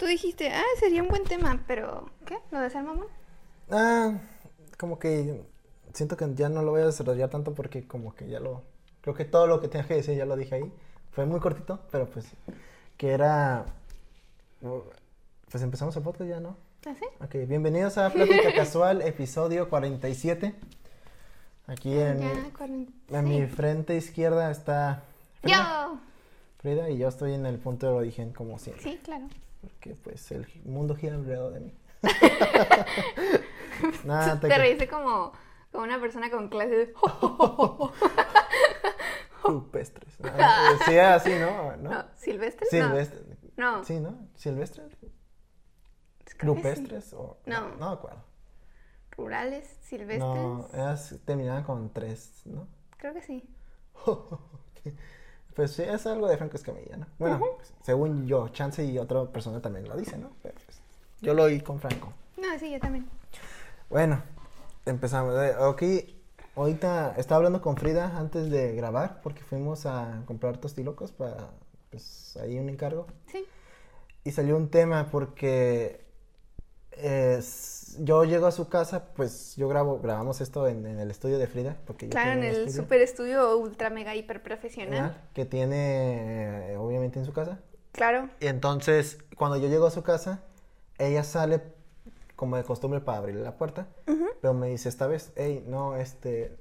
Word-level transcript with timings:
Tú 0.00 0.06
dijiste, 0.06 0.48
ah, 0.48 0.64
sería 0.78 1.02
un 1.02 1.08
buen 1.08 1.24
tema, 1.24 1.62
pero 1.66 2.08
¿qué? 2.24 2.38
¿Lo 2.50 2.60
de 2.60 2.70
ser 2.70 2.82
mamón? 2.82 3.06
Ah, 3.70 4.18
como 4.78 4.98
que 4.98 5.44
siento 5.92 6.16
que 6.16 6.26
ya 6.34 6.48
no 6.48 6.62
lo 6.62 6.70
voy 6.70 6.80
a 6.80 6.86
desarrollar 6.86 7.28
tanto 7.28 7.52
porque 7.52 7.86
como 7.86 8.14
que 8.14 8.26
ya 8.26 8.40
lo... 8.40 8.62
Creo 9.02 9.14
que 9.14 9.26
todo 9.26 9.46
lo 9.46 9.60
que 9.60 9.68
tenía 9.68 9.86
que 9.86 9.96
decir 9.96 10.16
ya 10.16 10.24
lo 10.24 10.36
dije 10.36 10.54
ahí. 10.54 10.72
Fue 11.10 11.26
muy 11.26 11.38
cortito, 11.38 11.80
pero 11.92 12.06
pues 12.08 12.24
que 12.96 13.10
era... 13.10 13.66
Pues 15.50 15.62
empezamos 15.62 15.94
el 15.98 16.02
podcast 16.02 16.30
ya, 16.30 16.40
¿no? 16.40 16.56
¿Ah, 16.86 16.94
sí? 16.98 17.04
Ok, 17.22 17.46
bienvenidos 17.46 17.98
a 17.98 18.08
Plática 18.08 18.52
Casual, 18.56 19.02
episodio 19.02 19.68
47. 19.68 20.54
Aquí 21.66 21.92
en, 21.92 22.20
Ya, 22.20 22.66
mi, 22.66 22.88
en 23.10 23.24
mi 23.28 23.46
frente 23.48 23.98
izquierda 23.98 24.50
está 24.50 25.02
Frida, 25.42 25.88
Yo. 25.88 25.98
Frida 26.56 26.88
y 26.88 26.96
yo 26.96 27.08
estoy 27.08 27.34
en 27.34 27.44
el 27.44 27.58
punto 27.58 27.86
de 27.86 27.92
origen 27.92 28.32
como 28.32 28.58
siempre. 28.58 28.82
Sí, 28.82 28.98
claro. 29.04 29.26
Porque 29.60 29.94
pues 29.94 30.30
el 30.32 30.46
mundo 30.64 30.94
gira 30.94 31.14
alrededor 31.14 31.52
de 31.54 31.60
mí. 31.60 31.74
Nada, 34.04 34.38
te 34.40 34.48
te, 34.48 34.58
reíste 34.58 34.88
como, 34.88 35.32
como 35.70 35.84
una 35.84 36.00
persona 36.00 36.30
con 36.30 36.48
clase 36.48 36.76
de... 36.76 36.94
Rupestres. 39.44 40.14
Ah, 40.24 40.72
Sí, 40.86 40.98
así, 40.98 41.30
¿no? 41.38 41.76
¿No? 41.76 41.90
No, 41.90 42.04
¿Silvestre? 42.16 42.66
Silvestre. 42.68 43.20
No. 43.56 43.84
Sí, 43.84 44.00
¿no? 44.00 44.28
¿Silvestres? 44.36 44.92
Sí. 45.00 45.12
¿Rupestres? 46.38 47.12
O... 47.12 47.38
No. 47.46 47.68
No 47.76 47.88
me 47.88 47.94
acuerdo. 47.94 48.24
¿Rurales? 49.16 49.66
¿Silvestres? 49.82 50.20
No, 50.20 50.68
eras, 50.72 51.18
terminaban 51.24 51.64
con 51.64 51.92
tres, 51.92 52.42
¿no? 52.46 52.68
Creo 52.96 53.12
que 53.12 53.22
sí. 53.22 53.44
Pues 55.60 55.72
sí, 55.72 55.82
es 55.82 56.06
algo 56.06 56.26
de 56.26 56.38
Franco 56.38 56.56
Escamilla, 56.56 56.96
¿no? 56.96 57.06
Bueno, 57.18 57.38
pues, 57.38 57.70
según 57.82 58.26
yo, 58.26 58.48
Chance 58.48 58.82
y 58.82 58.96
otra 58.96 59.26
persona 59.26 59.60
también 59.60 59.86
lo 59.86 59.94
dice, 59.94 60.16
¿no? 60.16 60.30
Pero 60.42 60.54
pues, 60.64 60.80
yo 61.20 61.34
lo 61.34 61.42
oí 61.42 61.60
con 61.60 61.78
Franco. 61.78 62.14
No, 62.38 62.58
sí, 62.58 62.70
yo 62.70 62.80
también. 62.80 63.06
Bueno, 63.90 64.22
empezamos. 64.86 65.34
Eh, 65.38 65.54
Aquí, 65.70 66.18
ahorita 66.56 67.14
estaba 67.18 67.36
hablando 67.36 67.60
con 67.60 67.76
Frida 67.76 68.16
antes 68.16 68.48
de 68.50 68.74
grabar 68.74 69.20
porque 69.22 69.42
fuimos 69.42 69.84
a 69.84 70.22
comprar 70.24 70.56
tostilocos 70.56 71.12
para, 71.12 71.50
pues, 71.90 72.38
ahí 72.40 72.58
un 72.58 72.70
encargo. 72.70 73.06
Sí. 73.30 73.44
Y 74.24 74.30
salió 74.30 74.56
un 74.56 74.70
tema 74.70 75.10
porque 75.10 76.06
eh, 76.92 77.36
s- 77.38 77.79
yo 77.98 78.24
llego 78.24 78.46
a 78.46 78.52
su 78.52 78.68
casa, 78.68 79.06
pues 79.14 79.56
yo 79.56 79.68
grabo, 79.68 79.98
grabamos 80.00 80.40
esto 80.40 80.66
en, 80.68 80.86
en 80.86 80.98
el 81.00 81.10
estudio 81.10 81.38
de 81.38 81.46
Frida. 81.46 81.76
Porque 81.86 82.06
yo 82.06 82.10
Claro, 82.10 82.32
en 82.32 82.44
el 82.44 82.56
estudio 82.56 82.82
super 82.82 83.00
estudio 83.00 83.56
ultra 83.58 83.90
mega 83.90 84.14
hiper 84.14 84.42
profesional. 84.42 85.20
que 85.34 85.44
tiene, 85.46 86.72
eh, 86.72 86.76
obviamente, 86.76 87.18
en 87.18 87.24
su 87.24 87.32
casa. 87.32 87.58
Claro. 87.92 88.28
Y 88.40 88.46
entonces, 88.46 89.18
cuando 89.36 89.56
yo 89.56 89.68
llego 89.68 89.86
a 89.86 89.90
su 89.90 90.02
casa, 90.02 90.42
ella 90.98 91.24
sale 91.24 91.60
como 92.36 92.56
de 92.56 92.64
costumbre 92.64 93.00
para 93.00 93.18
abrirle 93.18 93.42
la 93.42 93.56
puerta, 93.58 93.88
pero 94.40 94.54
me 94.54 94.68
dice 94.68 94.88
esta 94.88 95.06
vez, 95.06 95.32
hey, 95.36 95.62
no, 95.66 95.96
este, 95.96 96.56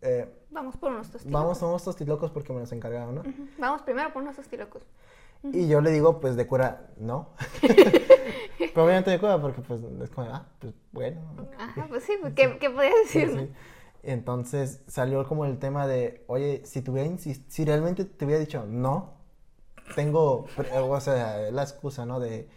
eh, 0.00 0.28
Vamos 0.50 0.76
por 0.76 0.90
unos 0.90 1.10
tostilocos. 1.10 1.40
vamos 1.42 1.62
a 1.62 1.66
unos 1.66 1.84
tostilocos 1.84 2.30
porque 2.32 2.52
me 2.52 2.60
los 2.60 2.72
encargaron, 2.72 3.14
¿no? 3.14 3.22
Vamos 3.58 3.82
primero 3.82 4.12
por 4.12 4.22
unos 4.22 4.34
tostilocos. 4.34 4.82
Y 5.44 5.68
yo 5.68 5.80
le 5.80 5.90
digo, 5.90 6.20
pues, 6.20 6.36
de 6.36 6.46
cura, 6.46 6.90
no. 6.98 7.30
pero 7.60 8.84
obviamente 8.84 9.10
de 9.10 9.18
cura 9.18 9.40
porque, 9.40 9.60
pues, 9.60 9.82
es 9.82 10.10
como, 10.10 10.28
ah, 10.30 10.46
pues, 10.58 10.74
bueno. 10.92 11.20
Ajá, 11.58 11.86
pues 11.88 12.04
sí, 12.04 12.12
pues, 12.20 12.34
¿qué, 12.34 12.58
¿qué 12.58 12.70
podías 12.70 12.94
decir? 13.04 13.30
sí. 13.30 13.50
Entonces 14.04 14.80
salió 14.88 15.26
como 15.26 15.44
el 15.44 15.58
tema 15.58 15.86
de, 15.86 16.24
oye, 16.26 16.62
si 16.64 16.82
tuviera 16.82 17.08
si 17.16 17.64
realmente 17.64 18.04
te 18.04 18.24
hubiera 18.24 18.40
dicho 18.40 18.66
no, 18.66 19.14
tengo, 19.94 20.46
o 20.74 21.00
sea, 21.00 21.50
la 21.52 21.62
excusa, 21.62 22.04
¿no? 22.04 22.18
De, 22.18 22.48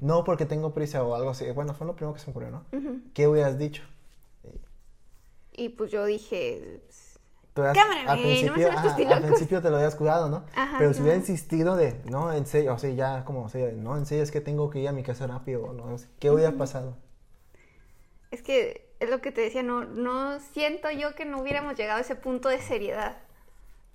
no 0.00 0.24
porque 0.24 0.44
tengo 0.44 0.74
prisa 0.74 1.04
o 1.04 1.14
algo 1.14 1.30
así. 1.30 1.48
Bueno, 1.52 1.74
fue 1.74 1.86
lo 1.86 1.94
primero 1.94 2.14
que 2.14 2.20
se 2.20 2.26
me 2.26 2.30
ocurrió, 2.32 2.50
¿no? 2.50 2.64
¿Qué 3.14 3.28
hubieras 3.28 3.58
dicho? 3.58 3.82
Y 5.52 5.70
pues 5.70 5.90
yo 5.90 6.04
dije, 6.04 6.82
Cámara, 7.74 8.04
al 8.06 8.22
no 8.22 8.22
principio, 8.22 8.68
ajá, 8.70 8.82
tostilocos. 8.82 9.16
al 9.16 9.22
principio 9.24 9.62
te 9.62 9.70
lo 9.70 9.76
habías 9.76 9.94
cuidado, 9.96 10.28
¿no? 10.28 10.44
Ajá, 10.54 10.76
Pero 10.78 10.92
si 10.94 11.02
hubiera 11.02 11.16
no. 11.16 11.22
insistido 11.22 11.76
de, 11.76 12.00
no, 12.04 12.32
en 12.32 12.46
serio, 12.46 12.74
o 12.74 12.78
sea, 12.78 12.90
ya 12.90 13.24
como, 13.24 13.44
o 13.44 13.48
sea, 13.48 13.70
no, 13.72 13.96
en 13.96 14.06
serio, 14.06 14.22
es 14.24 14.30
que 14.30 14.40
tengo 14.40 14.70
que 14.70 14.80
ir 14.80 14.88
a 14.88 14.92
mi 14.92 15.02
casa 15.02 15.26
rápido, 15.26 15.72
¿no? 15.72 15.96
¿Qué 16.18 16.30
hubiera 16.30 16.52
pasado? 16.52 16.96
es 18.30 18.42
que 18.42 18.90
es 19.00 19.10
lo 19.10 19.20
que 19.20 19.32
te 19.32 19.40
decía, 19.40 19.62
no, 19.62 19.84
no 19.84 20.38
siento 20.40 20.90
yo 20.90 21.14
que 21.14 21.24
no 21.24 21.40
hubiéramos 21.40 21.76
llegado 21.76 21.98
a 21.98 22.02
ese 22.02 22.14
punto 22.16 22.48
de 22.48 22.60
seriedad. 22.60 23.16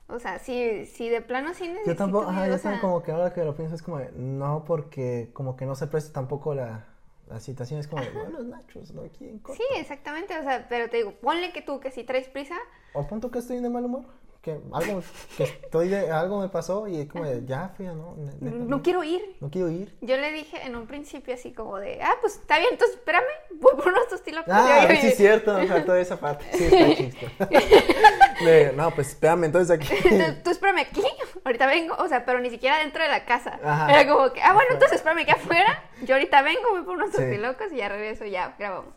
O 0.07 0.19
sea, 0.19 0.39
si, 0.39 0.85
si 0.85 1.09
de 1.09 1.21
plano 1.21 1.53
sí 1.53 1.73
Yo 1.85 1.95
tampoco, 1.95 2.29
ajá, 2.29 2.47
yo 2.47 2.57
sea, 2.57 2.79
como 2.81 3.03
que 3.03 3.11
ahora 3.11 3.33
que 3.33 3.43
lo 3.43 3.55
pienso 3.55 3.75
es 3.75 3.81
como, 3.81 3.99
no, 4.15 4.63
porque 4.65 5.29
como 5.33 5.55
que 5.55 5.65
no 5.65 5.75
se 5.75 5.87
presta 5.87 6.13
tampoco 6.13 6.53
la, 6.53 6.85
la 7.33 7.39
situación, 7.39 7.79
es 7.79 7.87
como, 7.87 8.03
de, 8.03 8.13
no, 8.13 8.29
los 8.29 8.45
nachos, 8.45 8.93
¿no? 8.93 9.01
Aquí 9.01 9.27
en 9.27 9.39
corto. 9.39 9.61
Sí, 9.61 9.79
exactamente, 9.79 10.37
o 10.37 10.43
sea, 10.43 10.67
pero 10.69 10.87
te 10.89 10.97
digo, 10.97 11.13
ponle 11.19 11.51
que 11.51 11.63
tú 11.63 11.79
que 11.79 11.89
si 11.89 12.03
traes 12.03 12.27
prisa, 12.29 12.55
O 12.93 13.07
punto 13.07 13.31
que 13.31 13.39
estoy 13.39 13.59
de 13.59 13.69
mal 13.69 13.83
humor, 13.83 14.05
que 14.43 14.59
algo, 14.73 15.01
que 15.37 15.43
estoy 15.45 15.87
de, 15.87 16.11
algo 16.11 16.41
me 16.41 16.49
pasó 16.49 16.85
y 16.85 16.99
es 16.99 17.07
como 17.07 17.23
de, 17.23 17.45
ya, 17.45 17.69
fui, 17.77 17.85
¿no? 17.85 18.17
Neta, 18.17 18.57
no 18.57 18.83
quiero 18.83 19.01
ir. 19.01 19.37
no 19.39 19.49
quiero 19.49 19.69
ir. 19.69 19.95
Yo 20.01 20.17
le 20.17 20.33
dije 20.33 20.61
en 20.65 20.75
un 20.75 20.85
principio 20.85 21.33
así 21.33 21.53
como 21.53 21.77
de, 21.77 22.01
ah, 22.01 22.15
pues 22.19 22.35
está 22.35 22.59
bien, 22.59 22.71
entonces 22.73 22.97
espérame, 22.97 23.23
voy 23.61 23.73
por 23.77 23.87
unos 23.87 24.09
tostilocos. 24.09 24.53
Ah, 24.53 24.85
sí 24.99 25.07
es 25.07 25.15
cierto, 25.15 25.53
me 25.53 25.65
faltó 25.65 25.95
esa 25.95 26.19
parte, 26.19 26.45
sí, 26.51 26.65
está 26.65 26.93
chiste. 26.93 27.31
De, 28.43 28.73
no, 28.75 28.91
pues 28.91 29.09
espérame, 29.11 29.45
entonces 29.45 29.71
aquí. 29.71 29.87
Entonces, 29.95 30.43
tú 30.43 30.49
espérame 30.49 30.79
aquí, 30.79 31.03
ahorita 31.45 31.65
vengo, 31.65 31.95
o 31.97 32.09
sea, 32.09 32.25
pero 32.25 32.41
ni 32.41 32.49
siquiera 32.49 32.79
dentro 32.79 33.01
de 33.01 33.09
la 33.09 33.23
casa. 33.23 33.61
Ajá. 33.63 33.93
Era 33.93 34.13
como 34.13 34.33
que, 34.33 34.41
ah, 34.41 34.51
bueno, 34.51 34.71
entonces 34.73 34.97
espérame 34.97 35.19
aquí 35.19 35.31
afuera, 35.31 35.85
yo 36.03 36.15
ahorita 36.15 36.41
vengo, 36.41 36.69
voy 36.71 36.81
por 36.81 36.97
unos 36.97 37.11
Sí. 37.11 37.17
tostilocos 37.17 37.71
y 37.71 37.77
ya 37.77 37.87
regreso, 37.87 38.25
ya 38.25 38.55
grabamos. 38.59 38.93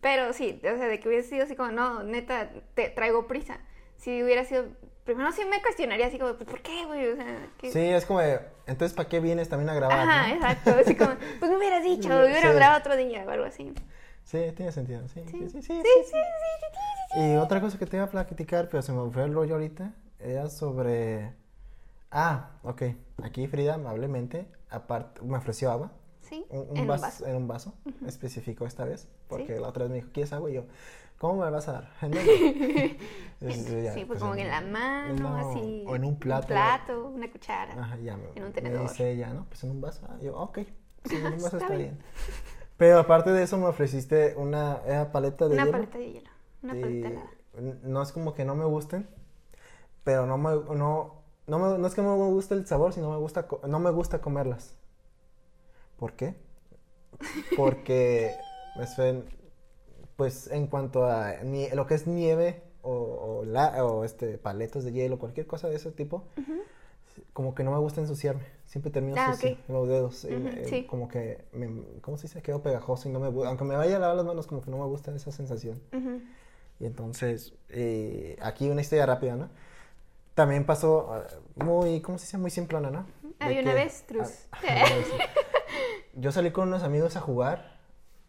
Pero 0.00 0.32
sí, 0.32 0.60
o 0.62 0.76
sea, 0.76 0.86
de 0.86 1.00
que 1.00 1.08
hubiese 1.08 1.28
sido 1.30 1.42
así 1.42 1.56
como, 1.56 1.72
no, 1.72 2.04
neta, 2.04 2.50
te 2.74 2.88
traigo 2.90 3.26
prisa. 3.26 3.58
Si 4.00 4.22
hubiera 4.22 4.44
sido, 4.44 4.64
primero 5.04 5.30
sí 5.32 5.42
me 5.44 5.60
cuestionaría 5.62 6.06
así 6.06 6.18
como, 6.18 6.34
pues, 6.34 6.48
¿por 6.48 6.60
qué, 6.62 6.84
güey? 6.86 7.06
O 7.08 7.16
sea, 7.16 7.48
¿qué? 7.58 7.70
Sí, 7.70 7.78
es 7.80 8.06
como 8.06 8.20
de, 8.20 8.40
entonces, 8.66 8.96
¿para 8.96 9.08
qué 9.08 9.20
vienes 9.20 9.48
también 9.48 9.68
a 9.70 9.74
grabar? 9.74 10.00
Ajá, 10.00 10.28
no? 10.28 10.34
exacto, 10.34 10.70
así 10.80 10.94
como, 10.96 11.10
pues 11.38 11.50
me 11.50 11.58
hubieras 11.58 11.84
dicho, 11.84 12.08
Sí. 12.08 12.08
hubiera 12.30 12.52
grabado 12.52 12.80
otro 12.80 12.96
día 12.96 13.24
o 13.26 13.30
algo 13.30 13.44
así. 13.44 13.72
Sí, 14.24 14.38
tiene 14.56 14.72
sentido, 14.72 15.06
sí, 15.08 15.22
sí, 15.26 15.38
sí, 15.38 15.48
sí, 15.50 15.60
Sí, 15.60 15.60
sí, 15.60 15.62
sí, 15.62 15.72
sí, 15.72 15.82
sí, 15.82 16.16
sí, 16.70 17.14
sí. 17.14 17.20
Y 17.20 17.36
otra 17.36 17.60
cosa 17.60 17.78
que 17.78 17.86
te 17.86 17.96
iba 17.96 18.06
a 18.06 18.10
platicar, 18.10 18.68
pero 18.68 18.82
se 18.82 18.92
me 18.92 19.10
fue 19.10 19.24
el 19.24 19.34
rollo 19.34 19.54
ahorita, 19.54 19.92
era 20.18 20.48
sobre... 20.48 21.32
Ah, 22.10 22.50
ok. 22.62 22.82
Aquí 23.22 23.46
Frida 23.48 23.74
amablemente, 23.74 24.46
aparte, 24.70 25.20
me 25.22 25.36
ofreció 25.36 25.70
agua. 25.70 25.92
Sí, 26.20 26.44
Un, 26.50 26.70
un 26.70 26.76
en 26.78 26.86
vas- 26.86 26.96
un 26.96 27.00
vaso. 27.02 27.26
En 27.26 27.36
un 27.36 27.48
vaso, 27.48 27.74
específico 28.06 28.64
esta 28.66 28.84
vez, 28.84 29.08
porque 29.28 29.56
Sí. 29.56 29.60
la 29.60 29.68
otra 29.68 29.84
vez 29.84 29.90
me 29.90 29.96
dijo, 29.96 30.10
¿quieres 30.12 30.32
agua? 30.32 30.50
Y 30.50 30.54
yo, 30.54 30.64
¿cómo 31.20 31.44
me 31.44 31.50
vas 31.50 31.68
a 31.68 31.72
dar? 31.72 31.90
¿En 32.02 32.10
dónde? 32.12 32.96
Entonces, 33.40 33.72
yo 33.72 33.80
ya, 33.80 33.94
sí, 33.94 34.04
pues 34.04 34.18
como 34.20 34.34
que 34.34 34.42
en 34.42 34.48
la 34.50 34.60
mano, 34.60 35.14
no, 35.14 35.36
así. 35.36 35.84
O 35.86 35.96
en 35.96 36.04
un 36.04 36.16
plato. 36.18 36.42
Un 36.42 36.48
plato, 36.48 37.06
una 37.08 37.30
cuchara. 37.30 37.72
Ajá, 37.80 37.96
ya 37.98 38.16
me, 38.16 38.24
En 38.34 38.44
un 38.44 38.48
me 38.48 38.54
tenedor. 38.54 38.82
dice 38.90 39.10
ella, 39.12 39.32
¿no? 39.32 39.46
Pues 39.48 39.64
en 39.64 39.70
un 39.70 39.80
vaso. 39.80 40.00
Ah, 40.08 40.16
yo, 40.22 40.36
ok, 40.36 40.58
sí, 41.04 41.16
en 41.16 41.24
un 41.26 41.42
vaso 41.42 41.56
Está 41.58 41.58
está 41.58 41.76
bien. 41.76 41.90
bien. 41.92 41.98
Pero 42.76 42.98
aparte 42.98 43.30
de 43.30 43.42
eso 43.42 43.58
me 43.58 43.66
ofreciste 43.66 44.34
una 44.36 44.80
paleta 45.12 45.48
de 45.48 45.54
Una 45.56 45.64
hielo. 45.64 45.72
paleta 45.72 45.98
de 45.98 46.12
hielo. 46.12 46.30
Una 46.62 46.74
y 46.74 46.82
paleta 46.82 47.08
helada. 47.08 47.30
no 47.84 48.02
es 48.02 48.12
como 48.12 48.34
que 48.34 48.44
no 48.44 48.54
me 48.54 48.64
gusten, 48.64 49.08
pero 50.04 50.26
no 50.26 50.38
me, 50.38 50.50
no, 50.76 51.22
no, 51.46 51.58
me- 51.58 51.78
no 51.78 51.86
es 51.86 51.94
que 51.94 52.02
no 52.02 52.16
me 52.16 52.26
guste 52.32 52.54
el 52.54 52.66
sabor, 52.66 52.92
sino 52.92 53.10
me 53.10 53.18
gusta, 53.18 53.46
no 53.68 53.78
me 53.80 53.90
gusta 53.90 54.20
comerlas. 54.20 54.76
¿Por 55.96 56.14
qué? 56.14 56.34
Porque 57.54 58.44
me 58.74 58.86
suena, 58.86 59.22
pues 60.20 60.50
en 60.50 60.66
cuanto 60.66 61.06
a 61.06 61.32
lo 61.72 61.86
que 61.86 61.94
es 61.94 62.06
nieve 62.06 62.62
o, 62.82 62.92
o, 62.92 63.44
la- 63.46 63.82
o, 63.82 64.04
este, 64.04 64.36
paletas 64.36 64.84
de 64.84 64.92
hielo, 64.92 65.18
cualquier 65.18 65.46
cosa 65.46 65.66
de 65.70 65.76
ese 65.76 65.90
tipo, 65.92 66.24
como 67.32 67.54
que 67.54 67.64
no 67.64 67.70
me 67.70 67.78
gusta 67.78 68.02
ensuciarme. 68.02 68.42
Siempre 68.66 68.90
termino 68.90 69.16
Ah, 69.18 69.32
sucio 69.32 69.52
ok. 69.52 69.58
los 69.68 69.88
dedos. 69.88 70.26
sí. 70.66 70.84
Como 70.84 71.08
que, 71.08 71.46
me, 71.52 71.82
¿cómo 72.02 72.18
se 72.18 72.24
dice? 72.26 72.42
Quedo 72.42 72.60
pegajoso 72.60 73.08
y 73.08 73.12
no 73.12 73.18
me 73.18 73.28
Aunque 73.46 73.64
me 73.64 73.76
vaya 73.76 73.96
a 73.96 73.98
lavar 73.98 74.16
las 74.16 74.26
manos, 74.26 74.46
como 74.46 74.60
que 74.60 74.70
no 74.70 74.76
me 74.76 74.84
gusta 74.84 75.10
esa 75.14 75.32
sensación. 75.32 75.80
Y 76.78 76.84
entonces, 76.84 77.54
eh, 77.70 78.36
aquí 78.42 78.68
una 78.68 78.82
historia 78.82 79.06
rápida, 79.06 79.36
¿no? 79.36 79.48
También 80.34 80.66
pasó 80.66 81.12
ah, 81.14 81.24
muy, 81.64 82.02
¿cómo 82.02 82.18
se 82.18 82.26
dice? 82.26 82.36
Muy 82.36 82.50
simplona, 82.50 82.90
¿no? 82.90 83.06
Había 83.38 83.62
una 83.62 83.70
avestruz. 83.72 84.48
ah, 84.52 84.58
una 84.62 84.80
avestruz. 84.82 85.20
Yo 86.14 86.30
salí 86.30 86.50
con 86.50 86.68
unos 86.68 86.82
amigos 86.82 87.16
a 87.16 87.20
jugar, 87.20 87.69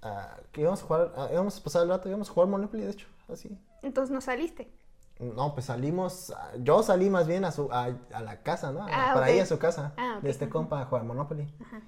ah, 0.02 0.38
que 0.52 0.62
íbamos 0.62 0.82
a 0.82 0.86
jugar, 0.86 1.14
ah, 1.16 1.30
íbamos 1.32 1.60
a 1.60 1.64
pasar 1.64 1.84
el 1.84 1.90
rato, 1.90 2.08
íbamos 2.10 2.30
a 2.30 2.34
jugar 2.34 2.50
Monopoly, 2.50 2.84
de 2.84 2.92
hecho, 2.92 3.08
así. 3.32 3.58
Entonces 3.82 4.12
no 4.14 4.22
saliste. 4.22 4.72
No, 5.20 5.54
pues 5.54 5.68
salimos, 5.68 6.34
yo 6.60 6.82
salí 6.82 7.10
más 7.12 7.28
bien 7.28 7.46
a 7.46 7.52
su, 7.52 7.72
a, 7.72 7.96
a 8.14 8.22
la 8.22 8.42
casa, 8.42 8.72
¿no? 8.72 8.82
Ah, 8.90 9.12
Para 9.14 9.28
ok. 9.28 9.36
ir 9.36 9.42
a 9.42 9.46
su 9.46 9.60
casa, 9.60 9.94
Ah, 9.98 10.16
ok, 10.18 10.24
de 10.24 10.30
este 10.32 10.50
compa 10.50 10.82
a 10.82 10.86
jugar 10.86 11.04
Monopoly. 11.04 11.48
Ajá. 11.62 11.82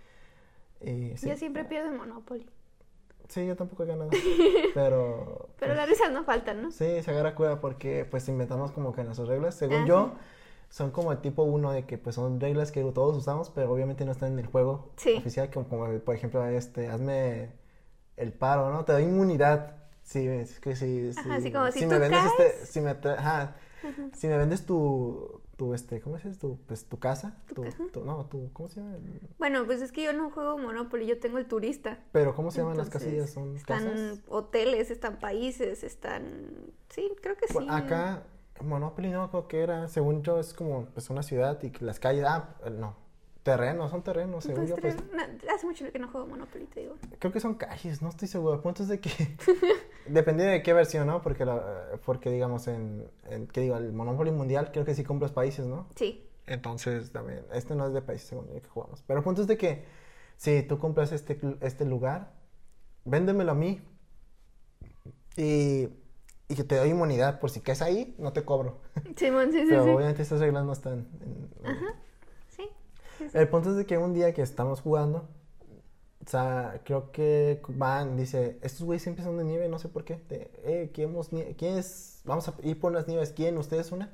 Y, 0.82 1.18
sí, 1.18 1.30
Yo 1.30 1.36
siempre 1.38 1.64
pierdo 1.66 1.90
en 1.90 1.98
Monopoly. 1.98 2.48
sí, 3.30 3.46
yo 3.48 3.56
tampoco 3.56 3.84
he 3.84 3.88
ganado, 3.88 4.10
pero... 4.76 5.50
Pero 5.58 5.74
pues, 5.74 5.76
las 5.76 5.90
risas 5.90 6.12
no 6.12 6.24
faltan, 6.26 6.62
¿no? 6.62 6.72
Sí, 6.72 7.02
se 7.02 7.10
agarra 7.12 7.34
cueva 7.36 7.60
porque 7.60 8.06
pues 8.06 8.28
inventamos 8.30 8.72
como 8.72 8.94
que 8.94 9.04
nuestras 9.04 9.28
reglas. 9.28 9.56
Según 9.56 9.84
Ah, 9.84 9.88
yo, 9.88 10.12
son 10.70 10.92
como 10.92 11.12
el 11.12 11.20
tipo 11.20 11.42
uno 11.44 11.72
de 11.72 11.86
que 11.86 11.98
pues 11.98 12.16
son 12.16 12.40
reglas 12.40 12.72
que 12.72 12.84
todos 12.84 13.16
usamos, 13.18 13.50
pero 13.50 13.72
obviamente 13.72 14.06
no 14.06 14.12
están 14.12 14.34
en 14.34 14.40
el 14.40 14.48
juego 14.48 14.92
Sí. 14.98 15.16
oficial, 15.18 15.50
como, 15.52 15.68
como, 15.70 15.88
por 16.00 16.14
ejemplo, 16.16 16.46
este, 16.46 16.90
hazme 16.90 17.50
el 18.18 18.34
paro, 18.34 18.72
¿no? 18.72 18.86
Te 18.86 18.94
doy 18.94 19.04
inmunidad. 19.04 19.78
Sí, 20.04 20.28
es 20.28 20.60
que 20.60 20.76
sí, 20.76 21.12
Ajá, 21.16 21.36
así 21.36 21.52
como, 21.52 21.72
si 21.72 21.86
me 21.86 21.96
tú 21.96 22.00
vendes 22.02 22.22
caes. 22.24 22.34
este, 22.40 22.66
si 22.66 22.82
me 22.82 22.92
ajá, 22.92 23.56
si 24.14 24.28
me 24.28 24.38
vendes 24.38 24.66
tu, 24.66 25.42
tu, 25.56 25.74
este, 25.74 26.02
¿cómo 26.02 26.18
es? 26.18 26.38
Tu, 26.40 26.58
pues, 26.68 26.86
tu 26.86 27.00
casa, 27.00 27.38
tu, 27.54 27.64
tu- 27.92 28.04
no, 28.04 28.26
tu, 28.26 28.52
¿cómo 28.54 28.70
se 28.70 28.82
llama? 28.82 28.98
Bueno, 29.40 29.66
pues 29.66 29.82
es 29.82 29.92
que 29.92 30.04
yo 30.04 30.14
no 30.14 30.30
juego 30.30 30.58
Monopoly, 30.58 31.06
yo 31.06 31.20
tengo 31.20 31.38
el 31.38 31.48
turista. 31.48 32.00
Pero, 32.12 32.36
¿cómo 32.36 32.52
se 32.52 32.60
llaman 32.62 32.78
las 32.78 32.90
casillas? 32.90 33.30
¿Son 33.32 33.56
Están 33.56 33.84
casas? 33.86 34.20
hoteles, 34.28 34.92
están 34.92 35.20
países, 35.20 35.84
están... 35.84 36.74
Sí, 36.90 37.12
creo 37.22 37.36
que 37.38 37.48
sí. 37.48 37.54
Bueno, 37.56 37.74
acá, 37.74 38.24
Monopoly 38.62 39.10
no, 39.10 39.30
creo 39.30 39.48
que 39.48 39.62
era, 39.62 39.88
según 39.88 40.22
yo, 40.24 40.40
es 40.40 40.54
como, 40.54 40.86
pues, 40.88 41.10
una 41.10 41.24
ciudad 41.24 41.62
y 41.64 41.72
las 41.84 42.00
calles, 42.00 42.26
ah, 42.28 42.50
no, 42.72 42.96
terrenos, 43.44 43.92
son 43.92 44.02
terrenos, 44.04 44.44
según 44.46 44.66
yo, 44.68 44.76
Entonces, 44.76 45.02
pues, 45.12 45.52
hace 45.54 45.66
mucho 45.66 45.92
que 45.92 46.00
no 46.00 46.08
juego 46.10 46.28
Monopoly, 46.28 46.66
te 46.66 46.80
digo. 46.82 46.96
Creo 47.20 47.32
que 47.34 47.40
son 47.40 47.56
calles, 47.56 48.02
no 48.02 48.10
estoy 48.10 48.28
seguro. 48.28 48.56
El 48.56 48.62
punto 48.62 48.84
es 48.84 48.90
de 48.90 49.00
que 49.00 49.10
depende 50.08 50.44
de 50.46 50.64
qué 50.64 50.74
versión, 50.74 51.08
¿no? 51.08 51.22
Porque, 51.22 51.46
la- 51.46 52.00
porque 52.06 52.30
digamos, 52.32 52.68
en, 52.68 53.06
en, 53.30 53.48
¿qué 53.48 53.62
digo? 53.62 53.76
El 53.78 53.92
Monopoly 53.94 54.32
Mundial 54.32 54.72
creo 54.72 54.86
que 54.86 54.96
sí 54.96 55.04
compras 55.04 55.32
países, 55.32 55.66
¿no? 55.68 55.88
Sí. 55.96 56.26
Entonces, 56.48 57.12
también, 57.12 57.46
este 57.54 57.76
no 57.76 57.86
es 57.88 57.94
de 57.94 58.02
países 58.02 58.28
según 58.30 58.50
el 58.50 58.62
que 58.62 58.70
jugamos. 58.70 59.04
Pero 59.06 59.20
el 59.20 59.24
punto 59.24 59.42
es 59.42 59.48
de 59.48 59.58
que 59.58 59.86
si 60.38 60.64
tú 60.64 60.78
compras 60.80 61.12
este, 61.12 61.40
este 61.62 61.86
lugar, 61.86 62.34
véndemelo 63.06 63.52
a 63.52 63.56
mí 63.56 63.82
y, 65.36 65.90
y 66.48 66.56
que 66.56 66.64
te 66.64 66.76
doy 66.76 66.90
inmunidad. 66.90 67.40
Por 67.40 67.50
si 67.50 67.62
caes 67.62 67.82
ahí, 67.82 68.16
no 68.18 68.34
te 68.34 68.44
cobro. 68.44 68.82
Simón, 69.16 69.52
sí, 69.52 69.60
sí, 69.62 69.66
Pero 69.70 69.84
sí. 69.86 69.90
obviamente 69.90 70.22
estas 70.22 70.40
reglas 70.40 70.66
no 70.66 70.74
están 70.74 71.08
en... 71.22 71.50
Sí. 73.18 73.28
El 73.34 73.48
punto 73.50 73.72
es 73.72 73.76
de 73.78 73.86
que 73.86 73.98
un 73.98 74.14
día 74.14 74.34
que 74.34 74.42
estamos 74.42 74.82
jugando, 74.82 75.28
o 76.26 76.30
sea, 76.30 76.82
creo 76.86 77.12
que 77.12 77.62
van, 77.70 78.16
dice, 78.18 78.58
estos 78.62 78.84
güeyes 78.84 79.04
siempre 79.04 79.24
son 79.24 79.38
de 79.38 79.44
nieve, 79.44 79.68
no 79.68 79.78
sé 79.80 79.90
por 79.90 80.04
qué. 80.06 80.22
De, 80.30 80.50
eh, 80.64 80.92
¿queremos 80.94 81.30
¿quién 81.58 81.78
es? 81.78 82.22
Vamos 82.26 82.48
a 82.48 82.54
ir 82.64 82.80
por 82.80 82.92
unas 82.92 83.08
nieves, 83.08 83.34
¿quién? 83.36 83.58
¿Ustedes 83.58 83.92
una? 83.92 84.10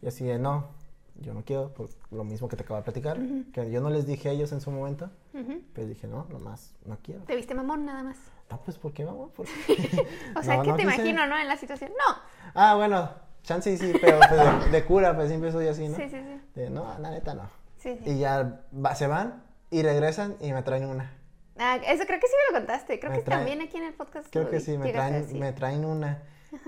Y 0.00 0.06
así 0.06 0.24
de, 0.24 0.38
no, 0.38 0.68
yo 1.16 1.34
no 1.34 1.44
quiero, 1.44 1.74
por 1.74 1.90
lo 2.10 2.24
mismo 2.24 2.48
que 2.48 2.56
te 2.56 2.62
acabo 2.62 2.78
de 2.78 2.84
platicar, 2.84 3.18
que 3.52 3.70
yo 3.70 3.80
no 3.82 3.90
les 3.90 4.06
dije 4.06 4.30
a 4.30 4.32
ellos 4.32 4.50
en 4.52 4.60
su 4.62 4.70
momento, 4.70 5.10
Ujú. 5.34 5.60
pero 5.74 5.86
dije, 5.86 6.06
no, 6.06 6.26
nomás, 6.30 6.74
no 6.86 6.96
quiero. 7.02 7.22
Te 7.24 7.36
viste 7.36 7.54
mamón 7.54 7.84
nada 7.84 8.02
más. 8.02 8.16
No, 8.50 8.60
pues, 8.64 8.78
¿por 8.78 8.92
qué 8.92 9.04
vamos? 9.04 9.30
¿Por 9.32 9.46
qué? 9.46 10.06
O 10.36 10.42
sea, 10.42 10.56
No, 10.58 10.62
que 10.62 10.70
no 10.70 10.76
te 10.76 10.82
quise. 10.84 10.94
imagino, 10.94 11.26
¿no? 11.26 11.38
En 11.38 11.48
la 11.48 11.56
situación. 11.58 11.90
No. 11.90 12.16
Ah, 12.54 12.74
bueno, 12.76 13.10
chance 13.42 13.76
sí, 13.76 13.92
pero 14.00 14.18
pues, 14.18 14.64
de, 14.64 14.70
de 14.70 14.84
cura, 14.84 15.14
pues 15.14 15.28
siempre 15.28 15.52
soy 15.52 15.68
así, 15.68 15.86
¿no? 15.88 15.96
Sí, 15.96 16.04
sí, 16.10 16.16
sí. 16.16 16.40
De, 16.54 16.70
no, 16.70 16.98
la 16.98 17.10
neta 17.10 17.34
no. 17.34 17.42
Sí, 17.82 17.98
sí. 18.04 18.10
Y 18.10 18.18
ya 18.18 18.60
va- 18.74 18.94
se 18.94 19.06
van 19.06 19.42
y 19.70 19.82
regresan 19.82 20.36
y 20.40 20.52
me 20.52 20.62
traen 20.62 20.86
una. 20.86 21.12
Ah, 21.58 21.76
eso 21.76 22.04
creo 22.06 22.20
que 22.20 22.26
sí 22.26 22.32
me 22.48 22.52
lo 22.54 22.60
contaste. 22.60 22.98
Creo 23.00 23.12
Me 23.12 23.18
que 23.18 23.24
también 23.30 23.60
aquí 23.60 23.76
en 23.76 23.84
el 23.84 23.94
podcast. 23.94 24.28
Creo 24.30 24.48
que 24.48 24.60
sí, 24.60 24.78
me 24.78 24.92
traen, 24.92 25.38
me 25.38 25.52
traen 25.52 25.84
una. 25.84 26.22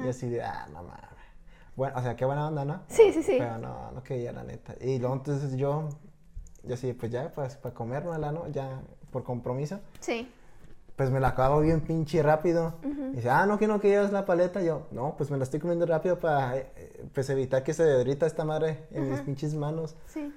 Y 0.05 0.09
así 0.09 0.29
de, 0.29 0.43
ah, 0.43 0.67
no 0.73 0.83
mames. 0.83 1.01
Bueno, 1.77 1.95
o 1.99 2.03
sea, 2.03 2.15
qué 2.17 2.25
buena 2.25 2.47
onda, 2.49 2.65
¿no? 2.65 2.83
Sí, 2.89 3.13
sí, 3.13 3.23
sí. 3.23 3.37
Pero 3.39 3.59
no, 3.59 3.91
no 3.93 4.03
quería, 4.03 4.33
la 4.33 4.45
neta. 4.45 4.75
Y 4.81 4.99
luego 4.99 5.15
entonces 5.17 5.57
yo, 5.57 5.89
yo 6.63 6.75
así, 6.75 6.93
pues 6.93 7.11
ya, 7.11 7.31
pues 7.35 7.57
para 7.57 7.75
comérmela, 7.75 8.31
¿no? 8.31 8.47
Ya 8.49 8.81
por 9.11 9.25
compromiso. 9.25 9.81
Sí. 10.01 10.31
Pues 10.97 11.11
me 11.11 11.19
la 11.19 11.29
acabo 11.29 11.61
bien 11.61 11.81
pinche 11.81 12.23
rápido. 12.23 12.75
Y 12.85 13.17
dice, 13.17 13.29
ah, 13.31 13.47
no, 13.47 13.59
que 13.59 13.67
no 13.67 13.81
querías 13.81 14.13
la 14.13 14.25
paleta. 14.25 14.63
Yo, 14.63 14.87
no, 14.93 15.17
pues 15.17 15.31
me 15.31 15.37
la 15.37 15.43
estoy 15.45 15.59
comiendo 15.61 15.85
rápido 15.87 16.19
para, 16.21 16.57
eh, 16.57 16.71
eh, 16.77 17.05
pues 17.13 17.29
evitar 17.31 17.65
que 17.65 17.75
se 17.75 17.83
derrita 17.85 18.27
esta 18.27 18.45
madre 18.45 18.85
en 18.93 19.11
mis 19.11 19.21
pinches 19.23 19.55
manos. 19.55 19.97
Sí. 20.07 20.33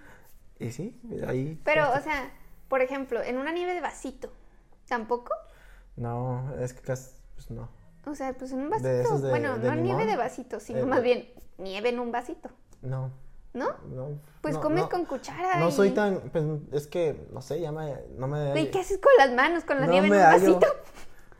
Y 0.59 0.71
sí, 0.71 0.99
ahí. 1.27 1.59
Pero, 1.63 1.91
o 1.93 1.99
sea, 2.01 2.31
por 2.67 2.81
ejemplo, 2.81 3.21
en 3.21 3.37
una 3.37 3.51
nieve 3.51 3.73
de 3.73 3.81
vasito, 3.81 4.31
¿tampoco? 4.87 5.33
No, 5.95 6.53
es 6.59 6.73
que 6.73 6.81
casi, 6.81 7.11
pues 7.35 7.51
no. 7.51 7.69
O 8.05 8.15
sea, 8.15 8.33
pues 8.33 8.51
en 8.51 8.59
un 8.61 8.69
vasito. 8.69 9.19
de- 9.19 9.29
bueno, 9.29 9.57
de 9.59 9.67
no 9.67 9.75
nieve 9.75 10.05
de 10.05 10.15
vasito, 10.15 10.59
sino 10.59 10.79
Eh, 10.79 10.85
más 10.85 11.01
bien 11.03 11.27
nieve 11.57 11.89
en 11.89 11.99
un 11.99 12.11
vasito, 12.11 12.49
No, 12.81 13.11
¿no? 13.53 13.75
no. 13.89 14.19
Pues 14.41 14.55
no, 14.55 14.61
comes 14.61 14.83
no. 14.83 14.89
con 14.89 15.05
cuchara. 15.05 15.59
No 15.59 15.69
y- 15.69 15.71
soy 15.71 15.91
tan, 15.91 16.21
pues 16.31 16.43
es 16.71 16.87
que, 16.87 17.27
no 17.31 17.41
sé, 17.41 17.59
ya 17.59 17.71
me, 17.71 17.95
no 18.17 18.27
me 18.27 18.59
¿Y 18.61 18.71
qué 18.71 18.79
haces 18.79 18.99
con 18.99 19.11
las 19.17 19.31
manos, 19.35 19.63
con 19.65 19.79
la 19.79 19.87
nieve 19.87 20.07
en 20.07 20.13
un 20.13 20.19
hallo. 20.19 20.53
vasito? 20.53 20.67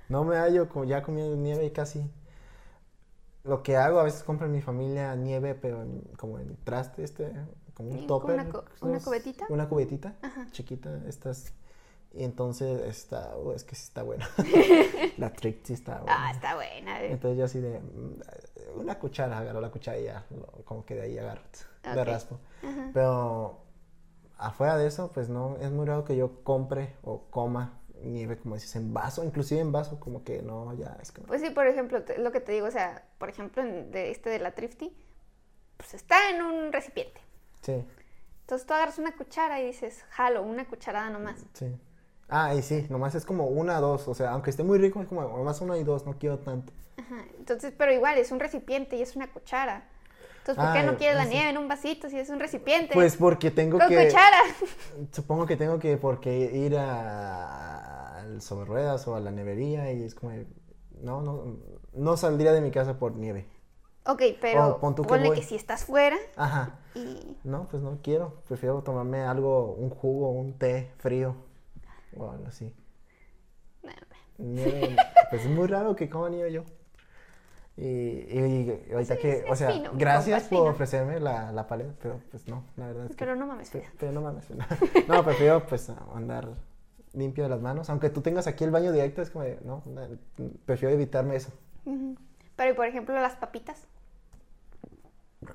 No 0.09 0.23
me 0.23 0.35
hallo 0.37 0.67
ya 0.85 1.01
comiendo 1.03 1.35
nieve 1.35 1.65
y 1.65 1.71
casi. 1.71 2.03
Lo 3.43 3.63
que 3.63 3.77
hago, 3.77 3.99
a 3.99 4.03
veces 4.03 4.23
compro 4.23 4.45
en 4.47 4.51
mi 4.51 4.61
familia 4.61 5.15
nieve, 5.15 5.55
pero 5.55 5.81
en- 5.81 6.01
como 6.17 6.37
en 6.39 6.57
traste, 6.65 7.03
este, 7.03 7.31
como 7.77 7.91
un 7.91 8.07
topper. 8.07 8.33
una 8.33 8.49
co- 8.49 8.65
una 8.81 8.99
cubetita. 8.99 9.45
Una 9.49 9.69
cubetita, 9.69 10.15
Ajá. 10.23 10.47
chiquita, 10.51 10.99
estas. 11.07 11.53
Y 12.13 12.23
entonces 12.23 12.81
está, 12.87 13.37
uh, 13.37 13.51
es 13.51 13.63
que 13.63 13.75
sí 13.75 13.83
está 13.83 14.01
buena. 14.01 14.27
la 15.17 15.31
trick 15.31 15.63
sí 15.63 15.73
está 15.73 15.99
buena. 15.99 16.27
Ah, 16.27 16.31
está 16.31 16.55
buena. 16.55 17.01
eh. 17.03 17.11
Entonces 17.11 17.37
yo 17.37 17.45
así 17.45 17.59
de, 17.59 17.79
mm, 17.79 18.79
una 18.79 18.97
cuchara, 18.97 19.37
agarro 19.37 19.61
la 19.61 19.69
cuchara 19.69 19.99
y 19.99 20.05
ya, 20.05 20.25
como 20.65 20.83
que 20.85 20.95
de 20.95 21.01
ahí 21.03 21.17
agarro, 21.19 21.43
de 21.83 22.01
Ok. 22.01 22.07
raspo. 22.07 22.39
Ajá. 22.63 22.89
Pero 22.93 23.59
afuera 24.39 24.77
de 24.77 24.87
eso, 24.87 25.11
pues 25.13 25.29
no, 25.29 25.57
es 25.61 25.69
muy 25.69 25.85
raro 25.85 26.03
que 26.05 26.15
yo 26.15 26.43
compre 26.43 26.95
o 27.03 27.25
coma 27.29 27.79
nieve, 28.01 28.37
como 28.37 28.55
dices, 28.55 28.75
en 28.75 28.93
vaso, 28.93 29.23
inclusive 29.23 29.59
en 29.61 29.71
vaso, 29.71 29.99
como 29.99 30.23
que 30.23 30.41
no, 30.41 30.73
ya 30.73 30.97
es 31.01 31.11
como... 31.11 31.27
Pues 31.27 31.41
sí, 31.41 31.49
por 31.51 31.67
ejemplo, 31.67 32.03
lo 32.17 32.31
que 32.31 32.39
te 32.39 32.51
digo, 32.53 32.67
o 32.67 32.71
sea, 32.71 33.05
por 33.19 33.29
ejemplo, 33.29 33.63
de 33.63 34.11
este 34.11 34.29
de 34.31 34.39
la 34.39 34.51
Thrifty, 34.51 34.95
pues 35.77 35.93
está 35.93 36.29
en 36.31 36.41
un 36.41 36.71
recipiente. 36.71 37.19
Sí, 37.67 37.85
Entonces 38.41 38.65
tú 38.65 38.73
agarras 38.73 38.97
una 38.97 39.15
cuchara 39.17 39.59
y 39.61 39.67
dices, 39.67 40.05
jalo, 40.11 40.41
una 40.43 40.65
cucharada 40.65 41.09
nomás. 41.09 41.45
sí. 41.53 41.67
Ah, 42.29 42.53
y 42.55 42.61
sí, 42.61 42.85
nomás 42.89 43.15
es 43.15 43.25
como 43.25 43.47
una, 43.47 43.79
dos, 43.79 44.07
o 44.07 44.13
sea, 44.13 44.31
aunque 44.31 44.49
esté 44.49 44.63
muy 44.63 44.77
rico, 44.79 45.01
es 45.01 45.07
como 45.07 45.21
nomás 45.21 45.61
una 45.61 45.77
y 45.77 45.83
dos, 45.85 46.05
no 46.05 46.17
quiero 46.17 46.39
tanto. 46.39 46.73
Ajá. 46.97 47.25
Entonces, 47.37 47.73
pero 47.77 47.93
igual 47.93 48.17
es 48.17 48.31
un 48.31 48.39
recipiente 48.39 48.97
y 48.97 49.01
es 49.01 49.15
una 49.15 49.31
cuchara. 49.31 49.89
Entonces, 50.39 50.63
¿por 50.63 50.73
qué 50.73 50.83
no 50.83 50.97
quieres 50.97 51.17
la 51.17 51.25
sí. 51.25 51.29
nieve 51.29 51.49
en 51.49 51.57
un 51.57 51.67
vasito 51.67 52.09
si 52.09 52.19
es 52.19 52.29
un 52.29 52.39
recipiente? 52.39 52.93
Pues 52.93 53.17
porque 53.17 53.51
tengo 53.51 53.79
con 53.79 53.87
que... 53.89 53.95
cuchara. 54.05 54.37
Supongo 55.11 55.45
que 55.45 55.57
tengo 55.57 55.79
que 55.79 55.97
porque 55.97 56.37
ir 56.37 56.77
a, 56.77 58.19
al 58.19 58.41
sobre 58.41 58.65
ruedas 58.65 59.07
o 59.07 59.15
a 59.15 59.19
la 59.19 59.31
nevería 59.31 59.91
y 59.93 60.03
es 60.03 60.15
como, 60.15 60.31
no, 61.01 61.21
no, 61.21 61.57
no 61.93 62.17
saldría 62.17 62.53
de 62.53 62.61
mi 62.61 62.71
casa 62.71 62.99
por 62.99 63.15
nieve. 63.15 63.47
Ok, 64.07 64.21
pero 64.39 64.79
Oh, 64.81 64.95
ponle 64.95 65.31
que 65.33 65.43
si 65.43 65.55
estás 65.55 65.83
fuera 65.85 66.15
Ajá. 66.35 66.79
y... 66.95 67.35
No, 67.43 67.67
pues 67.69 67.83
no 67.83 67.99
quiero. 68.01 68.35
Prefiero 68.47 68.81
tomarme 68.81 69.21
algo, 69.21 69.73
un 69.73 69.89
jugo, 69.89 70.31
un 70.31 70.53
té 70.57 70.91
frío. 70.97 71.35
O 72.17 72.31
algo 72.31 72.47
así. 72.47 72.73
Pues 75.29 75.41
es 75.45 75.49
muy 75.49 75.67
raro 75.67 75.95
que 75.95 76.09
coma 76.09 76.29
nieve 76.29 76.51
yo. 76.51 76.63
Y, 77.75 77.85
y, 77.85 78.85
y 78.89 78.93
ahorita 78.93 79.15
Sí, 79.15 79.21
que, 79.21 79.45
o 79.49 79.55
sea, 79.55 79.71
fino, 79.71 79.91
gracias 79.93 80.43
compa, 80.47 80.57
por 80.63 80.71
ofrecerme 80.71 81.19
la, 81.19 81.51
la 81.51 81.67
paleta, 81.67 81.93
pero 82.01 82.19
pues 82.31 82.47
no, 82.47 82.63
la 82.75 82.87
verdad 82.87 83.05
es 83.05 83.11
que... 83.11 83.17
Pero 83.17 83.35
no 83.35 83.45
mames, 83.45 83.69
Pe- 83.69 83.81
Frida. 83.81 83.93
Pero 83.99 84.11
no 84.13 84.21
mames. 84.21 84.49
No, 84.49 84.65
No, 85.07 85.23
prefiero 85.23 85.63
pues 85.67 85.87
andar 86.15 86.47
limpio 87.13 87.43
de 87.43 87.49
las 87.51 87.61
manos. 87.61 87.89
Aunque 87.91 88.09
tú 88.09 88.21
tengas 88.21 88.47
aquí 88.47 88.63
el 88.63 88.71
baño 88.71 88.91
directo, 88.91 89.21
es 89.21 89.29
como 89.29 89.45
no, 89.63 89.83
prefiero 90.65 90.93
evitarme 90.95 91.35
eso. 91.35 91.51
Pero, 92.55 92.75
por 92.75 92.87
ejemplo, 92.87 93.13
las 93.13 93.35
papitas. 93.35 93.83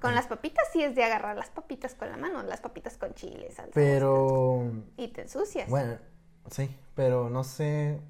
Con 0.01 0.15
las 0.15 0.27
papitas 0.27 0.65
sí 0.73 0.83
es 0.83 0.95
de 0.95 1.05
agarrar 1.05 1.37
las 1.37 1.51
papitas 1.51 1.95
con 1.95 2.11
la 2.11 2.17
mano, 2.17 2.43
las 2.43 2.61
papitas 2.61 2.97
con 2.97 3.15
chile, 3.15 3.51
salsa. 3.51 3.73
Pero, 3.75 4.71
Y 4.97 5.09
te 5.09 5.23
ensucias. 5.23 5.69
bueno, 5.69 5.99
sí, 6.51 6.75
pero 6.95 7.31
no 7.31 7.45
sé, 7.45 8.01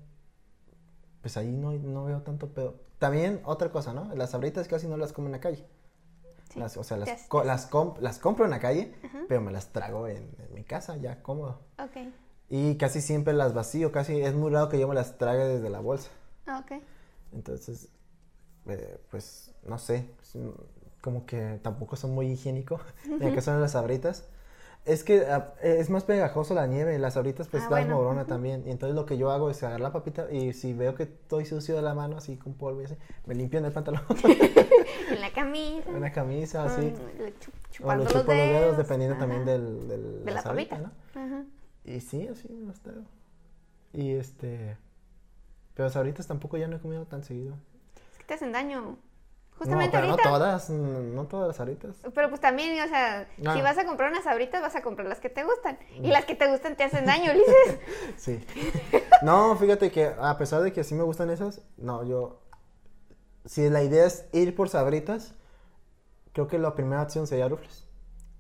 pues 1.21 1.37
ahí 1.37 1.51
no, 1.53 1.73
no 1.73 2.05
veo 2.05 2.23
tanto 2.23 2.49
pedo. 2.53 2.77
También 2.99 3.41
otra 3.45 3.71
cosa, 3.71 3.93
¿no? 3.93 4.15
Las 4.15 4.31
sabritas 4.31 4.69
casi 4.69 4.87
no 4.87 4.97
las 4.97 5.13
como 5.13 5.27
en 5.29 5.33
la 5.33 5.41
calle. 5.41 5.65
Sí. 6.51 6.59
Las, 6.59 6.77
o 6.77 6.85
sea, 6.85 6.97
las, 6.99 7.23
co- 7.29 7.45
las, 7.45 7.71
comp- 7.71 7.99
las 8.01 8.19
compro 8.19 8.45
en 8.45 8.51
la 8.51 8.61
calle, 8.61 8.95
pero 9.29 9.41
me 9.41 9.53
las 9.53 9.73
trago 9.73 10.07
en, 10.09 10.19
en 10.39 10.55
mi 10.55 10.65
casa, 10.65 10.97
ya 10.97 11.23
cómodo. 11.23 11.61
Ok. 11.79 12.09
Y 12.51 12.77
casi 12.77 13.01
siempre 13.01 13.33
las 13.33 13.55
vacío, 13.55 13.91
casi 13.93 14.21
es 14.21 14.35
muy 14.35 14.51
raro 14.51 14.69
que 14.69 14.79
yo 14.79 14.87
me 14.87 14.95
las 14.95 15.17
trague 15.17 15.45
desde 15.45 15.71
la 15.71 15.81
bolsa. 15.81 16.11
Ah, 16.47 16.63
Ok. 16.65 16.83
Entonces, 17.33 17.89
eh, 18.67 19.01
pues, 19.11 19.55
no 19.65 19.79
sé, 19.79 20.11
como 21.03 21.27
que 21.27 21.59
tampoco 21.63 21.97
son 21.97 22.13
muy 22.15 22.29
higiénico, 22.31 22.81
en 23.05 23.23
el 23.23 23.35
caso 23.35 23.53
de 23.53 23.61
las 23.61 23.73
sabritas. 23.73 24.25
Es 24.85 25.05
que 25.05 25.27
ah, 25.27 25.55
es 25.63 25.91
más 25.91 26.03
pegajoso 26.03 26.55
la 26.55 26.67
nieve, 26.67 26.99
las 26.99 27.15
sabritas 27.15 27.47
pues 27.47 27.63
Ah, 27.63 27.67
está 27.67 27.77
bueno, 27.77 27.95
morona 27.97 28.25
también. 28.27 28.65
Y 28.67 28.71
entonces 28.73 28.97
lo 28.97 29.07
que 29.07 29.17
yo 29.17 29.31
hago 29.31 29.49
es 29.49 29.63
agarrar 29.63 29.81
la 29.81 29.93
papita 29.93 30.27
y 30.33 30.53
si 30.55 30.73
veo 30.73 30.97
que 30.97 31.05
estoy 31.05 31.45
sucio 31.45 31.77
de 31.77 31.83
la 31.83 31.95
mano, 31.95 32.17
así 32.17 32.37
con 32.37 32.55
polvo 32.55 32.83
y 32.83 32.87
así, 32.87 32.97
me 33.27 33.37
limpio 33.37 33.61
en 33.61 33.67
el 33.67 33.73
pantalón, 33.73 34.03
En 35.11 35.21
la 35.21 35.31
camisa. 35.33 35.89
en 35.89 36.01
la 36.01 36.11
camisa, 36.11 36.65
así. 36.65 36.81
le 36.83 37.33
chu- 37.39 37.51
O 37.51 37.71
chupando 37.71 38.05
le 38.05 38.11
chupo 38.11 38.25
los 38.33 38.37
dedos, 38.37 38.77
dependiendo 38.77 39.15
ajá, 39.17 39.21
también 39.21 39.45
del, 39.45 39.87
del- 39.89 40.25
de 40.25 40.33
la 40.33 40.43
sabrita, 40.43 40.77
papita. 40.77 40.93
¿no? 41.15 41.21
Ajá. 41.27 41.45
Y 41.85 42.01
sí, 42.01 42.27
así 42.27 42.49
los. 42.49 42.77
Y 43.93 44.13
este... 44.15 44.77
Pero 45.75 45.91
sabritas 45.91 46.27
tampoco 46.27 46.57
ya 46.57 46.67
no 46.67 46.77
he 46.77 46.81
comido 46.81 47.07
tan 47.07 47.23
seguido. 47.23 47.55
Es 48.13 48.19
que 48.19 48.25
te 48.25 48.35
hacen 48.35 48.51
daño. 48.53 48.97
Justamente 49.65 49.97
no, 49.97 50.01
pero 50.03 50.11
ahorita. 50.13 50.29
no 50.31 50.37
todas, 50.39 50.71
mm, 50.71 51.15
no 51.15 51.25
todas 51.27 51.49
las 51.49 51.61
ahoritas. 51.61 51.97
Pero 52.15 52.29
pues 52.29 52.41
también, 52.41 52.81
o 52.83 52.89
sea, 52.89 53.29
Ah. 53.47 53.55
si 53.55 53.63
vas 53.63 53.79
a 53.79 53.85
comprar 53.85 54.11
unas 54.11 54.25
sabritas, 54.25 54.61
vas 54.63 54.75
a 54.77 54.83
comprar 54.83 55.09
las 55.09 55.21
que 55.21 55.29
te 55.31 55.45
gustan. 55.45 55.79
Y 55.97 56.09
las 56.09 56.25
que 56.25 56.35
te 56.35 56.47
gustan 56.51 56.77
te 56.77 56.85
hacen 56.85 57.05
daño, 57.07 57.31
Ulises. 57.33 57.79
Sí. 58.17 58.45
No, 59.23 59.57
fíjate 59.57 59.91
que 59.91 60.13
a 60.19 60.37
pesar 60.39 60.63
de 60.63 60.73
que 60.73 60.85
sí 60.85 60.95
me 60.95 61.03
gustan 61.03 61.31
esas, 61.31 61.61
no, 61.77 62.05
yo. 62.05 62.41
Si 63.45 63.69
la 63.71 63.83
idea 63.83 64.07
es 64.07 64.27
ir 64.33 64.55
por 64.55 64.69
sabritas, 64.69 65.35
creo 66.33 66.47
que 66.47 66.59
la 66.59 66.75
primera 66.75 67.03
opción 67.03 67.27
sería 67.27 67.49
rufles. 67.49 67.87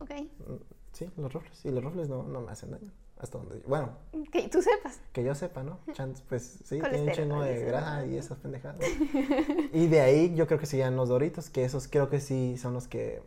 ok. 0.00 0.10
Mm, 0.10 0.54
Sí, 0.92 1.10
los 1.16 1.32
rufles. 1.32 1.64
Y 1.64 1.70
los 1.70 1.82
rufles 1.82 2.08
no, 2.10 2.22
no 2.22 2.42
me 2.42 2.52
hacen 2.52 2.70
daño. 2.70 2.92
Hasta 3.22 3.38
donde. 3.38 3.60
Bueno, 3.60 3.90
Que 4.32 4.48
tú 4.48 4.60
sepas. 4.60 5.00
que 5.12 5.22
yo 5.22 5.34
sepa, 5.34 5.62
¿no? 5.62 5.78
Chance, 5.92 6.22
pues 6.28 6.42
sí, 6.64 6.80
tiene 6.80 7.02
un 7.02 7.12
chingo 7.12 7.40
de 7.40 7.64
grasa 7.64 8.04
y 8.04 8.16
esas 8.16 8.36
pendejadas. 8.38 8.80
y 9.72 9.86
de 9.86 10.00
ahí 10.00 10.34
yo 10.34 10.46
creo 10.48 10.58
que 10.58 10.66
serían 10.66 10.96
los 10.96 11.08
doritos, 11.08 11.48
que 11.48 11.64
esos 11.64 11.86
creo 11.86 12.10
que 12.10 12.18
sí 12.20 12.56
son 12.58 12.74
los 12.74 12.88
que 12.88 13.22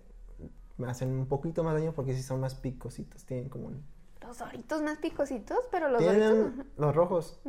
me 0.77 0.87
hacen 0.87 1.09
un 1.17 1.27
poquito 1.27 1.63
más 1.63 1.73
daño 1.75 1.93
porque 1.93 2.13
sí 2.13 2.21
son 2.23 2.41
más 2.41 2.55
picositos. 2.55 3.23
Tienen 3.25 3.47
como 3.49 3.67
un. 3.67 3.83
Los 4.21 4.37
doritos 4.39 4.81
más 4.81 4.97
picositos, 4.97 5.59
pero 5.71 5.87
los 5.89 6.03
doritos. 6.03 6.65
Los 6.77 6.93
rojos. 6.95 7.39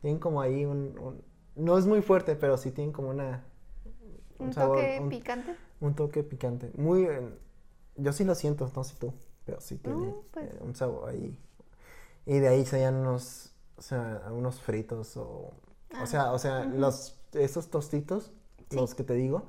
Tienen 0.00 0.20
como 0.20 0.40
ahí 0.40 0.64
un, 0.64 0.96
un- 0.98 1.22
No 1.56 1.76
es 1.76 1.86
muy 1.86 2.02
fuerte, 2.02 2.36
pero 2.36 2.56
sí 2.56 2.70
tienen 2.70 2.92
como 2.92 3.08
una... 3.08 3.42
Un 4.38 4.52
sabor, 4.52 4.76
toque 4.76 4.98
un, 5.00 5.08
picante. 5.08 5.56
un 5.80 5.94
toque 5.94 6.22
picante. 6.22 6.70
Muy... 6.76 7.04
eh, 7.06 7.30
yo 7.96 8.12
sí 8.12 8.22
lo 8.24 8.34
siento, 8.34 8.70
no 8.76 8.84
sé 8.84 8.94
tú, 9.00 9.14
pero 9.46 9.60
sí 9.62 9.78
tiene 9.78 10.06
No, 10.08 10.22
pues. 10.30 10.54
eh, 10.54 10.58
un 10.60 10.74
sabor 10.76 11.08
ahí. 11.08 11.36
Y 12.26 12.38
de 12.40 12.48
ahí 12.48 12.66
serían 12.66 12.96
unos... 12.96 13.52
O 13.78 13.82
sea, 13.82 14.22
unos 14.30 14.60
fritos 14.60 15.16
o... 15.16 15.52
O 16.02 16.06
sea, 16.06 16.32
o 16.32 16.38
sea, 16.38 16.64
los... 16.64 17.14
Esos 17.32 17.68
tostitos, 17.70 18.30
Ah, 18.58 18.64
Sí. 18.70 18.76
los 18.76 18.94
que 18.96 19.04
te 19.04 19.14
digo, 19.14 19.44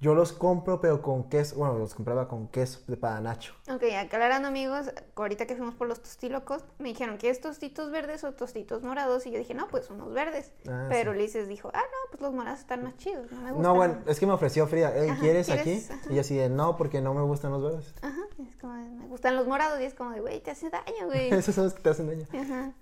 yo 0.00 0.14
los 0.14 0.32
compro 0.32 0.80
pero 0.80 1.02
con 1.02 1.28
queso... 1.28 1.56
Bueno, 1.56 1.78
los 1.78 1.94
compraba 1.94 2.26
con 2.26 2.48
queso 2.48 2.80
de 2.86 2.96
para 2.96 3.20
Nacho. 3.20 3.52
Ok, 3.70 3.82
aclarando 3.98 4.48
amigos, 4.48 4.90
ahorita 5.14 5.46
que 5.46 5.54
fuimos 5.56 5.74
por 5.74 5.88
los 5.88 6.00
tostilocos, 6.02 6.64
me 6.78 6.88
dijeron, 6.88 7.18
¿quieres 7.18 7.40
tostitos 7.40 7.90
verdes 7.90 8.24
o 8.24 8.32
tostitos 8.32 8.82
morados? 8.82 9.26
Y 9.26 9.30
yo 9.30 9.38
dije, 9.38 9.52
no, 9.54 9.68
pues 9.68 9.90
unos 9.90 10.12
verdes. 10.14 10.52
Ah, 10.66 10.86
pero 10.88 11.12
sí. 11.12 11.18
Ulises 11.18 11.48
dijo, 11.48 11.70
ah, 11.74 11.82
no, 11.82 12.10
pues 12.10 12.22
los 12.22 12.32
morados 12.32 12.60
están 12.60 12.82
más 12.82 12.96
chidos, 12.96 13.30
no 13.30 13.40
me 13.42 13.52
gustan. 13.52 13.62
No, 13.62 13.74
bueno, 13.74 13.98
es 14.06 14.18
que 14.18 14.26
me 14.26 14.32
ofreció 14.32 14.66
Frida, 14.66 14.96
"Ey, 14.96 15.10
Ajá, 15.10 15.20
¿quieres, 15.20 15.46
¿quieres? 15.48 15.90
aquí? 15.90 15.94
Ajá. 15.94 16.10
Y 16.10 16.14
yo 16.14 16.20
así 16.22 16.34
de, 16.34 16.48
no, 16.48 16.76
porque 16.78 17.00
no 17.02 17.12
me 17.12 17.22
gustan 17.22 17.52
los 17.52 17.62
verdes. 17.62 17.92
Ajá, 18.00 18.22
es 18.48 18.56
como, 18.56 18.72
de, 18.74 18.82
me 18.90 19.06
gustan 19.06 19.36
los 19.36 19.46
morados 19.46 19.78
y 19.80 19.84
es 19.84 19.92
como 19.94 20.12
de, 20.12 20.20
güey, 20.20 20.40
te 20.40 20.50
hace 20.50 20.70
daño, 20.70 21.06
güey. 21.06 21.30
Esos 21.30 21.54
son 21.54 21.64
los 21.64 21.74
que 21.74 21.82
te 21.82 21.90
hacen 21.90 22.06
daño. 22.06 22.26
Ajá. 22.32 22.72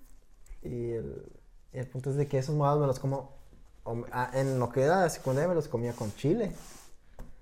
Y 0.61 0.91
el, 0.91 1.31
el 1.73 1.87
punto 1.87 2.09
es 2.11 2.15
de 2.15 2.27
que 2.27 2.37
esos 2.37 2.55
morados 2.55 2.79
me 2.79 2.87
los 2.87 2.99
como. 2.99 3.33
ah, 4.13 4.31
en 4.33 4.57
lo 4.59 4.69
que 4.71 4.83
era 4.83 5.01
la 5.01 5.09
secundaria 5.09 5.49
me 5.49 5.55
los 5.55 5.67
comía 5.67 5.91
con 5.93 6.13
chile. 6.15 6.53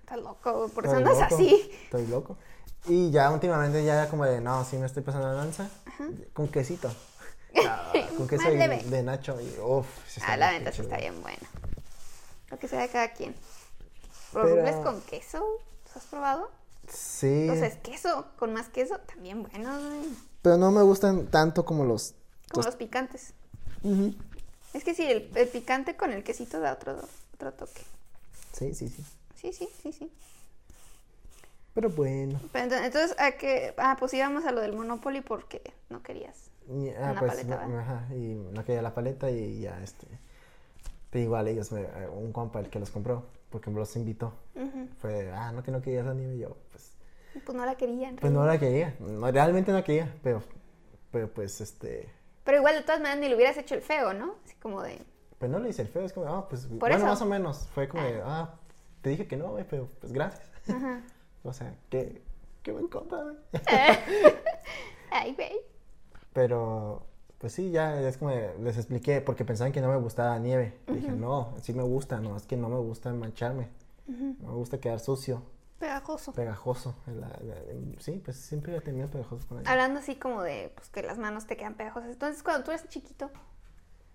Estás 0.08 0.20
loco, 0.24 0.70
por 0.74 0.86
eso 0.86 0.96
Estoy 0.96 1.12
andas 1.14 1.20
loco, 1.32 1.36
así. 1.36 1.72
Estoy 1.84 2.08
loco. 2.08 2.38
Y 2.86 3.12
ya 3.12 3.30
últimamente 3.30 3.84
ya 3.84 3.96
era 4.04 4.10
como 4.10 4.24
de, 4.24 4.40
no, 4.40 4.64
sí 4.64 4.78
me 4.78 4.86
estoy 4.86 5.04
pasando 5.04 5.28
la 5.28 5.34
lanza. 5.34 5.70
Con 6.34 6.48
quesito. 6.48 6.90
Ah, 7.66 7.92
con 8.16 8.28
queso 8.28 8.50
leve. 8.50 8.84
de 8.84 9.02
Nacho. 9.02 9.42
Y, 9.42 9.60
uf, 9.60 9.88
sí 10.08 10.22
Ah, 10.24 10.38
la 10.38 10.52
venta 10.52 10.72
sí 10.72 10.82
está 10.84 10.98
bien 10.98 11.20
buena. 11.24 11.40
Lo 12.52 12.60
que 12.60 12.68
sea 12.68 12.82
de 12.82 12.90
cada 12.90 13.12
quien. 13.14 13.32
¿Los 14.34 14.44
Pero- 14.44 14.56
rufles 14.58 14.76
con 14.76 15.02
queso? 15.02 15.44
¿Los 15.86 15.98
has 15.98 16.04
probado? 16.06 16.52
Sí. 16.88 17.50
O 17.50 17.56
sea, 17.56 17.66
es 17.66 17.78
queso, 17.78 18.28
con 18.38 18.54
más 18.54 18.68
queso, 18.68 19.00
también 19.00 19.42
bueno. 19.42 19.76
Pero 20.44 20.58
no 20.58 20.72
me 20.72 20.84
gustan 20.84 21.28
tanto 21.28 21.66
como 21.66 21.84
los. 21.84 22.14
Como 22.52 22.64
los 22.66 22.76
picantes. 22.76 23.34
Es 24.74 24.84
que 24.84 24.94
sí, 24.94 25.04
el, 25.10 25.32
el 25.34 25.48
picante 25.48 25.96
con 25.98 26.14
el 26.14 26.24
quesito 26.24 26.60
da 26.60 26.74
otro, 26.74 27.00
otro 27.34 27.54
toque. 27.54 27.82
Sí, 28.54 28.76
sí, 28.76 28.88
sí. 28.88 29.04
Sí, 29.40 29.54
sí, 29.54 29.70
sí, 29.82 29.92
sí. 29.94 30.12
Pero 31.74 31.90
bueno. 31.92 32.40
Entonces, 32.54 33.16
¿a 33.20 33.32
qué? 33.34 33.74
Ah, 33.78 33.96
pues 34.00 34.14
íbamos 34.14 34.46
a 34.46 34.52
lo 34.52 34.62
del 34.62 34.74
Monopoly 34.74 35.22
porque 35.22 35.62
no 35.90 36.02
querías. 36.02 36.50
Ah, 37.00 37.12
Una 37.12 37.20
pues, 37.20 37.32
paleta, 37.34 37.66
no, 37.68 37.80
ajá, 37.80 38.08
y 38.14 38.34
no 38.36 38.66
quería 38.66 38.82
la 38.82 38.94
paleta 38.94 39.30
y 39.32 39.62
ya, 39.62 39.82
este. 39.84 40.08
Pero 41.12 41.24
igual 41.24 41.48
ellos, 41.48 41.72
me, 41.72 41.86
un 42.10 42.32
compa 42.34 42.60
el 42.60 42.70
que 42.70 42.80
los 42.80 42.90
compró, 42.90 43.26
porque 43.50 43.70
me 43.70 43.80
los 43.80 43.96
invitó. 43.96 44.34
Ujú. 44.56 44.88
Fue, 45.00 45.14
de, 45.26 45.32
ah, 45.32 45.52
no 45.52 45.64
que 45.64 45.72
no 45.72 45.82
querías 45.82 46.06
la 46.06 46.14
nieve 46.14 46.36
y 46.36 46.40
yo, 46.40 46.58
pues, 46.72 46.92
Pues 47.46 47.56
no 47.56 47.66
la 47.66 47.76
querían. 47.76 48.18
pues 48.18 48.34
no 48.34 48.46
la 48.46 48.60
quería, 48.60 48.96
no, 49.00 49.32
realmente 49.32 49.72
no 49.72 49.84
quería, 49.84 50.14
pero, 50.24 50.42
pero 51.12 51.32
pues, 51.32 51.62
este, 51.62 52.10
Pero 52.44 52.58
igual, 52.58 52.76
de 52.76 52.82
todas 52.82 53.00
maneras, 53.00 53.20
ni 53.20 53.30
le 53.30 53.36
hubieras 53.36 53.58
hecho 53.58 53.76
el 53.76 53.82
feo, 53.82 54.14
¿no? 54.14 54.36
Así 54.44 54.56
como 54.56 54.82
de... 54.82 55.00
pues 55.38 55.52
no 55.52 55.60
le 55.60 55.70
hice 55.70 55.84
el 55.84 55.88
feo, 55.88 56.04
es 56.04 56.14
como, 56.14 56.28
ah, 56.28 56.50
pues, 56.50 56.66
Por 56.80 56.90
bueno, 56.90 56.96
eso. 56.98 57.06
más 57.06 57.22
o 57.22 57.26
menos, 57.26 57.68
fue 57.74 57.88
como, 57.88 58.04
de, 58.04 58.22
ah, 58.24 58.56
te 59.02 59.10
dije 59.10 59.28
que 59.28 59.38
no, 59.38 59.50
güey, 59.52 59.66
pero 59.70 59.88
pues 60.00 60.12
gracias. 60.14 60.50
Ajá. 60.70 61.02
o 61.44 61.54
sea, 61.54 61.76
qué, 61.90 62.22
qué 62.64 62.72
buen 62.72 62.88
compa, 62.88 63.22
güey. 63.24 63.36
Ay, 65.12 65.34
güey. 65.34 65.54
Pero, 66.34 67.06
pues 67.40 67.54
sí, 67.54 67.72
ya 67.72 68.00
es 68.02 68.18
como 68.18 68.32
les 68.32 68.78
expliqué, 68.78 69.22
porque 69.22 69.46
pensaban 69.46 69.72
que 69.74 69.82
no 69.82 69.90
me 69.90 69.98
gustaba 69.98 70.32
la 70.32 70.40
nieve. 70.40 70.78
Dije, 70.88 71.12
no, 71.12 71.56
sí 71.62 71.74
me 71.74 71.84
gusta, 71.84 72.20
no, 72.20 72.36
es 72.38 72.44
que 72.46 72.58
no 72.58 72.70
me 72.70 72.78
gusta 72.78 73.12
mancharme. 73.14 73.70
No 74.08 74.50
me 74.50 74.54
gusta 74.56 74.80
quedar 74.80 75.00
sucio, 75.02 75.42
Pegajoso. 75.80 76.32
pegajoso. 76.34 76.96
La- 77.08 77.28
la- 77.28 77.62
sí, 78.00 78.22
pues 78.24 78.38
siempre 78.38 78.76
he 78.76 78.82
tenido 78.82 79.08
pegajoso 79.10 79.46
con 79.48 79.60
ella. 79.60 79.70
Hablando 79.70 80.00
así 80.00 80.16
como 80.16 80.42
de 80.44 80.72
pues, 80.76 80.90
que 80.90 81.04
las 81.04 81.18
manos 81.18 81.46
te 81.46 81.58
quedan 81.58 81.76
pegajosas. 81.76 82.12
Entonces, 82.12 82.42
cuando 82.42 82.64
tú 82.64 82.72
eres 82.72 82.88
chiquito, 82.88 83.30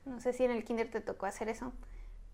no 0.06 0.18
sé 0.20 0.32
si 0.32 0.44
en 0.44 0.50
el 0.50 0.64
kinder 0.64 0.90
te 0.90 1.00
tocó 1.00 1.26
hacer 1.26 1.48
eso, 1.48 1.72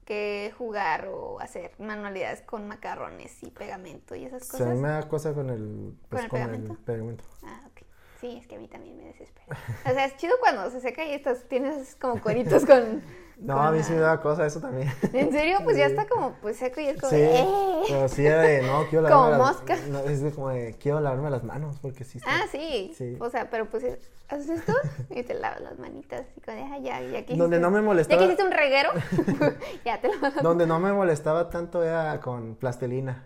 que 0.08 0.52
jugar 0.58 1.06
o 1.08 1.40
hacer 1.40 1.72
manualidades 1.78 2.42
con 2.42 2.66
macarrones 2.68 3.42
y 3.44 3.50
pegamento 3.52 4.14
y 4.16 4.24
esas 4.26 4.44
O 4.50 4.56
sea, 4.56 4.66
a 4.66 4.68
cosas. 4.68 4.74
mí 4.74 4.76
me 4.82 4.88
da 4.88 5.08
cosa 5.08 5.32
con 5.34 5.48
el, 5.50 5.94
pues, 6.10 6.24
el 6.24 6.28
con 6.28 6.30
pegamento? 6.30 6.72
el 6.72 6.78
pegamento. 6.78 7.24
Ah, 7.42 7.62
ok. 7.66 7.77
Sí, 8.20 8.36
es 8.36 8.46
que 8.48 8.56
a 8.56 8.58
mí 8.58 8.66
también 8.68 8.96
me 8.96 9.04
desespera. 9.04 9.56
O 9.86 9.90
sea, 9.90 10.04
es 10.04 10.16
chido 10.16 10.34
cuando 10.40 10.68
se 10.70 10.80
seca 10.80 11.04
y 11.04 11.12
estás, 11.12 11.44
tienes 11.48 11.94
como 11.96 12.20
cueritos 12.20 12.64
con... 12.66 13.02
No, 13.38 13.54
con 13.54 13.66
a 13.66 13.70
mí 13.70 13.78
la- 13.78 13.84
sí 13.84 13.92
me 13.92 14.00
da 14.00 14.20
cosa 14.20 14.44
eso 14.46 14.58
también. 14.60 14.92
¿En 15.12 15.30
serio? 15.30 15.58
Pues 15.62 15.76
ya 15.76 15.86
está 15.86 16.08
como 16.08 16.32
pues 16.42 16.56
seco 16.56 16.80
y 16.80 16.86
es 16.88 17.00
como... 17.00 17.10
Sí, 17.10 17.20
"Eh". 17.20 17.46
pero 17.86 18.08
sí 18.08 18.26
era 18.26 18.42
de, 18.42 18.62
no, 18.62 18.84
quiero 18.90 19.08
Como 19.08 19.30
lavarme 19.30 19.38
las- 19.38 19.54
mosca. 19.54 19.76
no, 19.90 20.00
es 20.00 20.22
de 20.22 20.32
como 20.32 20.48
de, 20.48 20.74
quiero 20.80 20.98
lavarme 20.98 21.30
las 21.30 21.44
manos, 21.44 21.78
porque 21.80 22.02
sí 22.02 22.18
está- 22.18 22.30
Ah, 22.34 22.46
sí. 22.50 22.92
Sí. 22.98 23.16
O 23.20 23.30
sea, 23.30 23.48
pero 23.48 23.70
pues 23.70 23.84
haces 24.28 24.48
esto 24.50 24.72
y 25.10 25.22
te 25.22 25.34
lavas 25.34 25.60
las 25.60 25.78
manitas 25.78 26.26
y 26.36 26.40
como 26.40 26.56
ah, 26.74 26.78
ya, 26.80 27.00
ya 27.00 27.24
que 27.24 27.36
Donde 27.36 27.58
hiciste- 27.58 27.60
no 27.60 27.70
me 27.70 27.78
Ya 27.78 27.82
molestaba- 27.84 28.18
que 28.18 28.24
hiciste 28.24 28.42
un 28.42 28.50
reguero, 28.50 28.90
ya 29.84 30.00
te 30.00 30.08
las 30.08 30.42
Donde 30.42 30.66
no 30.66 30.80
me 30.80 30.92
molestaba 30.92 31.48
tanto 31.48 31.84
era 31.84 32.20
con 32.20 32.56
plastilina. 32.56 33.24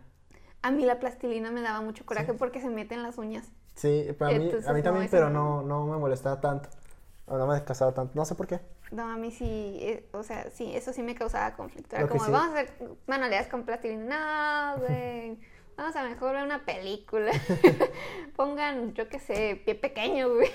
A 0.61 0.71
mí 0.71 0.85
la 0.85 0.99
plastilina 1.01 1.51
me 1.51 1.63
daba 1.63 1.81
mucho 1.81 2.05
coraje 2.05 2.35
porque 2.35 2.61
se 2.61 2.69
mete 2.69 2.95
en 2.95 3.03
las 3.03 3.17
uñas. 3.17 3.51
Sí, 3.75 4.07
pero 4.19 4.31
a 4.31 4.35
mí, 4.39 4.45
Entonces, 4.47 4.69
a 4.69 4.73
mí 4.73 4.83
también, 4.83 5.09
pero 5.11 5.31
no. 5.31 5.63
no, 5.63 5.87
me 5.87 5.97
molestaba 5.99 6.41
tanto. 6.41 6.69
O 7.27 7.39
no 7.39 7.47
me 7.47 7.55
descasaba 7.55 7.93
tanto. 7.93 8.13
No 8.15 8.25
sé 8.25 8.35
por 8.35 8.47
qué. 8.47 8.61
No, 8.91 9.09
a 9.11 9.17
mí 9.17 9.31
sí, 9.31 9.79
eh, 9.81 10.07
o 10.13 10.23
sea, 10.23 10.51
sí, 10.51 10.75
eso 10.77 10.93
sí 10.93 11.03
me 11.03 11.15
causaba 11.15 11.55
conflicto. 11.57 11.97
Era 11.97 12.03
Lo 12.03 12.09
que 12.09 12.13
como, 12.19 12.25
sí- 12.27 12.31
vamos 12.33 12.49
a 12.57 12.61
hacer 12.61 12.75
manualidades 13.07 13.49
con 13.49 13.65
plastilina. 13.65 14.75
No, 14.75 14.81
güey. 14.87 15.39
Vamos 15.75 15.97
a 15.97 16.03
mejor 16.03 16.35
ver 16.35 16.45
una 16.45 16.67
película. 16.67 17.33
Pongan, 18.37 18.93
yo 18.93 19.09
qué 19.09 19.19
sé, 19.19 19.61
pie 19.65 19.75
pequeño, 19.75 20.35
güey. 20.35 20.51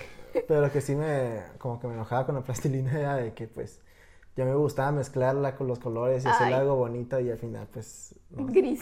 Pero 0.47 0.61
lo 0.61 0.71
que 0.71 0.79
sí 0.79 0.95
me, 0.95 1.41
como 1.57 1.79
que 1.79 1.87
me 1.87 1.95
enojaba 1.95 2.25
con 2.27 2.35
la 2.35 2.41
plastilina 2.41 2.97
era 2.99 3.15
de 3.15 3.33
que, 3.33 3.47
pues, 3.47 3.81
ya 4.37 4.45
me 4.45 4.53
gustaba 4.55 4.91
mezclarla 4.93 5.55
con 5.55 5.67
los 5.67 5.79
colores 5.79 6.23
y 6.23 6.27
hacer 6.29 6.53
algo 6.53 6.75
bonito 6.75 7.19
y 7.19 7.29
al 7.29 7.37
final, 7.39 7.67
pues, 7.73 8.15
no. 8.29 8.45
Gris. 8.45 8.81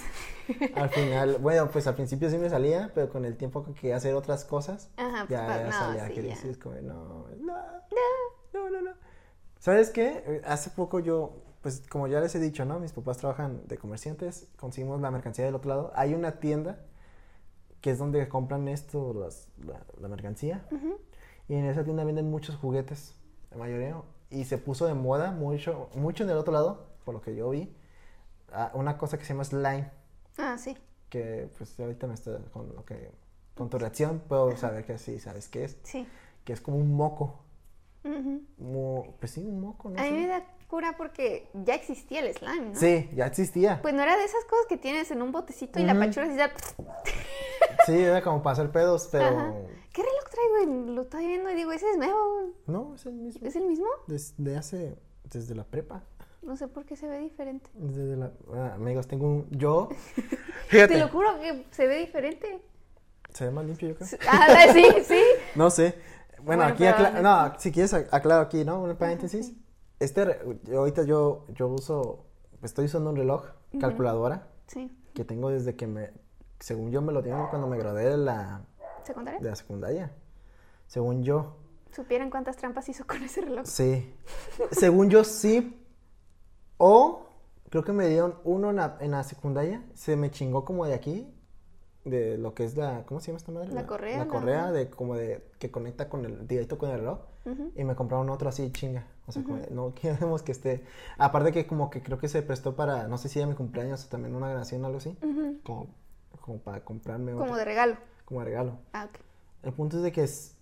Al 0.75 0.89
final, 0.89 1.37
bueno, 1.41 1.69
pues 1.71 1.87
al 1.87 1.95
principio 1.95 2.29
sí 2.29 2.37
me 2.37 2.49
salía, 2.49 2.91
pero 2.93 3.09
con 3.09 3.25
el 3.25 3.37
tiempo 3.37 3.63
que 3.63 3.73
quería 3.73 3.95
hacer 3.95 4.13
otras 4.15 4.45
cosas, 4.45 4.91
Ajaj, 4.97 5.29
ya, 5.29 5.45
pues, 5.45 5.59
ya 5.59 5.65
no, 5.65 5.71
salía 5.71 6.07
sí, 6.07 6.15
ya. 6.15 6.21
dices 6.21 6.57
como, 6.57 6.75
no, 6.75 7.27
no, 7.39 7.55
no, 8.53 8.69
no, 8.69 8.81
no. 8.81 8.91
¿Sabes 9.59 9.89
qué? 9.89 10.41
Hace 10.45 10.69
poco 10.71 10.99
yo, 10.99 11.37
pues 11.61 11.81
como 11.89 12.07
ya 12.07 12.19
les 12.19 12.35
he 12.35 12.39
dicho, 12.39 12.65
¿no? 12.65 12.79
Mis 12.79 12.91
papás 12.91 13.17
trabajan 13.17 13.61
de 13.67 13.77
comerciantes, 13.77 14.47
conseguimos 14.59 15.01
la 15.01 15.09
mercancía 15.09 15.45
del 15.45 15.55
otro 15.55 15.69
lado. 15.69 15.91
Hay 15.95 16.13
una 16.13 16.39
tienda 16.39 16.85
que 17.81 17.91
es 17.91 17.97
donde 17.97 18.27
compran 18.27 18.67
esto, 18.67 19.13
las- 19.13 19.47
la, 19.65 19.79
la 19.99 20.07
mercancía. 20.07 20.67
Y 21.47 21.55
en 21.55 21.65
esa 21.65 21.83
tienda 21.83 22.03
venden 22.03 22.29
muchos 22.29 22.55
juguetes, 22.57 23.15
la 23.51 23.57
mayoría. 23.57 23.95
Y 24.29 24.45
se 24.45 24.57
puso 24.57 24.85
de 24.87 24.93
moda 24.93 25.31
mucho, 25.31 25.89
mucho 25.95 26.23
en 26.23 26.29
el 26.31 26.37
otro 26.37 26.51
lado, 26.53 26.85
por 27.05 27.13
lo 27.13 27.21
que 27.21 27.35
yo 27.35 27.49
vi, 27.51 27.73
una 28.73 28.97
cosa 28.97 29.17
que 29.17 29.23
se 29.25 29.33
llama 29.33 29.43
slime 29.43 29.89
Ah, 30.37 30.57
sí. 30.57 30.77
que 31.09 31.49
pues 31.57 31.79
ahorita 31.79 32.07
me 32.07 32.13
está 32.15 32.39
con 32.51 32.73
lo 32.75 32.83
que 32.85 33.11
con 33.55 33.69
tu 33.69 33.77
reacción 33.77 34.19
puedo 34.27 34.55
saber 34.57 34.85
que 34.85 34.97
sí 34.97 35.19
sabes 35.19 35.47
qué 35.49 35.63
es 35.65 35.77
Sí. 35.83 36.07
que 36.43 36.53
es 36.53 36.59
como 36.61 36.77
un 36.77 36.93
moco 36.93 37.39
pues 39.19 39.31
sí 39.31 39.41
un 39.45 39.61
moco 39.61 39.89
no 39.89 39.99
A 39.99 40.03
mí 40.03 40.11
me 40.11 40.27
da 40.27 40.43
cura 40.67 40.95
porque 40.97 41.49
ya 41.53 41.75
existía 41.75 42.19
el 42.21 42.33
slime, 42.35 42.69
¿no? 42.73 42.75
sí 42.79 43.09
ya 43.15 43.25
existía 43.27 43.81
Pues 43.81 43.93
no 43.93 44.03
era 44.03 44.15
de 44.17 44.23
esas 44.25 44.43
cosas 44.45 44.65
que 44.67 44.77
tienes 44.77 45.09
en 45.11 45.21
un 45.21 45.31
botecito 45.31 45.79
y 45.79 45.83
la 45.85 45.93
Ujú. 45.93 46.01
pachuras 46.01 46.29
y 46.33 46.37
ya... 46.37 46.51
sí 47.85 47.97
era 47.97 48.21
como 48.21 48.41
para 48.43 48.53
hacer 48.53 48.71
pedos 48.71 49.07
pero 49.11 49.25
Ajá. 49.27 49.53
¿Qué 49.93 50.01
reloj 50.03 50.24
traigo? 50.35 50.91
Lo 50.91 51.01
estoy 51.01 51.25
viendo 51.27 51.49
y 51.49 51.55
digo, 51.55 51.71
ese 51.71 51.89
es 51.91 51.97
nuevo. 51.97 52.51
no 52.67 52.95
es 52.95 53.05
el 53.05 53.13
mismo 53.13 53.47
¿Es 53.47 53.55
el 53.55 53.65
mismo? 53.65 53.87
desde 54.07 54.57
hace 54.57 54.97
desde 55.31 55.55
la 55.55 55.63
prepa 55.63 56.03
No 56.41 56.55
sé 56.55 56.67
por 56.67 56.85
qué 56.85 56.95
se 56.95 57.07
ve 57.07 57.19
diferente. 57.19 57.69
Desde 57.73 58.15
la- 58.15 58.31
ah, 58.53 58.73
amigos, 58.75 59.07
tengo 59.07 59.25
un... 59.27 59.49
Yo... 59.49 59.89
Te 60.15 60.21
Fíjate, 60.67 60.99
lo 60.99 61.07
juro 61.09 61.39
que 61.39 61.65
se 61.71 61.87
ve 61.87 61.97
diferente. 61.99 62.61
se 63.33 63.45
ve 63.45 63.51
más 63.51 63.65
limpio 63.65 63.89
yo 63.89 63.95
creo. 63.95 64.07
Ah, 64.29 64.47
sí, 64.73 64.85
sí. 65.03 65.21
No 65.55 65.69
sé. 65.69 65.95
Bueno, 66.43 66.61
Bueno, 66.61 66.63
aquí 66.65 66.83
acla- 66.85 67.21
no- 67.21 67.59
si 67.59 67.71
quieres 67.71 67.93
ac- 67.93 68.07
aclaro 68.11 68.41
aquí, 68.41 68.63
¿no? 68.65 68.81
Un 68.83 68.95
paréntesis. 68.95 69.53
Este, 69.99 70.25
re- 70.25 70.39
yo 70.65 70.79
ahorita 70.79 71.03
yo, 71.03 71.45
yo 71.55 71.67
uso, 71.67 72.25
estoy 72.61 72.85
usando 72.85 73.09
un 73.09 73.15
reloj, 73.15 73.45
calculadora, 73.79 74.47
Sí. 74.67 74.95
que 75.15 75.23
tengo 75.25 75.49
desde 75.49 75.75
que 75.75 75.87
me, 75.87 76.11
según 76.59 76.91
yo 76.91 77.01
me 77.01 77.11
lo 77.13 77.21
dieron 77.21 77.47
cuando 77.49 77.67
me 77.67 77.77
gradué 77.77 78.03
de 78.03 78.17
la, 78.17 78.61
¿Secundaria? 79.03 79.39
de 79.39 79.49
la 79.49 79.55
secundaria. 79.55 80.11
Según 80.87 81.23
yo, 81.23 81.57
¿Supieran 81.91 82.29
cuántas 82.29 82.57
trampas 82.57 82.89
hizo 82.89 83.07
con 83.07 83.23
ese 83.23 83.41
reloj? 83.41 83.65
sí. 83.65 84.13
según 84.71 85.09
yo 85.09 85.23
sí. 85.23 85.81
O 86.77 87.27
creo 87.69 87.83
que 87.83 87.93
me 87.93 88.07
dieron 88.07 88.35
uno 88.43 88.69
en 88.71 88.77
la, 88.77 88.97
en 88.99 89.11
la 89.11 89.23
secundaria, 89.23 89.83
se 89.93 90.15
me 90.15 90.29
chingó 90.31 90.65
como 90.65 90.85
de 90.85 90.93
aquí, 90.93 91.31
de 92.03 92.37
lo 92.37 92.53
que 92.53 92.65
es 92.65 92.75
la, 92.77 93.05
¿cómo 93.05 93.19
se 93.19 93.27
llama 93.27 93.37
esta 93.37 93.51
madre? 93.51 93.71
La 93.71 93.87
correa, 93.87 94.17
La 94.19 94.25
la- 94.25 94.29
correa 94.31 94.71
de 94.71 94.89
como 94.89 95.15
de 95.15 95.49
que 95.57 95.71
conecta 95.71 96.09
con 96.09 96.25
el 96.25 96.45
directo 96.47 96.77
con 96.77 96.89
el 96.89 96.99
reloj. 96.99 97.19
Y 97.75 97.83
me 97.83 97.95
compraron 97.95 98.29
otro 98.31 98.49
así, 98.49 98.71
chinga. 98.71 99.05
O 99.27 99.31
sea, 99.31 99.43
como 99.43 99.57
de, 99.57 99.69
no 99.69 99.93
queremos 100.01 100.41
que 100.41 100.51
esté. 100.51 100.83
Aparte 101.19 101.51
que 101.51 101.67
como 101.67 101.89
que 101.91 102.01
creo 102.01 102.17
que 102.17 102.27
se 102.27 102.41
prestó 102.41 102.75
para, 102.75 103.07
no 103.07 103.17
sé 103.19 103.29
si 103.29 103.37
era 103.39 103.47
mi 103.47 103.53
cumpleaños 103.55 104.03
o 104.05 104.09
también 104.09 104.35
una 104.35 104.49
grabación 104.49 104.83
o 104.83 104.87
algo 104.87 104.97
así. 104.97 105.15
Como, 105.63 105.87
como 106.41 106.57
para 106.59 106.83
comprarme 106.83 107.33
otro. 107.33 107.45
Como 107.45 107.57
de 107.57 107.65
regalo. 107.65 107.97
Como 108.25 108.43
regalo. 108.43 108.79
Ah, 108.93 109.05
ok. 109.09 109.19
El 109.63 109.73
punto 109.73 109.97
es 109.97 110.03
de 110.03 110.11
que 110.11 110.23
es- 110.23 110.54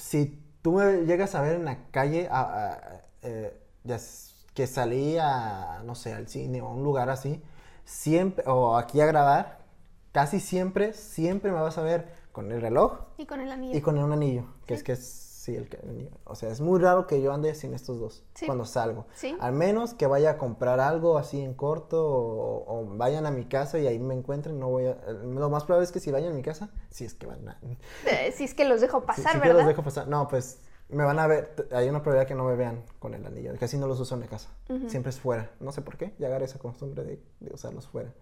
si 0.00 0.42
tú 0.62 0.72
me 0.72 1.04
llegas 1.06 1.34
a 1.34 1.42
ver 1.42 1.56
en 1.56 1.64
la 1.64 1.86
calle, 1.90 2.28
a- 2.30 2.40
a- 2.72 3.00
eh, 3.22 3.56
ya 3.84 3.98
que 4.54 4.66
salí 4.66 5.16
a, 5.18 5.82
no 5.84 5.94
sé, 5.94 6.12
al 6.12 6.26
cine 6.28 6.60
o 6.62 6.66
a 6.66 6.74
un 6.74 6.82
lugar 6.82 7.08
así, 7.10 7.42
siempre, 7.84 8.44
o 8.46 8.76
aquí 8.76 9.00
a 9.00 9.06
grabar, 9.06 9.60
casi 10.12 10.40
siempre, 10.40 10.92
siempre 10.92 11.52
me 11.52 11.60
vas 11.60 11.78
a 11.78 11.82
ver 11.82 12.08
con 12.32 12.50
el 12.52 12.60
reloj 12.60 12.98
Y 13.18 13.26
con 13.26 13.40
el 13.40 13.50
anillo. 13.50 13.76
y 13.78 13.80
con 13.80 13.98
un 13.98 14.12
anillo, 14.12 14.44
que 14.66 14.74
es 14.74 14.82
que 14.82 14.92
es, 14.92 15.29
sí, 15.40 15.56
el, 15.56 15.68
que-. 15.68 15.78
O 16.24 16.34
sea, 16.34 16.50
es 16.50 16.60
muy 16.60 16.78
raro 16.78 17.06
que 17.06 17.22
yo 17.22 17.32
ande 17.32 17.54
sin 17.54 17.72
estos 17.72 17.98
dos 17.98 18.22
Sí. 18.34 18.46
cuando 18.46 18.64
salgo. 18.66 19.06
Sí. 19.14 19.34
Al 19.40 19.52
menos 19.52 19.94
que 19.94 20.06
vaya 20.06 20.32
a 20.32 20.38
comprar 20.38 20.80
algo 20.80 21.16
así 21.16 21.40
en 21.40 21.54
corto 21.54 22.06
o, 22.06 22.64
o 22.80 22.84
vayan 22.96 23.24
a 23.26 23.30
mi 23.30 23.46
casa 23.46 23.78
y 23.78 23.86
ahí 23.86 23.98
me 23.98 24.14
encuentren, 24.14 24.58
no 24.60 24.68
voy 24.68 24.86
a... 24.86 24.94
Lo 25.24 25.48
más 25.48 25.64
probable 25.64 25.84
es 25.86 25.92
que 25.92 26.00
si 26.00 26.10
vayan 26.10 26.32
a 26.32 26.34
mi 26.34 26.42
casa, 26.42 26.70
si 26.90 27.04
es 27.04 27.14
que 27.14 27.26
van 27.26 27.48
a... 27.48 27.58
Eh, 28.06 28.32
si 28.32 28.44
es 28.44 28.54
que 28.54 28.64
los 28.66 28.80
dejo 28.80 29.04
pasar, 29.06 29.32
que 29.32 29.38
¿verdad? 29.48 29.56
los 29.60 29.66
dejo 29.66 29.82
pasar. 29.82 30.06
No, 30.08 30.28
pues 30.28 30.60
me 30.90 31.04
van 31.04 31.18
a 31.18 31.26
ver. 31.26 31.54
Hay 31.72 31.88
una 31.88 32.02
probabilidad 32.02 32.28
que 32.28 32.34
no 32.34 32.44
me 32.44 32.56
vean 32.56 32.84
con 32.98 33.14
el 33.14 33.24
anillo. 33.24 33.52
Casi 33.58 33.78
no 33.78 33.86
los 33.86 33.98
uso 34.00 34.14
en 34.16 34.20
la 34.22 34.26
casa. 34.26 34.50
Siempre 34.88 35.10
es 35.10 35.20
fuera. 35.20 35.50
No 35.60 35.72
sé 35.72 35.82
por 35.82 35.96
qué. 35.96 36.14
Ya 36.18 36.26
agarré 36.26 36.44
esa 36.46 36.58
costumbre 36.58 37.04
de, 37.04 37.22
de 37.40 37.54
usarlos 37.54 37.86
fuera. 37.86 38.12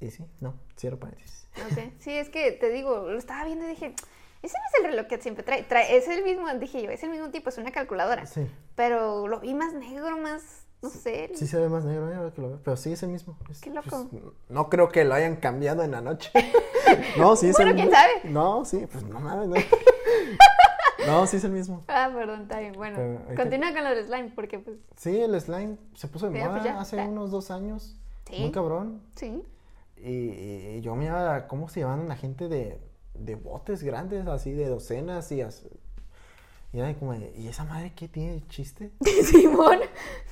Y 0.00 0.10
sí, 0.10 0.26
no, 0.40 0.54
cierro 0.76 0.98
paréntesis. 0.98 1.46
Ok. 1.70 1.92
Sí, 2.00 2.10
es 2.10 2.28
que 2.30 2.50
te 2.50 2.70
digo, 2.70 3.08
lo 3.08 3.16
estaba 3.16 3.44
viendo 3.44 3.64
y 3.64 3.68
dije, 3.68 3.94
ese 4.42 4.56
no 4.58 4.64
es 4.78 4.84
el 4.84 4.90
reloj 4.90 5.06
que 5.06 5.20
siempre 5.20 5.42
trae. 5.44 5.62
trae 5.62 5.96
es 5.96 6.08
el 6.08 6.24
mismo, 6.24 6.46
dije 6.54 6.82
yo, 6.82 6.90
es 6.90 7.02
el 7.02 7.10
mismo 7.10 7.30
tipo, 7.30 7.48
es 7.48 7.58
una 7.58 7.70
calculadora. 7.72 8.26
Sí, 8.26 8.46
Pero 8.74 9.28
lo 9.28 9.40
vi 9.40 9.54
más 9.54 9.72
negro, 9.74 10.16
más, 10.18 10.66
no 10.82 10.90
sé. 10.90 11.30
sí 11.34 11.46
se 11.46 11.58
ve 11.60 11.68
más 11.68 11.84
negro, 11.84 12.10
eh, 12.10 12.14
ahora 12.16 12.32
que 12.32 12.40
lo 12.42 12.48
veo. 12.48 12.60
Pero 12.64 12.76
sí 12.76 12.92
es 12.92 13.02
el 13.02 13.10
mismo. 13.10 13.36
Es- 13.50 13.60
Qué 13.60 13.70
loco. 13.70 14.08
pues, 14.10 14.22
no 14.48 14.68
creo 14.68 14.88
que 14.88 15.04
lo 15.04 15.14
hayan 15.14 15.36
cambiado 15.36 15.82
en 15.84 15.92
la 15.92 16.00
noche. 16.00 16.30
no, 17.18 17.36
sí 17.36 17.48
es 17.48 17.56
Bueno, 17.56 17.70
el 17.70 17.76
quién 17.76 17.88
mismo. 17.88 18.00
sabe. 18.02 18.30
No, 18.32 18.64
sí, 18.64 18.86
pues 18.90 19.04
no 19.04 19.20
mames, 19.20 19.48
no. 19.48 19.54
no, 21.06 21.26
sí 21.26 21.36
es 21.36 21.44
el 21.44 21.52
mismo. 21.52 21.82
Ah, 21.88 22.10
perdón, 22.12 22.42
está 22.42 22.60
bien. 22.60 22.72
Bueno, 22.74 22.98
continúa 23.36 23.72
con 23.72 23.84
lo 23.84 23.90
del 23.90 24.06
slime, 24.06 24.32
porque 24.34 24.58
pues, 24.58 24.76
Sí, 24.96 25.20
el 25.20 25.40
slime 25.40 25.76
se 25.94 26.08
puso 26.08 26.28
de 26.30 26.38
moda 26.38 26.50
pues 26.52 26.64
ya, 26.64 26.80
hace 26.80 26.96
ya. 26.96 27.04
unos 27.04 27.30
dos 27.30 27.50
años. 27.50 27.96
Sí. 28.28 28.40
Muy 28.40 28.50
cabrón. 28.52 29.02
sí. 29.16 29.42
Y, 30.04 30.08
y 30.78 30.80
yo 30.80 30.96
miraba 30.96 31.46
cómo 31.46 31.68
se 31.68 31.78
llevaban 31.80 32.08
la 32.08 32.16
gente 32.16 32.48
de, 32.48 32.80
de 33.14 33.34
botes 33.34 33.82
grandes, 33.82 34.26
así 34.26 34.52
de 34.52 34.68
docenas 34.68 35.30
y 35.32 35.40
así. 35.42 35.68
Y 36.72 36.78
era 36.78 36.94
como, 36.94 37.12
de, 37.12 37.34
¿y 37.36 37.48
esa 37.48 37.64
madre 37.64 37.92
qué 37.94 38.08
tiene 38.08 38.32
de 38.32 38.46
chiste? 38.48 38.90
Simón. 39.24 39.78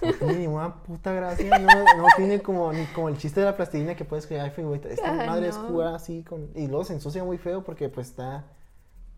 No 0.01 0.13
tiene 0.15 0.35
ni 0.39 0.47
una 0.47 0.75
puta 0.83 1.13
gracia, 1.13 1.59
no, 1.59 1.85
no 1.99 2.07
tiene 2.17 2.41
como, 2.41 2.73
ni 2.73 2.87
como 2.87 3.11
el 3.11 3.19
chiste 3.19 3.41
de 3.41 3.47
la 3.47 3.57
plastilina 3.57 3.95
que 3.95 4.07
puedes 4.07 4.27
crear. 4.27 4.47
Esta 4.49 5.21
Ay, 5.21 5.27
madre 5.29 5.49
es 5.49 5.57
no. 5.59 5.69
jugar 5.69 5.95
así 5.95 6.23
con... 6.23 6.49
Y 6.55 6.67
luego 6.67 6.85
se 6.85 6.95
ensucia 6.95 7.23
muy 7.25 7.37
feo 7.37 7.63
porque 7.63 7.91
pues 7.91 8.09
está, 8.09 8.45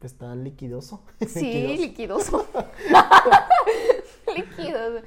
pues 0.01 0.13
está 0.13 0.35
liquidoso. 0.35 1.05
Sí, 1.29 1.77
Liquidoso. 1.79 2.45
liquidoso. 4.35 5.07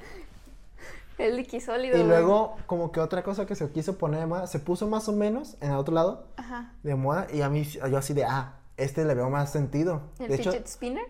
Es 1.18 1.34
liquisólido. 1.34 1.96
Y 1.96 2.00
güey. 2.00 2.08
luego 2.08 2.56
como 2.66 2.92
que 2.92 3.00
otra 3.00 3.22
cosa 3.22 3.46
que 3.46 3.54
se 3.54 3.70
quiso 3.70 3.96
poner 3.96 4.20
de 4.20 4.26
moda, 4.26 4.46
se 4.46 4.58
puso 4.58 4.86
más 4.86 5.08
o 5.08 5.12
menos 5.12 5.56
en 5.62 5.70
el 5.70 5.76
otro 5.76 5.94
lado 5.94 6.26
Ajá. 6.36 6.74
de 6.82 6.94
moda 6.94 7.26
y 7.32 7.40
a 7.40 7.48
mí, 7.48 7.64
yo 7.64 7.96
así 7.96 8.12
de, 8.12 8.24
ah, 8.24 8.55
este 8.76 9.04
le 9.04 9.14
veo 9.14 9.30
más 9.30 9.50
sentido. 9.52 10.02
¿El 10.18 10.28
de 10.28 10.34
hecho, 10.36 10.50
fidget 10.52 10.66
spinner? 10.68 11.04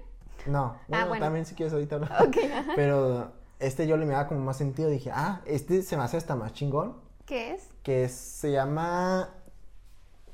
No, 0.47 0.79
bueno, 0.89 1.09
bueno. 1.09 1.25
también 1.27 1.45
si 1.47 1.55
quieres 1.55 1.73
ahorita 1.73 1.97
hablar. 1.97 2.23
Ok, 2.27 2.37
ajá. 2.55 2.73
Pero 2.77 3.33
este 3.59 3.87
yo 3.87 3.97
le 3.97 4.07
me 4.07 4.13
daba 4.13 4.29
como 4.29 4.41
más 4.41 4.57
sentido. 4.59 4.89
Dije, 4.89 5.11
ah, 5.13 5.41
este 5.47 5.83
se 5.83 5.97
me 5.97 6.03
hace 6.05 6.17
hasta 6.17 6.37
más 6.37 6.53
chingón. 6.53 6.97
¿Qué 7.25 7.55
es? 7.55 7.69
Que 7.83 8.05
es- 8.05 8.13
se 8.15 8.53
llama. 8.53 9.31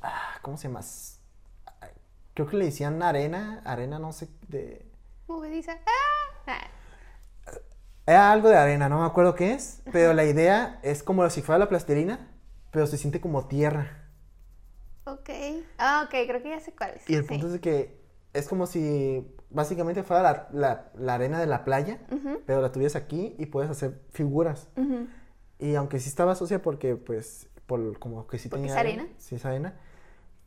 ah, 0.03 0.35
¿Cómo 0.42 0.57
se 0.59 0.68
llama? 0.68 0.81
Ah, 1.81 1.88
Creo 2.35 2.47
que 2.49 2.57
le 2.57 2.66
decían 2.66 3.03
arena. 3.03 3.62
Arena, 3.64 3.99
no 3.99 4.12
sé. 4.12 4.29
de 4.49 4.87
Movediza. 5.29 5.73
¡Ah! 5.87 6.42
Ah, 7.47 7.53
Era 8.07 8.33
algo 8.33 8.49
de 8.51 8.57
arena, 8.57 8.88
no 8.90 9.01
me 9.01 9.07
acuerdo 9.07 9.35
qué 9.35 9.53
es. 9.55 9.81
Pero 9.92 10.12
la 10.12 10.25
idea 10.25 10.79
es 10.83 11.03
como 11.03 11.29
si 11.31 11.40
fuera 11.40 11.59
la 11.59 11.68
plastilina. 11.68 12.29
Pero 12.71 12.87
se 12.87 12.99
siente 12.99 13.21
como 13.21 13.47
tierra. 13.49 14.02
Ok. 15.05 15.31
Ah, 15.79 16.03
ok, 16.05 16.11
creo 16.27 16.43
que 16.43 16.51
ya 16.51 16.61
sé 16.61 16.73
cuál 16.75 16.93
es. 16.97 17.09
Y 17.09 17.15
el 17.15 17.23
Sí. 17.23 17.29
punto 17.29 17.47
es 17.47 17.53
de 17.55 17.61
que 17.61 18.01
es 18.33 18.49
como 18.49 18.67
si 18.67 19.27
básicamente 19.51 20.03
fuera 20.03 20.23
la, 20.23 20.49
la- 20.53 20.91
la 20.97 21.15
arena 21.15 21.38
de 21.41 21.47
la 21.47 21.65
playa. 21.65 22.01
Ujú, 22.11 22.41
Pero 22.47 22.61
la 22.62 22.73
tuvieras 22.73 22.97
aquí 22.97 23.35
y 23.38 23.47
puedes 23.47 23.71
hacer 23.71 24.01
figuras. 24.11 24.69
ujú. 24.77 25.07
Y 25.59 25.75
aunque 25.77 26.01
sí 26.01 26.09
estaba 26.09 26.35
sucia 26.35 26.61
porque, 26.61 26.97
pues, 26.97 27.49
por 27.67 27.99
como 27.99 28.27
que 28.27 28.38
sí 28.38 28.49
Porque 28.49 28.62
tenía 28.62 28.75
es 28.75 28.79
arena. 28.81 29.07
Sí, 29.19 29.37
es 29.37 29.45
arena. 29.45 29.75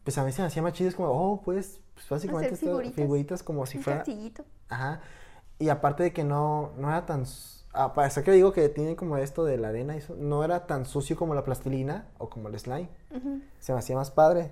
Pues 0.04 0.18
a 0.18 0.24
mí 0.26 0.32
se 0.32 0.42
me 0.42 0.48
hacía 0.48 0.62
más 0.62 0.74
chido. 0.74 0.90
Es 0.90 0.96
como, 0.96 1.10
oh, 1.10 1.42
pues, 1.42 1.80
pues 1.94 2.08
básicamente 2.10 2.48
Hacer 2.54 2.60
figuritas. 2.68 2.96
figuritas 2.96 3.44
como 3.44 3.66
si 3.66 3.78
Un 3.78 3.84
fuera... 3.84 4.00
castillito. 4.00 4.44
Ajá. 4.70 5.02
Y 5.58 5.70
aparte 5.70 6.04
de 6.04 6.12
que 6.14 6.24
no, 6.26 6.72
no 6.78 6.90
era 6.90 7.06
tan... 7.06 7.24
para 7.94 8.08
eso 8.08 8.24
que 8.24 8.32
digo 8.32 8.54
que 8.54 8.70
tiene 8.70 8.96
como 8.96 9.18
esto 9.18 9.44
de 9.44 9.58
la 9.58 9.70
arena 9.70 9.96
y 9.96 10.00
eso, 10.00 10.16
no 10.16 10.44
era 10.44 10.66
tan 10.66 10.86
sucio 10.86 11.16
como 11.16 11.36
la 11.36 11.44
plastilina 11.44 12.08
o 12.18 12.30
como 12.30 12.50
el 12.50 12.58
slime. 12.58 12.90
Se 13.60 13.74
me 13.74 13.80
hacía 13.80 13.96
más 13.96 14.12
padre. 14.12 14.52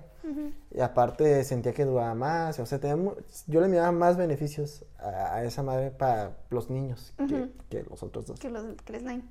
Y 0.70 0.80
aparte 0.80 1.44
sentía 1.44 1.72
que 1.72 1.84
duraba 1.84 2.14
más. 2.14 2.58
O 2.58 2.66
sea, 2.66 2.80
tenía 2.80 3.12
yo 3.46 3.60
le 3.60 3.68
miraba 3.68 3.92
más 3.92 4.16
beneficios 4.16 4.84
a, 4.98 5.36
a 5.36 5.44
esa 5.44 5.62
madre 5.62 5.90
para 5.90 6.36
los 6.50 6.70
niños 6.70 7.12
que, 7.70 7.84
los 7.88 8.02
otros 8.02 8.26
dos. 8.26 8.40
Que, 8.40 8.50
los, 8.50 8.64
que 8.82 8.96
el 8.96 9.00
slime. 9.00 9.24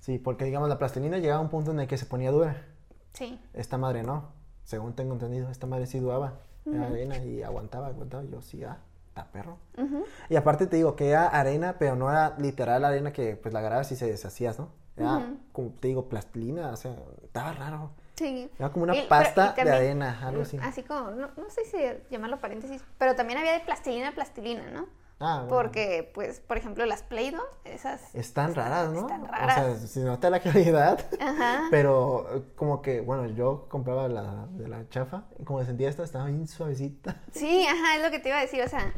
Sí, 0.00 0.18
porque 0.18 0.44
digamos 0.44 0.68
la 0.68 0.78
plastilina 0.78 1.18
llegaba 1.18 1.40
a 1.40 1.42
un 1.42 1.50
punto 1.50 1.72
en 1.72 1.80
el 1.80 1.88
que 1.88 1.96
se 1.98 2.06
ponía 2.06 2.30
dura. 2.30 2.64
Sí. 3.12 3.40
Esta 3.54 3.78
madre 3.78 4.02
no, 4.02 4.28
según 4.64 4.94
tengo 4.94 5.14
entendido, 5.14 5.50
esta 5.50 5.66
madre 5.66 5.86
sí 5.86 5.98
dudaba. 5.98 6.34
Era 6.66 6.88
arena 6.88 7.18
y 7.18 7.42
aguantaba, 7.42 7.86
aguantaba. 7.86 8.24
Yo 8.24 8.42
sí, 8.42 8.62
ah, 8.64 8.78
está 9.16 9.30
perro. 9.32 9.58
Y 10.28 10.36
aparte 10.36 10.66
te 10.66 10.76
digo 10.76 10.94
que 10.94 11.08
era 11.10 11.26
arena, 11.28 11.76
pero 11.78 11.96
no 11.96 12.10
era 12.10 12.34
literal 12.38 12.84
arena 12.84 13.12
que 13.12 13.36
pues 13.36 13.52
la 13.54 13.60
agarrabas 13.60 13.90
y 13.92 13.96
se 13.96 14.06
deshacías, 14.06 14.58
¿no? 14.58 14.68
Era 14.96 15.26
como 15.52 15.70
te 15.72 15.88
digo, 15.88 16.08
plastilina, 16.08 16.70
o 16.70 16.76
sea, 16.76 16.94
estaba 17.22 17.52
raro. 17.52 17.90
Sí. 18.14 18.50
Era 18.58 18.70
como 18.70 18.84
una 18.84 18.96
Y- 18.96 19.06
pasta 19.08 19.54
también- 19.54 19.66
de 19.66 19.72
arena, 19.74 20.20
algo 20.26 20.42
así. 20.42 20.58
Así 20.62 20.82
como, 20.82 21.10
no, 21.10 21.28
no 21.36 21.50
sé 21.50 21.64
si 21.66 21.76
llamarlo 22.10 22.40
paréntesis, 22.40 22.82
pero 22.98 23.14
también 23.14 23.38
había 23.38 23.52
de 23.52 23.60
plastilina 23.60 24.08
a 24.08 24.12
plastilina, 24.12 24.70
¿no? 24.70 24.86
Ah, 25.18 25.44
bueno. 25.46 25.48
Porque, 25.48 26.10
pues, 26.14 26.40
por 26.40 26.58
ejemplo, 26.58 26.84
las 26.84 27.02
Play-Doh, 27.02 27.42
esas... 27.64 28.14
Están 28.14 28.54
raras, 28.54 28.90
¿no? 28.90 29.00
Están 29.00 29.22
O 29.22 29.26
raras. 29.26 29.54
sea, 29.78 29.88
se 29.88 30.00
nota 30.00 30.28
la 30.28 30.40
calidad. 30.40 31.00
Ajá. 31.20 31.62
Pero 31.70 32.44
como 32.54 32.82
que, 32.82 33.00
bueno, 33.00 33.26
yo 33.26 33.66
compraba 33.70 34.08
la 34.08 34.46
de 34.50 34.68
la 34.68 34.86
chafa 34.90 35.24
y 35.38 35.44
como 35.44 35.64
sentía 35.64 35.88
esta, 35.88 36.04
estaba 36.04 36.26
bien 36.26 36.46
suavecita. 36.46 37.22
Sí, 37.32 37.66
ajá, 37.66 37.96
es 37.96 38.02
lo 38.02 38.10
que 38.10 38.18
te 38.18 38.28
iba 38.28 38.38
a 38.38 38.42
decir, 38.42 38.62
o 38.62 38.68
sea, 38.68 38.92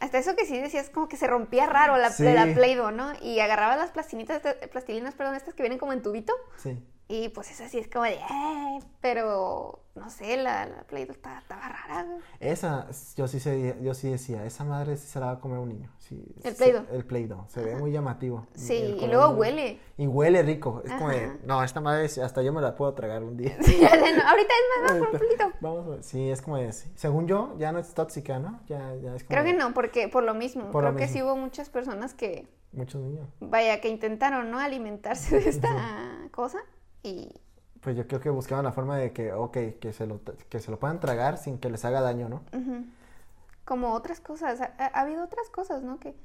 hasta 0.00 0.16
eso 0.16 0.34
que 0.34 0.46
sí 0.46 0.58
decías 0.58 0.88
como 0.88 1.08
que 1.08 1.18
se 1.18 1.26
rompía 1.26 1.66
raro 1.66 1.98
la, 1.98 2.08
Sí. 2.10 2.22
de 2.24 2.32
la 2.32 2.46
Play-Doh, 2.54 2.90
¿no? 2.90 3.12
Y 3.20 3.40
agarraba 3.40 3.76
las 3.76 3.90
plastinitas, 3.90 4.40
plastilinas, 4.72 5.14
perdón, 5.14 5.34
estas 5.34 5.52
que 5.54 5.62
vienen 5.62 5.78
como 5.78 5.92
en 5.92 6.00
tubito, 6.00 6.32
Sí. 6.56 6.82
Y 7.10 7.28
pues 7.30 7.50
eso 7.50 7.64
sí 7.68 7.78
es 7.78 7.88
como 7.88 8.04
de, 8.04 8.14
"Eh", 8.14 8.78
pero 9.00 9.80
no 9.96 10.08
sé, 10.08 10.36
la, 10.36 10.64
la 10.66 10.82
Play 10.84 11.04
Doh 11.04 11.12
estaba, 11.12 11.38
estaba 11.40 11.68
rara. 11.68 12.06
Esa, 12.38 12.86
yo 13.16 13.26
sí, 13.26 13.40
sé- 13.40 13.76
yo 13.82 13.92
sí 13.94 14.08
decía, 14.08 14.44
esa 14.46 14.64
madre 14.64 14.96
sí 14.96 15.08
se 15.08 15.18
la 15.20 15.26
va 15.26 15.32
a 15.32 15.40
comer 15.40 15.58
un 15.58 15.68
niño. 15.70 15.90
Sí, 15.98 16.24
El 16.44 16.54
se- 16.54 16.64
Play-Doh. 16.64 16.86
El 16.92 17.04
Play-Doh, 17.04 17.44
se 17.48 17.62
ve 17.62 17.76
muy 17.76 17.90
llamativo. 17.92 18.46
Sí, 18.54 18.96
y 19.00 19.06
luego 19.08 19.30
muy- 19.32 19.40
huele. 19.40 19.80
Y 19.98 20.06
huele 20.06 20.42
rico, 20.42 20.82
es 20.84 20.92
como 20.92 21.10
de, 21.10 21.38
no, 21.44 21.62
esta 21.62 21.80
madre 21.80 22.08
sí, 22.08 22.20
hasta 22.20 22.42
yo 22.42 22.52
me 22.52 22.60
la 22.60 22.74
puedo 22.76 22.94
tragar 22.94 23.22
un 23.24 23.36
día. 23.36 23.56
Sí, 23.60 23.78
ya 23.80 23.90
sé, 23.90 24.16
no, 24.16 24.22
ahorita 24.28 24.52
es 24.54 24.82
más, 24.82 24.90
más 24.92 24.98
por 24.98 25.08
un 25.14 25.20
poquito. 25.20 25.52
Vamos 25.60 25.86
a 25.86 25.90
ver, 25.90 26.02
sí, 26.04 26.30
es 26.30 26.40
como 26.42 26.56
de, 26.56 26.72
sí. 26.72 26.90
según 26.94 27.26
yo, 27.26 27.56
ya 27.58 27.72
no 27.72 27.78
es 27.80 27.92
tóxica, 27.92 28.38
¿no? 28.38 28.60
Ya, 28.68 28.94
ya 29.02 29.14
es 29.16 29.24
como 29.24 29.28
Creo 29.28 29.44
que 29.44 29.52
no, 29.54 29.74
porque 29.74 30.08
por 30.08 30.22
lo 30.22 30.34
mismo. 30.34 30.70
Por 30.70 30.84
lo 30.84 30.90
Creo 30.90 30.98
que 31.00 31.08
sí 31.08 31.14
mismo. 31.14 31.32
hubo 31.32 31.36
muchas 31.40 31.68
personas 31.68 32.14
que, 32.14 32.46
muchos 32.72 33.02
niños. 33.02 33.28
vaya, 33.40 33.80
que 33.80 33.88
intentaron, 33.88 34.50
¿no? 34.50 34.58
Alimentarse 34.60 35.38
de 35.40 35.48
esta 35.48 36.28
cosa 36.32 36.58
y 37.02 37.32
Pues 37.80 37.96
yo 37.96 38.06
creo 38.06 38.20
que 38.20 38.30
buscaban 38.30 38.64
la 38.64 38.72
forma 38.72 38.96
de 38.98 39.12
que, 39.12 39.32
ok, 39.32 39.56
que 39.80 39.92
se 39.92 40.06
lo, 40.06 40.20
que 40.48 40.60
se 40.60 40.70
lo 40.70 40.78
puedan 40.78 41.00
tragar 41.00 41.38
sin 41.38 41.58
que 41.58 41.70
les 41.70 41.84
haga 41.84 42.00
daño, 42.00 42.28
¿no? 42.28 42.42
como 43.64 43.92
otras 43.94 44.20
cosas. 44.20 44.60
Ha, 44.60 44.72
ha 44.78 45.00
habido 45.00 45.22
otras 45.24 45.48
cosas, 45.48 45.82
¿no? 45.82 46.00
Que, 46.00 46.16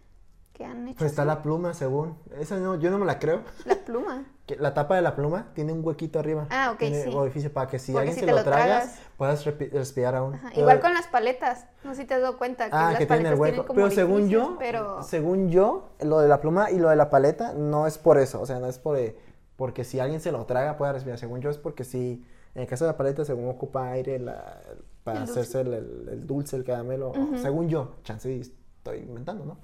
que 0.54 0.66
han 0.66 0.88
hecho 0.88 0.98
Pues 0.98 1.12
está 1.12 1.26
la 1.26 1.44
pluma, 1.44 1.76
según. 1.76 2.18
Esa 2.40 2.58
no, 2.58 2.74
yo 2.76 2.90
no 2.90 2.98
me 2.98 3.06
la 3.06 3.20
creo. 3.20 3.42
La 3.66 3.76
pluma. 3.76 4.26
Que 4.46 4.56
la 4.58 4.76
tapa 4.76 4.96
de 4.96 5.02
la 5.02 5.16
pluma 5.16 5.48
tiene 5.56 5.74
un 5.74 5.84
huequito 5.84 6.20
arriba. 6.20 6.46
Ah, 6.52 6.70
ok, 6.72 6.78
Tiene 6.78 7.04
sí. 7.04 7.10
orificio 7.16 7.52
para 7.52 7.68
que 7.68 7.80
si 7.80 7.94
Porque 7.94 8.10
alguien 8.10 8.14
si 8.16 8.20
se 8.20 8.32
lo, 8.32 8.38
lo 8.38 8.44
tragas, 8.44 9.00
puedas 9.18 9.44
respirar 9.44 10.14
aún. 10.16 10.36
Ajá, 10.36 10.50
Pero- 10.50 10.62
Igual 10.62 10.80
con 10.82 10.94
las 10.94 11.08
paletas. 11.08 11.66
No 11.84 11.96
sé 11.96 12.02
si 12.04 12.08
te 12.08 12.14
has 12.14 12.22
dado 12.22 12.38
cuenta 12.38 12.66
que 12.70 12.76
Ah, 12.76 12.92
las 12.92 13.00
que 13.00 13.08
tiene 13.08 13.30
el 13.30 13.38
paletas 13.40 13.40
tienen 13.40 13.60
hueco. 13.60 13.66
como 13.68 13.76
Pero 13.78 13.90
según 13.90 14.30
yo, 14.30 14.56
Pero... 14.60 15.02
según 15.02 15.50
yo, 15.50 15.90
lo 16.00 16.20
de 16.20 16.28
la 16.28 16.42
pluma 16.42 16.70
y 16.70 16.78
lo 16.78 16.90
de 16.90 16.96
la 16.96 17.10
paleta 17.10 17.54
no 17.54 17.88
es 17.88 17.98
por 17.98 18.20
eso. 18.20 18.40
O 18.40 18.46
sea, 18.46 18.60
no 18.60 18.68
es 18.68 18.78
por 18.78 19.00
eh, 19.00 19.16
porque 19.56 19.84
si 19.84 20.00
alguien 20.00 20.22
se 20.22 20.32
lo 20.32 20.46
traga 20.46 20.78
pueda 20.78 20.94
respirar. 20.94 21.20
Según 21.20 21.42
yo 21.42 21.50
es 21.50 21.58
porque 21.58 21.84
si, 21.84 22.26
en 22.56 22.62
el 22.64 22.68
caso 22.68 22.86
de 22.86 22.92
la 22.92 22.98
paleta, 22.98 23.26
según 23.26 23.50
ocupa 23.50 23.90
aire 23.92 24.20
la- 24.20 24.62
para 25.04 25.20
El 25.20 25.24
hacerse 25.24 25.62
el, 25.62 25.74
el- 25.74 26.10
el 26.10 26.28
dulce, 26.28 26.56
el 26.56 26.64
caramelo. 26.64 27.14
Según 27.42 27.70
yo, 27.70 27.96
chance 28.04 28.40
estoy 28.40 29.00
inventando, 29.00 29.46
¿no? 29.46 29.58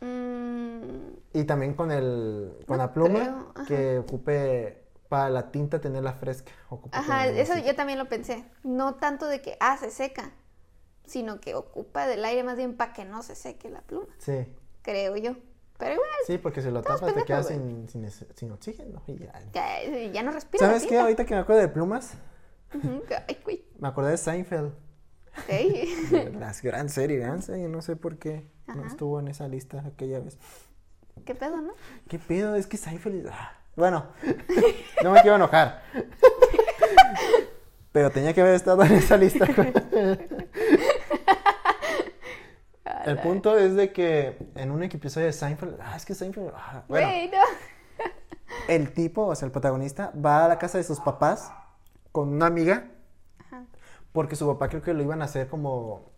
mm, 0.00 1.14
Y 1.32 1.44
también 1.44 1.74
con 1.74 1.90
el 1.90 2.52
con 2.66 2.78
No 2.78 2.84
la 2.84 2.92
pluma 2.92 3.52
que 3.66 3.98
ocupe 3.98 4.84
para 5.08 5.30
la 5.30 5.50
tinta 5.50 5.80
tenerla 5.80 6.12
fresca. 6.14 6.52
ocupa 6.70 6.98
Ajá, 6.98 7.26
eso 7.26 7.52
así. 7.54 7.62
yo 7.66 7.74
también 7.74 7.98
lo 7.98 8.08
pensé. 8.08 8.44
No 8.62 8.94
tanto 8.96 9.26
de 9.26 9.40
que, 9.42 9.56
ah, 9.60 9.76
se 9.76 9.90
seca, 9.90 10.32
sino 11.06 11.40
que 11.40 11.54
ocupa 11.54 12.06
del 12.06 12.24
aire 12.24 12.44
más 12.44 12.56
bien 12.56 12.76
para 12.76 12.92
que 12.92 13.04
no 13.04 13.22
se 13.22 13.34
seque 13.34 13.68
la 13.70 13.82
pluma, 13.82 14.08
Sí, 14.18 14.46
creo 14.82 15.16
yo. 15.16 15.36
Pero 15.78 15.94
igual, 15.94 16.08
sí, 16.26 16.38
porque 16.38 16.62
si 16.62 16.70
lo 16.70 16.82
tapas 16.82 17.14
te 17.14 17.24
quedas 17.24 17.48
sin, 17.48 17.88
sin, 17.88 18.50
oxígeno 18.52 19.02
y 19.08 19.18
ya. 19.18 19.32
ya, 19.52 19.82
ya 20.12 20.22
no 20.22 20.30
respira. 20.30 20.66
la 20.66 20.74
¿Sabes 20.74 20.88
qué? 20.88 20.98
Ahorita 20.98 21.24
que 21.24 21.34
me 21.34 21.40
acuerdo 21.40 21.62
de 21.62 21.68
plumas, 21.68 22.14
Ay, 23.28 23.64
me 23.78 23.88
acordé 23.88 24.10
de 24.10 24.16
Seinfeld. 24.16 24.72
Ok. 25.38 26.34
Las 26.38 26.62
gran 26.62 26.88
serie, 26.88 27.18
gran 27.18 27.42
serie, 27.42 27.68
no 27.68 27.82
sé 27.82 27.96
por 27.96 28.18
qué 28.18 28.48
no 28.68 28.84
estuvo 28.86 29.18
en 29.20 29.28
esa 29.28 29.48
lista 29.48 29.82
aquella 29.86 30.20
vez. 30.20 30.38
¿Qué 31.24 31.34
pedo, 31.34 31.60
no? 31.60 31.72
¿Qué 32.08 32.18
pedo? 32.18 32.56
Es 32.56 32.66
que 32.66 32.76
Seinfeld... 32.76 33.28
ah, 33.28 33.52
Bueno, 33.76 34.06
no 35.02 35.12
me 35.12 35.20
quiero 35.22 35.36
enojar. 35.36 35.82
Pero 37.92 38.10
tenía 38.10 38.32
que 38.32 38.40
haber 38.40 38.54
estado 38.54 38.82
en 38.82 38.92
esa 38.94 39.16
lista. 39.16 39.46
El 43.06 43.18
punto 43.18 43.56
es 43.56 43.74
de 43.74 43.92
que 43.92 44.36
en 44.54 44.70
un 44.70 44.82
episodio 44.82 45.26
de 45.26 45.32
Seinfeld, 45.32 45.78
ah, 45.80 45.96
es 45.96 46.04
que 46.04 46.14
Seinfeld, 46.14 46.50
ah, 46.54 46.84
bueno, 46.88 47.06
Güey, 47.08 47.28
no. 47.30 47.38
el 48.68 48.92
tipo, 48.92 49.26
o 49.26 49.34
sea, 49.34 49.46
el 49.46 49.52
protagonista, 49.52 50.12
va 50.12 50.44
a 50.44 50.48
la 50.48 50.58
casa 50.58 50.78
de 50.78 50.84
sus 50.84 51.00
papás 51.00 51.52
con 52.12 52.28
una 52.28 52.46
amiga, 52.46 52.90
Ajá. 53.38 53.64
porque 54.12 54.36
su 54.36 54.46
papá 54.46 54.68
creo 54.68 54.82
que 54.82 54.94
lo 54.94 55.02
iban 55.02 55.22
a 55.22 55.26
hacer 55.26 55.48
como, 55.48 56.10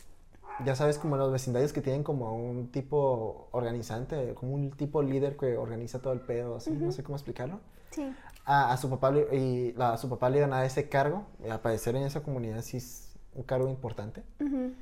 ya 0.65 0.75
sabes, 0.77 0.99
como 0.99 1.17
los 1.17 1.33
vecindarios 1.33 1.73
que 1.73 1.81
tienen 1.83 2.03
como 2.03 2.35
un 2.37 2.71
tipo 2.71 3.49
organizante, 3.53 4.35
como 4.35 4.55
un 4.55 4.71
tipo 4.73 5.03
líder 5.03 5.37
que 5.37 5.57
organiza 5.57 6.01
todo 6.01 6.13
el 6.13 6.21
pedo, 6.21 6.57
así, 6.57 6.71
no 6.71 6.93
sé 6.93 7.03
cómo 7.03 7.17
explicarlo. 7.17 7.61
Sí. 7.91 8.15
A, 8.45 8.73
a 8.73 8.77
su 8.77 8.89
papá 8.91 9.11
le- 9.11 9.37
y 9.37 9.75
a 9.79 9.97
su 9.97 10.09
papá 10.09 10.31
le 10.31 10.39
iban 10.39 10.53
a 10.53 10.57
dar 10.59 10.67
ese 10.67 10.89
cargo, 10.89 11.27
y 11.45 11.49
aparecer 11.49 11.97
en 11.97 12.05
esa 12.05 12.23
comunidad 12.23 12.63
sí 12.63 12.77
es 12.77 13.17
un 13.35 13.43
cargo 13.43 13.69
importante. 13.69 14.23
Ujú. 14.41 14.73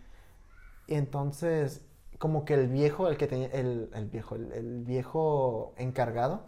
Y 0.87 0.95
entonces, 0.97 1.81
como 2.19 2.45
que 2.45 2.55
el 2.55 2.69
viejo, 2.69 3.09
el 3.09 3.17
que 3.17 3.27
tenía, 3.27 3.49
el, 3.49 3.91
el 3.95 4.07
viejo, 4.07 4.35
el, 4.37 4.53
el 4.53 4.85
viejo 4.85 5.75
encargado, 5.77 6.43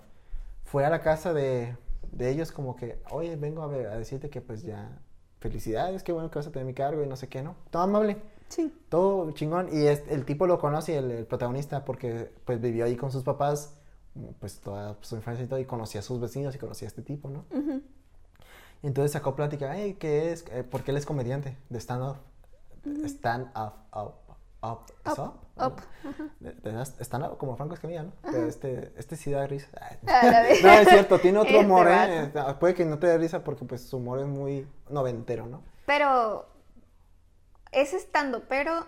fue 0.65 0.85
a 0.85 0.91
la 0.91 1.01
casa 1.01 1.33
de, 1.33 1.77
de 2.13 2.31
ellos 2.31 2.53
como 2.53 2.77
que, 2.77 2.99
oye, 3.11 3.37
vengo 3.37 3.63
a, 3.63 3.67
ver- 3.67 3.87
a 3.89 3.97
decirte 3.99 4.31
que 4.31 4.41
pues 4.41 4.63
ya, 4.63 4.99
felicidades, 5.41 6.03
qué 6.03 6.13
bueno 6.13 6.31
que 6.31 6.39
vas 6.39 6.47
a 6.47 6.51
tener 6.53 6.67
mi 6.67 6.75
cargo 6.75 7.03
y 7.03 7.07
no 7.07 7.17
sé 7.17 7.29
qué, 7.29 7.43
¿no? 7.43 7.55
Todo 7.71 7.83
amable, 7.83 8.17
Sí. 8.49 8.73
todo 8.89 9.31
chingón. 9.33 9.69
Y 9.73 9.87
es- 9.87 10.05
el 10.09 10.25
tipo 10.25 10.47
lo 10.47 10.59
conoce, 10.59 10.97
el, 10.97 11.11
el 11.11 11.27
protagonista, 11.27 11.85
porque 11.85 12.33
pues 12.45 12.61
vivió 12.61 12.85
ahí 12.85 12.97
con 12.97 13.11
sus 13.11 13.23
papás, 13.23 13.75
pues 14.41 14.61
toda 14.61 14.97
su 15.03 15.17
infancia 15.17 15.45
y 15.45 15.49
todo, 15.49 15.59
y 15.59 15.67
conocía 15.67 16.01
a 16.01 16.03
sus 16.03 16.21
vecinos 16.21 16.55
y 16.55 16.59
conocía 16.59 16.87
a 16.87 16.91
este 16.91 17.03
tipo, 17.03 17.29
¿no? 17.29 17.45
Y 18.83 18.87
entonces 18.87 19.13
sacó 19.13 19.35
plática, 19.37 19.73
hey, 19.75 19.97
¿qué 19.99 20.33
es? 20.33 20.45
Eh, 20.53 20.65
porque 20.69 20.91
él 20.91 20.97
es 20.97 21.05
comediante 21.07 21.57
de 21.71 21.79
stand-up. 21.81 22.17
Stand-up, 23.05 23.73
up, 23.95 24.15
up, 24.63 24.79
¿es 25.05 25.19
Up, 25.19 25.25
up? 25.25 25.35
Up, 25.57 25.81
Stand-up, 27.01 27.39
como 27.39 27.57
Franco 27.57 27.75
Escamilla, 27.75 28.05
¿no? 28.05 28.13
Pero 28.23 28.47
este, 28.47 28.93
este 28.97 29.17
sí 29.17 29.31
da 29.31 29.47
risa. 29.47 29.69
Ay. 29.81 29.99
A 30.07 30.27
la 30.31 30.43
vez. 30.43 30.63
no, 30.63 30.71
es 30.71 30.89
cierto, 30.89 31.19
tiene 31.19 31.39
otro 31.39 31.51
Este 31.51 31.65
humor, 31.65 31.89
¿eh? 31.89 32.33
Puede 32.61 32.75
que 32.75 32.85
no 32.85 32.99
te 32.99 33.07
dé 33.07 33.19
risa 33.19 33.43
porque 33.43 33.65
pues 33.65 33.83
su 33.83 33.97
humor 33.97 34.21
es 34.21 34.27
muy 34.27 34.69
noventero, 34.89 35.47
¿no? 35.47 35.63
Pero, 35.87 36.47
¿es 37.73 37.95
estando 37.95 38.45
pero 38.49 38.87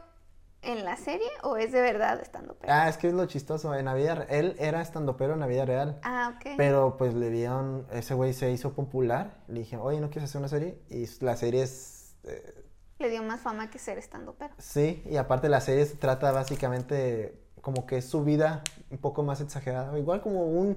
en 0.62 0.84
la 0.84 0.96
serie 0.96 1.28
o 1.42 1.56
es 1.56 1.72
de 1.72 1.80
verdad 1.80 2.20
estando 2.20 2.56
pero? 2.60 2.72
Ah, 2.72 2.88
es 2.88 2.98
que 2.98 3.08
es 3.08 3.14
lo 3.14 3.26
chistoso. 3.26 3.74
En 3.74 3.86
la 3.86 3.94
vida, 3.94 4.26
él 4.28 4.56
era 4.58 4.80
stand-upero 4.82 5.34
en 5.34 5.40
la 5.40 5.46
vida 5.46 5.64
real. 5.64 5.98
Ah, 6.02 6.34
ok. 6.36 6.52
Pero 6.56 6.96
pues 6.96 7.14
le 7.14 7.30
dieron, 7.30 7.86
ese 7.92 8.14
güey 8.14 8.32
se 8.32 8.50
hizo 8.50 8.74
popular. 8.74 9.38
Le 9.48 9.60
dije, 9.60 9.76
oye, 9.76 10.00
¿no 10.00 10.10
quieres 10.10 10.30
hacer 10.30 10.40
una 10.40 10.48
serie? 10.48 10.82
Y 10.90 11.06
la 11.24 11.36
serie 11.36 11.62
es 11.62 12.16
eh, 12.24 12.67
Le 12.98 13.10
dio 13.10 13.22
más 13.22 13.40
fama 13.40 13.70
que 13.70 13.78
ser 13.78 13.98
estando 13.98 14.34
pero. 14.38 14.54
Sí, 14.58 15.02
y 15.08 15.16
aparte 15.16 15.48
la 15.48 15.60
serie 15.60 15.86
se 15.86 15.96
trata 15.96 16.32
básicamente 16.32 17.38
como 17.60 17.86
que 17.86 17.98
es 17.98 18.04
su 18.08 18.24
vida 18.24 18.62
un 18.90 18.98
poco 18.98 19.22
más 19.22 19.40
exagerada, 19.40 19.96
igual 19.98 20.20
como 20.20 20.44
un 20.46 20.76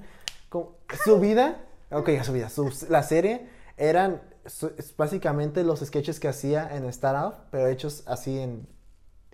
como- 0.50 0.76
su 1.04 1.20
vida, 1.20 1.64
ok, 1.92 2.10
su 2.24 2.34
vida, 2.34 2.50
su- 2.50 2.72
la 2.90 3.04
serie 3.04 3.48
eran 3.78 4.22
su- 4.46 4.72
básicamente 4.98 5.64
los 5.64 5.80
sketches 5.80 6.20
que 6.20 6.28
hacía 6.28 6.76
en 6.76 6.86
Startup, 6.86 7.46
pero 7.52 7.68
hechos 7.68 8.04
así 8.08 8.40
en 8.40 8.68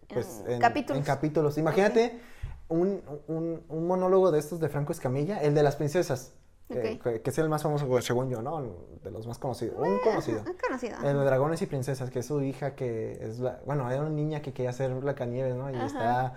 pues 0.08 0.42
En 0.46 0.54
en 0.54 0.60
capítulos. 0.62 0.98
en 1.00 1.04
capítulos. 1.04 1.58
Imagínate 1.58 2.22
un, 2.70 3.02
un, 3.28 3.64
un 3.68 3.88
monólogo 3.88 4.32
de 4.32 4.40
estos 4.40 4.60
de 4.62 4.70
Franco 4.70 4.94
Escamilla, 4.94 5.42
el 5.42 5.54
de 5.54 5.64
las 5.64 5.76
princesas, 5.76 6.32
que- 6.68 7.00
Ok. 7.18 7.22
que, 7.24 7.30
es 7.30 7.38
el 7.38 7.50
más 7.50 7.64
famoso 7.64 8.02
según 8.02 8.30
yo, 8.30 8.42
¿no? 8.42 8.62
De 9.04 9.12
los 9.12 9.26
más 9.28 9.38
conocidos, 9.40 9.76
un 9.80 10.00
conocido. 10.00 10.40
Es 10.40 10.62
conocido. 10.62 10.98
El 11.04 11.18
de 11.18 11.24
Dragones 11.26 11.62
y 11.62 11.66
Princesas, 11.66 12.10
que 12.10 12.20
es 12.20 12.26
su 12.26 12.42
hija 12.42 12.76
que 12.76 13.14
es 13.22 13.40
la, 13.40 13.60
bueno, 13.66 13.90
era 13.90 14.02
una 14.02 14.10
niña 14.10 14.42
que 14.42 14.54
quería 14.54 14.74
ser 14.74 14.94
Blancanieves, 14.96 15.56
¿no? 15.56 15.70
Y 15.72 15.76
Ajá. 15.76 15.86
está, 15.86 16.34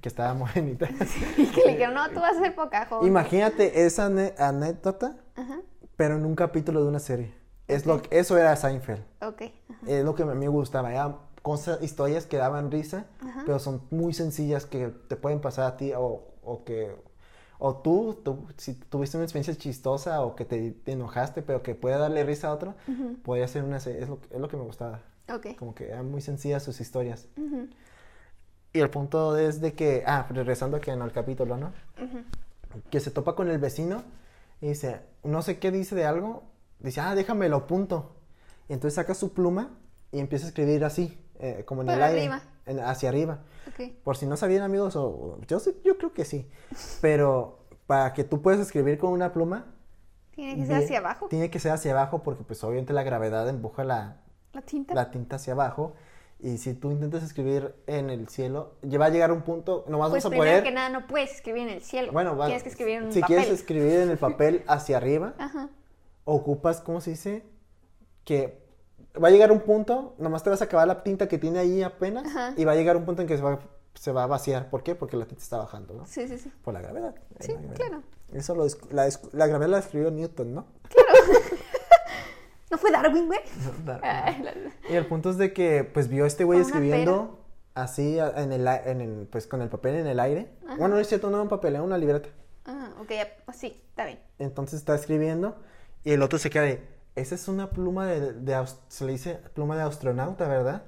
que 0.00 0.08
estaba 0.08 0.34
morenita. 0.34 0.88
Y 1.38 1.46
que 1.46 1.62
le 1.64 1.72
dijeron, 1.72 1.94
no, 1.94 2.08
tú 2.10 2.20
vas 2.20 2.36
a 2.36 2.40
ser 2.40 2.54
Pocahontas. 2.54 3.06
Imagínate 3.08 3.84
esa 3.86 4.06
anécdota, 4.38 5.16
Ajá. 5.36 5.60
pero 5.96 6.16
en 6.16 6.26
un 6.26 6.34
capítulo 6.34 6.82
de 6.82 6.88
una 6.88 6.98
serie. 6.98 7.34
Es 7.68 7.86
lo, 7.86 8.02
que- 8.02 8.18
eso 8.18 8.36
era 8.36 8.54
Seinfeld. 8.56 9.02
Ok. 9.22 9.42
Ajá. 9.70 9.80
Es 9.86 10.04
lo 10.04 10.14
que 10.14 10.22
a 10.22 10.26
mí 10.26 10.34
me 10.34 10.48
gustaba. 10.48 10.92
Eran 10.92 11.16
cosas, 11.42 11.82
historias 11.82 12.26
que 12.26 12.36
daban 12.36 12.70
risa, 12.70 13.06
pero 13.46 13.58
son 13.58 13.82
muy 13.90 14.12
sencillas 14.12 14.66
que 14.66 14.88
te 15.08 15.16
pueden 15.16 15.40
pasar 15.40 15.64
a 15.66 15.76
ti 15.76 15.92
o, 15.96 16.24
o 16.42 16.64
que... 16.64 16.94
O 17.64 17.76
tú, 17.76 18.18
tú, 18.24 18.44
si 18.56 18.74
tuviste 18.74 19.16
una 19.16 19.22
experiencia 19.24 19.54
chistosa 19.54 20.22
o 20.22 20.34
que 20.34 20.44
te, 20.44 20.72
te 20.72 20.92
enojaste, 20.92 21.42
pero 21.42 21.62
que 21.62 21.76
puede 21.76 21.96
darle 21.96 22.24
risa 22.24 22.48
a 22.48 22.54
otro, 22.54 22.74
Ujú. 22.88 23.18
podría 23.22 23.46
ser 23.46 23.62
una 23.62 23.78
serie. 23.78 24.02
Es 24.02 24.08
lo, 24.08 24.20
que- 24.20 24.34
es 24.34 24.40
lo 24.40 24.48
que 24.48 24.56
me 24.56 24.64
gustaba. 24.64 25.00
Ok. 25.32 25.56
Como 25.58 25.72
que 25.72 25.86
eran 25.86 26.10
muy 26.10 26.20
sencillas 26.22 26.64
sus 26.64 26.80
historias. 26.80 27.28
Y 28.72 28.80
el 28.80 28.90
punto 28.90 29.36
es 29.36 29.60
de 29.60 29.74
que, 29.74 30.02
ah, 30.06 30.26
regresando 30.30 30.76
aquí 30.78 30.90
en 30.90 31.02
el 31.02 31.12
capítulo, 31.12 31.56
¿no? 31.56 31.72
Que 32.90 32.98
se 33.00 33.10
topa 33.12 33.34
con 33.36 33.48
el 33.48 33.58
vecino 33.58 34.02
y 34.60 34.68
dice, 34.68 35.00
no 35.22 35.42
sé 35.42 35.58
qué 35.60 35.70
dice 35.70 35.94
de 35.94 36.04
algo, 36.04 36.42
dice, 36.80 37.00
ah, 37.00 37.14
déjame 37.14 37.48
lo 37.48 37.58
apunto. 37.58 38.16
Y 38.68 38.72
entonces 38.72 38.96
saca 38.96 39.14
su 39.14 39.32
pluma 39.34 39.70
y 40.10 40.18
empieza 40.18 40.46
a 40.46 40.48
escribir 40.48 40.84
así, 40.84 41.16
eh, 41.38 41.62
como 41.64 41.82
en 41.82 41.90
el 41.90 42.02
aire. 42.02 42.20
En- 42.66 42.80
hacia 42.80 43.08
arriba. 43.08 43.40
Por 44.04 44.16
si 44.16 44.26
no 44.26 44.36
sabían 44.36 44.62
amigos, 44.62 44.96
o 44.96 45.38
yo, 45.48 45.58
yo 45.84 45.96
creo 45.98 46.12
que 46.12 46.24
sí, 46.24 46.46
pero 47.00 47.58
para 47.86 48.12
que 48.12 48.24
tú 48.24 48.42
puedas 48.42 48.60
escribir 48.60 48.98
con 48.98 49.12
una 49.12 49.32
pluma, 49.32 49.66
Tiene 50.32 50.56
que 50.56 50.66
ser 50.66 50.76
hacia 50.84 50.98
abajo. 50.98 51.28
tiene 51.28 51.50
que 51.50 51.58
ser 51.58 51.72
hacia 51.72 51.92
abajo 51.92 52.22
porque 52.22 52.44
pues 52.44 52.62
obviamente 52.64 52.92
la 52.92 53.02
gravedad 53.02 53.48
empuja 53.48 53.84
la, 53.84 54.18
La 54.52 54.62
tinta. 54.62 54.94
la 54.94 55.10
tinta 55.10 55.36
hacia 55.36 55.52
abajo. 55.54 55.94
Y 56.44 56.58
si 56.58 56.74
tú 56.74 56.90
intentas 56.90 57.22
escribir 57.22 57.72
en 57.86 58.10
el 58.10 58.26
cielo, 58.28 58.74
ya 58.82 58.98
va 58.98 59.06
a 59.06 59.10
llegar 59.10 59.30
un 59.30 59.42
punto, 59.42 59.84
nomás 59.88 60.10
Pues 60.10 60.24
vas 60.24 60.26
a 60.26 60.30
primero 60.30 60.50
poder. 60.50 60.64
que 60.64 60.72
nada 60.72 60.88
no 60.88 61.06
puedes 61.06 61.32
escribir 61.36 61.62
en 61.62 61.68
el 61.68 61.82
cielo. 61.82 62.10
Bueno, 62.10 62.36
va- 62.36 62.46
Tienes 62.46 62.64
que 62.64 62.68
escribir 62.68 62.96
en 62.96 63.04
un 63.04 63.12
si 63.12 63.20
papel. 63.20 63.36
quieres 63.36 63.52
escribir 63.54 63.92
en 64.00 64.10
el 64.10 64.18
papel 64.18 64.64
hacia 64.66 64.96
arriba, 64.96 65.34
Ajá. 65.38 65.68
ocupas, 66.24 66.80
¿cómo 66.80 67.00
se 67.00 67.10
dice? 67.10 67.44
Que 68.24 68.61
va 69.22 69.28
a 69.28 69.30
llegar 69.30 69.50
un 69.52 69.60
punto, 69.60 70.14
nomás 70.18 70.42
te 70.42 70.50
vas 70.50 70.60
a 70.62 70.64
acabar 70.64 70.86
la 70.86 71.02
tinta 71.02 71.28
que 71.28 71.38
tiene 71.38 71.58
ahí 71.58 71.82
apenas 71.82 72.26
Ajá. 72.26 72.54
y 72.56 72.64
va 72.64 72.72
a 72.72 72.74
llegar 72.76 72.96
un 72.96 73.04
punto 73.04 73.22
en 73.22 73.28
que 73.28 73.36
se 73.36 73.42
va, 73.42 73.58
se 73.94 74.12
va 74.12 74.24
a 74.24 74.26
vaciar. 74.26 74.70
¿Por 74.70 74.82
qué? 74.82 74.94
Porque 74.94 75.16
la 75.16 75.26
tinta 75.26 75.42
está 75.42 75.58
bajando, 75.58 75.94
¿no? 75.94 76.06
Sí, 76.06 76.26
sí, 76.28 76.38
sí. 76.38 76.52
Por 76.62 76.74
la 76.74 76.80
gravedad. 76.80 77.14
Sí, 77.40 77.52
La 77.52 77.58
gravedad. 77.60 77.74
claro. 77.76 78.02
Eso 78.32 78.54
lo, 78.54 78.66
la, 78.90 79.08
la 79.32 79.46
gravedad 79.46 79.70
la 79.70 79.76
describió 79.76 80.10
Newton, 80.10 80.54
¿no? 80.54 80.66
¿No 82.70 82.78
fue 82.78 82.90
Darwin, 82.90 83.26
güey? 83.26 83.40
Ay, 84.02 84.42
la- 84.42 84.54
Y 84.90 84.96
el 84.96 85.06
punto 85.06 85.28
es 85.30 85.36
de 85.36 85.52
que, 85.52 85.84
pues, 85.84 86.08
vio 86.08 86.24
a 86.24 86.26
este 86.26 86.44
güey 86.44 86.60
escribiendo 86.60 87.38
así 87.74 88.18
en 88.18 88.52
el, 88.52 88.66
en 88.66 89.00
el- 89.02 89.28
pues, 89.30 89.46
con 89.46 89.60
el 89.60 89.68
papel 89.68 89.96
en 89.96 90.06
el 90.06 90.18
aire. 90.20 90.50
Bueno, 90.78 90.88
no 90.94 90.98
es 90.98 91.06
cierto, 91.08 91.28
no 91.28 91.36
era 91.36 91.42
un 91.42 91.48
papel, 91.50 91.74
era 91.74 91.82
una 91.82 91.98
libreta. 91.98 92.30
Ah, 92.64 92.90
ok, 93.00 93.10
ya, 93.10 93.28
pues 93.44 93.58
sí, 93.58 93.78
está 93.90 94.06
bien. 94.06 94.18
Entonces 94.38 94.78
está 94.80 94.94
escribiendo 94.94 95.56
y 96.04 96.12
el 96.12 96.22
otro 96.22 96.38
se 96.38 96.48
queda 96.48 96.62
de, 96.62 96.82
esa 97.14 97.34
es 97.34 97.48
una 97.48 97.70
pluma 97.70 98.06
de, 98.06 98.66
se 98.88 99.04
le 99.04 99.12
dice 99.12 99.34
pluma 99.54 99.76
de 99.76 99.82
astronauta, 99.82 100.48
¿verdad? 100.48 100.84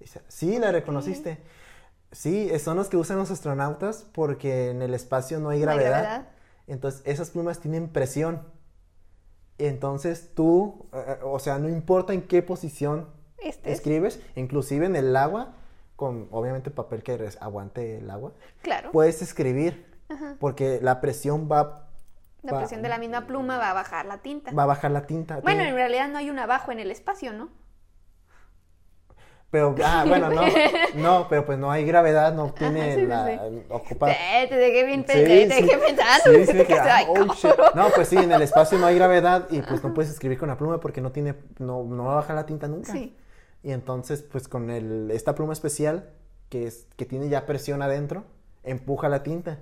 Dice, 0.00 0.22
sí, 0.28 0.58
la 0.58 0.72
reconociste. 0.72 1.38
Sí, 2.12 2.50
son 2.58 2.76
los 2.76 2.88
que 2.88 2.96
usan 2.96 3.18
los 3.18 3.30
astronautas 3.30 4.06
porque 4.12 4.70
en 4.70 4.80
el 4.80 4.94
espacio 4.94 5.40
no 5.40 5.50
hay 5.50 5.60
No 5.60 5.70
hay 5.70 5.78
gravedad. 5.78 6.28
Entonces, 6.66 7.02
esas 7.04 7.30
plumas 7.30 7.60
tienen 7.60 7.88
presión. 7.88 8.42
Entonces, 9.58 10.30
tú, 10.34 10.86
eh, 10.92 11.04
eh, 11.06 11.18
o 11.24 11.38
sea, 11.38 11.58
no 11.58 11.68
importa 11.68 12.12
en 12.12 12.22
qué 12.22 12.42
posición 12.42 13.08
Este 13.38 13.72
es, 13.72 13.78
escribes, 13.78 14.20
inclusive 14.36 14.86
en 14.86 14.96
el 14.96 15.16
agua, 15.16 15.54
con 15.96 16.28
obviamente 16.30 16.70
papel 16.70 17.02
que 17.02 17.28
aguante 17.40 17.98
el 17.98 18.08
agua, 18.08 18.32
claro. 18.62 18.92
puedes 18.92 19.20
escribir 19.20 19.86
Ajá. 20.08 20.36
porque 20.38 20.78
la 20.80 21.00
presión 21.00 21.48
va, 21.50 21.87
La 22.42 22.52
va- 22.52 22.58
presión 22.58 22.82
de 22.82 22.88
la 22.88 22.98
misma 22.98 23.26
pluma 23.26 23.58
va 23.58 23.70
a 23.70 23.74
bajar 23.74 24.06
la 24.06 24.18
tinta. 24.18 24.52
va 24.52 24.62
a 24.62 24.66
bajar 24.66 24.90
la 24.90 25.06
tinta. 25.06 25.40
Bueno, 25.40 25.58
Tiene- 25.58 25.68
en 25.70 25.74
realidad 25.74 26.08
no 26.08 26.18
hay 26.18 26.30
un 26.30 26.38
abajo 26.38 26.70
en 26.72 26.78
el 26.80 26.90
espacio, 26.90 27.32
¿no? 27.32 27.48
Pero, 29.50 29.74
ah, 29.82 30.04
bueno, 30.08 30.28
no, 30.30 30.42
no, 30.94 31.26
pero 31.28 31.46
pues 31.46 31.58
no 31.58 31.70
hay 31.70 31.84
gravedad, 31.84 32.34
no 32.34 32.52
tiene 32.52 32.96
sí, 32.96 33.06
la, 33.06 33.26
sí. 33.26 33.62
ocupa... 33.70 34.10
Eh, 34.10 34.46
te 34.46 34.56
dejé 34.56 34.84
bien 34.84 35.00
Sí, 35.00 35.06
pensando, 35.06 35.38
te 36.24 36.30
dejé 36.38 36.64
pensando. 36.64 36.66
Que, 36.66 36.74
ah, 36.78 37.06
oh. 37.08 37.74
No, 37.74 37.88
pues 37.94 38.08
sí, 38.08 38.16
en 38.16 38.30
el 38.30 38.42
espacio 38.42 38.78
no 38.78 38.86
hay 38.86 38.94
gravedad 38.96 39.46
y 39.50 39.62
pues 39.62 39.82
no 39.82 39.94
puedes 39.94 40.10
escribir 40.10 40.38
con 40.38 40.48
la 40.48 40.58
pluma 40.58 40.80
porque 40.80 41.00
no 41.00 41.12
tiene, 41.12 41.34
no, 41.58 41.82
no 41.82 42.04
va 42.04 42.12
a 42.12 42.16
bajar 42.16 42.36
la 42.36 42.44
tinta 42.44 42.68
nunca. 42.68 42.92
Sí. 42.92 43.16
Y 43.62 43.72
entonces, 43.72 44.22
pues 44.22 44.48
con 44.48 44.68
el, 44.70 45.10
esta 45.10 45.34
pluma 45.34 45.54
especial, 45.54 46.10
que 46.50 46.66
es, 46.66 46.86
que 46.96 47.06
tiene 47.06 47.30
ya 47.30 47.46
presión 47.46 47.80
adentro, 47.80 48.24
empuja 48.64 49.08
la 49.08 49.22
tinta. 49.22 49.60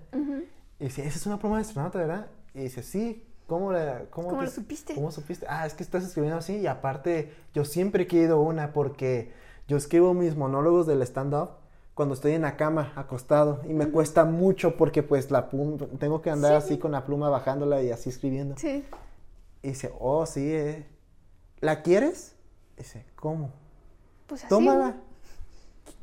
Y 0.81 0.85
dice, 0.85 1.07
esa 1.07 1.17
es 1.17 1.27
una 1.27 1.39
pluma 1.39 1.57
de 1.57 1.63
astronauta, 1.63 1.99
¿verdad? 2.01 2.27
Y 2.57 2.61
dice, 2.61 2.83
sí, 2.83 3.23
¿cómo, 3.47 3.71
la, 3.71 4.07
cómo, 4.11 4.29
¿Cómo 4.29 4.41
te- 4.41 4.47
lo 4.47 4.51
supiste? 4.51 4.95
¿Cómo 4.95 5.11
supiste? 5.11 5.45
Ah, 5.47 5.67
es 5.67 5.75
que 5.75 5.83
estás 5.83 6.03
escribiendo 6.05 6.39
así 6.39 6.57
y 6.57 6.67
aparte 6.67 7.35
yo 7.53 7.67
siempre 7.67 8.05
he 8.05 8.07
querido 8.07 8.41
una 8.41 8.73
porque 8.73 9.31
yo 9.69 9.77
escribo 9.77 10.15
mis 10.15 10.37
monólogos 10.37 10.87
del 10.87 11.03
stand-up 11.03 11.51
cuando 11.93 12.15
estoy 12.15 12.33
en 12.33 12.43
la 12.43 12.57
cama, 12.57 12.93
acostado, 12.97 13.61
y 13.69 13.73
me 13.75 13.89
cuesta 13.91 14.25
mucho 14.25 14.77
porque 14.79 15.03
pues 15.03 15.31
la 15.31 15.49
pluma, 15.51 15.87
tengo 15.99 16.23
que 16.23 16.31
andar 16.31 16.55
así 16.55 16.79
con 16.79 16.93
la 16.93 17.05
pluma 17.05 17.29
bajándola 17.29 17.83
y 17.83 17.91
así 17.91 18.09
escribiendo. 18.11 18.55
Sí. 18.57 18.85
Y 19.63 19.69
dice, 19.69 19.93
oh, 19.99 20.25
sí, 20.27 20.51
eh. 20.51 20.87
¿la 21.61 21.83
quieres? 21.83 22.35
Dice, 22.77 23.05
¿cómo? 23.17 23.51
Pues 24.27 24.43
así. 24.45 24.49
Tómala. 24.51 24.97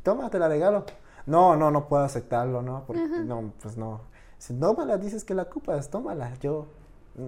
Toma, 0.03 0.29
te 0.29 0.37
la 0.39 0.47
regalo. 0.47 0.85
No, 1.25 1.55
no, 1.55 1.71
no 1.71 1.87
puedo 1.87 2.03
aceptarlo, 2.03 2.61
¿no? 2.61 2.83
Porque, 2.85 3.07
no, 3.07 3.53
pues 3.61 3.77
no. 3.77 4.01
Dice, 4.43 4.59
tómala, 4.59 4.97
dices 4.97 5.23
que 5.23 5.33
la 5.33 5.43
ocupas, 5.43 5.89
tómala. 5.89 6.33
Yo, 6.41 6.67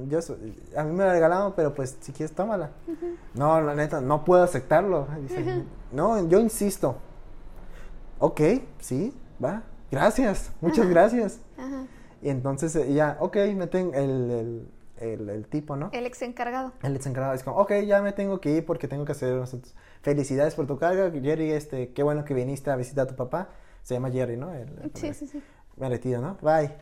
yo, 0.10 0.20
a 0.76 0.84
mí 0.84 0.92
me 0.92 1.06
la 1.06 1.14
regalaron, 1.14 1.54
pero 1.56 1.74
pues 1.74 1.98
si 2.02 2.12
quieres, 2.12 2.36
tómala. 2.36 2.72
No, 3.34 3.62
la 3.62 3.74
neta, 3.74 4.02
no 4.02 4.26
puedo 4.26 4.44
aceptarlo. 4.44 5.08
Dice, 5.22 5.64
no, 5.94 6.28
yo 6.28 6.42
insisto. 6.42 6.98
Ok, 8.20 8.42
sí, 8.80 9.14
va. 9.42 9.64
Gracias, 9.90 10.52
muchas 10.60 10.90
gracias. 10.90 11.40
Ajá. 11.58 11.86
Y 12.22 12.28
entonces 12.28 12.94
ya, 12.94 13.16
ok, 13.22 13.38
me 13.56 13.68
tengo 13.68 13.94
el, 13.94 14.32
el, 14.32 14.72
el, 14.98 15.30
el 15.30 15.48
tipo, 15.48 15.78
¿no? 15.78 15.92
El 15.94 16.06
ex 16.06 16.22
encargado. 16.22 16.74
El 16.84 16.98
ex 16.98 17.06
encargado 17.06 17.34
es 17.34 17.44
como, 17.44 17.56
ok, 17.58 17.72
ya 17.86 18.02
me 18.02 18.12
tengo 18.12 18.42
que 18.42 18.52
ir 18.52 18.66
porque 18.66 18.90
tengo 18.90 19.06
que 19.06 19.14
hacer 19.14 19.40
asuntos. 19.42 19.74
Felicidades 20.02 20.54
por 20.56 20.68
tu 20.68 20.78
carga, 20.78 21.10
Jerry, 21.12 21.52
este, 21.52 21.94
qué 21.94 22.04
bueno 22.04 22.26
que 22.26 22.34
viniste 22.34 22.72
a 22.72 22.76
visitar 22.76 23.06
a 23.06 23.08
tu 23.08 23.16
papá. 23.16 23.52
Se 23.84 23.94
llama 23.94 24.12
Jerry, 24.12 24.36
¿no? 24.36 24.52
Sí, 24.96 25.14
sí, 25.14 25.28
sí. 25.28 25.42
Me 25.78 25.88
retiro, 25.88 26.20
¿no? 26.20 26.38
Bye. 26.42 26.74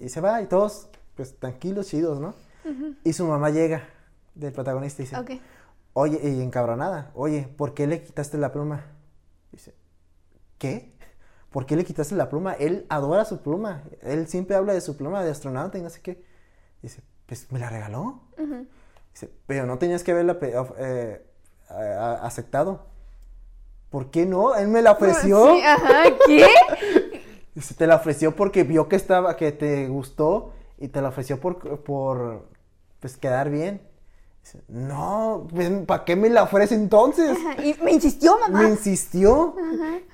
Y 0.00 0.08
se 0.08 0.20
va 0.20 0.40
y 0.42 0.46
todos, 0.46 0.88
pues, 1.14 1.38
tranquilos, 1.38 1.86
chidos, 1.88 2.18
¿no? 2.18 2.34
Y 3.04 3.12
su 3.12 3.26
mamá 3.26 3.50
llega 3.50 3.82
del 4.34 4.52
protagonista 4.52 5.02
y 5.02 5.04
dice, 5.06 5.16
oye, 5.92 6.20
y 6.22 6.42
encabronada, 6.42 7.10
oye, 7.14 7.48
¿por 7.56 7.74
qué 7.74 7.86
le 7.86 8.02
quitaste 8.02 8.38
la 8.38 8.52
pluma? 8.52 8.84
Dice, 9.52 9.74
¿qué? 10.58 10.92
¿Por 11.50 11.66
qué 11.66 11.76
le 11.76 11.84
quitaste 11.84 12.14
la 12.14 12.28
pluma? 12.28 12.52
Él 12.54 12.86
adora 12.88 13.24
su 13.24 13.40
pluma. 13.42 13.82
Él 14.02 14.28
siempre 14.28 14.56
habla 14.56 14.72
de 14.72 14.80
su 14.80 14.96
pluma 14.96 15.24
de 15.24 15.30
astronauta 15.30 15.78
y 15.78 15.82
no 15.82 15.90
sé 15.90 16.00
qué. 16.00 16.24
Dice, 16.80 17.02
pues 17.26 17.50
me 17.50 17.58
la 17.58 17.68
regaló. 17.68 18.20
Dice, 19.12 19.30
pero 19.46 19.66
no 19.66 19.78
tenías 19.78 20.04
que 20.04 20.12
haberla 20.12 20.38
eh, 20.78 21.26
aceptado. 22.22 22.86
¿Por 23.90 24.10
qué 24.12 24.26
no? 24.26 24.54
Él 24.54 24.68
me 24.68 24.80
la 24.80 24.92
ofreció. 24.92 25.56
Sí, 25.56 25.62
ajá, 25.62 26.02
¿qué? 26.26 26.46
Dice, 27.54 27.74
te 27.74 27.86
la 27.86 27.96
ofreció 27.96 28.34
porque 28.36 28.62
vio 28.64 28.88
que 28.88 28.96
estaba, 28.96 29.36
que 29.36 29.52
te 29.52 29.88
gustó 29.88 30.52
y 30.78 30.88
te 30.88 31.02
la 31.02 31.08
ofreció 31.08 31.40
por, 31.40 31.80
por 31.82 32.46
pues 33.00 33.16
quedar 33.16 33.50
bien. 33.50 33.80
Dice, 34.42 34.60
no, 34.68 35.46
pues, 35.50 35.70
¿para 35.86 36.04
qué 36.04 36.16
me 36.16 36.30
la 36.30 36.44
ofrece 36.44 36.74
entonces? 36.74 37.36
Ajá, 37.38 37.62
Y 37.64 37.76
me 37.82 37.92
insistió, 37.92 38.38
mamá. 38.38 38.62
Me 38.62 38.68
insistió. 38.70 39.54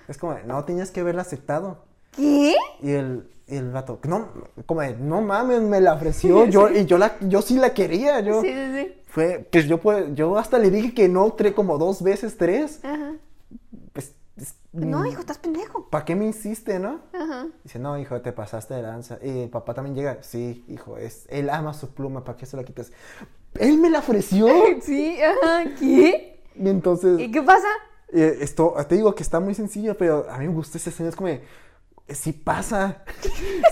Es 0.09 0.19
como, 0.19 0.37
no 0.47 0.65
tenías 0.65 0.91
que 0.91 1.01
haberla 1.01 1.23
aceptado. 1.23 1.85
¿Qué? 2.13 2.55
Y 2.83 2.91
el, 2.93 3.29
y 3.47 3.57
el 3.57 3.71
vato, 3.71 3.99
no, 4.05 4.29
como, 4.65 4.81
no 4.83 5.21
mames, 5.21 5.61
me 5.61 5.81
la 5.81 5.93
ofreció. 5.95 6.47
Yo, 6.49 6.71
y 6.71 6.87
yo 6.87 6.97
la, 6.99 7.17
yo 7.21 7.43
sí 7.43 7.57
la 7.57 7.75
quería. 7.75 8.21
Yo, 8.21 8.41
Sí, 8.41 8.49
sí, 8.49 8.73
sí. 8.75 8.95
fue, 9.07 9.47
pues 9.53 9.67
yo, 9.69 9.79
pues, 9.79 10.07
yo 10.15 10.37
hasta 10.39 10.59
le 10.59 10.71
dije 10.71 10.95
que 10.95 11.09
no, 11.09 11.37
tre- 11.37 11.55
como 11.55 11.77
dos 11.79 12.03
veces, 12.03 12.37
tres. 12.39 12.81
Ajá. 12.83 13.13
No, 14.77 15.07
hijo, 15.07 15.21
estás 15.21 15.39
pendejo. 15.39 15.89
¿Para 15.89 16.05
qué 16.05 16.15
me 16.15 16.27
insiste, 16.27 16.79
no? 16.79 17.01
Ajá. 17.13 17.47
Dice, 17.65 17.79
no, 17.79 17.99
hijo, 17.99 18.21
te 18.21 18.33
pasaste 18.33 18.75
de 18.75 18.83
lanza. 18.83 19.19
Y 19.23 19.43
el 19.45 19.51
papá 19.51 19.75
también 19.75 19.97
llega, 19.97 20.23
sí, 20.23 20.65
hijo, 20.69 20.97
es, 20.99 21.27
él 21.31 21.49
ama 21.51 21.73
su 21.75 21.89
pluma, 21.95 22.25
¿para 22.25 22.37
qué 22.37 22.47
se 22.47 22.57
la 22.57 22.65
quitas? 22.65 22.93
Él 23.55 23.79
me 23.79 23.91
la 23.91 24.01
ofreció. 24.01 24.49
Sí, 24.83 25.19
ajá, 25.21 25.65
¿qué? 25.79 26.43
Y 26.55 26.69
entonces, 26.69 27.19
¿Y 27.21 27.31
qué 27.31 27.43
pasa? 27.43 27.69
eh, 28.13 28.39
esto, 28.41 28.75
te 28.89 28.95
digo 28.95 29.15
que 29.15 29.23
está 29.23 29.41
muy 29.41 29.55
sencillo, 29.55 29.97
pero 29.97 30.27
a 30.31 30.39
mí 30.39 30.47
me 30.49 30.55
gusta 30.55 30.79
esa 30.79 30.91
escena, 30.91 31.09
es 31.09 31.17
como, 31.17 31.29
de, 31.29 31.43
sí 32.09 32.33
pasa. 32.33 33.03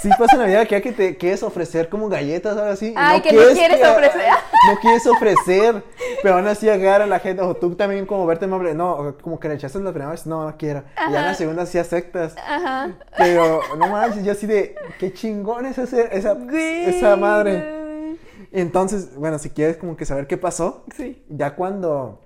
sí 0.02 0.10
pasa 0.18 0.34
en 0.34 0.40
la 0.40 0.46
vida 0.46 0.66
que, 0.66 0.82
que 0.82 0.92
te 0.92 1.16
quieres 1.16 1.42
ofrecer 1.42 1.88
como 1.88 2.08
galletas, 2.08 2.56
algo 2.56 2.72
así. 2.72 2.92
Ay, 2.96 3.20
que 3.20 3.32
no 3.32 3.42
quieres 3.52 3.80
ofrecer. 3.86 4.22
No 4.66 4.80
quieres 4.80 5.06
ofrecer, 5.06 5.84
pero 6.22 6.36
aún 6.36 6.46
así 6.46 6.70
agarra 6.70 7.04
a 7.04 7.06
la 7.06 7.18
gente, 7.18 7.42
o 7.42 7.54
tú 7.54 7.74
también 7.74 8.06
como 8.06 8.24
verte 8.24 8.46
amable, 8.46 8.74
no, 8.74 9.14
como 9.20 9.38
que 9.38 9.48
rechazaste 9.48 9.84
la 9.84 9.90
primera 9.92 10.10
vez, 10.10 10.24
no, 10.26 10.48
no 10.48 10.56
quiero. 10.56 10.84
Y 11.06 11.12
ya 11.12 11.20
en 11.20 11.26
la 11.26 11.34
segunda 11.34 11.66
sí 11.66 11.76
aceptas. 11.76 12.34
Ajá. 12.38 12.96
Pero 13.18 13.60
no 13.76 13.88
manches, 13.88 14.24
yo 14.24 14.32
así 14.32 14.46
de, 14.46 14.74
qué 14.98 15.12
chingón 15.12 15.66
es 15.66 15.76
esa, 15.76 16.00
esa, 16.00 16.32
Güey. 16.32 16.86
esa 16.86 17.14
madre. 17.16 18.16
Entonces, 18.52 19.14
bueno, 19.16 19.38
si 19.38 19.50
quieres 19.50 19.76
como 19.76 19.98
que 19.98 20.06
saber 20.06 20.26
qué 20.26 20.38
pasó, 20.38 20.86
Sí. 20.96 21.22
ya 21.28 21.54
cuando 21.56 22.22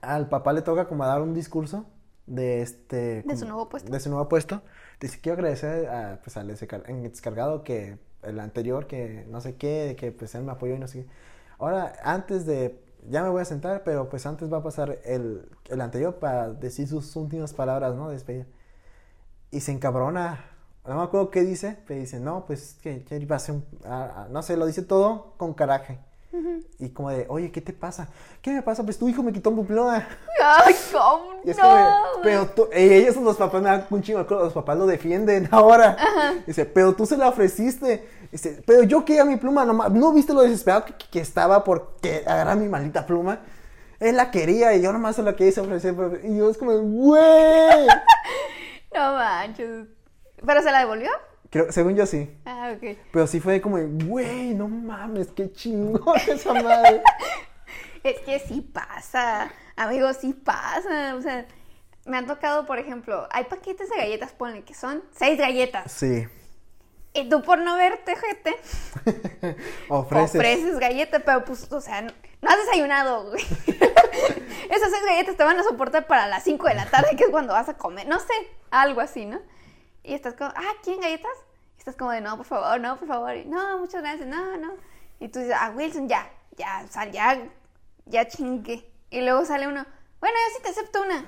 al 0.00 0.28
papá 0.30 0.54
le 0.54 0.62
toca 0.62 0.86
como 0.88 1.04
dar 1.04 1.20
un 1.20 1.34
discurso 1.34 1.84
de 2.26 2.62
este... 2.62 3.22
De 3.22 3.36
su 3.36 3.44
nuevo 3.44 3.68
puesto. 3.68 3.92
De 3.92 4.00
su 4.00 4.08
nuevo 4.08 4.28
puesto, 4.30 4.62
dice, 5.00 5.20
quiero 5.20 5.34
agradecer 5.36 5.88
a, 5.88 6.20
pues, 6.22 6.36
al 6.36 6.48
descar- 6.48 6.84
descargado 7.02 7.64
que 7.64 7.98
el 8.22 8.40
anterior, 8.40 8.86
que 8.86 9.26
no 9.28 9.40
sé 9.40 9.56
qué, 9.56 9.96
que 9.98 10.12
pues 10.12 10.34
él 10.34 10.44
me 10.44 10.52
apoyó 10.52 10.74
y 10.74 10.78
no 10.78 10.88
sé 10.88 11.04
qué. 11.04 11.08
Ahora, 11.58 11.94
antes 12.02 12.46
de, 12.46 12.78
ya 13.08 13.22
me 13.22 13.28
voy 13.30 13.42
a 13.42 13.44
sentar, 13.44 13.82
pero 13.84 14.08
pues 14.08 14.26
antes 14.26 14.52
va 14.52 14.58
a 14.58 14.62
pasar 14.62 14.98
el, 15.04 15.48
el 15.68 15.80
anterior 15.80 16.16
para 16.18 16.50
decir 16.52 16.88
sus 16.88 17.14
últimas 17.16 17.52
palabras, 17.54 17.94
¿no? 17.94 18.08
De 18.08 18.14
despedida. 18.14 18.46
Y 19.50 19.60
se 19.60 19.72
encabrona. 19.72 20.44
No 20.86 20.96
me 20.96 21.02
acuerdo 21.02 21.30
qué 21.30 21.42
dice, 21.42 21.78
pero 21.86 22.00
dice, 22.00 22.20
no, 22.20 22.44
pues 22.46 22.74
que 22.82 23.04
iba 23.18 23.36
a 23.36 23.38
ser 23.38 23.54
un... 23.56 23.64
ah, 23.84 24.12
ah", 24.26 24.28
no 24.30 24.42
sé, 24.42 24.56
lo 24.56 24.66
dice 24.66 24.82
todo 24.82 25.34
con 25.38 25.54
Y 26.78 26.90
como 26.90 27.10
de, 27.10 27.26
oye, 27.28 27.50
¿qué 27.50 27.60
te 27.60 27.72
pasa? 27.72 28.08
¿Qué 28.42 28.52
me 28.52 28.62
pasa? 28.62 28.82
Pues 28.82 28.98
tu 28.98 29.08
hijo 29.08 29.22
me 29.22 29.32
quitó 29.32 29.50
mi 29.50 29.62
pluma. 29.64 30.06
Ay, 30.42 30.74
¿cómo? 30.92 31.40
Y 31.44 31.50
es 31.50 31.58
como 31.58 31.74
de, 31.74 31.82
no. 31.82 32.02
pero 32.22 32.46
tú, 32.48 32.68
ellos 32.72 33.16
los 33.16 33.36
papás 33.36 33.62
me 33.62 33.68
dan 33.68 33.86
un 33.90 34.02
chingo, 34.02 34.26
los 34.28 34.52
papás 34.52 34.76
lo 34.78 34.86
defienden 34.86 35.48
ahora. 35.52 35.96
Dice, 36.46 36.64
pero 36.64 36.94
tú 36.94 37.06
se 37.06 37.16
la 37.16 37.28
ofreciste. 37.28 38.08
Dice, 38.32 38.62
pero 38.66 38.82
yo 38.82 39.04
quería 39.04 39.24
mi 39.24 39.36
pluma, 39.36 39.64
nomás, 39.64 39.90
¿no 39.90 40.12
viste 40.12 40.32
lo 40.32 40.42
desesperado 40.42 40.84
que, 40.84 40.94
que 41.10 41.20
estaba 41.20 41.62
por 41.62 41.96
que 42.00 42.24
agarrar 42.26 42.56
mi 42.56 42.68
maldita 42.68 43.06
pluma? 43.06 43.40
Él 44.00 44.16
la 44.16 44.30
quería 44.30 44.74
y 44.74 44.82
yo 44.82 44.92
nomás 44.92 45.16
se 45.16 45.22
la 45.22 45.34
quise 45.34 45.60
ofrecer. 45.60 45.94
Y 46.24 46.36
yo 46.36 46.50
es 46.50 46.58
como, 46.58 46.72
güey. 46.78 47.86
No 48.94 49.14
manches. 49.14 49.88
¿Pero 50.46 50.62
se 50.62 50.70
la 50.70 50.78
devolvió? 50.78 51.10
Creo, 51.54 51.70
según 51.70 51.94
yo 51.94 52.04
sí. 52.04 52.28
Ah, 52.44 52.74
ok. 52.74 52.98
Pero 53.12 53.28
sí 53.28 53.38
fue 53.38 53.60
como, 53.60 53.78
güey, 53.78 54.54
no 54.54 54.66
mames, 54.66 55.28
qué 55.28 55.52
chingón 55.52 56.18
esa 56.28 56.52
madre. 56.52 57.00
Es 58.02 58.18
que 58.22 58.40
sí 58.40 58.60
pasa. 58.60 59.52
Amigos, 59.76 60.16
sí 60.20 60.32
pasa. 60.32 61.14
O 61.14 61.22
sea, 61.22 61.46
me 62.06 62.16
han 62.16 62.26
tocado, 62.26 62.66
por 62.66 62.80
ejemplo, 62.80 63.28
hay 63.30 63.44
paquetes 63.44 63.88
de 63.88 63.96
galletas, 63.96 64.32
ponle 64.32 64.64
que 64.64 64.74
son 64.74 65.04
seis 65.16 65.38
galletas. 65.38 65.92
Sí. 65.92 66.26
Y 67.12 67.28
tú 67.28 67.40
por 67.42 67.60
no 67.60 67.76
verte, 67.76 68.16
gente, 68.16 68.56
Ofreces. 69.88 70.34
ofreces 70.34 70.80
galletas, 70.80 71.22
pero 71.24 71.44
pues, 71.44 71.70
o 71.70 71.80
sea, 71.80 72.02
no, 72.02 72.12
no 72.42 72.50
has 72.50 72.56
desayunado, 72.66 73.30
güey. 73.30 73.44
Esas 74.70 74.90
seis 74.90 75.04
galletas 75.06 75.36
te 75.36 75.44
van 75.44 75.56
a 75.56 75.62
soportar 75.62 76.08
para 76.08 76.26
las 76.26 76.42
5 76.42 76.66
de 76.66 76.74
la 76.74 76.86
tarde, 76.86 77.14
que 77.16 77.22
es 77.22 77.30
cuando 77.30 77.52
vas 77.52 77.68
a 77.68 77.76
comer. 77.76 78.08
No 78.08 78.18
sé, 78.18 78.34
algo 78.72 79.00
así, 79.00 79.24
¿no? 79.24 79.40
Y 80.04 80.14
estás 80.14 80.34
como, 80.34 80.50
ah, 80.54 80.72
¿quieren 80.82 81.02
galletas? 81.02 81.32
Y 81.76 81.78
estás 81.80 81.96
como 81.96 82.10
de, 82.12 82.20
no, 82.20 82.36
por 82.36 82.46
favor, 82.46 82.78
no, 82.80 82.96
por 82.98 83.08
favor. 83.08 83.34
Y, 83.36 83.44
no, 83.46 83.78
muchas 83.78 84.02
gracias, 84.02 84.28
no, 84.28 84.56
no. 84.58 84.74
Y 85.18 85.28
tú 85.28 85.38
dices, 85.40 85.56
ah, 85.58 85.72
Wilson, 85.74 86.08
ya, 86.08 86.30
ya, 86.56 86.86
sea, 86.88 87.10
ya, 87.10 87.48
ya 88.06 88.28
chingue. 88.28 88.88
Y 89.10 89.20
luego 89.22 89.44
sale 89.44 89.66
uno, 89.66 89.84
bueno, 90.20 90.36
yo 90.48 90.56
sí 90.56 90.62
te 90.62 90.68
acepto 90.70 91.02
una. 91.02 91.24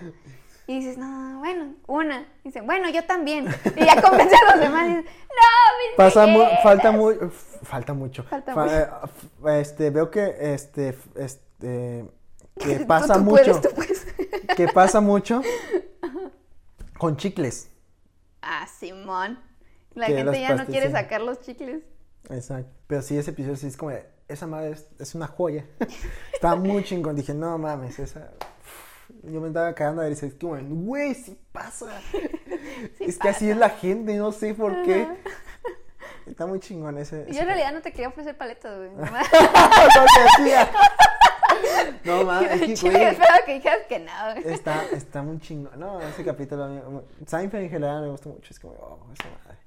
Y 0.69 0.81
dices, 0.81 0.99
no, 0.99 1.39
bueno, 1.39 1.75
una. 1.87 2.21
Y 2.43 2.49
dicen, 2.49 2.67
bueno, 2.67 2.89
yo 2.91 3.05
también. 3.05 3.47
Y 3.77 3.85
ya 3.85 4.01
convence 4.03 4.35
a 4.37 4.51
los 4.53 4.61
demás 4.61 4.87
y 4.89 4.97
dices, 4.97 5.05
no, 5.05 5.97
Pasa 5.97 6.27
mu- 6.27 6.39
galletas". 6.41 6.63
falta 6.63 6.91
muy 6.93 7.15
falta 7.63 7.95
mucho. 7.95 8.25
Falta 8.25 8.53
Fa- 8.55 8.65
mucho. 8.65 8.75
eh, 9.49 9.61
este 9.61 9.91
veo 9.91 10.11
que 10.11 10.35
este 10.55 10.99
este 11.15 12.05
que 12.59 12.75
Tú- 12.81 12.87
pasa 12.87 13.15
tú 13.15 13.21
mucho. 13.21 13.43
puedes, 13.45 13.61
tú 13.63 13.69
puedes. 13.75 14.07
Que 14.57 14.69
pasa 14.69 15.01
mucho 15.01 15.41
con 16.99 17.17
chicles. 17.17 17.71
Ah, 18.43 18.67
Simón. 18.67 19.39
La 19.95 20.07
gente 20.07 20.41
ya 20.41 20.55
no 20.55 20.67
quiere 20.67 20.91
sacar 20.91 21.21
los 21.23 21.41
chicles. 21.41 21.83
Exacto. 22.29 22.71
Pero 22.87 23.03
sí, 23.03 23.17
ese 23.17 23.31
episodio 23.31 23.57
sí 23.57 23.67
es 23.67 23.77
como, 23.77 23.93
de, 23.93 24.07
esa 24.29 24.47
madre 24.47 24.73
es, 24.73 24.87
es 24.99 25.15
una 25.15 25.27
joya. 25.27 25.65
Estaba 26.33 26.57
muy 26.57 26.85
chingón. 26.85 27.17
Dije, 27.17 27.35
no 27.35 27.57
mames, 27.59 27.99
esa. 27.99 28.31
Yo 29.23 29.41
me 29.41 29.49
estaba 29.49 29.75
cagando 29.75 30.03
de 30.03 30.11
risa. 30.11 30.27
Es 30.27 30.35
como, 30.35 30.57
güey, 30.61 31.15
sí 31.15 31.39
pasa. 31.53 31.87
es 33.01 33.19
que 33.19 33.29
así 33.29 33.51
es 33.51 33.57
la 33.57 33.71
gente, 33.71 34.17
no 34.17 34.33
sé 34.33 34.55
por 34.55 34.83
qué. 34.85 35.09
Está 36.27 36.47
muy 36.47 36.59
chingón 36.61 36.99
ese. 36.99 37.25
Yo 37.25 37.31
ese- 37.31 37.41
en 37.41 37.47
realidad 37.47 37.73
no 37.73 37.81
te 37.83 37.93
quería 37.93 38.09
ofrecer 38.09 38.37
paletas, 38.37 38.77
güey. 38.77 38.91
Que 38.91 40.43
hacía. 40.43 40.71
No 42.05 42.25
mames, 42.25 42.51
es 42.63 42.81
que, 42.81 42.91
güey, 42.91 43.17
que 43.47 43.55
dijeras 43.55 43.87
que 43.89 43.99
no. 43.99 44.29
Está, 44.45 44.85
está 44.93 45.23
muy 45.23 45.39
chingón. 45.41 45.79
No, 45.79 46.01
ese 46.01 46.25
capítulo 46.25 46.65
a 46.65 46.69
mí. 46.69 46.81
Seinfeld 47.27 47.65
en 47.65 47.71
general 47.71 48.03
me 48.03 48.11
gusta 48.11 48.29
mucho. 48.29 48.53
Es 48.53 48.61
como, 48.61 48.75
oh, 48.75 49.13
esa 49.13 49.29
madre. 49.31 49.67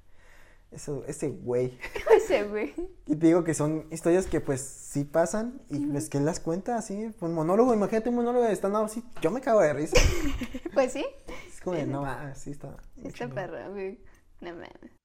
Eso, 0.70 1.04
ese 1.08 1.28
güey. 1.28 1.76
Ese, 2.16 2.44
güey. 2.44 2.72
Y 3.06 3.16
te 3.16 3.26
digo 3.26 3.42
que 3.42 3.54
son 3.54 3.86
historias 3.90 4.26
que 4.26 4.40
pues 4.40 4.60
sí 4.60 5.02
pasan 5.02 5.60
y 5.68 5.84
pues 5.86 6.08
que 6.08 6.18
él 6.18 6.24
las 6.24 6.38
cuenta 6.38 6.76
así, 6.76 7.12
pues 7.18 7.32
monólogo, 7.32 7.74
imagínate 7.74 8.08
un 8.08 8.14
monólogo 8.14 8.44
de 8.44 8.52
stand-up 8.52 8.84
así, 8.84 9.02
yo 9.20 9.32
me 9.32 9.40
cago 9.40 9.60
de 9.60 9.72
risa. 9.72 9.96
Pues 10.72 10.92
sí. 10.92 11.04
Es 11.48 11.60
como 11.60 11.74
de, 11.74 11.84
no 11.84 12.02
mames, 12.02 12.38
sí 12.38 12.52
está. 12.52 12.76
Sí 12.94 13.08
está 13.08 13.26
perro, 13.26 13.72
güey. 13.72 13.98
No 14.40 14.52
mames. 14.52 15.00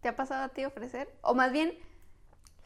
¿Te 0.00 0.08
ha 0.08 0.16
pasado 0.16 0.42
a 0.42 0.48
ti 0.48 0.64
ofrecer? 0.64 1.08
O 1.22 1.34
más 1.34 1.52
bien, 1.52 1.72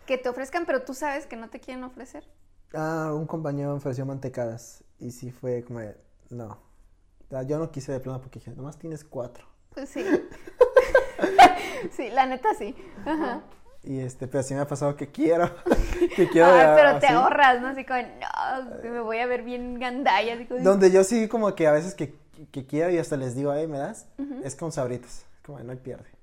que 0.09 0.17
te 0.17 0.31
ofrezcan, 0.31 0.65
pero 0.65 0.83
tú 0.83 0.95
sabes 0.95 1.27
que 1.27 1.37
no 1.37 1.51
te 1.51 1.61
quieren 1.61 1.85
ofrecer. 1.85 2.27
Ah, 2.73 3.13
un 3.15 3.27
compañero 3.27 3.73
me 3.73 3.77
ofreció 3.77 4.07
mantecadas 4.07 4.83
y 4.99 5.11
sí 5.11 5.31
fue 5.31 5.63
como 5.63 5.81
de, 5.81 5.97
no. 6.31 6.59
Ah, 7.31 7.43
Yo 7.43 7.59
no 7.59 7.71
quise 7.71 7.93
de 7.93 8.01
plano 8.01 8.19
porque 8.19 8.39
dije, 8.39 8.53
nomás 8.53 8.79
tienes 8.79 9.05
cuatro. 9.05 9.47
Pues 9.69 9.91
sí. 9.91 10.03
sí, 11.93 12.09
la 12.09 12.25
neta 12.25 12.55
sí. 12.55 12.75
Ajá. 13.05 13.43
Y 13.83 14.01
este, 14.01 14.27
pero 14.27 14.43
sí 14.43 14.55
me 14.55 14.61
ha 14.61 14.67
pasado 14.67 14.97
que 14.97 15.09
quiero, 15.09 15.51
que 16.17 16.27
quiero. 16.31 16.49
Ay, 16.49 16.69
pero 16.75 16.99
te 16.99 17.09
ahorras, 17.09 17.61
¿no? 17.61 17.69
Así 17.69 17.85
como, 17.85 18.01
no, 18.01 18.91
me 18.91 19.01
voy 19.01 19.19
a 19.19 19.27
ver 19.27 19.43
bien 19.43 19.79
gandalla. 19.79 20.35
Así 20.35 20.47
como, 20.47 20.61
Donde 20.61 20.91
yo 20.91 21.05
sí 21.05 21.29
como 21.29 21.55
que 21.55 21.67
a 21.67 21.73
veces 21.73 21.95
que, 21.95 22.15
que 22.51 22.67
quiero 22.67 22.91
y 22.91 22.97
hasta 22.97 23.19
les 23.19 23.37
digo, 23.37 23.51
ay, 23.51 23.67
¿me 23.67 23.77
das? 23.77 24.07
Es 24.43 24.57
con 24.57 24.73
sabritas, 24.73 25.27
como 25.45 25.59
de, 25.59 25.65
no 25.65 25.73
hay 25.73 25.79
pierde. 25.79 26.18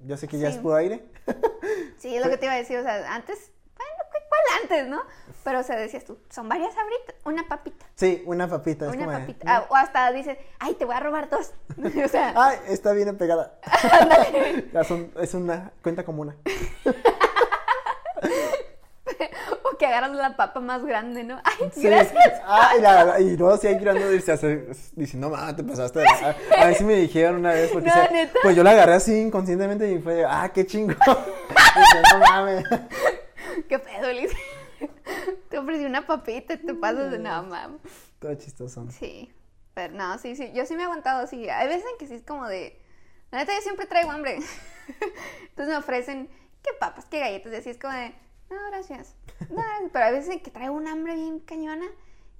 Yo 0.00 0.16
sé 0.16 0.28
que 0.28 0.38
ya 0.38 0.50
Sí. 0.50 0.56
es 0.56 0.62
puro 0.62 0.76
aire. 0.76 1.04
Sí, 1.98 2.14
es 2.16 2.22
lo 2.24 2.30
que 2.30 2.36
te 2.36 2.46
iba 2.46 2.54
a 2.54 2.58
decir, 2.58 2.78
o 2.78 2.82
sea, 2.82 3.12
antes, 3.14 3.50
bueno, 3.76 3.92
¿cu- 4.10 4.28
¿cuál 4.28 4.62
antes, 4.62 4.86
no? 4.88 5.02
Pero, 5.42 5.60
o 5.60 5.62
sea, 5.62 5.76
decías 5.76 6.04
tú, 6.04 6.18
son 6.30 6.48
varias 6.48 6.74
sabritas, 6.74 7.14
una 7.24 7.48
papita, 7.48 7.86
Sí, 7.94 8.22
una 8.26 8.48
papita. 8.48 8.86
es 8.86 8.94
una 8.94 9.04
como 9.06 9.10
de, 9.12 9.18
papita. 9.20 9.44
"No". 9.46 9.52
Ah, 9.52 9.66
o 9.68 9.74
hasta 9.76 10.12
dices, 10.12 10.36
ay, 10.58 10.74
te 10.74 10.84
voy 10.84 10.94
a 10.94 11.00
robar 11.00 11.28
dos. 11.30 11.52
o 12.04 12.08
sea, 12.08 12.32
Ay, 12.36 12.58
está 12.68 12.92
bien 12.92 13.16
pegada. 13.16 13.58
Ya 14.72 14.84
son- 14.84 15.10
es 15.20 15.34
una, 15.34 15.72
cuenta 15.82 16.04
como 16.04 16.22
una. 16.22 16.36
Que 19.78 19.86
agarras 19.86 20.12
la 20.12 20.36
papa 20.36 20.60
más 20.60 20.84
grande, 20.84 21.24
¿no? 21.24 21.40
Ay, 21.44 21.70
Sí. 21.74 21.82
gracias. 21.82 22.40
Ah, 22.44 22.72
y, 22.78 22.80
la- 22.80 23.20
y 23.20 23.36
luego 23.36 23.56
sí 23.56 23.66
hay 23.66 23.78
girando 23.78 24.08
dice, 24.08 25.16
no 25.16 25.30
mames, 25.30 25.56
te 25.56 25.64
pasaste. 25.64 25.98
de 26.00 26.04
la-". 26.04 26.36
A, 26.58 26.62
a 26.62 26.66
ver 26.66 26.74
si 26.76 26.84
me 26.84 26.94
dijeron 26.94 27.36
una 27.36 27.52
vez, 27.52 27.70
porque 27.72 27.88
No, 27.94 28.08
¿neta? 28.10 28.32
pues 28.42 28.56
yo 28.56 28.62
la 28.62 28.70
agarré 28.72 28.94
así 28.94 29.14
inconscientemente 29.18 29.90
y 29.90 29.98
fue, 29.98 30.24
ah, 30.24 30.50
qué 30.52 30.66
chingo. 30.66 30.94
Dice, 31.06 32.02
no 32.12 32.18
mames. 32.20 32.64
Qué 33.68 33.78
pedo, 33.78 34.12
Liz. 34.12 34.32
Te 35.48 35.58
ofrecí 35.58 35.84
una 35.84 36.06
papita 36.06 36.54
y 36.54 36.58
te 36.58 36.74
pasas 36.74 37.10
de 37.10 37.18
nada, 37.18 37.42
mam. 37.42 37.78
Todo 38.18 38.34
chistoso. 38.34 38.86
Sí, 38.90 39.32
pero 39.74 39.94
no, 39.94 40.18
sí, 40.18 40.36
sí, 40.36 40.52
yo 40.54 40.66
sí 40.66 40.74
me 40.74 40.82
he 40.82 40.84
aguantado, 40.84 41.26
sí. 41.26 41.48
Hay 41.48 41.68
veces 41.68 41.84
en 41.92 41.98
que 41.98 42.06
sí 42.06 42.14
es 42.14 42.22
como 42.22 42.46
de, 42.48 42.80
la 43.30 43.38
neta 43.38 43.52
yo 43.54 43.60
siempre 43.60 43.86
traigo 43.86 44.10
hambre. 44.10 44.38
Entonces 45.48 45.68
me 45.68 45.76
ofrecen, 45.76 46.28
qué 46.62 46.70
papas, 46.78 47.06
qué 47.06 47.20
galletas, 47.20 47.52
y 47.52 47.56
así 47.56 47.70
es 47.70 47.78
como 47.78 47.92
de, 47.94 48.14
no, 48.50 48.56
gracias. 48.70 49.14
No, 49.50 49.56
gracias. 49.56 49.90
pero 49.92 50.04
hay 50.04 50.12
veces 50.12 50.30
en 50.34 50.40
que 50.40 50.50
traigo 50.50 50.74
un 50.74 50.86
hambre 50.86 51.14
bien 51.14 51.40
cañona. 51.40 51.86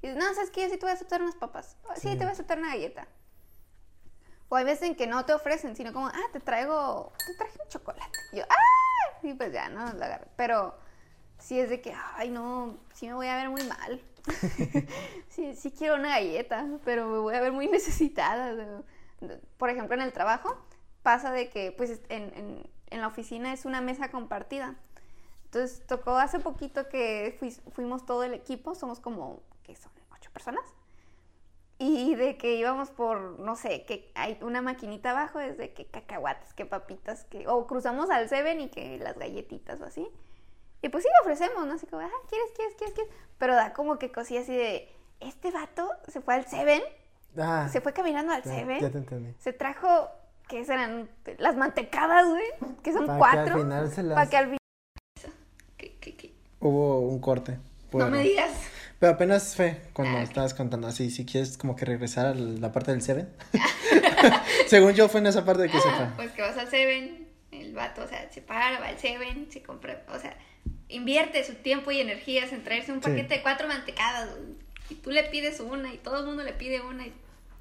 Y 0.02 0.08
no, 0.08 0.34
¿sabes 0.34 0.50
qué? 0.50 0.62
Yo 0.62 0.68
sí 0.68 0.76
te 0.76 0.84
voy 0.86 0.90
a 0.90 0.94
aceptar 0.94 1.22
unas 1.22 1.34
papas. 1.36 1.76
"Oh, 1.84 1.94
Sí, 1.94 2.02
Sí. 2.02 2.08
te 2.10 2.16
voy 2.18 2.26
a 2.28 2.30
aceptar 2.32 2.58
una 2.58 2.68
galleta. 2.68 3.08
O 4.48 4.56
hay 4.56 4.64
veces 4.64 4.88
en 4.88 4.94
que 4.94 5.06
no 5.08 5.24
te 5.24 5.32
ofrecen, 5.32 5.74
sino 5.74 5.92
como, 5.92 6.06
ah, 6.06 6.20
te 6.32 6.38
traigo, 6.40 7.12
te 7.26 7.34
traje 7.34 7.58
un 7.62 7.68
chocolate. 7.68 8.18
Y 8.32 8.36
yo, 8.36 8.44
ah, 8.48 9.18
y 9.22 9.34
pues 9.34 9.52
ya, 9.52 9.68
no, 9.68 9.84
la 9.94 10.06
agarré. 10.06 10.28
Pero 10.36 10.76
sí 11.38 11.58
es 11.58 11.68
de 11.68 11.80
que, 11.80 11.92
ay, 12.14 12.30
no, 12.30 12.78
sí 12.94 13.08
me 13.08 13.14
voy 13.14 13.26
a 13.26 13.36
ver 13.36 13.48
muy 13.50 13.64
mal. 13.64 14.00
sí, 15.28 15.54
sí 15.56 15.70
quiero 15.72 15.94
una 15.96 16.10
galleta, 16.10 16.66
pero 16.84 17.08
me 17.08 17.18
voy 17.18 17.34
a 17.34 17.40
ver 17.40 17.52
muy 17.52 17.66
necesitada. 17.68 18.54
Por 19.56 19.70
ejemplo, 19.70 19.94
en 19.96 20.02
el 20.02 20.12
trabajo 20.12 20.56
pasa 21.02 21.32
de 21.32 21.48
que, 21.50 21.72
pues, 21.72 22.00
en, 22.08 22.32
en- 22.36 22.70
en 22.90 23.00
la 23.00 23.08
oficina 23.08 23.52
es 23.52 23.64
una 23.64 23.80
mesa 23.80 24.10
compartida. 24.12 24.76
Entonces, 25.56 25.86
tocó 25.86 26.18
hace 26.18 26.38
poquito 26.38 26.86
que 26.90 27.34
fui- 27.40 27.50
fuimos 27.72 28.04
todo 28.04 28.24
el 28.24 28.34
equipo, 28.34 28.74
somos 28.74 29.00
como, 29.00 29.40
¿qué 29.62 29.74
son? 29.74 29.90
¿Ocho 30.14 30.30
personas? 30.30 30.62
Y 31.78 32.14
de 32.14 32.36
que 32.36 32.56
íbamos 32.56 32.90
por, 32.90 33.38
no 33.38 33.56
sé, 33.56 33.86
que 33.86 34.10
hay 34.14 34.36
una 34.42 34.60
maquinita 34.60 35.12
abajo, 35.12 35.40
es 35.40 35.56
de 35.56 35.72
que 35.72 35.86
cacahuates, 35.86 36.52
que 36.52 36.66
papitas, 36.66 37.24
que... 37.24 37.48
O 37.48 37.66
cruzamos 37.66 38.10
al 38.10 38.28
Seven 38.28 38.60
y 38.60 38.68
que 38.68 38.98
las 38.98 39.16
galletitas 39.18 39.80
o 39.80 39.84
así. 39.86 40.06
Y 40.82 40.90
pues 40.90 41.04
sí, 41.04 41.10
ofrecemos, 41.22 41.66
¿no? 41.66 41.72
Así 41.72 41.86
como, 41.86 42.02
ah, 42.02 42.10
¿quieres, 42.28 42.50
quieres, 42.54 42.74
quieres, 42.76 42.94
quieres? 42.94 43.12
Pero 43.38 43.54
da 43.54 43.72
como 43.72 43.98
que 43.98 44.12
cosilla 44.12 44.40
así 44.40 44.54
de, 44.54 44.92
este 45.20 45.50
vato 45.52 45.88
se 46.08 46.20
fue 46.20 46.34
al 46.34 46.46
Seven, 46.46 46.82
Ah, 47.38 47.66
se 47.72 47.80
fue 47.80 47.94
caminando 47.94 48.32
al 48.34 48.42
ya, 48.42 48.50
Seven, 48.54 48.80
ya 48.80 48.90
te 48.90 48.98
entendí. 48.98 49.34
se 49.38 49.52
trajo, 49.54 50.08
¿qué 50.48 50.64
serán? 50.66 51.08
Las 51.38 51.56
mantecadas, 51.56 52.26
güey, 52.28 52.44
que 52.82 52.92
son 52.92 53.06
Para 53.06 53.14
que 53.16 53.18
cuatro. 53.20 53.54
al 53.54 53.60
final 53.62 53.90
se 53.90 54.02
las- 54.02 54.14
Para 54.16 54.28
que 54.30 54.36
al 54.36 54.44
final... 54.44 54.58
¿Qué, 55.76 55.98
qué, 55.98 56.16
qué? 56.16 56.34
Hubo 56.60 57.00
un 57.00 57.20
corte. 57.20 57.58
No 57.92 58.08
me 58.10 58.22
digas. 58.22 58.50
Pero 58.98 59.12
apenas 59.12 59.54
fue 59.54 59.80
cuando 59.92 60.18
Ah, 60.18 60.22
estabas 60.22 60.54
contando 60.54 60.86
así, 60.88 61.10
si 61.10 61.24
quieres 61.26 61.58
como 61.58 61.76
que 61.76 61.84
regresar 61.84 62.26
a 62.26 62.34
la 62.34 62.72
parte 62.72 62.92
del 62.92 63.02
Seven. 63.02 63.28
Según 64.66 64.92
yo 64.94 65.08
fue 65.08 65.20
en 65.20 65.26
esa 65.26 65.44
parte 65.44 65.62
de 65.62 65.68
que 65.70 65.78
se 65.80 65.90
fue. 65.90 66.06
Pues 66.16 66.30
que 66.32 66.42
vas 66.42 66.56
al 66.56 66.68
Seven, 66.68 67.28
el 67.52 67.74
vato, 67.74 68.02
o 68.02 68.08
sea, 68.08 68.30
se 68.30 68.40
para, 68.42 68.80
va 68.80 68.86
al 68.88 68.98
Seven, 68.98 69.48
se 69.50 69.62
compra, 69.62 70.02
o 70.12 70.18
sea, 70.18 70.36
invierte 70.88 71.44
su 71.44 71.54
tiempo 71.56 71.90
y 71.90 72.00
energías 72.00 72.52
en 72.52 72.64
traerse 72.64 72.92
un 72.92 73.02
Sí. 73.02 73.10
paquete 73.10 73.34
de 73.36 73.42
cuatro 73.42 73.68
mantecadas, 73.68 74.30
y 74.88 74.94
tú 74.96 75.10
le 75.10 75.24
pides 75.24 75.60
una 75.60 75.92
y 75.92 75.98
todo 75.98 76.20
el 76.20 76.26
mundo 76.26 76.42
le 76.42 76.52
pide 76.52 76.80
una 76.80 77.06
y 77.06 77.12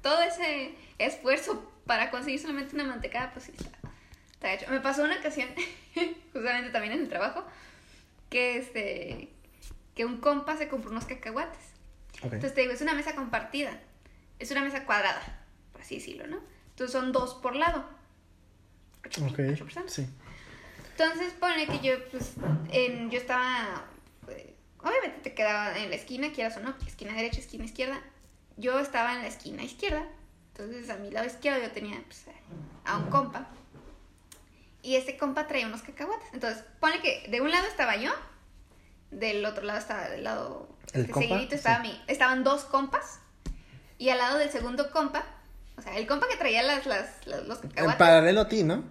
todo 0.02 0.22
ese 0.22 0.72
esfuerzo 0.98 1.70
para 1.86 2.10
conseguir 2.10 2.40
solamente 2.40 2.74
una 2.74 2.84
mantecada, 2.84 3.30
pues 3.32 3.46
sí 3.46 3.52
está, 3.56 3.70
está 4.32 4.52
hecho. 4.54 4.66
Me 4.70 4.80
pasó 4.80 5.02
una 5.04 5.18
ocasión, 5.18 5.48
justamente 6.32 6.70
también 6.70 6.94
en 6.94 7.00
el 7.00 7.08
trabajo, 7.08 7.44
que 8.36 8.58
este, 8.58 9.30
que 9.94 10.04
un 10.04 10.18
compa 10.18 10.58
se 10.58 10.68
compró 10.68 10.90
unos 10.90 11.06
cacahuates. 11.06 11.72
Ok. 12.18 12.34
Entonces 12.34 12.52
te 12.52 12.60
digo, 12.60 12.74
es 12.74 12.82
una 12.82 12.92
mesa 12.92 13.14
compartida. 13.14 13.80
Es 14.38 14.50
una 14.50 14.60
mesa 14.60 14.84
cuadrada, 14.84 15.22
por 15.72 15.80
así 15.80 15.94
decirlo, 15.94 16.26
¿no? 16.26 16.40
Entonces 16.68 16.92
son 16.92 17.12
dos 17.12 17.36
por 17.36 17.56
lado. 17.56 17.88
Ok, 19.06 19.88
sí. 19.88 20.06
Entonces 20.90 21.32
pone 21.40 21.66
que 21.66 21.78
yo, 21.80 21.94
pues, 22.10 22.34
en, 22.70 23.08
yo 23.08 23.18
estaba, 23.18 23.86
eh, 24.28 24.54
obviamente 24.80 25.20
te 25.22 25.34
quedaba 25.34 25.78
en 25.78 25.88
la 25.88 25.96
esquina, 25.96 26.30
quieras 26.30 26.58
o 26.58 26.60
no, 26.60 26.74
esquina 26.86 27.14
derecha, 27.14 27.40
esquina 27.40 27.64
izquierda. 27.64 28.02
Yo 28.58 28.78
estaba 28.80 29.14
en 29.14 29.22
la 29.22 29.28
esquina 29.28 29.62
izquierda. 29.62 30.06
Entonces 30.48 30.90
a 30.90 30.98
mi 30.98 31.10
lado 31.10 31.26
izquierdo 31.26 31.62
yo 31.62 31.70
tenía 31.70 32.02
pues, 32.04 32.26
a 32.84 32.98
un 32.98 33.08
compa. 33.08 33.48
Y 34.86 34.94
este 34.96 35.16
compa 35.16 35.46
traía 35.48 35.66
unos 35.66 35.82
cacahuates. 35.82 36.28
Entonces 36.32 36.62
pone 36.80 37.00
que 37.00 37.26
de 37.28 37.40
un 37.40 37.50
lado 37.50 37.66
estaba 37.66 37.96
yo 37.96 38.12
Del 39.10 39.44
otro 39.44 39.64
lado 39.64 39.78
estaba, 39.78 40.08
del 40.08 40.22
lado 40.24 40.68
¿El 40.92 41.10
compa? 41.10 41.28
seguidito 41.28 41.54
estaba 41.56 41.82
Sí. 41.82 41.88
mi, 41.88 42.00
estaban 42.06 42.44
dos 42.44 42.64
compas. 42.64 43.18
Y 43.98 44.10
al 44.10 44.18
lado 44.18 44.38
del 44.38 44.50
segundo 44.50 44.90
compa, 44.90 45.24
o 45.78 45.82
sea, 45.82 45.96
el 45.96 46.06
compa 46.06 46.28
que 46.28 46.36
traía 46.36 46.62
las, 46.62 46.86
las, 46.86 47.26
las- 47.26 47.42
los 47.46 47.62
En 47.62 47.70
cacahuates. 47.70 47.98
paralelo 47.98 48.40
a 48.42 48.48
ti, 48.48 48.62
¿no? 48.62 48.84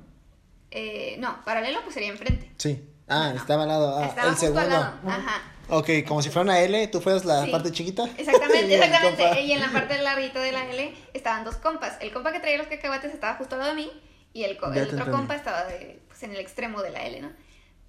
eh, 0.72 1.16
no, 1.20 1.44
paralelo 1.46 1.82
pues 1.84 1.94
sería 1.94 2.10
enfrente. 2.10 2.52
Sí. 2.58 2.84
Ah, 3.08 3.32
No. 3.34 3.40
estaba 3.42 3.64
al 3.64 3.70
lado. 3.70 3.98
Ah, 3.98 4.06
estaba 4.08 4.28
el 4.30 4.34
justo 4.36 4.46
segundo. 4.48 4.62
al 4.62 4.70
lado. 4.70 5.00
Ajá. 5.08 5.42
Ok, 5.70 5.90
como 6.08 6.22
si 6.22 6.30
fuera 6.30 6.42
una 6.44 6.60
L, 6.60 6.88
tú 6.90 7.00
fueras 7.02 7.24
la 7.26 7.46
Sí. 7.46 7.52
parte 7.52 7.72
chiquita. 7.72 8.04
Exactamente, 8.18 8.68
Y 8.70 8.74
exactamente. 8.74 9.42
Y 9.42 9.52
en 9.54 9.62
la 9.62 9.70
parte 9.72 9.98
larguita 10.02 10.40
de 10.42 10.52
la 10.52 10.70
L 10.70 10.94
estaban 11.14 11.44
dos 11.46 11.56
compas. 11.58 11.98
El 12.02 12.12
compa 12.12 12.32
que 12.34 12.40
traía 12.42 12.58
los 12.58 12.68
cacahuates 12.68 13.14
estaba 13.14 13.36
justo 13.38 13.56
al 13.56 13.62
lado 13.62 13.76
de 13.76 13.82
mí 13.84 13.92
y 14.36 14.44
el, 14.44 14.58
co- 14.58 14.68
otro 14.68 14.82
entendí. 14.82 15.12
compa 15.12 15.36
estaba 15.36 15.64
de- 15.64 16.00
pues, 16.08 16.22
en 16.24 16.32
el 16.32 16.38
extremo 16.40 16.82
de 16.84 16.90
la 16.92 17.04
L, 17.06 17.22
¿no? 17.22 17.32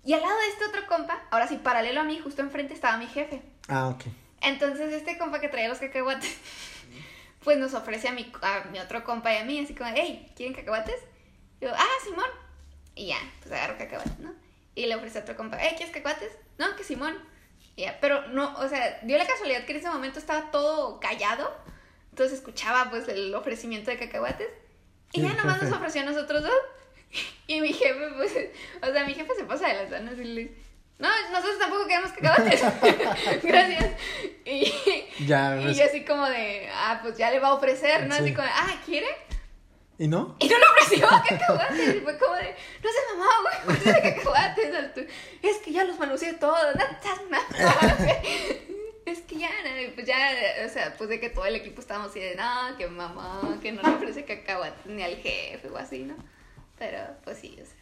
Y 0.05 0.12
al 0.12 0.20
lado 0.22 0.38
de 0.38 0.49
este 0.49 0.64
otro 0.66 0.86
compa, 0.86 1.20
ahora 1.32 1.49
sí, 1.49 1.57
paralelo 1.57 2.01
a 2.01 2.05
mí, 2.05 2.20
justo 2.20 2.40
enfrente 2.40 2.72
estaba 2.72 2.97
mi 2.97 3.07
jefe. 3.09 3.42
Ah, 3.68 3.88
ok. 3.88 4.05
Entonces 4.40 4.92
este 4.92 5.18
compa 5.18 5.40
que 5.40 5.49
traía 5.49 5.68
los 5.68 5.78
cacahuates, 5.78 6.36
pues 7.44 7.59
nos 7.59 7.74
ofrece 7.74 8.09
a 8.09 8.12
mi, 8.12 8.32
a 8.42 8.64
mi 8.70 8.78
otro 8.78 9.03
compa 9.05 9.34
y 9.34 9.38
a 9.38 9.44
mí, 9.44 9.59
así 9.61 9.74
como, 9.74 9.90
hey, 9.94 10.32
¿quieren 10.36 10.55
cacahuates? 10.55 11.01
Y 11.61 11.64
yo, 11.64 11.72
ah, 11.74 11.84
Simón. 12.05 12.30
Y 12.94 13.09
ya, 13.09 13.18
pues 13.40 13.53
agarro 13.53 13.76
cacahuates, 13.76 14.18
¿no? 14.20 14.32
Y 14.74 14.86
le 14.86 14.94
ofrece 14.94 15.18
a 15.18 15.22
otro 15.22 15.36
compa, 15.36 15.59
hey, 15.61 15.74
¿quieres 15.76 15.92
cacahuates? 15.94 16.32
No, 16.59 16.74
que 16.76 16.84
Simón. 16.84 17.16
Y 17.74 17.82
ya, 17.82 17.99
pero 18.01 18.28
no, 18.28 18.55
o 18.59 18.68
sea, 18.68 19.01
dio 19.03 19.18
la 19.18 19.26
casualidad 19.26 19.64
que 19.64 19.72
en 19.72 19.78
ese 19.78 19.88
momento 19.90 20.18
estaba 20.18 20.51
todo 20.51 20.99
callado, 21.01 21.53
entonces 22.11 22.38
escuchaba 22.38 22.88
pues 22.90 23.09
el 23.09 23.34
ofrecimiento 23.34 23.90
de 23.90 23.99
cacahuates. 23.99 24.49
Y 25.12 25.22
ya 25.22 25.32
nomás 25.34 25.62
nos 25.62 25.72
ofreció 25.72 26.02
a 26.02 26.04
nosotros 26.04 26.42
dos. 26.42 26.52
Y 27.46 27.61
mi 27.61 27.72
jefe, 27.72 28.09
pues, 28.16 28.32
o 28.82 28.92
sea, 28.92 29.04
mi 29.04 29.14
jefe 29.14 29.32
se 29.36 29.44
pasa 29.44 29.68
de 29.68 29.74
las 29.74 29.90
ganas 29.90 30.14
y 30.18 30.24
le 30.24 30.40
dice, 30.42 30.54
no, 30.98 31.09
nosotros 31.30 31.59
tampoco 31.59 31.86
queremos 31.86 32.11
cacahuates. 32.12 32.61
Gracias. 33.42 33.86
Y, 34.44 34.72
Ya, 35.26 35.57
y 35.61 35.66
ves. 35.66 35.76
yo 35.78 35.84
así 35.84 36.04
como 36.04 36.26
de, 36.28 36.68
ah, 36.74 36.98
pues 37.02 37.16
ya 37.16 37.30
le 37.30 37.38
va 37.38 37.48
a 37.48 37.54
ofrecer, 37.54 38.07
¿no? 38.07 38.14
Así 38.16 38.24
Sí. 38.24 38.34
como, 38.34 38.46
de, 38.46 38.52
ah, 38.54 38.82
¿quiere? 38.84 39.07
¿Y 39.98 40.09
no? 40.09 40.36
Y 40.40 40.48
no 40.48 40.59
le 40.59 40.64
ofreció 40.66 41.09
cacahuates. 41.09 41.96
Y 41.96 42.00
fue 42.00 42.18
como 42.18 42.34
de, 42.34 42.54
no 42.82 42.90
sé, 42.90 42.98
mamá, 43.16 43.30
güey, 43.42 43.57
¿cuántos 43.64 43.84
de 43.94 44.02
cacahuates? 44.02 45.07
Es 45.42 45.59
que 45.59 45.72
ya 45.72 45.84
los 45.84 45.98
manoseé 45.98 46.34
todos. 46.34 46.74
No 46.74 47.30
mal, 47.30 47.42
güey. 47.98 48.75
Es 49.07 49.20
que 49.20 49.36
ya, 49.38 49.48
pues 49.94 50.07
ya, 50.07 50.16
o 50.66 50.68
sea, 50.68 50.94
pues 50.98 51.09
de 51.09 51.20
que 51.20 51.30
todo 51.30 51.46
el 51.46 51.54
equipo 51.54 51.80
estábamos 51.80 52.11
así 52.11 52.20
de, 52.20 52.34
no, 52.34 52.76
que 52.76 52.88
mamá, 52.88 53.59
que 53.62 53.70
no 53.72 53.80
le 53.82 53.88
ofrece 53.90 54.24
cacahuates 54.24 54.84
ni 54.86 55.02
al 55.02 55.16
jefe 55.16 55.68
o 55.68 55.76
así, 55.78 56.00
¿no? 56.02 56.16
Pero, 56.78 56.98
pues 57.24 57.38
sí, 57.38 57.57
o 57.62 57.64
sea, 57.64 57.76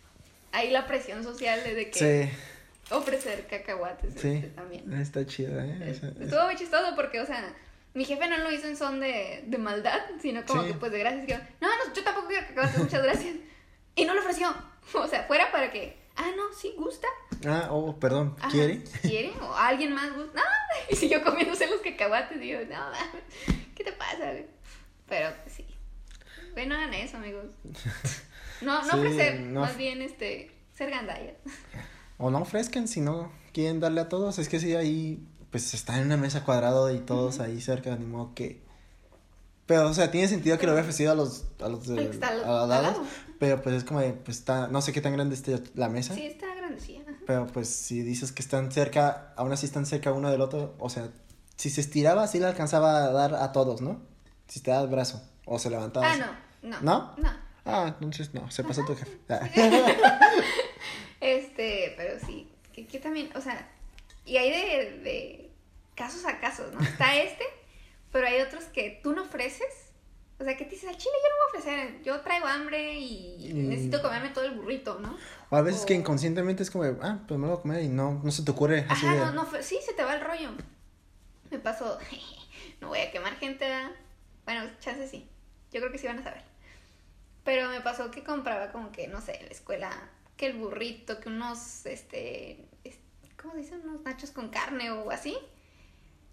ahí 0.52 0.70
la 0.70 0.86
presión 0.86 1.24
social 1.24 1.64
de 1.64 1.90
que 1.90 1.98
Sí, 2.30 2.94
ofrecer 2.94 3.46
cacahuates 3.46 4.12
sí. 4.20 4.34
este, 4.34 4.48
también. 4.48 4.92
Está 5.00 5.26
chido, 5.26 5.58
¿eh? 5.60 5.90
Estuvo 6.20 6.44
muy 6.44 6.56
chistoso 6.56 6.94
porque, 6.94 7.20
o 7.20 7.26
sea, 7.26 7.52
mi 7.94 8.04
jefe 8.04 8.28
no 8.28 8.36
lo 8.38 8.52
hizo 8.52 8.66
en 8.68 8.76
son 8.76 9.00
de, 9.00 9.44
de 9.46 9.58
maldad, 9.58 10.00
sino 10.20 10.44
como 10.44 10.62
Sí. 10.62 10.68
que 10.72 10.74
pues 10.74 10.92
de 10.92 10.98
gracias. 10.98 11.26
Que, 11.26 11.34
no, 11.60 11.68
no, 11.68 11.94
yo 11.94 12.04
tampoco 12.04 12.28
quiero 12.28 12.46
cacahuates, 12.48 12.78
muchas 12.78 13.02
gracias. 13.02 13.34
Y 13.96 14.04
no 14.04 14.12
lo 14.14 14.20
ofreció. 14.20 14.54
O 14.92 15.08
sea, 15.08 15.22
fuera 15.22 15.50
para 15.50 15.72
que, 15.72 15.96
ah, 16.16 16.30
no, 16.36 16.52
sí, 16.52 16.74
gusta. 16.76 17.08
Ah, 17.46 17.68
oh, 17.70 17.96
perdón. 17.98 18.36
Ajá, 18.38 18.50
¿Quiere? 18.50 18.82
¿Quiere? 19.02 19.32
¿O 19.40 19.54
alguien 19.54 19.92
más 19.92 20.14
gusta? 20.14 20.40
No, 20.40 20.42
y 20.90 20.96
siguió 20.96 21.22
comiéndose 21.22 21.66
los 21.66 21.80
cacahuates. 21.80 22.40
Y 22.42 22.48
yo, 22.48 22.58
no, 22.66 22.86
¿qué 23.74 23.84
te 23.84 23.92
pasa? 23.92 24.32
Pero 25.08 25.34
pues, 25.42 25.54
sí. 25.54 25.66
Güey, 26.52 26.66
no 26.66 26.74
hagan 26.74 26.94
eso, 26.94 27.16
amigos. 27.16 27.46
No, 28.60 28.82
no 28.82 28.84
Sí, 28.90 28.96
ofrecer, 28.96 29.40
no. 29.40 29.60
más 29.60 29.76
bien 29.76 30.02
este, 30.02 30.50
ser 30.74 30.90
gandallas. 30.90 31.36
O 32.18 32.30
no 32.30 32.38
ofrezcan 32.38 32.88
si 32.88 33.00
no 33.00 33.32
quieren 33.52 33.80
darle 33.80 34.00
a 34.00 34.08
todos. 34.08 34.38
Es 34.38 34.48
que 34.48 34.60
si 34.60 34.74
ahí, 34.74 35.26
pues 35.50 35.74
está 35.74 35.98
en 35.98 36.06
una 36.06 36.16
mesa 36.16 36.44
cuadrada 36.44 36.92
y 36.92 36.98
todos 37.00 37.40
ahí 37.40 37.60
cerca, 37.60 37.96
ni 37.96 38.06
modo 38.06 38.34
que. 38.34 38.62
Pero, 39.66 39.88
o 39.88 39.94
sea, 39.94 40.10
tiene 40.10 40.28
sentido 40.28 40.58
que 40.58 40.66
lo 40.66 40.72
hubiera 40.72 40.82
ofrecido 40.82 41.12
a 41.12 41.14
los, 41.14 41.46
a 41.60 41.68
los 41.68 41.86
de, 41.86 41.98
a 41.98 42.04
los 42.04 42.18
lados, 42.18 42.68
lado. 42.68 43.04
Pero 43.44 43.60
pues 43.60 43.74
es 43.74 43.84
como 43.84 44.00
de, 44.00 44.14
pues 44.14 44.38
está, 44.38 44.68
no 44.68 44.80
sé 44.80 44.94
qué 44.94 45.02
tan 45.02 45.12
grande 45.12 45.34
esté 45.34 45.62
la 45.74 45.90
mesa. 45.90 46.14
Sí, 46.14 46.24
está 46.24 46.54
grandecilla. 46.54 47.02
Pero 47.26 47.46
pues 47.46 47.68
si 47.68 48.00
dices 48.00 48.32
que 48.32 48.40
están 48.40 48.72
cerca, 48.72 49.34
aún 49.36 49.52
así 49.52 49.66
están 49.66 49.84
cerca 49.84 50.14
uno 50.14 50.30
del 50.30 50.40
otro, 50.40 50.74
o 50.78 50.88
sea, 50.88 51.10
si 51.54 51.68
se 51.68 51.82
estiraba, 51.82 52.26
sí 52.26 52.38
le 52.38 52.46
alcanzaba 52.46 53.04
a 53.04 53.12
dar 53.12 53.34
a 53.34 53.52
todos, 53.52 53.82
¿no? 53.82 54.00
Si 54.48 54.60
te 54.60 54.70
da 54.70 54.80
el 54.80 54.88
brazo, 54.88 55.22
o 55.44 55.58
se 55.58 55.68
levantaba. 55.68 56.10
Ah, 56.10 56.16
no, 56.16 56.70
no. 56.70 56.80
¿No? 56.80 57.14
No. 57.18 57.30
Ah, 57.66 57.88
entonces 57.88 58.32
no, 58.32 58.50
se 58.50 58.64
pasó 58.64 58.82
tu 58.86 58.96
jefe. 58.96 59.18
Ah. 59.28 59.46
Este, 61.20 61.92
pero 61.98 62.18
sí, 62.24 62.50
que, 62.72 62.86
que 62.86 62.98
también, 62.98 63.30
o 63.36 63.42
sea, 63.42 63.70
y 64.24 64.38
hay 64.38 64.50
de, 64.50 64.98
de 65.00 65.50
casos 65.94 66.24
a 66.24 66.40
casos, 66.40 66.72
¿no? 66.72 66.80
Está 66.80 67.14
este, 67.14 67.44
pero 68.10 68.26
hay 68.26 68.40
otros 68.40 68.64
que 68.64 69.00
tú 69.02 69.12
no 69.12 69.22
ofreces. 69.24 69.83
O 70.38 70.44
sea, 70.44 70.56
que 70.56 70.64
te 70.64 70.70
dices, 70.72 70.88
al 70.88 70.96
chile 70.96 71.14
yo 71.22 71.28
no 71.28 71.34
voy 71.36 71.44
a 71.44 71.58
ofrecer, 71.58 72.02
yo 72.02 72.20
traigo 72.22 72.46
hambre 72.46 72.98
y 72.98 73.52
Mm. 73.54 73.68
necesito 73.68 74.02
comerme 74.02 74.30
todo 74.30 74.44
el 74.44 74.56
burrito, 74.56 74.98
¿no? 74.98 75.16
O 75.50 75.56
a 75.56 75.62
veces 75.62 75.84
que 75.86 75.94
O- 75.94 75.96
inconscientemente 75.98 76.62
es 76.64 76.70
como, 76.70 76.84
ah, 77.02 77.20
pues 77.28 77.38
me 77.38 77.46
lo 77.46 77.52
voy 77.52 77.58
a 77.58 77.62
comer 77.62 77.82
y 77.84 77.88
no, 77.88 78.20
no 78.22 78.30
se 78.32 78.42
te 78.42 78.50
ocurre 78.50 78.84
así 78.88 79.06
Ajá, 79.06 79.14
de... 79.14 79.20
no, 79.20 79.32
no, 79.44 79.62
sí, 79.62 79.78
se 79.84 79.92
te 79.94 80.02
va 80.02 80.14
el 80.16 80.20
rollo. 80.20 80.50
Me 81.50 81.58
pasó, 81.60 81.98
no 82.80 82.88
voy 82.88 82.98
a 82.98 83.10
quemar 83.12 83.36
gente, 83.36 83.64
¿verdad? 83.68 83.92
Bueno, 84.44 84.68
chance 84.80 85.06
sí, 85.08 85.28
yo 85.72 85.80
creo 85.80 85.92
que 85.92 85.98
sí 85.98 86.06
van 86.08 86.18
a 86.18 86.22
saber. 86.24 86.42
Pero 87.44 87.68
me 87.68 87.80
pasó 87.80 88.10
que 88.10 88.24
compraba 88.24 88.72
como 88.72 88.90
que, 88.90 89.06
no 89.06 89.20
sé, 89.20 89.36
en 89.36 89.46
la 89.46 89.52
escuela, 89.52 89.90
que 90.36 90.46
el 90.46 90.56
burrito, 90.56 91.20
que 91.20 91.28
unos, 91.28 91.86
este, 91.86 92.66
es- 92.82 92.98
¿cómo 93.40 93.54
se 93.54 93.60
dice? 93.60 93.76
Unos 93.76 94.02
nachos 94.02 94.30
con 94.32 94.48
carne 94.48 94.90
o 94.90 95.10
así. 95.10 95.36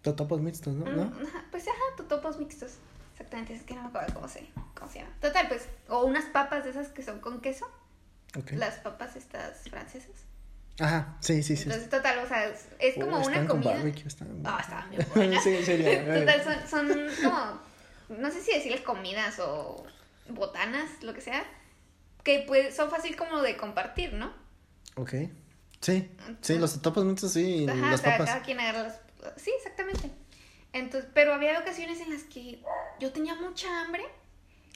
Totopos 0.01 0.41
mixtos, 0.41 0.73
¿no? 0.73 0.85
¿No? 0.85 1.05
Mm, 1.05 1.25
ajá, 1.27 1.45
pues 1.51 1.67
ajá, 1.67 1.77
totopos 1.97 2.39
mixtos. 2.39 2.77
Exactamente, 3.21 3.53
es 3.53 3.61
que 3.63 3.75
no 3.75 3.83
me 3.83 3.87
acuerdo 3.89 4.13
cómo 4.15 4.27
se, 4.27 4.47
cómo 4.73 4.91
se 4.91 4.99
llama. 4.99 5.11
Total, 5.21 5.47
pues, 5.47 5.67
o 5.89 6.05
unas 6.05 6.25
papas 6.25 6.63
de 6.63 6.71
esas 6.71 6.87
que 6.87 7.03
son 7.03 7.19
con 7.19 7.39
queso, 7.39 7.67
Ok. 8.37 8.53
las 8.53 8.75
papas 8.79 9.15
estas 9.15 9.69
francesas. 9.69 10.11
Ajá, 10.79 11.17
sí, 11.19 11.43
sí, 11.43 11.55
sí. 11.55 11.63
Entonces, 11.63 11.89
total, 11.89 12.17
o 12.19 12.27
sea, 12.27 12.47
es, 12.47 12.65
es 12.79 12.95
como 12.95 13.17
Oh, 13.17 13.27
una 13.27 13.45
comida. 13.45 13.73
barbecue, 13.75 14.07
están- 14.07 14.41
Ah, 14.43 14.57
estaban 14.61 14.89
bien 14.89 15.05
buenas. 15.13 15.43
sí, 15.43 15.63
sería. 15.63 16.03
Total, 16.19 16.43
son, 16.43 16.67
son 16.67 17.07
como, 17.23 17.61
no 18.09 18.31
sé 18.31 18.41
si 18.41 18.53
decirles 18.53 18.81
comidas 18.81 19.39
o 19.39 19.85
botanas, 20.29 20.89
lo 21.03 21.13
que 21.13 21.21
sea, 21.21 21.43
que 22.23 22.43
pues 22.47 22.75
son 22.75 22.89
fácil 22.89 23.15
como 23.15 23.41
de 23.41 23.55
compartir, 23.55 24.13
¿no? 24.13 24.33
Ok. 24.95 25.13
Sí, 25.79 26.11
sí, 26.41 26.57
los 26.59 26.73
totopos 26.73 27.05
mixtos 27.05 27.33
sí, 27.33 27.65
y 27.65 27.69
Ajá, 27.69 27.87
o 27.87 27.91
las 27.91 28.01
sea, 28.01 28.11
papas. 28.13 28.29
cada 28.29 28.41
quien 28.43 28.59
agarra 28.59 28.83
las... 28.83 28.99
Sí, 29.37 29.51
exactamente. 29.57 30.11
Entonces, 30.73 31.09
pero 31.13 31.33
había 31.33 31.59
ocasiones 31.59 31.99
en 32.01 32.11
las 32.11 32.23
que 32.23 32.59
yo 32.99 33.11
tenía 33.11 33.35
mucha 33.35 33.81
hambre 33.81 34.03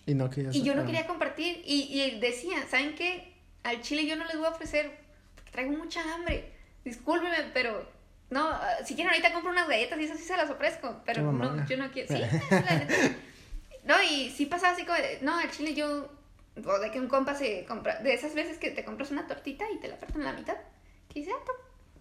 Y 0.06 0.14
no 0.14 0.30
querías... 0.30 0.54
y 0.56 0.62
yo 0.62 0.76
no 0.76 0.86
quería 0.86 1.08
compartir 1.08 1.62
y, 1.66 2.02
y 2.02 2.20
decía, 2.20 2.68
¿saben 2.70 2.96
qué? 2.96 3.34
Al 3.64 3.82
chile 3.82 4.06
yo 4.06 4.16
no 4.16 4.26
les 4.26 4.38
voy 4.38 4.46
a 4.46 4.50
ofrecer 4.50 4.92
porque 5.36 5.52
traigo 5.52 5.72
mucha 5.72 6.02
hambre. 6.14 6.52
Discúlpeme, 6.84 7.38
pero 7.54 7.90
no, 8.30 8.60
si 8.84 8.96
quieren 8.96 9.14
ahorita 9.14 9.34
compro 9.34 9.52
unas 9.52 9.68
galletas 9.68 10.00
y 10.00 10.04
esas 10.04 10.18
sí 10.18 10.26
se 10.26 10.38
las 10.38 10.50
ofrezco, 10.50 11.02
pero 11.06 11.32
no, 11.32 11.66
yo 11.66 11.78
no 11.78 11.92
quiero. 11.92 12.16
Sí. 12.16 12.22
No, 13.86 13.94
y 14.02 14.32
sí 14.32 14.48
pasaba 14.48 14.74
así 14.74 14.84
como, 14.84 14.98
de, 14.98 15.20
no, 15.22 15.38
al 15.38 15.52
chile 15.52 15.76
yo, 15.76 16.10
o 16.66 16.80
de 16.80 16.90
que 16.90 17.00
un 17.00 17.08
compa 17.08 17.36
se 17.36 17.66
compra, 17.66 18.00
de 18.00 18.16
esas 18.16 18.34
veces 18.34 18.58
que 18.58 18.72
te 18.72 18.84
compras 18.84 19.12
una 19.12 19.28
tortita 19.28 19.64
y 19.70 19.78
te 19.78 19.88
la 19.88 20.00
parten 20.00 20.24
la 20.24 20.34
mitad, 20.34 20.58
que 21.08 21.20
dice, 21.20 21.32
ah, 21.32 21.52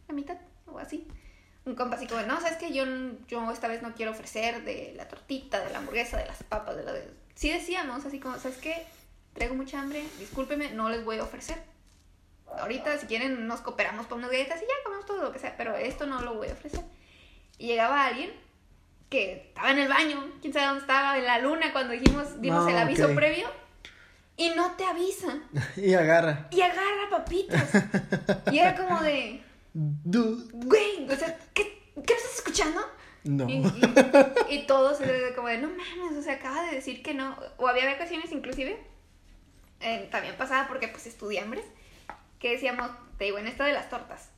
la 0.08 0.14
mitad, 0.14 0.38
o 0.66 0.78
así. 0.78 1.06
Un 1.66 1.74
compa 1.74 1.96
así 1.96 2.06
como, 2.06 2.20
no, 2.22 2.40
sabes 2.40 2.58
que 2.58 2.72
yo, 2.72 2.84
yo 3.26 3.50
esta 3.50 3.68
vez 3.68 3.80
no 3.82 3.94
quiero 3.94 4.12
ofrecer 4.12 4.64
de 4.64 4.92
la 4.96 5.08
tortita, 5.08 5.64
de 5.64 5.70
la 5.70 5.78
hamburguesa, 5.78 6.18
de 6.18 6.26
las 6.26 6.42
papas, 6.42 6.76
de 6.76 6.84
la 6.84 6.92
de... 6.92 7.08
Sí 7.34 7.50
decíamos, 7.50 8.04
así 8.04 8.20
como, 8.20 8.38
¿sabes 8.38 8.58
qué? 8.58 8.84
Traigo 9.32 9.54
mucha 9.54 9.80
hambre, 9.80 10.04
discúlpeme, 10.18 10.70
no 10.72 10.88
les 10.90 11.04
voy 11.04 11.18
a 11.18 11.22
ofrecer. 11.24 11.56
Ahorita, 12.58 12.98
si 12.98 13.06
quieren, 13.06 13.46
nos 13.48 13.60
cooperamos 13.62 14.06
por 14.06 14.18
unas 14.18 14.30
galletas 14.30 14.58
y 14.58 14.64
ya 14.64 14.74
comemos 14.84 15.06
todo 15.06 15.22
lo 15.22 15.32
que 15.32 15.38
sea, 15.38 15.56
pero 15.56 15.74
esto 15.74 16.06
no 16.06 16.20
lo 16.20 16.34
voy 16.34 16.48
a 16.48 16.52
ofrecer. 16.52 16.84
Y 17.58 17.68
llegaba 17.68 18.06
alguien 18.06 18.30
que 19.08 19.46
estaba 19.48 19.70
en 19.70 19.78
el 19.78 19.88
baño, 19.88 20.22
quién 20.40 20.52
sabe 20.52 20.66
dónde 20.66 20.80
estaba, 20.82 21.16
en 21.18 21.24
la 21.24 21.38
luna, 21.38 21.72
cuando 21.72 21.94
dijimos, 21.94 22.40
dimos 22.40 22.66
Ah, 22.66 22.70
el 22.70 22.78
aviso 22.78 23.06
ok. 23.06 23.14
previo, 23.14 23.48
y 24.36 24.50
no 24.50 24.72
te 24.72 24.84
avisa, 24.84 25.38
Y 25.76 25.94
agarra. 25.94 26.46
y 26.50 26.60
agarra 26.60 27.10
papitas. 27.10 27.70
y 28.52 28.58
era 28.58 28.76
como 28.76 29.00
de, 29.02 29.42
Dude. 30.04 30.44
güey, 30.52 31.10
o 31.10 31.16
sea, 31.16 31.38
¿qué, 31.54 31.82
¿qué 32.06 32.14
estás 32.14 32.34
escuchando? 32.36 32.80
No. 33.24 33.48
Y, 33.48 33.54
y, 33.54 34.54
y 34.54 34.66
todos 34.66 34.98
como 35.34 35.48
de, 35.48 35.58
no 35.58 35.68
mames, 35.68 36.18
o 36.18 36.22
sea, 36.22 36.34
acaba 36.34 36.62
de 36.64 36.74
decir 36.76 37.02
que 37.02 37.14
no. 37.14 37.36
O 37.56 37.66
había 37.68 37.90
ocasiones 37.94 38.30
inclusive, 38.32 38.78
eh, 39.80 40.08
también 40.10 40.36
pasaba 40.36 40.68
porque 40.68 40.88
pues 40.88 41.06
estudié 41.06 41.40
hambres, 41.40 41.64
que 42.38 42.50
decíamos, 42.50 42.90
te 43.18 43.24
digo, 43.24 43.38
en 43.38 43.46
esto 43.46 43.64
de 43.64 43.72
las 43.72 43.88
tortas. 43.88 44.28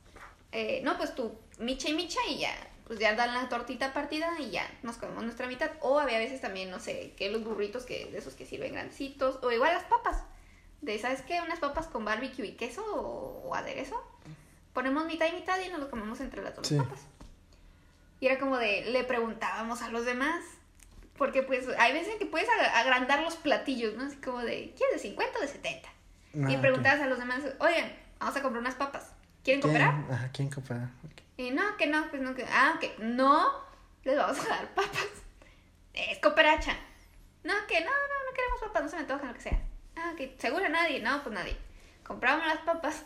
eh, 0.53 0.79
no, 0.83 0.97
pues 0.97 1.13
tú, 1.15 1.37
micha 1.59 1.89
y 1.89 1.93
micha 1.93 2.19
y 2.29 2.37
ya, 2.39 2.53
pues 2.85 2.99
ya 2.99 3.13
dan 3.15 3.33
la 3.33 3.49
tortita 3.49 3.93
partida 3.93 4.29
y 4.39 4.51
ya 4.51 4.65
nos 4.83 4.95
comemos 4.95 5.23
nuestra 5.23 5.47
mitad. 5.47 5.71
O 5.81 5.99
había 5.99 6.17
veces 6.19 6.39
también, 6.39 6.71
no 6.71 6.79
sé, 6.79 7.13
que 7.17 7.29
los 7.29 7.43
burritos 7.43 7.83
que 7.85 8.05
de 8.05 8.17
esos 8.19 8.35
que 8.35 8.45
sirven 8.45 8.71
grandecitos, 8.73 9.43
o 9.43 9.51
igual 9.51 9.73
las 9.73 9.83
papas. 9.83 10.23
De, 10.81 10.97
¿sabes 10.99 11.23
qué? 11.23 11.41
Unas 11.41 11.59
papas 11.59 11.87
con 11.87 12.05
barbecue 12.05 12.45
y 12.45 12.51
queso 12.53 12.85
o, 12.95 13.49
o 13.49 13.55
aderezo. 13.55 14.01
Ponemos 14.77 15.05
mitad 15.07 15.25
y 15.27 15.31
mitad 15.31 15.59
y 15.59 15.69
nos 15.69 15.79
lo 15.79 15.89
comemos 15.89 16.19
entre 16.21 16.43
las 16.43 16.55
dos 16.55 16.67
Sí. 16.67 16.77
papas. 16.77 16.99
Y 18.19 18.27
era 18.27 18.37
como 18.37 18.57
de, 18.57 18.85
le 18.91 19.03
preguntábamos 19.05 19.81
a 19.81 19.89
los 19.89 20.05
demás. 20.05 20.43
Porque 21.17 21.41
pues 21.41 21.67
hay 21.79 21.93
veces 21.93 22.13
que 22.19 22.27
puedes 22.27 22.47
ag- 22.47 22.71
agrandar 22.75 23.23
los 23.23 23.37
platillos, 23.37 23.95
¿no? 23.95 24.03
Así 24.03 24.17
como 24.17 24.37
de, 24.41 24.75
¿quieres 24.77 24.97
de 25.01 25.09
50 25.09 25.39
o 25.39 25.41
de 25.41 25.47
70? 25.47 25.89
Ah, 25.89 26.51
y 26.51 26.57
preguntabas 26.57 27.01
a 27.01 27.07
los 27.07 27.17
demás, 27.17 27.41
oigan, 27.59 27.91
vamos 28.19 28.35
a 28.37 28.41
comprar 28.43 28.61
unas 28.61 28.75
papas. 28.75 29.13
¿Quieren 29.43 29.61
¿Quién? 29.61 29.73
cooperar? 29.73 29.95
Ajá, 30.11 30.29
¿quién 30.31 30.49
coopera? 30.51 30.91
Ok. 31.05 31.21
Y 31.37 31.49
no, 31.49 31.75
que 31.77 31.87
no, 31.87 32.07
pues 32.11 32.21
no, 32.21 32.35
que... 32.35 32.45
Ah, 32.45 32.75
ok, 32.77 32.99
no, 32.99 33.51
les 34.03 34.15
vamos 34.15 34.39
a 34.45 34.47
dar 34.47 34.67
papas. 34.75 35.07
Es 35.95 36.19
cooperacha. 36.19 36.73
No, 37.43 37.53
que 37.67 37.79
no, 37.79 37.87
no, 37.89 38.29
no 38.29 38.35
queremos 38.35 38.59
papas, 38.61 38.83
no 38.83 38.89
se 38.89 38.95
me 38.97 39.01
antojan, 39.01 39.27
lo 39.29 39.33
que 39.33 39.41
sea. 39.41 39.59
Ah, 39.95 40.11
ok, 40.13 40.39
¿seguro 40.39 40.69
nadie? 40.69 40.99
No, 41.01 41.23
pues 41.23 41.33
nadie. 41.33 41.57
Comprábamos 42.03 42.45
las 42.45 42.59
papas 42.59 43.03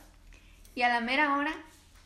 y 0.75 0.81
a 0.83 0.89
la 0.89 1.01
mera 1.01 1.35
hora, 1.37 1.53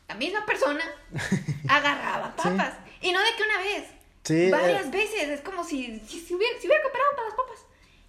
la 0.08 0.14
misma 0.14 0.44
persona 0.46 0.84
agarraba 1.68 2.34
papas. 2.36 2.74
Y 3.00 3.12
no 3.12 3.20
de 3.20 3.28
que 3.36 3.42
una 3.42 3.58
vez, 3.58 3.84
Sí, 4.24 4.50
varias 4.50 4.86
eh, 4.86 4.90
veces. 4.90 5.28
Es 5.28 5.40
como 5.40 5.62
si, 5.62 6.00
si, 6.00 6.20
si 6.20 6.34
hubiera, 6.34 6.58
si 6.60 6.66
hubiera 6.66 6.82
cooperado 6.82 7.10
para 7.14 7.28
las 7.28 7.36
papas. 7.36 7.58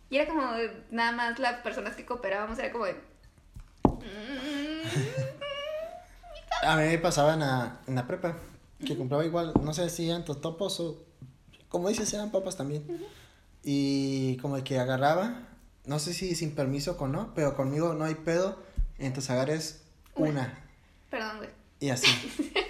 Y 0.10 0.18
era 0.18 0.28
como, 0.28 0.51
de- 0.53 0.84
nada 0.89 1.12
más 1.12 1.38
las 1.39 1.62
personas 1.62 1.95
que 1.95 2.05
cooperábamos, 2.05 2.58
era 2.58 2.72
como 2.72 2.86
de... 2.86 2.95
A 6.64 6.76
mí 6.76 6.84
me 6.84 6.97
pasaba 6.97 7.34
en 7.34 7.41
la, 7.41 7.80
en 7.88 7.95
la 7.95 8.08
prepa, 8.08 8.36
que 8.84 8.97
compraba 8.97 9.24
igual, 9.26 9.53
no 9.62 9.74
sé 9.74 9.89
si 9.89 10.10
eran 10.10 10.26
totopos 10.26 10.80
o, 10.80 10.97
como 11.70 11.89
dices, 11.89 12.12
eran 12.14 12.32
papas 12.32 12.58
también. 12.58 12.84
Y 13.64 14.38
como 14.38 14.64
que 14.64 14.80
agarraba, 14.80 15.47
no 15.86 15.99
sé 15.99 16.14
si 16.14 16.36
sin 16.36 16.55
permiso 16.55 16.97
o 16.99 17.08
no, 17.08 17.34
pero 17.36 17.55
conmigo 17.55 17.93
no 17.93 18.05
hay 18.05 18.16
pedo, 18.16 18.62
entonces 18.97 19.30
agarres 19.30 19.84
Una. 20.18 20.30
una 20.30 20.59
Perdón, 21.09 21.38
güey. 21.38 21.49
y 21.80 21.89
así. 21.89 22.07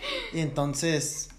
y 0.33 0.39
entonces 0.39 1.29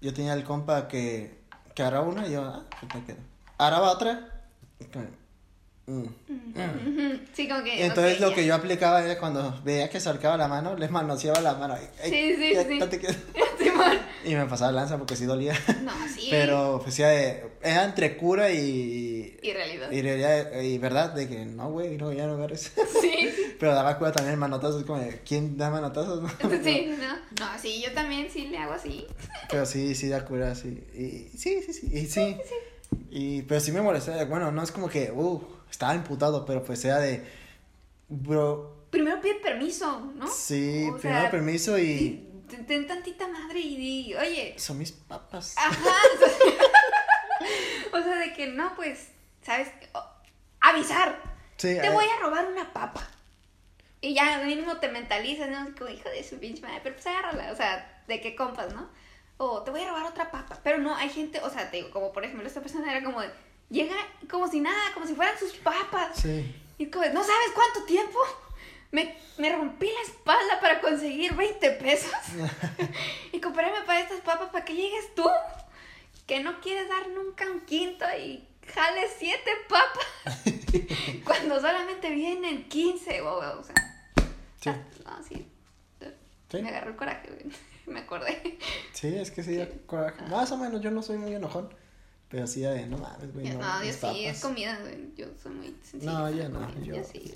yo 0.00 0.14
tenía 0.14 0.34
el 0.34 0.44
compa 0.44 0.88
que, 0.88 1.38
que 1.74 1.82
agarraba 1.82 2.06
una 2.06 2.26
y 2.26 2.32
yo, 2.32 2.44
ah, 2.44 2.64
quedo. 3.06 3.18
Agarraba 3.58 3.90
otra, 3.90 4.46
mm, 5.90 6.02
mm. 6.28 7.08
Ujú, 7.08 7.18
Sí, 7.32 7.48
como 7.48 7.62
que... 7.64 7.84
Entonces 7.86 8.20
lo 8.20 8.32
que 8.34 8.44
yo 8.46 8.54
aplicaba 8.54 9.04
era 9.04 9.18
cuando 9.18 9.60
veía 9.64 9.88
que 9.88 9.98
acercaba 9.98 10.36
la 10.36 10.48
mano, 10.48 10.76
les 10.76 10.90
manoseaba 10.90 11.40
la 11.40 11.54
mano. 11.54 11.76
Sí, 12.02 12.34
sí, 12.36 12.52
ya, 12.54 12.64
sí. 12.64 12.78
Y 14.24 14.34
me 14.34 14.44
pasaba 14.46 14.72
lanza 14.72 14.98
porque 14.98 15.14
sí 15.16 15.24
dolía. 15.24 15.54
No, 15.84 15.92
sí. 16.14 16.26
Pero 16.30 16.80
pues 16.82 16.96
ya 16.96 17.08
de- 17.08 17.44
era 17.62 17.84
entre 17.84 18.16
cura 18.16 18.50
y, 18.50 19.38
Y 19.40 19.52
realidad. 19.52 19.90
y, 19.90 20.02
realidad- 20.02 20.60
y 20.60 20.76
verdad 20.78 21.12
de 21.14 21.28
que 21.28 21.44
no, 21.46 21.70
güey, 21.70 21.96
no, 21.96 22.12
ya 22.12 22.26
no 22.26 22.34
agarres. 22.34 22.72
Sí. 23.00 23.30
Pero 23.58 23.74
daba 23.74 23.96
cura 23.96 24.12
también 24.12 24.38
manotazos, 24.38 24.84
como 24.84 24.98
de, 25.00 25.20
¿quién 25.26 25.56
da 25.56 25.70
manotazos? 25.70 26.20
no? 26.22 26.28
Sí, 26.62 26.92
¿no? 26.98 27.14
No, 27.46 27.58
sí, 27.60 27.80
yo 27.80 27.92
también 27.92 28.28
sí 28.30 28.48
le 28.48 28.58
hago 28.58 28.72
así. 28.74 29.06
Pero 29.50 29.64
sí, 29.66 29.94
sí 29.94 30.08
da 30.08 30.24
cura, 30.24 30.54
sí. 30.54 30.82
Y 30.94 31.36
sí, 31.38 31.62
sí, 31.62 31.72
sí. 31.72 31.88
Y 31.92 32.06
sí. 32.06 32.36
Y, 33.18 33.42
pero 33.42 33.60
sí 33.60 33.72
me 33.72 33.80
molestaba. 33.80 34.24
Bueno, 34.26 34.52
no 34.52 34.62
es 34.62 34.70
como 34.70 34.88
que, 34.88 35.10
uh, 35.10 35.42
estaba 35.68 35.92
imputado, 35.96 36.46
pero 36.46 36.62
pues 36.62 36.84
era 36.84 37.00
de, 37.00 37.26
bro, 38.08 38.86
Primero 38.90 39.20
pide 39.20 39.34
permiso, 39.34 40.12
¿no? 40.14 40.28
sí, 40.28 40.86
O 40.88 40.96
primero 40.96 41.22
sea, 41.22 41.30
permiso 41.30 41.76
y... 41.78 42.26
ten, 42.48 42.64
ten 42.64 42.86
tantita 42.86 43.26
madre 43.26 43.58
y 43.58 43.76
di, 43.76 44.14
oye, 44.14 44.54
Son 44.56 44.78
mis 44.78 44.92
papas. 44.92 45.54
ajá. 45.58 45.74
o 47.92 48.02
sea, 48.02 48.18
de 48.18 48.32
que 48.34 48.46
no, 48.46 48.76
pues, 48.76 49.08
¿sabes? 49.42 49.68
Avisar. 50.60 51.20
Sí, 51.56 51.74
Te 51.74 51.86
eh, 51.86 51.90
voy 51.90 52.04
a 52.06 52.24
robar 52.24 52.46
una 52.46 52.72
papa. 52.72 53.04
Y 54.00 54.14
ya 54.14 54.44
mínimo 54.44 54.76
te 54.76 54.90
mentalizas, 54.90 55.50
¿no? 55.50 55.74
Como 55.76 55.90
hijo 55.90 56.08
de 56.08 56.22
su 56.22 56.38
pinche 56.38 56.62
madre, 56.62 56.80
pero 56.84 56.94
pues 56.94 57.06
agárrala, 57.08 57.50
o 57.50 57.56
sea, 57.56 58.04
de 58.06 58.20
qué 58.20 58.36
compas, 58.36 58.72
¿no? 58.72 58.88
O 59.38 59.62
te 59.62 59.70
voy 59.70 59.80
a 59.82 59.88
robar 59.88 60.06
otra 60.06 60.30
papa. 60.30 60.58
Pero 60.62 60.78
no, 60.78 60.94
hay 60.94 61.08
gente, 61.08 61.40
o 61.40 61.48
sea, 61.48 61.70
te 61.70 61.78
digo, 61.78 61.90
como 61.90 62.12
por 62.12 62.24
ejemplo, 62.24 62.46
esta 62.46 62.60
persona 62.60 62.90
era 62.90 63.04
como 63.04 63.20
de, 63.20 63.30
llega 63.70 63.94
como 64.28 64.48
si 64.48 64.60
nada, 64.60 64.92
como 64.94 65.06
si 65.06 65.14
fueran 65.14 65.38
sus 65.38 65.52
papas. 65.54 66.18
Sí. 66.20 66.54
Y 66.76 66.86
como, 66.86 67.04
no 67.06 67.22
sabes 67.22 67.50
cuánto 67.54 67.84
tiempo 67.84 68.18
me, 68.90 69.16
me 69.38 69.54
rompí 69.54 69.86
la 69.86 70.12
espalda 70.12 70.60
para 70.60 70.80
conseguir 70.80 71.34
20 71.34 71.70
pesos. 71.72 72.12
y 73.32 73.40
comprarme 73.40 73.82
para 73.86 74.00
estas 74.00 74.20
papas 74.20 74.50
para 74.50 74.64
que 74.64 74.74
llegues 74.74 75.14
tú, 75.14 75.28
que 76.26 76.40
no 76.40 76.60
quieres 76.60 76.88
dar 76.88 77.08
nunca 77.08 77.50
un 77.50 77.60
quinto 77.60 78.04
y 78.18 78.46
jales 78.66 79.12
7 79.18 79.40
papas. 79.68 80.42
cuando 81.24 81.60
solamente 81.60 82.10
vienen 82.10 82.68
15, 82.68 83.22
o, 83.22 83.60
o 83.60 83.62
sea. 83.62 83.74
Sí. 84.60 84.70
No, 85.04 85.22
sí. 85.22 85.48
Sí. 86.50 86.62
Me 86.62 86.68
agarró 86.70 86.90
el 86.90 86.96
coraje, 86.96 87.28
güey. 87.28 87.54
Me 87.92 88.00
acordé. 88.00 88.58
Sí, 88.92 89.14
es 89.14 89.30
que 89.30 89.42
sí, 89.42 89.58
coraje. 89.86 90.22
Más 90.26 90.50
o 90.52 90.56
menos, 90.56 90.80
yo 90.80 90.90
no 90.90 91.02
soy 91.02 91.18
muy 91.18 91.34
enojón. 91.34 91.68
Pero 92.30 92.46
sí, 92.46 92.60
de, 92.60 92.86
no 92.86 92.98
mames, 92.98 93.32
güey. 93.32 93.48
No, 93.50 93.58
No, 93.60 93.82
yo 93.84 93.92
sí, 93.92 94.26
es 94.26 94.40
comida, 94.42 94.78
güey. 94.80 95.14
Yo 95.16 95.26
soy 95.42 95.52
muy 95.52 95.76
sencilla. 95.82 96.12
No, 96.12 96.30
yo 96.30 96.42
la 96.42 96.48
no, 96.50 96.66
comida, 96.74 96.96
yo- 96.96 97.04
sí. 97.04 97.34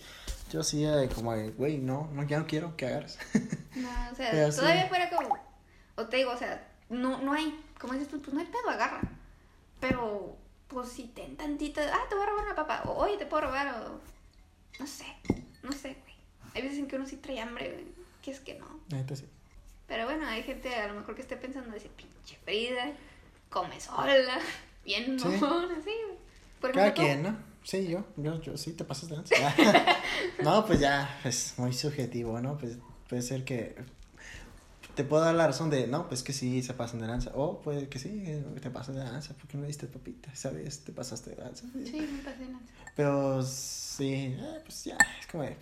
Yo 0.50 0.62
sí, 0.62 0.82
de 0.84 1.08
como, 1.08 1.32
güey, 1.56 1.78
no, 1.78 2.10
no, 2.12 2.24
ya 2.24 2.38
no 2.38 2.46
quiero 2.46 2.76
que 2.76 2.86
agarres. 2.86 3.18
No, 3.74 3.88
o 4.12 4.14
sea, 4.14 4.30
Pero 4.30 4.52
sí. 4.52 4.58
todavía 4.58 4.86
fuera 4.88 5.08
como. 5.08 5.34
O 5.96 6.04
te 6.06 6.18
digo, 6.18 6.30
o 6.32 6.36
sea, 6.36 6.68
no, 6.90 7.22
no 7.22 7.32
hay. 7.32 7.58
Como 7.80 7.94
dices 7.94 8.08
tú, 8.08 8.20
pues 8.20 8.34
no 8.34 8.40
hay 8.40 8.46
pedo, 8.46 8.68
agarra. 8.68 9.00
Pero, 9.80 10.36
pues 10.68 10.88
si 10.90 11.04
ten 11.04 11.38
tantito. 11.38 11.80
Ah, 11.80 12.00
te 12.10 12.14
voy 12.14 12.24
a 12.24 12.26
robar 12.28 12.44
una 12.44 12.54
papa. 12.54 12.82
O 12.86 12.92
oye, 13.02 13.16
te 13.16 13.24
puedo 13.24 13.44
robar. 13.46 13.68
O. 13.68 13.98
No 14.78 14.86
sé. 14.86 15.06
No 15.62 15.72
sé, 15.72 15.96
güey. 16.02 16.14
Hay 16.54 16.60
veces 16.62 16.78
en 16.80 16.86
que 16.86 16.96
uno 16.96 17.06
sí 17.06 17.16
trae 17.16 17.40
hambre, 17.40 17.72
güey. 17.72 17.86
Que 18.20 18.30
es 18.32 18.40
que 18.40 18.58
no. 18.58 18.66
Neta, 18.90 19.16
sí. 19.16 19.24
Pero 19.86 20.04
bueno, 20.04 20.26
hay 20.26 20.42
gente 20.42 20.74
a 20.74 20.88
lo 20.88 20.94
mejor 20.94 21.14
que 21.14 21.22
esté 21.22 21.36
pensando, 21.36 21.70
decir, 21.70 21.90
pinche 21.90 22.38
Frida, 22.44 22.92
come 23.50 23.78
sola, 23.80 24.38
bien 24.84 25.18
Sí. 25.18 25.26
así. 25.28 25.90
Por 26.60 26.72
Cada 26.72 26.88
ejemplo, 26.88 27.04
quien, 27.04 27.22
¿no? 27.22 27.36
Sí, 27.64 27.88
yo, 27.88 28.04
yo, 28.16 28.40
yo 28.40 28.56
sí 28.56 28.72
te 28.72 28.84
pasas 28.84 29.08
de 29.08 29.16
lanza. 29.16 29.34
no, 30.42 30.64
pues 30.66 30.80
ya, 30.80 31.20
es 31.24 31.54
muy 31.58 31.72
subjetivo, 31.72 32.40
¿no? 32.40 32.56
Pues 32.58 32.78
puede 33.08 33.22
ser 33.22 33.44
que 33.44 33.76
te 34.94 35.04
puedo 35.04 35.22
dar 35.24 35.34
la 35.34 35.46
razón 35.46 35.70
de, 35.70 35.86
no, 35.86 36.08
pues 36.08 36.22
que 36.22 36.32
sí 36.32 36.62
se 36.62 36.74
pasan 36.74 37.00
de 37.00 37.06
lanza. 37.06 37.30
O 37.34 37.60
puede 37.60 37.88
que 37.88 37.98
sí, 37.98 38.24
te 38.60 38.70
pasas 38.70 38.94
de 38.94 39.04
lanza, 39.04 39.34
porque 39.34 39.56
no 39.56 39.66
diste 39.66 39.86
papita, 39.86 40.34
¿sabes? 40.34 40.84
Te 40.84 40.92
pasaste 40.92 41.30
de 41.30 41.36
lanza. 41.36 41.66
Sí, 41.72 42.00
me 42.00 42.22
pasé 42.22 42.44
de 42.44 42.52
lanza. 42.52 42.72
Pero 42.94 43.42
sí, 43.42 44.36
eh, 44.38 44.60
pues 44.64 44.84
ya, 44.84 44.98
es 45.18 45.26
como 45.26 45.44
de, 45.44 45.56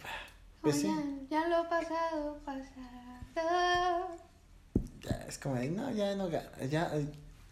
pues 0.60 0.80
sí, 0.80 0.86
Oigan, 0.88 1.28
ya 1.28 1.48
lo 1.48 1.68
pasado, 1.68 2.38
pasado. 2.44 3.19
Ya, 3.34 5.24
es 5.28 5.38
como 5.38 5.56
de, 5.56 5.68
no, 5.70 5.90
ya 5.90 6.14
no 6.14 6.28
ya, 6.28 6.90
eh, 6.94 7.06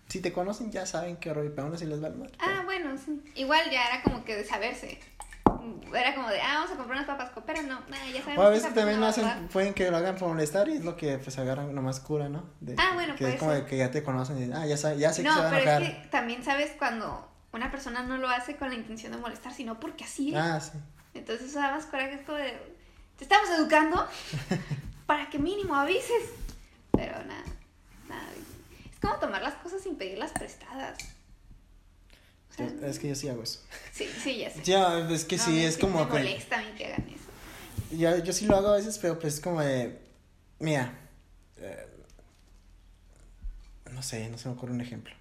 si 0.09 0.21
te 0.21 0.33
conocen 0.33 0.71
ya 0.71 0.87
saben 0.87 1.17
que 1.17 1.33
rollo, 1.35 1.51
pero 1.55 1.65
aún 1.67 1.75
así 1.75 1.85
les 1.87 2.03
va 2.03 2.11
mal. 2.11 2.31
Ah, 2.39 2.63
bueno, 2.65 2.97
sí. 2.97 3.23
Igual 3.35 3.71
ya 3.71 3.87
era 3.89 4.03
como 4.03 4.25
que 4.25 4.37
de 4.37 4.45
saberse. 4.45 4.99
Era 5.95 6.15
como 6.15 6.29
de, 6.29 6.41
ah, 6.41 6.55
vamos 6.57 6.71
a 6.71 6.77
comprar 6.77 6.97
unas 6.99 7.07
papas 7.07 7.31
coperas, 7.31 7.65
no, 7.65 7.81
nah, 7.89 8.07
ya 8.13 8.23
sabemos 8.23 8.39
O 8.39 8.43
a 8.43 8.51
que 8.51 8.57
veces 8.59 8.75
también 8.75 9.03
a 9.03 9.09
hacen, 9.09 9.25
robar. 9.25 9.49
pueden 9.49 9.75
que 9.75 9.91
lo 9.91 9.97
hagan 9.97 10.17
por 10.17 10.29
molestar 10.29 10.69
y 10.69 10.75
es 10.77 10.85
lo 10.85 10.97
que 10.97 11.19
pues 11.19 11.37
agarran 11.39 11.75
nomás 11.75 12.01
cura, 12.01 12.29
¿no? 12.29 12.45
De- 12.61 12.75
Ah, 12.79 12.93
bueno, 12.95 13.15
que 13.17 13.25
puede 13.25 13.35
es 13.35 13.39
como 13.41 13.53
de 13.53 13.65
que 13.67 13.77
ya 13.77 13.91
te 13.91 14.03
conocen 14.03 14.39
y 14.51 14.53
ah, 14.53 14.67
ya, 14.67 14.77
sabe, 14.77 14.99
ya 14.99 15.13
sé 15.13 15.23
que 15.23 15.29
No, 15.29 15.35
se 15.35 15.41
va 15.41 15.47
a 15.47 15.51
pero 15.51 15.63
enojar. 15.63 15.83
es 15.83 15.91
que 15.91 16.09
también 16.09 16.45
sabes 16.45 16.73
cuando 16.79 17.29
una 17.53 17.71
persona 17.71 18.03
no 18.03 18.19
lo 18.19 18.29
hace 18.29 18.57
con 18.57 18.69
la 18.69 18.77
intención 18.77 19.13
de 19.13 19.19
molestar, 19.19 19.53
sino 19.53 19.81
porque 19.81 20.05
así 20.05 20.31
es. 20.35 20.37
Ah, 20.41 20.61
sí. 20.61 20.79
Entonces 21.15 21.49
eso 21.51 21.59
da 21.59 21.73
más 21.73 21.87
coraje, 21.87 22.15
es 22.15 22.23
como 22.23 22.39
de, 22.39 22.57
te 23.17 23.25
estamos 23.25 23.51
educando 23.51 24.07
para 25.09 25.31
que 25.31 25.39
mínimo 25.39 25.75
avises. 25.75 26.25
Pero 26.93 27.13
nada, 27.25 27.45
nada. 28.09 28.29
Es 28.93 29.01
como 29.01 29.15
tomar 29.15 29.41
las 29.41 29.55
cosas 29.55 29.83
sin 29.83 29.97
pedirlas 29.97 30.33
prestadas. 30.33 30.99
O 32.51 32.55
sea, 32.55 32.67
Es, 32.87 32.99
que 32.99 33.09
yo 33.09 33.15
sí 33.15 33.27
hago 33.29 33.43
eso. 33.43 33.61
sí, 33.91 34.07
sí, 34.23 34.37
ya 34.37 34.51
sé. 34.51 34.63
Ya, 34.63 35.09
es 35.09 35.25
que 35.25 35.39
No, 35.39 35.43
sí, 35.43 35.65
es 35.65 35.79
como 35.79 36.05
Me 36.05 36.11
molesta 36.11 36.59
a 36.59 36.63
mí 36.63 36.69
que 36.77 36.87
hagan 36.87 37.09
eso. 37.09 37.97
Yo, 37.97 38.23
yo 38.23 38.33
sí 38.35 38.45
lo 38.45 38.57
hago 38.57 38.69
a 38.69 38.77
veces, 38.77 38.99
pero 38.99 39.19
pues 39.19 39.35
es 39.35 39.41
como 39.41 39.63
de... 39.63 39.99
Mira, 40.59 40.93
eh, 41.57 41.87
no 43.91 44.03
sé, 44.03 44.29
no 44.29 44.37
se 44.37 44.49
me 44.51 44.57
ocurre 44.57 44.73
un 44.73 44.83
ejemplo. 44.83 45.15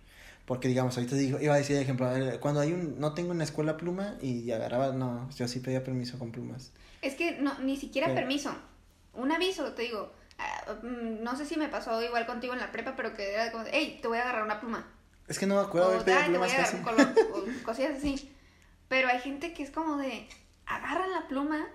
Porque 0.45 0.67
digamos, 0.67 0.97
ahorita 0.97 1.15
digo, 1.15 1.39
iba 1.39 1.53
a 1.53 1.57
decir 1.57 1.77
ejemplo, 1.77 2.13
eh, 2.13 2.39
cuando 2.41 2.59
hay 2.59 2.73
un, 2.73 2.99
no 2.99 3.13
tengo 3.13 3.31
en 3.31 3.37
la 3.37 3.45
escuela 3.45 3.77
pluma 3.77 4.17
y 4.21 4.51
agarraba, 4.51 4.91
no, 4.91 5.29
yo 5.37 5.47
sí 5.47 5.61
pedía 5.61 5.81
permiso 5.85 6.19
con 6.19 6.33
plumas. 6.33 6.71
Es 7.01 7.15
que 7.15 7.39
no, 7.39 7.57
ni 7.59 7.77
siquiera 7.77 8.13
permiso. 8.13 8.53
Un 9.17 9.31
aviso, 9.31 9.73
te 9.73 9.81
digo. 9.83 10.13
ah, 10.37 10.73
mm, 10.83 11.23
no 11.23 11.35
sé 11.35 11.45
si 11.45 11.57
me 11.57 11.67
pasó 11.67 12.01
igual 12.03 12.25
contigo 12.25 12.53
en 12.53 12.59
la 12.59 12.71
prepa, 12.71 12.95
pero 12.95 13.13
que 13.13 13.33
era 13.33 13.51
como 13.51 13.63
de, 13.65 13.71
hey, 13.73 13.99
te 14.01 14.07
voy 14.07 14.17
a 14.17 14.21
agarrar 14.21 14.43
una 14.43 14.59
pluma. 14.59 14.87
Es 15.27 15.37
que 15.39 15.45
no 15.45 15.55
me 15.55 15.61
acuerdo 15.61 15.89
pedido 16.05 16.21
"Ay, 16.23 16.31
te 16.31 16.37
voy 16.37 16.49
a 16.51 16.55
casi. 16.57 16.77
color, 16.77 17.07
o 17.33 17.43
cosillas 17.65 17.97
así. 17.97 18.33
Pero 18.87 19.09
hay 19.09 19.19
gente 19.19 19.53
que 19.53 19.63
es 19.63 19.71
como 19.71 19.97
de, 19.97 20.27
agarran 20.65 21.11
la 21.11 21.27
pluma, 21.27 21.67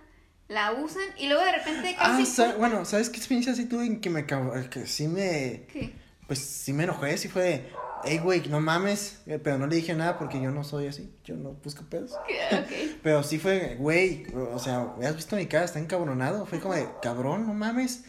la 0.49 0.72
usan 0.72 1.03
y 1.18 1.28
luego 1.28 1.45
de 1.45 1.53
repente 1.53 1.95
Ah, 1.99 2.24
sa- 2.24 2.55
bueno, 2.55 2.84
¿sabes 2.84 3.11
qué 3.11 3.18
experiencia 3.18 3.55
sí 3.55 3.66
tuve 3.66 3.84
en 3.86 4.01
que 4.01 4.09
me 4.11 4.24
que 4.26 4.86
sí 4.86 5.09
me 5.09 5.66
¿Qué? 5.72 5.95
pues 6.26 6.38
sí 6.38 6.72
me 6.72 6.84
enojé, 6.84 7.18
sí 7.18 7.28
fue 7.28 7.43
de, 7.43 7.72
hey 8.05 8.18
güey, 8.18 8.46
no 8.48 8.61
mames, 8.61 9.20
eh, 9.26 9.38
pero 9.42 9.59
no 9.59 9.66
le 9.66 9.76
dije 9.76 9.94
nada 9.94 10.18
porque 10.18 10.40
yo 10.40 10.50
no 10.50 10.64
soy 10.64 10.86
así, 10.88 11.12
yo 11.24 11.36
no 11.36 11.50
busco 11.64 11.82
pedos. 11.84 12.12
Pero 13.03 13.22
sí 13.22 13.38
fue, 13.38 13.76
güey, 13.78 14.26
o 14.53 14.59
sea, 14.59 14.94
¿has 15.03 15.16
visto 15.16 15.36
mi 15.36 15.46
cara? 15.46 15.64
Está 15.64 15.78
encabronado. 15.78 16.46
Fue 16.46 16.61
como 16.61 16.74
de, 16.74 16.86
cabrón, 17.03 17.46
no 17.46 17.55
mames. 17.55 18.05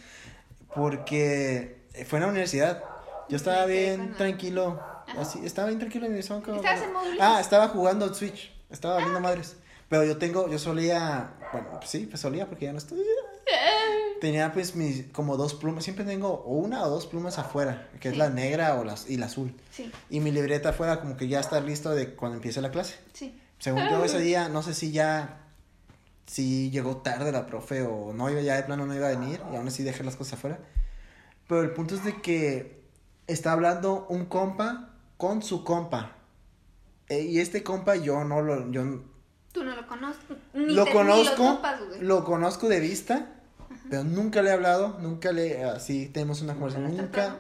Porque 0.76 1.78
fue 2.08 2.18
en 2.20 2.24
la 2.24 2.30
universidad. 2.30 2.84
Yo 3.30 3.38
estaba 3.38 3.66
bien 3.66 4.14
tranquilo. 4.18 4.80
Así, 5.18 5.40
estaba 5.46 5.68
bien 5.68 5.80
tranquilo 5.80 6.06
en 6.08 6.16
mi 6.16 6.24
como- 6.24 6.56
¿Estabas 6.58 6.82
en 6.82 6.94
módulos? 6.94 7.18
Ah, 7.22 7.40
estaba 7.40 7.68
jugando 7.68 8.06
al 8.06 8.16
Switch. 8.16 8.52
Estaba 8.70 8.96
valiendo 8.96 9.20
madres. 9.20 9.56
Pero 9.90 10.04
yo 10.06 10.18
tengo, 10.18 10.50
yo 10.50 10.58
solía, 10.58 11.32
bueno, 11.52 11.68
pues 11.78 11.90
sí, 11.90 12.08
pues 12.10 12.20
solía 12.22 12.48
porque 12.48 12.66
ya 12.66 12.72
no 12.72 12.80
estoy. 12.80 13.00
Tenía 14.22 14.54
pues 14.54 14.76
mis, 14.76 15.08
como 15.12 15.38
dos 15.38 15.54
plumas, 15.54 15.84
siempre 15.84 16.06
tengo 16.06 16.30
o 16.30 16.54
una 16.54 16.84
o 16.84 16.90
dos 16.90 17.08
plumas 17.08 17.38
afuera, 17.40 17.90
que 18.00 18.10
es 18.10 18.18
la 18.18 18.30
negra 18.30 18.76
o, 18.76 18.84
las, 18.84 19.10
y 19.10 19.18
la 19.18 19.26
azul. 19.26 19.54
Sí, 19.72 19.92
Y 20.10 20.20
mi 20.20 20.32
libreta 20.32 20.70
afuera 20.70 21.02
como 21.02 21.18
que 21.18 21.28
ya 21.28 21.40
está 21.40 21.60
listo 21.60 21.92
de 21.92 22.16
cuando 22.16 22.38
empiece 22.38 22.62
la 22.62 22.72
clase. 22.72 22.96
sí. 23.14 23.40
Según 23.60 23.88
yo 23.90 24.04
ese 24.04 24.20
día, 24.22 24.50
no 24.50 24.62
sé 24.62 24.74
si 24.74 24.92
ya, 24.92 25.38
si 26.26 26.70
llegó 26.70 26.98
tarde 26.98 27.32
la 27.32 27.46
profe 27.46 27.84
o 27.84 28.12
no 28.12 28.30
iba, 28.30 28.42
ya 28.42 28.56
de 28.56 28.64
plano 28.64 28.86
no 28.86 28.94
iba 28.94 29.08
a 29.08 29.12
venir 29.12 29.42
y 29.54 29.56
aún 29.56 29.68
así 29.68 29.84
dejé 29.84 30.04
las 30.04 30.18
cosas 30.18 30.34
afuera. 30.34 30.60
Pero 31.48 31.62
el 31.62 31.72
punto 31.72 31.96
es 31.96 32.04
de 32.04 32.22
que 32.22 32.84
está 33.28 33.54
hablando 33.54 34.06
un 34.10 34.26
compa 34.26 34.90
con 35.16 35.42
su 35.42 35.64
compa. 35.64 36.18
Eh, 37.08 37.22
y 37.22 37.40
este 37.40 37.64
compa 37.64 37.96
yo 37.96 38.24
no 38.26 38.42
lo, 38.42 38.70
yo 38.72 38.84
Tú 39.54 39.64
no 39.64 39.76
lo 39.76 39.88
conozco. 39.88 40.36
Ni 40.54 40.74
lo 40.74 40.86
te- 40.86 40.92
conozco, 40.92 41.44
lo 41.44 41.54
topas, 41.56 41.88
güey. 41.88 42.02
lo 42.02 42.24
conozco 42.24 42.70
de 42.70 42.80
vista, 42.80 43.30
pero 43.90 44.04
nunca 44.04 44.42
le 44.42 44.50
he 44.50 44.54
hablado, 44.54 44.98
nunca 45.00 45.32
le, 45.32 45.64
así 45.64 46.08
tenemos 46.08 46.42
una 46.42 46.54
conversación, 46.54 46.96
nunca. 46.98 47.40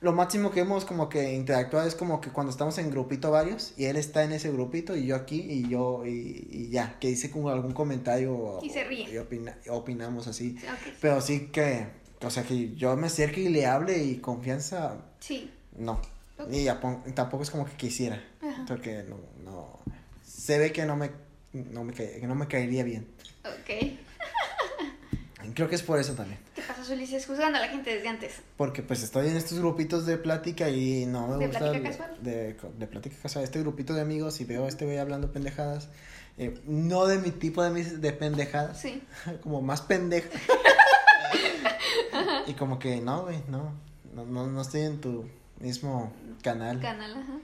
Lo 0.00 0.12
máximo 0.12 0.52
que 0.52 0.60
hemos 0.60 0.84
como 0.84 1.08
que 1.08 1.34
interactuado 1.34 1.88
es 1.88 1.96
como 1.96 2.20
que 2.20 2.30
cuando 2.30 2.52
estamos 2.52 2.78
en 2.78 2.88
grupito 2.88 3.32
varios 3.32 3.74
y 3.76 3.86
él 3.86 3.96
está 3.96 4.22
en 4.22 4.30
ese 4.30 4.52
grupito 4.52 4.96
y 4.96 5.06
yo 5.06 5.16
aquí 5.16 5.40
y 5.40 5.68
yo 5.68 6.06
y, 6.06 6.46
y 6.52 6.68
ya, 6.70 6.96
que 7.00 7.08
dice 7.08 7.32
como 7.32 7.48
algún 7.48 7.72
comentario 7.72 8.32
o- 8.32 8.64
Y 8.64 8.70
se 8.70 8.84
ríe. 8.84 9.10
y 9.12 9.16
opina- 9.16 9.56
opinamos 9.70 10.28
así. 10.28 10.56
Sí. 10.56 10.66
Pero 11.00 11.20
sí 11.20 11.48
que, 11.50 11.88
o 12.24 12.30
sea, 12.30 12.44
que 12.44 12.76
yo 12.76 12.96
me 12.96 13.08
acerque 13.08 13.40
y 13.40 13.48
le 13.48 13.66
hable 13.66 13.98
y 14.04 14.18
confianza, 14.18 14.98
Sí. 15.18 15.50
no. 15.76 16.00
Ok. 16.38 16.46
Y 16.52 16.66
tampoco 17.14 17.42
es 17.42 17.50
como 17.50 17.64
que 17.64 17.72
quisiera, 17.72 18.22
Ajá. 18.40 18.64
porque 18.68 19.02
no, 19.02 19.16
no, 19.44 19.80
se 20.24 20.58
ve 20.60 20.70
que 20.70 20.86
no 20.86 20.94
me, 20.94 21.10
no 21.52 21.84
me, 21.84 21.92
cae- 21.92 22.20
que 22.20 22.26
no 22.26 22.34
me 22.34 22.46
caería 22.46 22.84
bien. 22.84 23.06
Ok. 23.44 23.70
Creo 25.54 25.68
que 25.68 25.76
es 25.76 25.82
por 25.82 25.98
eso 25.98 26.14
también. 26.14 26.38
¿Qué 26.54 26.62
pasa, 26.62 26.92
Ulises? 26.92 27.24
Juzgando 27.26 27.58
a 27.58 27.62
la 27.62 27.68
gente 27.68 27.94
desde 27.94 28.08
antes. 28.08 28.34
Porque 28.56 28.82
pues 28.82 29.02
estoy 29.02 29.28
en 29.28 29.36
estos 29.36 29.58
grupitos 29.58 30.04
de 30.04 30.18
plática 30.18 30.68
y 30.68 31.06
no 31.06 31.26
me 31.28 31.38
¿De 31.38 31.46
gusta. 31.46 31.58
plática 31.60 31.88
el- 31.88 31.96
casual? 31.96 32.16
De, 32.22 32.56
de 32.78 32.86
plática 32.86 33.16
casual. 33.22 33.44
Este 33.44 33.60
grupito 33.60 33.94
de 33.94 34.02
amigos 34.02 34.40
y 34.40 34.44
veo 34.44 34.66
a 34.66 34.68
este 34.68 34.84
güey 34.84 34.98
hablando 34.98 35.32
pendejadas. 35.32 35.88
eh, 36.36 36.60
no 36.66 37.06
de 37.06 37.18
mi 37.18 37.30
tipo 37.30 37.62
de, 37.64 37.70
mis- 37.70 38.00
de 38.00 38.12
pendejadas. 38.12 38.78
Sí. 38.80 39.02
Como 39.42 39.62
más 39.62 39.80
pendeja. 39.80 40.28
y 42.46 42.52
como 42.54 42.78
que 42.78 43.00
no, 43.00 43.22
güey, 43.22 43.38
no, 43.48 43.72
no. 44.14 44.24
No, 44.26 44.46
no 44.46 44.60
estoy 44.62 44.82
en 44.82 45.00
tu 45.00 45.28
mismo 45.60 46.12
canal. 46.42 46.80
Canal, 46.80 47.12
ajá. 47.12 47.38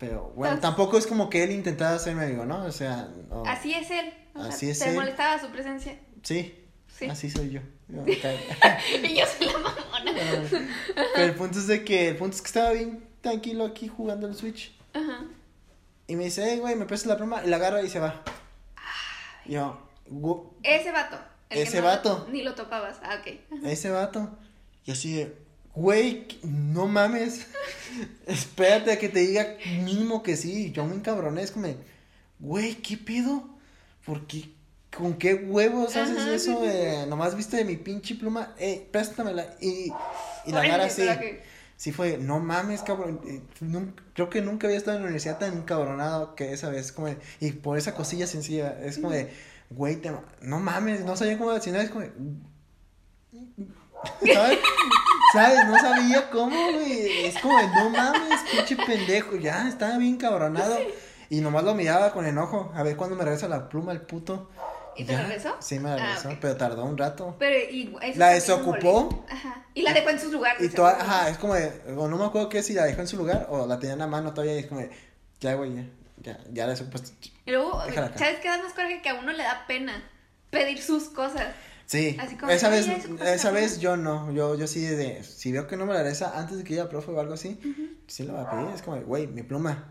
Pero 0.00 0.32
bueno, 0.34 0.54
Entonces- 0.54 0.60
tampoco 0.62 0.98
es 0.98 1.06
como 1.06 1.30
que 1.30 1.44
él 1.44 1.52
intentaba 1.52 1.94
hacerme 1.94 2.24
amigo, 2.24 2.44
¿no? 2.46 2.64
O 2.64 2.72
sea, 2.72 3.08
no. 3.28 3.44
Así 3.46 3.72
es 3.72 3.88
él. 3.92 4.12
O 4.34 4.40
sea, 4.40 4.48
Así 4.48 4.68
es 4.70 4.78
¿Te 4.80 4.88
él. 4.88 4.94
molestaba 4.96 5.38
su 5.38 5.48
presencia? 5.50 5.96
Sí, 6.24 6.56
Sí. 6.98 7.06
así 7.08 7.30
soy 7.30 7.50
yo. 7.50 7.60
Yo 7.90 8.04
y 8.06 9.16
yo 9.16 9.24
soy 9.26 9.46
la 9.46 9.58
mamona. 9.58 10.12
Pero 11.14 11.24
el 11.26 11.34
punto 11.34 11.58
es 11.58 11.66
de 11.66 11.84
que, 11.84 12.08
el 12.08 12.16
punto 12.16 12.34
es 12.36 12.42
que 12.42 12.46
estaba 12.46 12.70
bien 12.72 13.04
tranquilo 13.20 13.64
aquí 13.64 13.88
jugando 13.88 14.26
el 14.26 14.34
Switch. 14.34 14.76
Ajá. 14.94 15.24
Y 16.06 16.16
me 16.16 16.24
dice, 16.24 16.44
hey, 16.48 16.58
güey, 16.60 16.74
me 16.76 16.86
prestas 16.86 17.08
la 17.08 17.16
pluma. 17.16 17.44
Y 17.44 17.48
la 17.48 17.56
agarra 17.56 17.82
y 17.82 17.88
se 17.88 17.98
va. 18.00 18.22
Yo, 19.46 19.78
"Gu- 20.08 20.50
Ese 20.62 20.92
vato. 20.92 21.18
el 21.50 21.56
que 21.58 21.62
Ese 21.64 21.80
no- 21.80 21.86
vato. 21.86 22.28
Ni 22.30 22.42
lo 22.42 22.54
topabas. 22.54 22.98
Ah, 23.02 23.20
ok. 23.20 23.64
ese 23.64 23.90
vato. 23.90 24.30
Y 24.84 24.92
así 24.92 25.26
güey, 25.74 26.26
no 26.42 26.86
mames. 26.86 27.46
Espérate 28.26 28.92
a 28.92 28.98
que 28.98 29.08
te 29.08 29.20
diga 29.20 29.56
mínimo 29.84 30.22
que 30.22 30.36
sí. 30.36 30.66
Y 30.66 30.72
yo 30.72 30.84
me 30.84 30.94
encabroné. 30.94 31.42
Es 31.42 31.50
como, 31.50 31.68
güey, 32.38 32.76
¿qué 32.76 32.96
pedo? 32.96 33.48
¿Por 34.04 34.26
qué? 34.26 34.50
¿Con 34.96 35.14
qué 35.14 35.34
huevos 35.34 35.94
haces 35.96 36.18
eso? 36.26 36.60
sí, 36.62 36.66
sí, 36.66 36.72
sí. 36.72 36.76
eh? 36.76 37.06
Nomás 37.08 37.36
viste 37.36 37.56
de 37.56 37.64
mi 37.64 37.76
pinche 37.76 38.14
pluma. 38.16 38.54
Eh, 38.58 38.88
préstamela. 38.90 39.56
Y, 39.60 39.92
y 40.46 40.52
la 40.52 40.62
agarra 40.62 40.84
así. 40.86 41.02
que- 41.02 41.42
Sí 41.76 41.92
fue, 41.92 42.18
no 42.18 42.40
mames, 42.40 42.82
cabrón. 42.82 43.22
eh, 43.26 43.40
creo 44.12 44.28
que 44.28 44.42
nunca 44.42 44.66
había 44.66 44.76
estado 44.76 44.98
en 44.98 45.02
la 45.02 45.06
universidad 45.06 45.38
tan 45.38 45.54
encabronado 45.56 46.34
que 46.34 46.52
esa 46.52 46.68
vez. 46.68 46.92
Como 46.92 47.06
de- 47.06 47.16
y 47.40 47.52
por 47.52 47.78
esa 47.78 47.94
cosilla 47.94 48.26
sencilla, 48.26 48.78
es 48.84 48.98
como 48.98 49.12
de, 49.12 49.32
güey, 49.70 49.96
te 49.96 50.10
no 50.42 50.60
mames, 50.60 51.06
no 51.06 51.16
sabía 51.16 51.38
cómo 51.38 51.52
decir, 51.52 51.74
es 51.76 51.88
como 51.88 52.02
de, 52.02 52.12
¿sabes? 54.34 54.58
¿Sabes? 55.32 55.66
No 55.66 55.78
sabía 55.78 56.30
cómo, 56.30 56.72
güey. 56.72 57.26
Es 57.26 57.38
como 57.38 57.60
no 57.60 57.90
mames, 57.90 58.40
pinche 58.50 58.76
pendejo. 58.76 59.36
Ya, 59.36 59.68
estaba 59.68 59.96
bien 59.98 60.16
cabronado. 60.16 60.78
Y 61.28 61.40
nomás 61.40 61.64
lo 61.64 61.74
miraba 61.74 62.12
con 62.12 62.26
enojo. 62.26 62.72
A 62.74 62.82
ver 62.82 62.96
cuándo 62.96 63.14
me 63.16 63.24
regresa 63.24 63.46
la 63.48 63.68
pluma 63.68 63.92
el 63.92 64.00
puto. 64.02 64.50
¿Y 64.96 65.04
te 65.04 65.12
Ya, 65.12 65.22
regresó? 65.22 65.56
Sí, 65.60 65.78
me 65.78 65.90
Ah, 65.90 65.96
regresó, 65.96 66.30
ok. 66.30 66.34
pero 66.40 66.56
tardó 66.56 66.84
un 66.84 66.98
rato. 66.98 67.36
Pero 67.38 67.56
y 67.70 67.96
eso 68.02 68.18
La 68.18 68.30
desocupó. 68.30 69.24
Ajá. 69.30 69.64
Y 69.72 69.82
la 69.82 69.92
dejó 69.92 70.10
en 70.10 70.18
su 70.18 70.32
lugar. 70.32 70.56
Y 70.58 70.68
toda, 70.68 70.90
ajá, 71.00 71.28
es 71.30 71.38
como 71.38 71.54
de, 71.54 71.80
o 71.96 72.08
no 72.08 72.16
me 72.18 72.24
acuerdo 72.24 72.48
que 72.48 72.62
si 72.64 72.74
la 72.74 72.84
dejó 72.84 73.00
en 73.00 73.06
su 73.06 73.16
lugar 73.16 73.46
o 73.50 73.66
la 73.66 73.78
tenía 73.78 73.92
en 73.92 74.00
la 74.00 74.08
mano 74.08 74.34
todavía 74.34 74.56
y 74.56 74.58
es 74.58 74.66
como 74.66 74.80
de, 74.80 74.90
ya, 75.40 75.54
güey, 75.54 75.74
ya, 75.76 75.84
ya, 76.18 76.38
ya 76.52 76.66
la 76.66 76.74
supuesto. 76.74 77.12
Y 77.46 77.50
luego. 77.52 77.80
¿sabes 78.16 78.40
qué 78.42 78.48
da 78.48 78.58
más 78.58 78.72
coraje? 78.72 79.00
Que 79.00 79.10
a 79.10 79.14
uno 79.14 79.30
le 79.32 79.44
da 79.44 79.64
pena 79.68 80.02
pedir 80.50 80.82
sus 80.82 81.04
cosas. 81.04 81.46
Sí, 81.90 82.16
Así 82.20 82.36
como, 82.36 82.52
esa 82.52 82.68
"Oye, 82.68 82.76
vez, 82.86 83.04
esa 83.20 83.48
¿no?" 83.48 83.54
vez 83.54 83.80
yo 83.80 83.96
no, 83.96 84.30
yo, 84.30 84.54
yo 84.54 84.68
sí 84.68 84.80
de, 84.86 85.24
si 85.24 85.50
veo 85.50 85.66
que 85.66 85.76
no 85.76 85.86
me 85.86 85.92
la 85.92 86.02
regresa 86.04 86.38
antes 86.38 86.56
de 86.58 86.62
que 86.62 86.78
a 86.80 86.88
profe 86.88 87.10
o 87.10 87.18
algo 87.18 87.34
así, 87.34 87.58
sí 88.06 88.22
la 88.22 88.32
voy 88.34 88.42
a 88.42 88.48
pedir, 88.48 88.68
es 88.68 88.82
como 88.82 89.00
güey, 89.02 89.26
mi 89.26 89.42
pluma. 89.42 89.88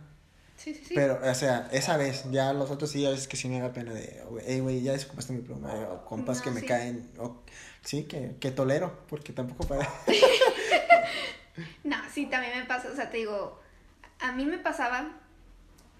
Sí, 0.56 0.74
sí, 0.74 0.82
sí. 0.88 0.94
Pero, 0.96 1.20
o 1.22 1.36
sea, 1.36 1.68
esa 1.74 1.98
vez, 1.98 2.24
ya 2.32 2.54
los 2.54 2.72
otros 2.72 2.90
sí, 2.92 3.06
a 3.06 3.10
veces 3.10 3.28
que 3.28 3.36
sí 3.36 3.50
me 3.50 3.60
da 3.60 3.74
pena 3.74 3.94
de, 3.94 4.24
hey, 4.46 4.62
güey, 4.62 4.82
ya 4.82 4.94
desocupaste 4.94 5.34
mi 5.34 5.42
pluma, 5.42 5.74
eh, 5.76 5.88
o 5.92 6.06
compas 6.06 6.38
No, 6.38 6.44
que 6.46 6.52
me 6.52 6.62
sí. 6.62 6.68
caen, 6.68 7.12
o, 7.18 7.44
sí, 7.84 8.04
que, 8.06 8.38
que 8.40 8.52
tolero, 8.52 9.06
porque 9.10 9.34
tampoco 9.34 9.68
para... 9.68 9.86
No, 11.84 11.98
sí, 12.14 12.28
también 12.28 12.58
me 12.58 12.64
pasa, 12.66 12.90
o 12.92 12.96
sea, 12.96 13.10
te 13.10 13.18
digo, 13.18 13.60
a 14.20 14.32
mí 14.32 14.46
me 14.46 14.58
pasaba, 14.58 15.18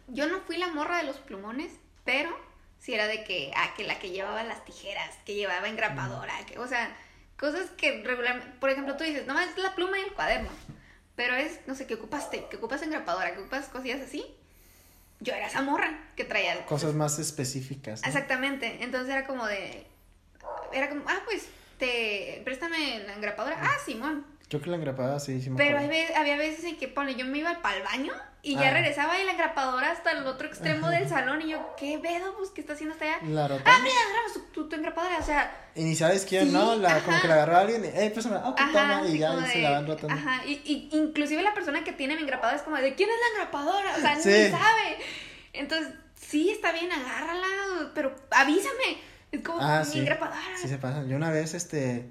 yo 0.08 0.30
no 0.30 0.40
fui 0.42 0.56
la 0.58 0.70
morra 0.70 0.98
de 1.00 1.04
los 1.04 1.18
plumones, 1.18 1.74
pero 2.06 2.30
sí 2.80 2.94
era 2.94 3.08
de 3.08 3.24
que, 3.24 3.52
ah, 3.56 3.74
que 3.76 3.84
la 3.84 4.00
que 4.00 4.10
llevaba 4.12 4.44
las 4.44 4.64
tijeras, 4.66 5.16
que 5.26 5.36
llevaba 5.36 5.68
engrapadora, 5.68 6.34
que, 6.46 6.58
o 6.60 6.68
sea, 6.68 6.96
cosas 7.38 7.70
que 7.72 8.02
regularmente, 8.04 8.52
por 8.60 8.70
ejemplo, 8.70 8.96
tú 8.98 9.04
dices, 9.04 9.26
nomás 9.28 9.50
es 9.50 9.58
la 9.58 9.76
pluma 9.76 10.00
y 10.00 10.04
el 10.04 10.14
cuaderno, 10.14 10.50
pero 11.16 11.36
es, 11.36 11.60
no 11.68 11.76
sé, 11.76 11.86
que 11.88 11.96
ocupaste, 11.96 12.46
que 12.50 12.58
ocupas 12.58 12.82
engrapadora, 12.82 13.34
que 13.34 13.40
ocupas 13.42 13.68
cosillas 13.70 14.02
así, 14.02 14.26
yo 15.20 15.34
era 15.34 15.48
esa 15.48 15.62
morra 15.62 16.12
que 16.16 16.24
traía 16.24 16.66
Cosas 16.66 16.94
más 16.94 17.20
específicas. 17.20 18.02
¿no? 18.02 18.08
Exactamente, 18.08 18.78
entonces 18.82 19.10
era 19.14 19.26
como 19.28 19.46
de, 19.46 19.86
era 20.72 20.88
como, 20.90 21.04
ah, 21.08 21.20
pues, 21.26 21.48
te, 21.78 22.42
préstame 22.46 23.00
la 23.06 23.14
engrapadora, 23.14 23.58
ah, 23.62 23.78
Simón, 23.86 24.26
Yo 24.50 24.62
que 24.62 24.70
la 24.70 24.78
engrapada 24.78 25.20
sí, 25.20 25.42
sí 25.42 25.50
me 25.50 25.58
pero 25.58 25.78
ve- 25.88 26.14
había 26.16 26.38
veces 26.38 26.64
en 26.66 26.78
que, 26.78 26.88
pone, 26.88 27.16
yo 27.16 27.26
me 27.26 27.38
iba 27.40 27.62
para 27.62 27.78
el 27.78 27.84
baño 27.84 28.14
y 28.42 28.56
ya 28.56 28.70
Ah. 28.70 28.74
regresaba 28.74 29.20
y 29.20 29.26
la 29.26 29.32
engrapadora 29.34 29.92
hasta 29.92 30.12
el 30.12 30.26
otro 30.26 30.48
extremo 30.48 30.90
del 30.90 31.10
salón 31.10 31.42
y 31.42 31.50
yo, 31.50 31.76
¿qué 31.78 32.00
pedo? 32.00 32.36
Pues, 32.38 32.52
¿qué 32.52 32.62
está 32.62 32.74
haciendo 32.74 32.94
hasta 32.94 33.06
allá? 33.06 33.18
La 33.28 33.48
rota. 33.48 33.64
Ah, 33.66 33.80
mira, 33.84 33.96
agarramos 34.08 34.52
tu, 34.54 34.70
tu, 34.70 34.76
engrapadora, 34.76 35.18
o 35.18 35.24
sea, 35.24 35.52
Y 35.76 35.84
ni 35.84 35.96
sabes 35.96 36.26
quién, 36.26 36.48
Sí, 36.48 36.52
¿no? 36.54 36.76
La, 36.76 37.00
como 37.04 37.20
que 37.22 37.28
la 37.28 37.34
agarró 37.36 37.58
a 37.58 37.60
alguien, 37.62 37.84
hey, 37.94 38.12
pásame, 38.16 38.38
ah, 38.38 38.56
toma, 38.56 39.04
y 39.08 39.18
ya 39.18 39.46
se 39.46 39.60
la 39.62 39.72
van 39.72 39.88
rotando. 39.88 40.14
Ajá, 40.16 40.46
y, 40.46 40.62
y 40.66 40.90
inclusive 40.98 41.42
la 41.44 41.54
persona 41.54 41.84
que 41.84 41.92
tiene 41.92 42.16
mi 42.16 42.22
engrapadora 42.22 42.56
es 42.58 42.64
como, 42.64 42.78
¿de 42.78 42.96
quién 42.96 43.10
es 43.10 43.16
la 43.20 43.28
engrapadora? 43.40 43.96
O 43.98 44.00
sea, 44.00 44.16
Sí. 44.20 44.30
ni 44.30 44.50
sabe. 44.52 44.98
Entonces, 45.54 45.94
sí, 46.16 46.50
está 46.52 46.72
bien, 46.72 46.92
agárrala, 46.92 47.92
pero 47.94 48.16
avísame. 48.32 49.02
Es 49.32 49.42
como 49.44 49.60
Ah, 49.62 49.84
mi 49.86 49.92
sí. 49.92 50.00
engrapadora. 50.00 50.40
Sí 50.62 50.68
se 50.68 50.78
pasa. 50.78 51.04
Yo 51.06 51.16
una 51.18 51.30
vez, 51.30 51.54
este, 51.54 52.10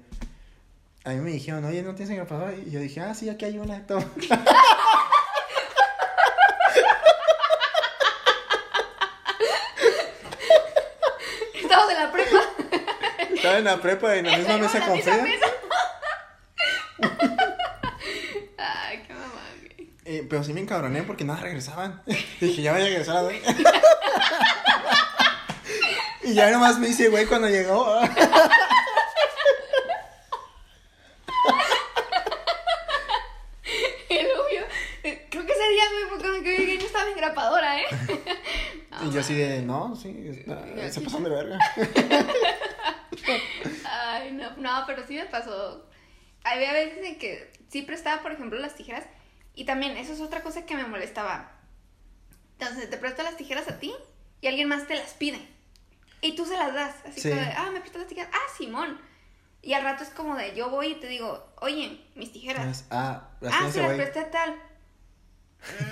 a 1.05 1.09
mí 1.09 1.17
me 1.21 1.31
dijeron, 1.31 1.65
oye, 1.65 1.81
¿no 1.81 1.95
tienes 1.95 2.11
engrapadora? 2.11 2.53
Y 2.53 2.69
yo 2.71 2.79
dije, 2.79 3.01
ah, 3.01 3.13
sí, 3.13 3.29
aquí 3.29 3.45
hay 3.45 3.57
una, 3.57 3.85
toma. 3.87 4.05
Estamos 11.61 11.91
en 11.91 11.97
la 11.97 12.11
prepa. 12.11 12.41
Estaba 13.49 13.57
en 13.57 13.63
la 13.65 13.81
prepa 13.81 14.15
y 14.15 14.19
en 14.19 14.25
la 14.27 14.37
misma 14.37 14.57
mesa 14.57 14.79
con 14.85 15.01
Frida. 15.01 15.23
Ay, 18.57 19.03
qué 19.07 19.13
mamá, 19.13 19.41
güey. 19.59 19.89
Eh, 20.05 20.27
pero 20.29 20.43
sí 20.43 20.53
me 20.53 20.61
encabroné 20.61 21.01
porque 21.03 21.23
nada 21.23 21.41
regresaban. 21.41 22.01
dije, 22.39 22.61
ya 22.61 22.73
voy 22.73 22.81
a 22.81 22.85
regresar 22.85 23.17
a 23.17 23.21
güey. 23.23 23.41
y 26.23 26.33
ya 26.35 26.51
nomás 26.51 26.77
me 26.77 26.87
dice, 26.87 27.09
güey, 27.09 27.25
cuando 27.25 27.47
llegó. 27.49 27.99
El 34.09 34.25
obvio. 34.25 34.61
Eh, 35.03 35.27
Creo 35.29 35.45
que 35.45 35.51
ese 35.53 35.69
día, 35.69 35.83
güey, 35.91 36.03
fue 36.09 36.19
cuando 36.19 36.41
que 36.43 36.57
llegué 36.57 36.77
no 36.77 36.85
estaba 36.85 37.05
mi 37.05 37.11
engrapadora, 37.11 37.79
¿eh? 37.81 37.85
y 39.05 39.11
yo 39.11 39.19
así 39.21 39.33
de, 39.35 39.61
no, 39.61 39.95
sí, 39.95 40.13
está- 40.39 40.91
se 40.91 41.01
pasan 41.01 41.23
de 41.23 41.29
verga. 41.29 41.57
Ay, 44.29 44.33
no, 44.35 44.55
no, 44.57 44.83
pero 44.87 45.05
sí 45.07 45.15
me 45.15 45.25
pasó. 45.25 45.85
había 46.43 46.71
veces 46.73 47.03
en 47.05 47.17
que 47.17 47.51
sí 47.69 47.81
prestaba, 47.81 48.21
por 48.21 48.31
ejemplo, 48.31 48.59
las 48.59 48.75
tijeras. 48.75 49.03
Y 49.55 49.65
también, 49.65 49.97
eso 49.97 50.13
es 50.13 50.21
otra 50.21 50.41
cosa 50.41 50.65
que 50.65 50.75
me 50.75 50.85
molestaba. 50.85 51.51
Entonces, 52.59 52.89
te 52.89 52.97
presto 52.97 53.23
las 53.23 53.37
tijeras 53.37 53.67
a 53.67 53.79
ti 53.79 53.93
y 54.41 54.47
alguien 54.47 54.67
más 54.69 54.87
te 54.87 54.95
las 54.95 55.13
pide. 55.13 55.39
Y 56.21 56.35
tú 56.35 56.45
se 56.45 56.55
las 56.57 56.73
das. 56.73 56.95
Así 57.05 57.21
Sí. 57.21 57.29
como 57.29 57.41
de, 57.41 57.47
ah, 57.57 57.69
me 57.71 57.79
prestas 57.81 58.01
las 58.01 58.09
tijeras. 58.09 58.29
Ah, 58.33 58.53
Simón. 58.57 58.99
Y 59.61 59.73
al 59.73 59.83
rato 59.83 60.03
es 60.03 60.09
como 60.11 60.35
de, 60.35 60.55
yo 60.55 60.69
voy 60.69 60.87
y 60.93 60.95
te 60.95 61.07
digo, 61.07 61.51
oye, 61.61 62.01
mis 62.15 62.31
tijeras. 62.31 62.85
Ah, 62.91 63.29
las 63.41 63.53
Ah, 63.53 63.69
se 63.71 63.81
las 63.81 63.93
presté 63.93 64.19
a 64.19 64.31
tal. 64.31 64.55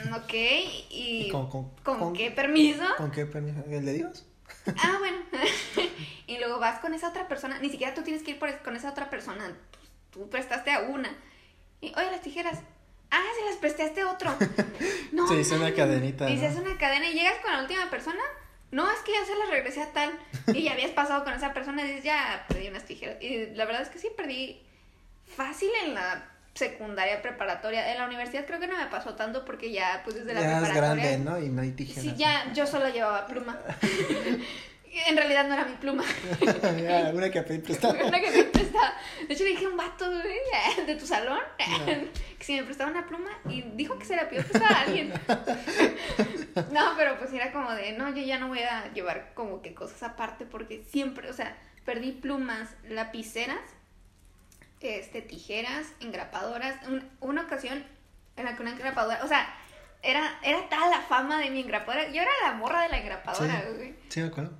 Mm, 0.08 0.14
ok, 0.14 0.34
y... 0.34 1.26
¿Y 1.28 1.30
con- 1.30 1.50
con- 1.50 1.70
¿con 1.84 2.00
con- 2.00 2.14
qué 2.14 2.32
permiso? 2.32 2.84
¿Con 2.96 3.12
qué 3.12 3.26
permiso? 3.26 3.62
¿El 3.70 3.86
de 3.86 3.94
Dios? 3.94 4.26
Ah, 4.82 4.96
bueno. 5.00 5.18
y 6.28 6.38
luego 6.38 6.60
vas 6.60 6.80
con 6.80 6.94
esa 6.94 7.10
otra 7.10 7.28
persona. 7.28 7.58
Ni 7.60 7.70
siquiera 7.70 7.94
tú 7.94 8.04
tienes 8.04 8.22
que 8.22 8.32
ir 8.32 8.40
por, 8.40 8.56
con 8.62 8.76
esa 8.76 8.92
otra 8.92 9.10
persona. 9.10 9.52
Tú 10.12 10.30
prestaste 10.30 10.72
a 10.72 10.82
una. 10.82 11.10
Y, 11.82 11.88
oye, 11.96 12.12
las 12.12 12.22
tijeras. 12.22 12.60
Ah, 13.10 13.24
se 13.40 13.46
las 13.46 13.56
presté 13.56 13.84
a 13.84 13.86
este 13.88 14.04
otro. 14.04 14.36
No. 15.14 15.26
Se 15.28 15.40
hizo 15.40 15.56
una 15.56 15.74
cadenita, 15.74 16.30
Y 16.30 16.38
se 16.38 16.48
hace 16.48 16.60
una 16.60 16.78
cadena 16.78 17.08
y 17.10 17.14
llegas 17.14 17.40
con 17.42 17.52
la 17.54 17.62
última 17.62 17.90
persona. 17.90 18.22
No, 18.72 18.92
es 18.92 19.00
que 19.00 19.14
ya 19.14 19.26
se 19.26 19.36
las 19.38 19.50
regresé 19.50 19.82
a 19.82 19.94
tal. 19.94 20.12
Y 20.54 20.64
ya 20.64 20.74
habías 20.74 20.92
pasado 20.92 21.24
con 21.24 21.34
esa 21.34 21.54
persona 21.54 21.82
y 21.84 21.88
dices, 21.88 22.04
ya 22.04 22.46
perdí 22.50 22.68
unas 22.68 22.84
tijeras. 22.84 23.16
Y 23.22 23.48
la 23.56 23.64
verdad 23.66 23.84
es 23.84 23.90
que 23.90 24.00
sí, 24.00 24.10
perdí 24.18 24.62
fácil 25.26 25.70
en 25.86 25.94
la 25.94 26.30
secundaria 26.54 27.22
preparatoria. 27.22 27.94
En 27.94 28.00
la 28.00 28.06
universidad 28.06 28.46
creo 28.46 28.60
que 28.60 28.68
no 28.68 28.76
me 28.78 28.88
pasó 28.88 29.16
tanto 29.16 29.46
porque 29.46 29.72
ya, 29.72 30.02
pues 30.04 30.18
desde 30.18 30.34
la 30.34 30.42
Ya 30.42 30.60
preparatoria. 30.60 31.06
grande, 31.12 31.18
¿no? 31.20 31.40
Y 31.40 31.48
no 31.50 31.62
hay 31.62 31.72
tijeras. 31.72 32.04
Sí, 32.04 32.14
ya, 32.18 32.52
yo 32.54 32.68
solo 32.68 32.90
llevaba 32.90 33.26
pluma. 33.28 33.58
en 35.08 35.16
realidad 35.18 35.48
no 35.48 35.54
era 35.54 35.66
mi 35.66 35.76
pluma. 35.76 36.04
ya, 36.82 37.12
una 37.14 37.30
que 37.30 37.42
pedí 37.44 37.60
prestada. 37.60 37.94
Una 38.06 38.20
que 38.20 38.32
me 38.32 38.44
prestaba. 38.44 38.94
De 39.28 39.34
hecho, 39.34 39.44
le 39.44 39.50
dije 39.52 39.66
a 39.66 39.70
un 39.70 39.78
vato, 39.78 40.10
de 40.10 40.96
tu 40.96 41.06
salón, 41.06 41.40
que 42.40 42.44
si 42.46 42.56
me 42.56 42.64
prestaba 42.64 42.92
una 42.92 43.06
pluma 43.08 43.30
y 43.50 43.62
dijo 43.76 43.98
que 44.00 44.06
se 44.06 44.16
la 44.16 44.30
pidió 44.30 44.44
prestada 44.44 44.78
a 44.80 44.82
alguien. 44.84 45.14
no, 46.72 46.94
pero 46.98 47.18
pues 47.18 47.32
era 47.34 47.52
como 47.52 47.72
de, 47.74 47.94
no, 47.94 48.10
yo 48.16 48.22
ya 48.24 48.38
no 48.40 48.48
voy 48.48 48.60
a 48.60 48.92
llevar 48.94 49.32
como 49.34 49.62
que 49.62 49.74
cosas 49.74 50.02
aparte 50.04 50.46
porque 50.46 50.84
siempre, 50.90 51.30
o 51.30 51.34
sea, 51.34 51.56
perdí 51.86 52.12
plumas, 52.12 52.70
lapiceras, 52.88 53.60
este, 54.82 55.22
tijeras, 55.22 55.88
engrapadoras. 56.00 56.86
Un- 56.88 57.10
una 57.22 57.44
ocasión 57.44 57.84
en 58.36 58.46
la 58.46 58.56
que 58.56 58.62
una 58.62 58.72
engrapadora, 58.72 59.24
o 59.24 59.28
sea, 59.28 59.48
era, 60.04 60.40
era 60.44 60.70
tal 60.70 60.90
la 60.92 61.02
fama 61.02 61.40
de 61.40 61.50
mi 61.50 61.62
engrapadora. 61.62 62.08
Yo 62.10 62.22
era 62.22 62.32
la 62.44 62.54
morra 62.54 62.84
de 62.84 62.90
la 62.90 63.00
engrapadora, 63.00 63.62
Sí. 63.62 63.74
güey 63.76 63.96
Sí, 64.10 64.22
me 64.22 64.28
acuerdo. 64.28 64.52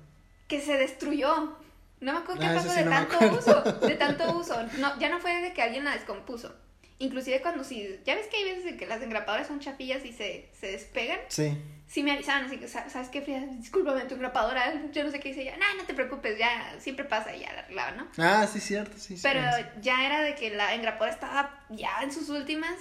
Que 0.48 0.60
se 0.60 0.76
destruyó. 0.76 1.56
No 2.00 2.12
me 2.12 2.18
acuerdo 2.18 2.40
qué 2.40 2.46
Ah, 2.48 2.54
pasó 2.54 2.70
sí 2.70 2.76
de 2.78 2.84
no 2.84 2.90
tanto 2.90 3.18
uso, 3.36 3.62
de 3.62 3.94
tanto 3.96 4.36
uso. 4.36 4.56
No, 4.78 4.98
ya 4.98 5.08
no 5.08 5.18
fue 5.20 5.40
de 5.42 5.52
que 5.52 5.62
alguien 5.62 5.84
la 5.84 5.92
descompuso. 5.92 6.54
Inclusive 7.00 7.40
cuando 7.42 7.62
sí, 7.64 8.00
ya 8.04 8.14
ves 8.16 8.26
que 8.26 8.36
hay 8.38 8.44
veces 8.44 8.66
en 8.66 8.76
que 8.76 8.86
las 8.86 9.00
engrapadoras 9.02 9.46
son 9.46 9.60
chapillas 9.60 10.04
y 10.04 10.12
se, 10.12 10.48
se 10.58 10.72
despegan. 10.72 11.20
Sí. 11.28 11.56
Sí 11.86 12.02
me 12.02 12.12
avisaban, 12.12 12.44
así 12.44 12.58
que, 12.58 12.68
"Sa- 12.68 12.88
¿sabes 12.90 13.08
qué, 13.08 13.22
Frida? 13.22 13.40
Discúlpame, 13.46 14.02
tu 14.02 14.14
engrapadora, 14.16 14.74
yo 14.92 15.04
no 15.04 15.10
sé 15.10 15.20
qué 15.20 15.30
hice 15.30 15.44
ya. 15.44 15.56
No, 15.56 15.64
no 15.76 15.84
te 15.84 15.94
preocupes, 15.94 16.36
ya 16.38 16.74
siempre 16.80 17.04
pasa 17.06 17.34
y 17.34 17.40
ya 17.40 17.52
la 17.52 17.60
arreglaban, 17.60 17.96
¿no? 17.96 18.08
Ah, 18.18 18.46
sí, 18.46 18.60
cierto, 18.60 18.98
sí. 18.98 19.16
Pero 19.22 19.40
sí. 19.56 19.62
ya 19.80 20.04
era 20.04 20.20
de 20.20 20.34
que 20.34 20.50
la 20.50 20.74
engrapadora 20.74 21.12
estaba 21.12 21.64
ya 21.70 22.00
en 22.02 22.12
sus 22.12 22.28
últimas 22.28 22.74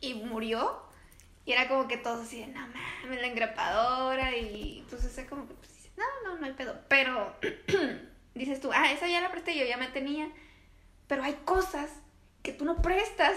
y 0.00 0.14
murió. 0.14 0.82
Y 1.44 1.52
era 1.52 1.68
como 1.68 1.88
que 1.88 1.96
todos 1.96 2.26
así 2.26 2.44
no 2.46 2.60
mames, 2.60 3.20
la 3.20 3.26
engrapadora. 3.26 4.36
Y 4.36 4.84
pues 4.88 5.04
ese 5.04 5.26
como 5.26 5.46
que, 5.48 5.54
pues, 5.54 5.70
no, 5.98 6.30
no, 6.30 6.40
no 6.40 6.46
hay 6.46 6.52
pedo. 6.52 6.78
Pero 6.88 7.36
dices 8.34 8.60
tú, 8.60 8.70
ah, 8.72 8.92
esa 8.92 9.08
ya 9.08 9.20
la 9.20 9.30
presté, 9.30 9.56
yo 9.58 9.64
ya 9.64 9.76
me 9.76 9.88
tenía. 9.88 10.28
Pero 11.06 11.22
hay 11.22 11.34
cosas 11.44 11.90
que 12.42 12.52
tú 12.52 12.64
no 12.64 12.80
prestas 12.80 13.36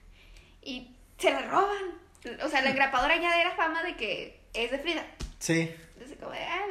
y 0.62 0.94
se 1.18 1.30
la 1.30 1.42
roban. 1.42 2.00
O 2.44 2.48
sea, 2.48 2.62
la 2.62 2.70
engrapadora 2.70 3.16
ya 3.16 3.40
era 3.40 3.52
fama 3.52 3.82
de 3.82 3.96
que 3.96 4.40
es 4.54 4.70
de 4.70 4.78
Frida. 4.78 5.04
Sí. 5.38 5.74
Entonces, 5.94 6.18
como, 6.18 6.32
ah, 6.32 6.66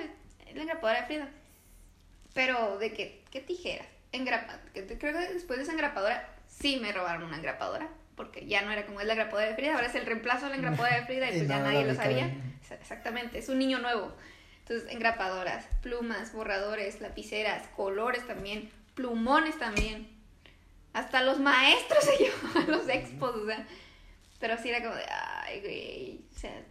es 0.48 0.56
la 0.56 0.62
engrapadora 0.62 1.02
de 1.02 1.08
Frida. 1.08 1.30
Pero, 2.34 2.78
¿de 2.78 2.94
qué, 2.94 3.24
qué 3.32 3.42
tijeras? 3.42 3.88
Engrapa, 4.14 4.60
creo 4.74 4.98
que 4.98 5.34
después 5.34 5.58
de 5.58 5.64
esa 5.64 5.74
engrapadora, 5.74 6.30
sí 6.48 6.78
me 6.82 6.92
robaron 6.92 7.24
una 7.24 7.38
engrapadora. 7.38 7.90
Porque 8.16 8.46
ya 8.46 8.62
no 8.62 8.72
era 8.72 8.86
como 8.86 9.00
es 9.00 9.08
la 9.08 9.14
engrapadora 9.14 9.48
de 9.48 9.56
Frida, 9.56 9.76
ahora 9.76 9.88
es 9.88 9.96
el 9.96 10.06
reemplazo 10.06 10.46
de 10.46 10.52
la 10.52 10.56
engrapadora 10.58 11.00
de 11.00 11.06
Frida 11.06 11.32
y 11.32 11.36
Y 11.36 11.38
pues 11.40 11.48
ya 11.48 11.60
nadie 11.60 11.86
lo 11.86 11.96
sabía. 11.96 12.30
Exactamente, 12.70 13.40
es 13.40 13.50
un 13.50 13.60
niño 13.60 13.80
nuevo. 13.80 14.14
Entonces, 14.72 14.96
engrapadoras, 14.96 15.66
plumas, 15.82 16.32
borradores, 16.32 17.02
lapiceras, 17.02 17.68
colores 17.76 18.26
también, 18.26 18.72
plumones 18.96 19.60
también. 19.60 20.08
Hasta 20.94 21.24
los 21.24 21.42
maestros 21.42 22.06
se 22.06 22.16
llevaban 22.24 22.72
los 22.72 22.88
expos, 22.88 23.36
o 23.36 23.46
sea. 23.46 23.68
Pero 24.40 24.58
sí 24.58 24.70
era 24.70 24.82
como 24.82 24.96
de, 24.96 25.04
ay, 25.10 25.60
güey, 25.60 26.22
o 26.34 26.40
sea, 26.40 26.64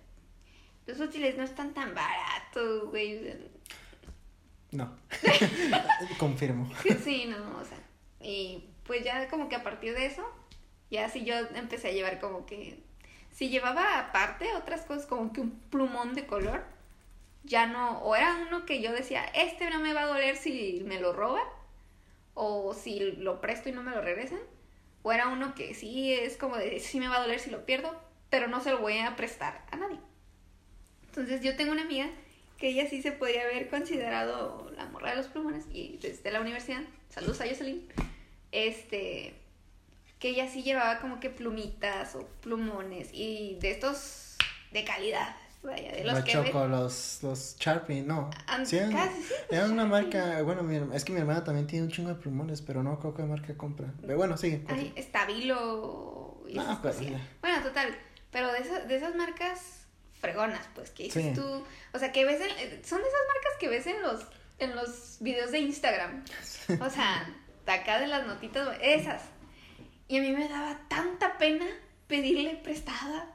los 0.86 0.98
útiles 0.98 1.36
no 1.36 1.44
están 1.44 1.74
tan 1.74 1.94
baratos, 1.94 2.88
güey. 2.88 3.18
o 3.18 3.22
sea, 3.22 3.36
No. 4.70 4.96
Confirmo. 6.18 6.72
sí, 7.04 7.26
no, 7.26 7.58
o 7.58 7.64
sea. 7.66 7.78
Y 8.22 8.64
pues 8.84 9.04
ya 9.04 9.28
como 9.28 9.50
que 9.50 9.56
a 9.56 9.62
partir 9.62 9.92
de 9.92 10.06
eso, 10.06 10.26
ya 10.90 11.10
sí 11.10 11.26
yo 11.26 11.34
empecé 11.54 11.88
a 11.88 11.92
llevar 11.92 12.18
como 12.18 12.46
que. 12.46 12.82
Si 13.30 13.50
llevaba 13.50 13.98
aparte 13.98 14.54
otras 14.54 14.86
cosas, 14.86 15.04
como 15.04 15.34
que 15.34 15.42
un 15.42 15.50
plumón 15.70 16.14
de 16.14 16.26
color, 16.26 16.64
ya 17.44 17.66
no. 17.66 17.98
O 18.02 18.14
era 18.16 18.44
uno 18.46 18.66
que 18.66 18.80
yo 18.80 18.92
decía, 18.92 19.24
este 19.34 19.70
no 19.70 19.80
me 19.80 19.92
va 19.92 20.02
a 20.02 20.06
doler 20.06 20.36
si 20.36 20.82
me 20.84 21.00
lo 21.00 21.12
roban, 21.12 21.44
o 22.34 22.74
si 22.74 23.12
lo 23.12 23.40
presto 23.40 23.68
y 23.68 23.72
no 23.72 23.82
me 23.82 23.92
lo 23.92 24.00
regresan. 24.00 24.40
O 25.02 25.12
era 25.12 25.28
uno 25.28 25.54
que 25.54 25.74
sí 25.74 26.12
es 26.12 26.36
como 26.36 26.56
de, 26.56 26.80
sí 26.80 27.00
me 27.00 27.08
va 27.08 27.16
a 27.16 27.20
doler 27.22 27.40
si 27.40 27.50
lo 27.50 27.64
pierdo, 27.64 27.98
pero 28.28 28.48
no 28.48 28.60
se 28.60 28.70
lo 28.70 28.78
voy 28.78 28.98
a 28.98 29.16
prestar 29.16 29.64
a 29.70 29.76
nadie. 29.76 29.98
Entonces 31.06 31.42
yo 31.42 31.56
tengo 31.56 31.72
una 31.72 31.82
amiga 31.82 32.08
que 32.58 32.68
ella 32.68 32.86
sí 32.88 33.00
se 33.02 33.12
podría 33.12 33.42
haber 33.42 33.68
considerado 33.68 34.70
la 34.76 34.84
morra 34.86 35.10
de 35.10 35.16
los 35.16 35.26
plumones 35.28 35.64
y 35.72 35.98
desde 36.00 36.30
la 36.30 36.40
universidad, 36.40 36.82
saludos 37.08 37.40
a 37.40 37.48
Jocelyn, 37.48 37.88
este, 38.52 39.34
que 40.18 40.28
ella 40.28 40.46
sí 40.46 40.62
llevaba 40.62 41.00
como 41.00 41.18
que 41.18 41.30
plumitas 41.30 42.14
o 42.14 42.26
plumones 42.42 43.08
y 43.12 43.56
de 43.60 43.70
estos 43.70 44.36
de 44.72 44.84
calidad, 44.84 45.34
vaya, 45.62 45.92
de 45.92 46.04
los, 46.04 46.14
Los 46.14 46.24
que 46.24 46.32
choco, 46.32 46.66
los, 46.66 47.18
los 47.22 47.56
Sharpie, 47.58 48.02
no. 48.02 48.30
Sí, 48.64 48.76
eran- 48.78 48.92
casi, 48.92 49.22
sí, 49.22 49.28
pues, 49.48 49.60
Era 49.60 49.66
una 49.66 49.84
marca, 49.86 50.42
bueno, 50.42 50.62
mi 50.62 50.94
es 50.96 51.04
que 51.04 51.12
mi 51.12 51.20
hermana 51.20 51.44
también 51.44 51.66
tiene 51.66 51.86
un 51.86 51.92
chingo 51.92 52.08
de 52.10 52.14
plumones, 52.16 52.62
pero 52.62 52.82
no 52.82 52.98
creo 52.98 53.14
qué 53.14 53.22
marca 53.24 53.56
compra. 53.56 53.92
Pero 54.00 54.16
bueno, 54.16 54.36
sigue. 54.36 54.64
Ay, 54.68 54.92
estabilo 54.96 56.42
y 56.48 56.54
No, 56.54 56.80
cosillas. 56.82 57.20
ya. 57.20 57.28
Bueno, 57.40 57.62
total, 57.62 57.96
pero 58.30 58.50
de 58.52 58.58
esas, 58.60 58.88
de 58.88 58.96
esas 58.96 59.14
marcas 59.14 59.86
fregonas, 60.20 60.66
pues, 60.74 60.90
que 60.90 61.04
dices 61.04 61.24
Sí. 61.24 61.32
tú, 61.34 61.64
o 61.92 61.98
sea, 61.98 62.12
que 62.12 62.24
ves 62.24 62.40
en, 62.40 62.48
son 62.84 62.98
de 63.00 63.08
esas 63.08 63.20
marcas 63.28 63.52
que 63.58 63.68
ves 63.68 63.86
en 63.86 64.02
los, 64.02 64.26
en 64.58 64.76
los 64.76 65.16
videos 65.20 65.50
de 65.50 65.60
Instagram, 65.60 66.24
o 66.80 66.90
sea, 66.90 67.34
acá 67.66 68.00
de 68.00 68.06
las 68.08 68.26
notitas, 68.26 68.76
esas. 68.82 69.22
Y 70.08 70.18
a 70.18 70.20
mí 70.22 70.32
me 70.32 70.48
daba 70.48 70.76
tanta 70.88 71.38
pena 71.38 71.64
pedirle 72.08 72.56
prestada 72.56 73.30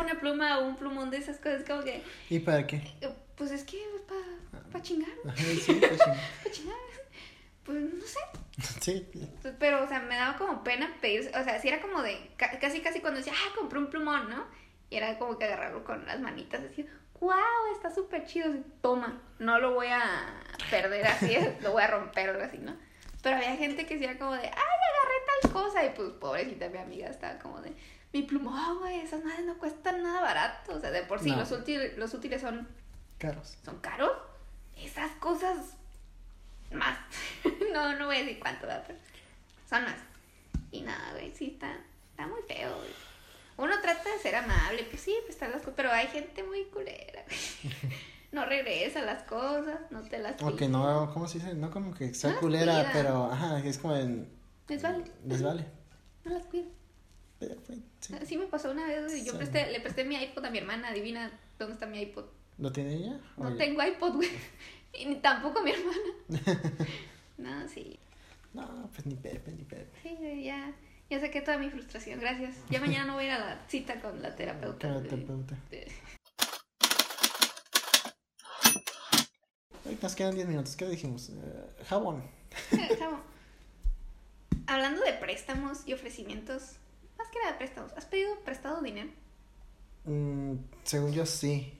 una 0.00 0.18
pluma 0.20 0.58
o 0.58 0.64
un 0.66 0.76
plumón 0.76 1.10
de 1.10 1.18
esas 1.18 1.36
cosas, 1.38 1.62
como 1.66 1.82
que, 1.82 2.02
¿Y 2.30 2.38
para 2.40 2.66
qué? 2.66 2.76
eh, 3.00 3.10
pues 3.36 3.50
es 3.50 3.64
que 3.64 3.78
para 4.08 4.62
pa 4.70 4.80
chingar, 4.82 5.10
sí, 5.36 5.78
pues, 5.80 6.00
sí. 6.04 6.10
pa 6.44 6.50
chingar, 6.50 6.76
pues 7.64 7.78
no 7.94 8.04
sé. 8.06 8.18
Sí, 8.80 9.06
Pues, 9.40 9.54
Pero, 9.58 9.82
o 9.84 9.88
sea, 9.88 10.00
me 10.00 10.16
daba 10.16 10.36
como 10.36 10.62
pena 10.62 10.94
pedir, 11.00 11.30
o 11.34 11.42
sea, 11.44 11.58
si 11.60 11.68
era 11.68 11.80
como 11.80 12.02
de, 12.02 12.30
ca- 12.36 12.58
casi 12.58 12.80
casi 12.80 13.00
cuando 13.00 13.18
decía, 13.18 13.32
ah, 13.36 13.52
compré 13.56 13.78
un 13.78 13.88
plumón, 13.88 14.28
¿no? 14.30 14.44
Y 14.90 14.96
era 14.96 15.18
como 15.18 15.38
que 15.38 15.44
agarrarlo 15.46 15.84
con 15.84 16.04
las 16.06 16.20
manitas, 16.20 16.60
así, 16.62 16.86
wow, 17.20 17.32
está 17.74 17.90
súper 17.94 18.26
chido, 18.26 18.50
así, 18.50 18.62
toma, 18.82 19.22
no 19.38 19.58
lo 19.58 19.72
voy 19.74 19.86
a 19.88 20.42
perder 20.70 21.06
así, 21.06 21.34
lo 21.62 21.72
voy 21.72 21.82
a 21.82 21.86
romper 21.86 22.28
o 22.28 22.32
algo 22.32 22.44
así, 22.44 22.58
¿no? 22.58 22.76
Pero 23.22 23.36
había 23.36 23.56
gente 23.56 23.86
que 23.86 23.96
sí 23.98 24.04
era 24.04 24.18
como 24.18 24.32
de, 24.32 24.40
ay, 24.42 24.48
agarré 24.50 25.42
tal 25.42 25.52
cosa, 25.52 25.84
y 25.84 25.90
pues, 25.90 26.10
pobrecita 26.20 26.68
mi 26.68 26.78
amiga 26.78 27.08
estaba 27.08 27.38
como 27.38 27.60
de, 27.62 27.72
mi 28.12 28.22
plumón, 28.22 28.78
güey, 28.80 29.00
esas 29.00 29.24
madres 29.24 29.46
no 29.46 29.56
cuestan 29.58 30.02
nada 30.02 30.20
barato, 30.20 30.74
o 30.76 30.80
sea, 30.80 30.90
de 30.90 31.02
por 31.02 31.20
sí, 31.20 31.30
No. 31.30 31.36
los, 31.38 31.50
útiles, 31.52 31.96
los 31.96 32.12
útiles 32.14 32.40
son 32.42 32.68
caros. 33.18 33.56
son 33.64 33.78
caros. 33.80 34.12
Esas 34.76 35.10
cosas 35.12 35.56
más. 36.72 36.98
no, 37.72 37.94
no 37.98 38.06
voy 38.06 38.16
a 38.16 38.20
decir 38.20 38.38
cuánto, 38.40 38.66
¿verdad? 38.66 38.84
Pero 38.86 38.98
son 39.68 39.84
más. 39.84 39.96
Y 40.70 40.82
nada, 40.82 41.12
güey, 41.12 41.34
sí, 41.34 41.50
está, 41.54 41.74
está 42.10 42.26
muy 42.26 42.40
feo, 42.48 42.74
güey. 42.76 42.90
Uno 43.58 43.74
trata 43.82 44.10
de 44.10 44.18
ser 44.18 44.34
amable, 44.36 44.84
pues 44.84 45.02
sí, 45.02 45.14
pues 45.22 45.34
están 45.34 45.50
las 45.52 45.60
cosas, 45.60 45.74
pero 45.76 45.90
hay 45.92 46.06
gente 46.08 46.42
muy 46.42 46.64
culera, 46.66 47.22
güey. 47.26 47.92
No 48.32 48.46
regresa 48.46 49.02
las 49.02 49.24
cosas, 49.24 49.78
no 49.90 50.00
te 50.00 50.16
las 50.18 50.36
que 50.36 50.44
pide. 50.46 50.68
no, 50.68 51.10
¿cómo 51.12 51.28
se 51.28 51.38
dice? 51.38 51.52
No 51.52 51.70
como 51.70 51.92
que 51.92 52.14
sea 52.14 52.30
No 52.30 52.40
culera, 52.40 52.72
cuida. 52.76 52.90
pero, 52.94 53.30
ajá, 53.30 53.58
es 53.58 53.76
como 53.76 53.94
en... 53.94 54.26
Les 54.68 54.80
vale. 54.82 55.04
Les 55.26 55.42
vale. 55.42 55.66
No 56.24 56.32
las 56.32 56.46
cuida. 56.46 56.64
Pues, 57.66 57.78
sí. 58.28 58.36
Me 58.36 58.46
pasó 58.46 58.70
una 58.70 58.86
vez. 58.86 59.24
Yo 59.24 59.32
Sí. 59.32 59.36
presté, 59.38 59.70
le 59.70 59.80
presté 59.80 60.04
mi 60.04 60.16
iPod 60.16 60.44
a 60.44 60.50
mi 60.50 60.58
hermana, 60.58 60.88
adivina 60.88 61.30
dónde 61.58 61.74
está 61.74 61.86
mi 61.86 62.00
iPod. 62.00 62.24
¿Lo 62.58 62.70
tiene 62.72 62.94
ella? 62.94 63.20
No 63.36 63.48
Oye. 63.48 63.56
tengo 63.56 63.82
iPod, 63.82 64.14
güey. 64.14 64.28
Y 64.94 65.06
ni 65.06 65.16
tampoco 65.16 65.62
mi 65.62 65.70
hermana. 65.72 65.98
No, 67.38 67.66
sí. 67.68 67.98
No, 68.52 68.88
pues 68.92 69.06
ni 69.06 69.14
Pepe, 69.16 69.50
ni 69.52 69.64
Pepe. 69.64 69.88
Sí, 70.02 70.44
ya, 70.44 70.72
ya 71.10 71.18
saqué 71.20 71.40
toda 71.40 71.56
mi 71.58 71.70
frustración, 71.70 72.20
gracias. 72.20 72.54
Ya 72.70 72.78
mañana 72.78 73.06
no 73.06 73.14
voy 73.14 73.24
a 73.24 73.26
ir 73.26 73.32
a 73.32 73.38
la 73.38 73.68
cita 73.68 74.00
con 74.00 74.20
la 74.22 74.36
terapeuta. 74.36 75.00
De- 75.00 75.08
terapeuta. 75.08 75.56
nos 80.02 80.14
quedan 80.14 80.34
10 80.34 80.48
minutos. 80.48 80.76
¿Qué 80.76 80.86
dijimos? 80.88 81.30
Eh, 81.30 81.84
jabón. 81.88 82.22
Jabo. 82.98 83.18
Hablando 84.66 85.00
de 85.02 85.12
préstamos 85.14 85.86
y 85.86 85.92
ofrecimientos, 85.92 86.76
que 87.32 87.38
nada 87.40 87.52
de 87.52 87.58
préstamos, 87.58 87.92
¿has 87.96 88.04
pedido 88.04 88.38
prestado 88.44 88.80
dinero? 88.82 89.10
Mm, 90.04 90.54
según 90.84 91.12
yo 91.12 91.26
sí. 91.26 91.72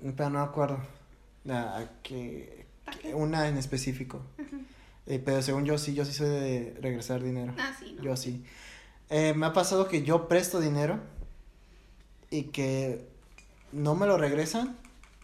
Pero 0.00 0.30
no 0.30 0.38
me 0.40 0.44
acuerdo. 0.44 0.78
Que, 2.02 2.66
una 3.14 3.48
en 3.48 3.56
específico. 3.56 4.22
Eh, 5.06 5.22
pero 5.24 5.40
según 5.40 5.64
yo 5.64 5.78
sí, 5.78 5.94
yo 5.94 6.04
sí 6.04 6.12
soy 6.12 6.28
de 6.28 6.78
regresar 6.80 7.22
dinero. 7.22 7.54
Ah, 7.58 7.72
sí, 7.78 7.92
¿no? 7.92 8.02
Yo 8.02 8.16
sí. 8.16 8.44
Eh, 9.08 9.34
me 9.34 9.46
ha 9.46 9.52
pasado 9.52 9.86
que 9.88 10.02
yo 10.02 10.26
presto 10.26 10.60
dinero 10.60 10.98
y 12.28 12.44
que 12.44 13.06
no 13.72 13.94
me 13.94 14.06
lo 14.06 14.18
regresan 14.18 14.76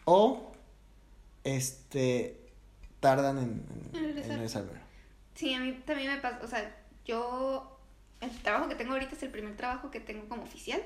o 0.04 0.52
este 1.44 2.38
tardan 3.00 3.38
en, 3.38 3.66
en, 3.92 4.40
En. 4.40 4.48
Sí, 5.34 5.54
a 5.54 5.60
mí 5.60 5.72
también 5.84 6.12
me 6.12 6.20
pasa, 6.20 6.40
o 6.44 6.46
sea, 6.46 6.76
yo, 7.04 7.71
el 8.22 8.30
trabajo 8.42 8.68
que 8.68 8.74
tengo 8.74 8.92
ahorita 8.92 9.14
es 9.14 9.22
el 9.22 9.30
primer 9.30 9.56
trabajo 9.56 9.90
que 9.90 10.00
tengo 10.00 10.28
como 10.28 10.42
oficial. 10.42 10.82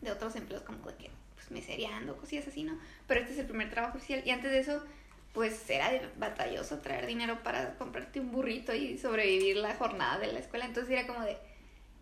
De 0.00 0.10
otros 0.10 0.34
empleos 0.34 0.62
como 0.62 0.84
de 0.86 0.96
que, 0.96 1.10
pues, 1.34 1.50
mesereando, 1.50 2.16
cosillas 2.16 2.48
así, 2.48 2.64
¿no? 2.64 2.76
Pero 3.06 3.20
este 3.20 3.34
es 3.34 3.38
el 3.38 3.46
primer 3.46 3.70
trabajo 3.70 3.98
oficial 3.98 4.22
y 4.24 4.30
antes 4.30 4.50
de 4.50 4.58
eso, 4.58 4.84
pues, 5.32 5.68
era 5.70 5.90
batalloso 6.16 6.80
traer 6.80 7.06
dinero 7.06 7.42
para 7.42 7.78
comprarte 7.78 8.18
un 8.18 8.32
burrito 8.32 8.74
y 8.74 8.98
sobrevivir 8.98 9.58
la 9.58 9.76
jornada 9.76 10.18
de 10.18 10.32
la 10.32 10.40
escuela. 10.40 10.64
Entonces 10.64 10.90
era 10.92 11.06
como 11.06 11.22
de, 11.22 11.36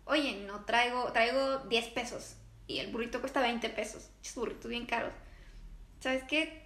oye, 0.05 0.43
no 0.47 0.65
traigo, 0.65 1.11
traigo 1.11 1.59
10 1.69 1.87
pesos 1.89 2.35
y 2.67 2.79
el 2.79 2.91
burrito 2.91 3.19
cuesta 3.19 3.41
20 3.41 3.69
pesos. 3.69 4.09
Chis, 4.21 4.35
burritos 4.35 4.69
bien 4.69 4.85
caros. 4.87 5.13
¿Sabes 5.99 6.23
qué? 6.23 6.61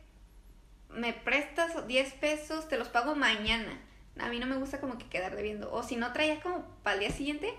me 0.96 1.14
prestas 1.14 1.88
10 1.88 2.14
pesos, 2.14 2.68
te 2.68 2.78
los 2.78 2.88
pago 2.88 3.16
mañana. 3.16 3.80
A 4.20 4.30
mí 4.30 4.40
no 4.40 4.46
me 4.46 4.58
gusta 4.58 4.80
como 4.80 4.98
que 4.98 5.08
quedar 5.08 5.36
debiendo. 5.36 5.72
O 5.74 5.84
si 5.84 5.96
no 5.96 6.14
traía 6.14 6.40
como 6.42 6.66
para 6.84 6.96
el 6.96 7.00
día 7.02 7.12
siguiente, 7.12 7.54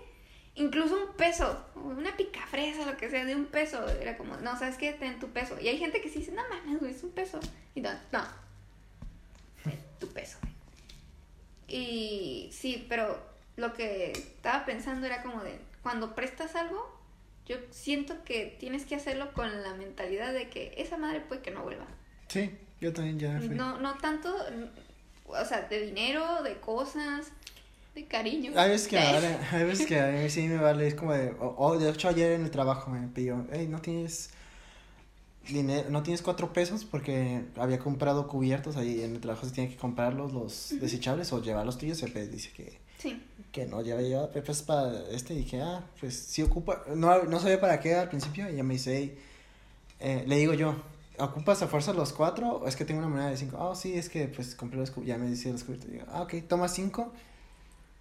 incluso 0.55 0.95
un 1.07 1.13
peso, 1.15 1.65
una 1.75 2.17
picafresa, 2.17 2.85
lo 2.85 2.97
que 2.97 3.09
sea, 3.09 3.25
de 3.25 3.35
un 3.35 3.45
peso. 3.45 3.87
Era 3.87 4.17
como, 4.17 4.37
no, 4.37 4.57
¿sabes 4.57 4.77
qué? 4.77 4.93
Ten 4.93 5.19
tu 5.19 5.27
peso. 5.29 5.57
Y 5.61 5.67
hay 5.67 5.77
gente 5.77 6.01
que 6.01 6.09
sí 6.09 6.19
dice, 6.19 6.31
no 6.31 6.41
mames, 6.49 6.79
güey, 6.79 6.91
es 6.91 7.03
un 7.03 7.11
peso. 7.11 7.39
Y 7.75 7.81
no, 7.81 7.91
no. 8.11 8.23
Ten 9.63 9.79
tu 9.99 10.07
peso. 10.07 10.37
Y 11.67 12.49
sí, 12.51 12.85
pero 12.89 13.19
lo 13.55 13.73
que 13.73 14.11
estaba 14.11 14.65
pensando 14.65 15.05
era 15.05 15.21
como 15.21 15.43
de, 15.43 15.59
cuando 15.83 16.15
prestas 16.15 16.55
algo, 16.55 16.97
yo 17.45 17.57
siento 17.71 18.23
que 18.23 18.55
tienes 18.59 18.85
que 18.85 18.95
hacerlo 18.95 19.33
con 19.33 19.63
la 19.63 19.73
mentalidad 19.73 20.33
de 20.33 20.49
que 20.49 20.73
esa 20.77 20.97
madre 20.97 21.21
puede 21.21 21.41
que 21.41 21.51
no 21.51 21.63
vuelva. 21.63 21.87
Sí, 22.27 22.51
yo 22.81 22.93
también 22.93 23.19
ya 23.19 23.37
fui. 23.39 23.49
No, 23.49 23.79
no 23.79 23.97
tanto, 23.97 24.35
o 25.27 25.45
sea, 25.45 25.61
de 25.63 25.85
dinero, 25.85 26.41
de 26.43 26.59
cosas, 26.59 27.27
de 27.95 28.05
cariño. 28.05 28.51
Hay 28.55 28.69
veces 28.69 28.87
que 28.87 28.95
vale, 28.97 29.37
hay 29.51 29.63
veces 29.65 29.85
que 29.85 29.99
a 29.99 30.07
mí 30.07 30.29
sí 30.29 30.47
me 30.47 30.57
vale, 30.57 30.87
es 30.87 30.95
como 30.95 31.13
de, 31.13 31.31
o, 31.39 31.55
o 31.57 31.77
de 31.77 31.89
hecho 31.89 32.07
ayer 32.07 32.33
en 32.33 32.43
el 32.43 32.51
trabajo 32.51 32.89
me 32.91 33.07
pidió, 33.07 33.45
hey, 33.51 33.67
no 33.69 33.79
tienes 33.81 34.29
dinero, 35.47 35.89
no 35.89 36.03
tienes 36.03 36.21
cuatro 36.21 36.51
pesos 36.53 36.85
porque 36.85 37.43
había 37.55 37.79
comprado 37.79 38.27
cubiertos, 38.27 38.77
ahí 38.77 39.01
en 39.01 39.15
el 39.15 39.21
trabajo 39.21 39.45
se 39.45 39.51
tiene 39.51 39.69
que 39.69 39.77
comprarlos, 39.77 40.33
los 40.33 40.75
desechables 40.79 41.31
o 41.33 41.41
llevar 41.41 41.65
los 41.65 41.77
tuyos, 41.77 42.01
Pepe 42.01 42.27
dice 42.27 42.51
que, 42.51 42.77
Sí, 42.97 43.21
que 43.51 43.65
no, 43.67 43.81
ya 43.83 44.01
lleva 44.01 44.31
Pepe 44.31 44.51
es 44.51 44.63
para 44.63 45.07
este, 45.11 45.35
y 45.35 45.37
dije, 45.37 45.61
ah, 45.61 45.83
pues 45.99 46.17
sí 46.17 46.41
ocupa, 46.41 46.83
no, 46.95 47.23
no 47.23 47.39
sabía 47.39 47.59
para 47.59 47.79
qué 47.79 47.95
al 47.95 48.09
principio, 48.09 48.49
y 48.49 48.53
ella 48.53 48.63
me 48.63 48.75
dice, 48.75 48.97
hey, 48.97 49.17
eh, 49.99 50.23
le 50.27 50.37
digo 50.37 50.53
yo, 50.53 50.75
¿ocupas 51.19 51.61
a 51.61 51.67
fuerza 51.67 51.93
los 51.93 52.13
cuatro? 52.13 52.57
O 52.57 52.67
es 52.67 52.75
que 52.75 52.85
tengo 52.85 52.99
una 52.99 53.07
moneda 53.09 53.29
de 53.29 53.37
cinco, 53.37 53.57
ah, 53.59 53.75
sí, 53.75 53.93
es 53.95 54.09
que 54.09 54.27
pues 54.27 54.55
compré 54.55 54.79
los 54.79 54.93
ya 55.05 55.17
me 55.17 55.27
dice 55.27 55.51
los 55.51 55.63
cubiertos, 55.63 55.89
digo, 55.91 56.05
ah, 56.09 56.21
ok, 56.23 56.35
toma 56.47 56.67
cinco, 56.67 57.13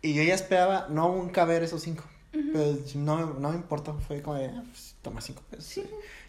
y 0.02 0.14
yo 0.14 0.22
ya 0.22 0.34
esperaba 0.34 0.86
no 0.90 1.08
nunca 1.14 1.44
ver 1.44 1.62
esos 1.62 1.82
cinco. 1.82 2.04
Ujú. 2.34 2.50
Pero 2.52 2.76
no, 2.96 3.34
no 3.34 3.50
me 3.50 3.56
importó, 3.56 3.94
fue 3.98 4.20
como 4.22 4.36
de, 4.36 4.46
ah, 4.48 4.62
pues, 4.70 4.94
toma 5.02 5.20
cinco 5.20 5.42
pesos. 5.50 5.64
Sí. 5.64 5.84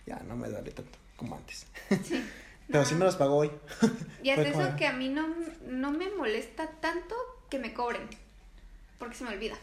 Ya 0.05 0.19
no 0.27 0.35
me 0.37 0.47
duele 0.49 0.71
tanto 0.71 0.97
como 1.17 1.35
antes. 1.35 1.65
sí. 2.03 2.23
Pero 2.67 2.79
No. 2.81 2.85
sí 2.85 2.95
me 2.95 3.05
los 3.05 3.15
pagó 3.15 3.37
hoy. 3.37 3.51
Y 4.23 4.29
es 4.29 4.39
eso 4.39 4.51
como- 4.51 4.75
que 4.75 4.85
a 4.87 4.93
mí 4.93 5.07
no, 5.09 5.25
no 5.67 5.91
me 5.91 6.09
molesta 6.11 6.69
tanto 6.81 7.15
que 7.49 7.59
me 7.59 7.73
cobren, 7.73 8.03
porque 8.99 9.15
se 9.15 9.23
me 9.23 9.29
olvida. 9.31 9.55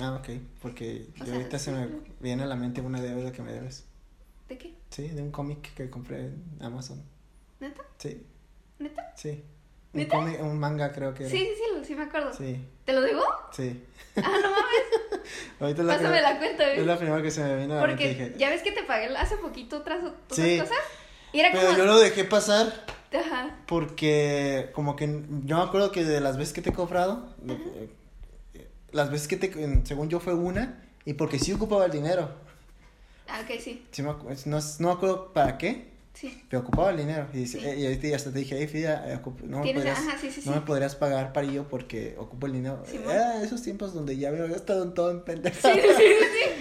Ah, 0.00 0.14
ok, 0.20 0.28
porque 0.62 1.06
O 1.14 1.18
yo 1.20 1.24
sea, 1.26 1.34
ahorita 1.36 1.58
se 1.58 1.72
me 1.72 1.86
sí. 1.86 1.92
viene 2.20 2.42
a 2.42 2.46
la 2.46 2.56
mente 2.56 2.80
una 2.82 3.00
deuda 3.00 3.32
que 3.32 3.42
me 3.42 3.52
debes. 3.52 3.84
¿De 4.48 4.58
qué? 4.58 4.74
Sí, 4.90 5.08
de 5.08 5.22
un 5.22 5.30
cómic 5.30 5.74
que 5.74 5.90
compré 5.90 6.26
en 6.26 6.44
Amazon. 6.60 7.02
¿Neta? 7.60 7.82
Sí, 7.98 8.24
¿Neta? 8.78 9.12
sí. 9.16 9.42
Un 9.92 10.00
¿Neta? 10.00 10.16
cómic, 10.16 10.40
un 10.42 10.58
manga 10.58 10.92
creo 10.92 11.14
que 11.14 11.24
era. 11.24 11.30
Sí, 11.32 11.38
sí, 11.38 11.62
sí, 11.78 11.84
sí 11.86 11.94
me 11.94 12.02
acuerdo. 12.04 12.32
Sí, 12.34 12.64
¿Te 12.84 12.92
lo 12.92 13.00
debo? 13.00 13.22
sí. 13.52 13.82
Ah, 14.16 14.20
no 14.42 14.50
mames. 14.50 15.20
Ahorita 15.60 15.80
es 15.82 15.86
la, 15.86 15.96
Pásame 15.96 16.20
la 16.20 16.38
cuenta, 16.38 16.72
es 16.72 16.86
la 16.86 16.98
primera 16.98 17.22
que 17.22 17.30
se 17.30 17.42
me 17.42 17.56
vino 17.56 17.74
a 17.74 17.76
la. 17.78 17.86
Porque 17.86 18.08
Dije, 18.10 18.34
ya 18.36 18.50
ves 18.50 18.62
que 18.62 18.72
te 18.72 18.82
pagué 18.84 19.06
hace 19.16 19.36
poquito 19.38 19.78
otras, 19.78 19.98
otras 20.04 20.18
Sí. 20.30 20.58
cosas. 20.58 20.76
Y 21.32 21.40
era 21.40 21.50
pero 21.52 21.66
como. 21.66 21.78
yo 21.78 21.84
lo 21.86 21.98
dejé 21.98 22.24
pasar 22.24 22.84
Ajá. 23.12 23.56
porque 23.66 24.70
como 24.74 24.94
que 24.96 25.06
yo 25.44 25.56
me 25.56 25.62
acuerdo 25.62 25.90
que 25.90 26.04
de 26.04 26.20
las 26.20 26.36
veces 26.36 26.52
que 26.54 26.62
te 26.62 26.70
he 26.70 26.72
cobrado, 26.72 27.34
eh, 27.48 28.68
las 28.92 29.10
veces 29.10 29.28
que 29.28 29.36
te, 29.36 29.84
según 29.86 30.08
yo 30.08 30.20
fue 30.20 30.34
una, 30.34 30.82
y 31.04 31.14
porque 31.14 31.38
sí 31.38 31.52
ocupaba 31.52 31.86
el 31.86 31.90
dinero. 31.92 32.30
Ah, 33.28 33.40
ok, 33.42 33.60
sí. 33.60 33.84
Sí 33.90 34.02
me 34.02 34.08
no, 34.10 34.16
no 34.78 34.88
me 34.88 34.92
acuerdo 34.94 35.32
para 35.32 35.58
qué, 35.58 35.94
Sí. 36.14 36.42
pero 36.48 36.62
ocupaba 36.62 36.90
el 36.90 36.96
dinero. 36.96 37.26
Y, 37.34 37.38
dice, 37.38 37.60
Sí. 37.60 37.66
eh, 37.66 37.76
y 37.78 37.84
ahorita 37.86 38.16
hasta 38.16 38.32
te 38.32 38.38
dije, 38.38 38.56
hey, 38.58 38.66
Frida, 38.66 39.04
eh, 39.12 39.20
no, 39.44 39.60
me 39.62 39.74
podrías, 39.74 39.98
ajá, 39.98 40.16
sí, 40.18 40.30
no 40.46 40.52
me 40.52 40.60
podrías 40.62 40.94
pagar 40.96 41.32
parillo 41.32 41.68
porque 41.68 42.14
ocupo 42.18 42.46
el 42.46 42.52
dinero. 42.54 42.82
Era 43.04 43.42
esos 43.42 43.62
tiempos 43.62 43.92
donde 43.92 44.16
ya 44.16 44.30
me 44.30 44.38
había 44.40 44.52
gastado 44.54 44.82
en 44.84 44.94
todo 44.94 45.10
en 45.10 45.22
pendejadas. 45.24 45.76
sí, 45.76 45.82
sí, 45.96 46.04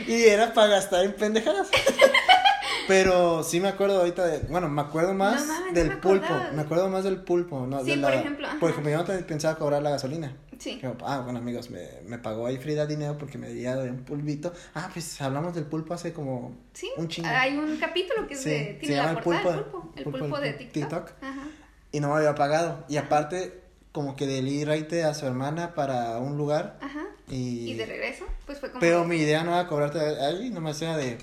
sí. 0.05 0.11
Y 0.11 0.23
era 0.25 0.53
para 0.53 0.67
gastar 0.67 1.05
en 1.05 1.13
pendejadas. 1.13 1.69
Pero 2.87 3.43
sí 3.43 3.59
me 3.59 3.67
acuerdo 3.69 3.99
ahorita 3.99 4.25
de, 4.27 4.39
bueno, 4.47 4.69
me 4.69 4.81
acuerdo 4.81 5.13
más 5.15 5.41
No 5.41 5.53
mames, 5.53 5.67
no 5.73 5.73
del 5.79 5.89
me 5.89 5.95
pulpo, 5.97 6.33
me 6.53 6.61
acuerdo 6.61 6.89
más 6.89 7.03
del 7.03 7.17
pulpo, 7.17 7.65
¿no? 7.65 7.79
Sí, 7.83 7.91
de 7.91 7.97
por 7.97 8.01
la- 8.11 8.15
ejemplo, 8.19 8.47
ajá. 8.47 8.59
Por 8.59 8.69
ejemplo, 8.69 8.91
yo 8.91 8.97
no 8.99 9.05
te 9.05 9.17
pensaba 9.23 9.55
cobrar 9.57 9.81
la 9.81 9.89
gasolina. 9.89 10.35
Sí. 10.59 10.81
Ah, 11.05 11.21
bueno, 11.23 11.39
amigos, 11.39 11.69
me, 11.69 11.87
me 12.05 12.17
pagó 12.19 12.45
ahí 12.47 12.57
Frida 12.57 12.85
dinero 12.85 13.17
porque 13.17 13.37
me 13.37 13.49
de 13.53 13.89
un 13.91 14.03
pulvito. 14.03 14.53
Ah, 14.73 14.89
pues 14.93 15.21
hablamos 15.21 15.53
del 15.55 15.65
pulpo 15.65 15.93
hace 15.93 16.13
como 16.13 16.55
Sí, 16.73 16.89
un 16.97 17.07
chingo. 17.07 17.27
hay 17.29 17.57
un 17.57 17.77
capítulo 17.77 18.27
que 18.27 18.33
es 18.35 18.41
Sí, 18.41 18.49
de, 18.49 18.57
se 18.65 18.73
tiene 18.75 18.95
llama 18.95 19.11
la 19.13 19.17
el 19.19 19.23
portada 19.23 19.57
pulpo- 19.57 19.93
del 19.93 20.03
pulpo, 20.03 20.17
el 20.17 20.21
pulpo 20.23 20.39
de 20.39 20.53
TikTok. 20.53 20.73
TikTok. 20.73 21.11
Ajá. 21.23 21.47
Y 21.91 21.99
no 21.99 22.09
me 22.09 22.15
había 22.15 22.35
pagado. 22.35 22.83
Y 22.89 22.97
aparte, 22.97 23.61
como 23.91 24.15
que 24.15 24.27
del 24.27 24.65
raite 24.67 25.03
a 25.03 25.13
su 25.13 25.25
hermana 25.25 25.73
para 25.73 26.17
un 26.19 26.37
lugar. 26.37 26.77
Ajá. 26.81 27.05
Y... 27.29 27.71
Y 27.71 27.73
de 27.75 27.85
regreso, 27.85 28.25
pues 28.45 28.59
fue 28.59 28.69
como 28.69 28.79
Pero 28.81 29.03
mi 29.05 29.15
idea 29.17 29.43
no 29.43 29.51
era 29.51 29.67
cobrarte 29.67 29.99
ahí, 29.99 30.49
nomás 30.49 30.81
era 30.81 30.97
de 30.97 31.17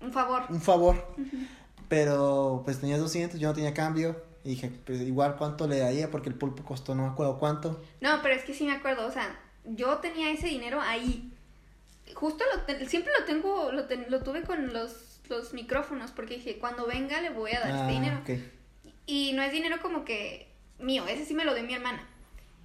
un 0.00 0.12
favor. 0.12 0.42
un 0.48 0.60
favor. 0.60 0.96
Pero 1.88 2.62
pues 2.64 2.78
tenías 2.80 3.00
200, 3.00 3.40
yo 3.40 3.48
no 3.48 3.54
tenía 3.54 3.72
cambio. 3.74 4.22
Y 4.44 4.50
dije, 4.50 4.70
pues 4.86 5.00
igual 5.00 5.36
cuánto 5.36 5.66
le 5.66 5.78
daría 5.78 6.10
porque 6.10 6.28
el 6.28 6.34
pulpo 6.34 6.64
costó 6.64 6.94
no 6.94 7.02
me 7.02 7.08
acuerdo 7.10 7.38
cuánto. 7.38 7.82
No, 8.00 8.20
pero 8.22 8.34
es 8.34 8.44
que 8.44 8.54
sí 8.54 8.64
me 8.64 8.72
acuerdo, 8.72 9.06
o 9.06 9.10
sea, 9.10 9.38
yo 9.64 9.96
tenía 9.98 10.30
ese 10.30 10.46
dinero 10.46 10.80
ahí. 10.80 11.32
Justo 12.14 12.44
lo 12.54 12.86
siempre 12.88 13.12
lo 13.18 13.24
tengo, 13.26 13.70
lo, 13.72 13.84
ten- 13.84 14.06
lo 14.08 14.22
tuve 14.22 14.42
con 14.42 14.72
los, 14.72 15.20
los 15.28 15.52
micrófonos, 15.52 16.10
porque 16.12 16.36
dije, 16.36 16.58
cuando 16.58 16.86
venga 16.86 17.20
le 17.20 17.30
voy 17.30 17.52
a 17.52 17.60
dar 17.60 17.72
Ah, 17.72 17.80
este 17.80 17.92
dinero. 17.92 18.18
ok. 18.22 18.30
Y 19.06 19.32
no 19.34 19.42
es 19.42 19.52
dinero 19.52 19.76
como 19.82 20.04
que 20.04 20.48
mío, 20.78 21.06
ese 21.08 21.24
sí 21.24 21.34
me 21.34 21.44
lo 21.44 21.54
dio 21.54 21.64
mi 21.64 21.74
hermana. 21.74 22.06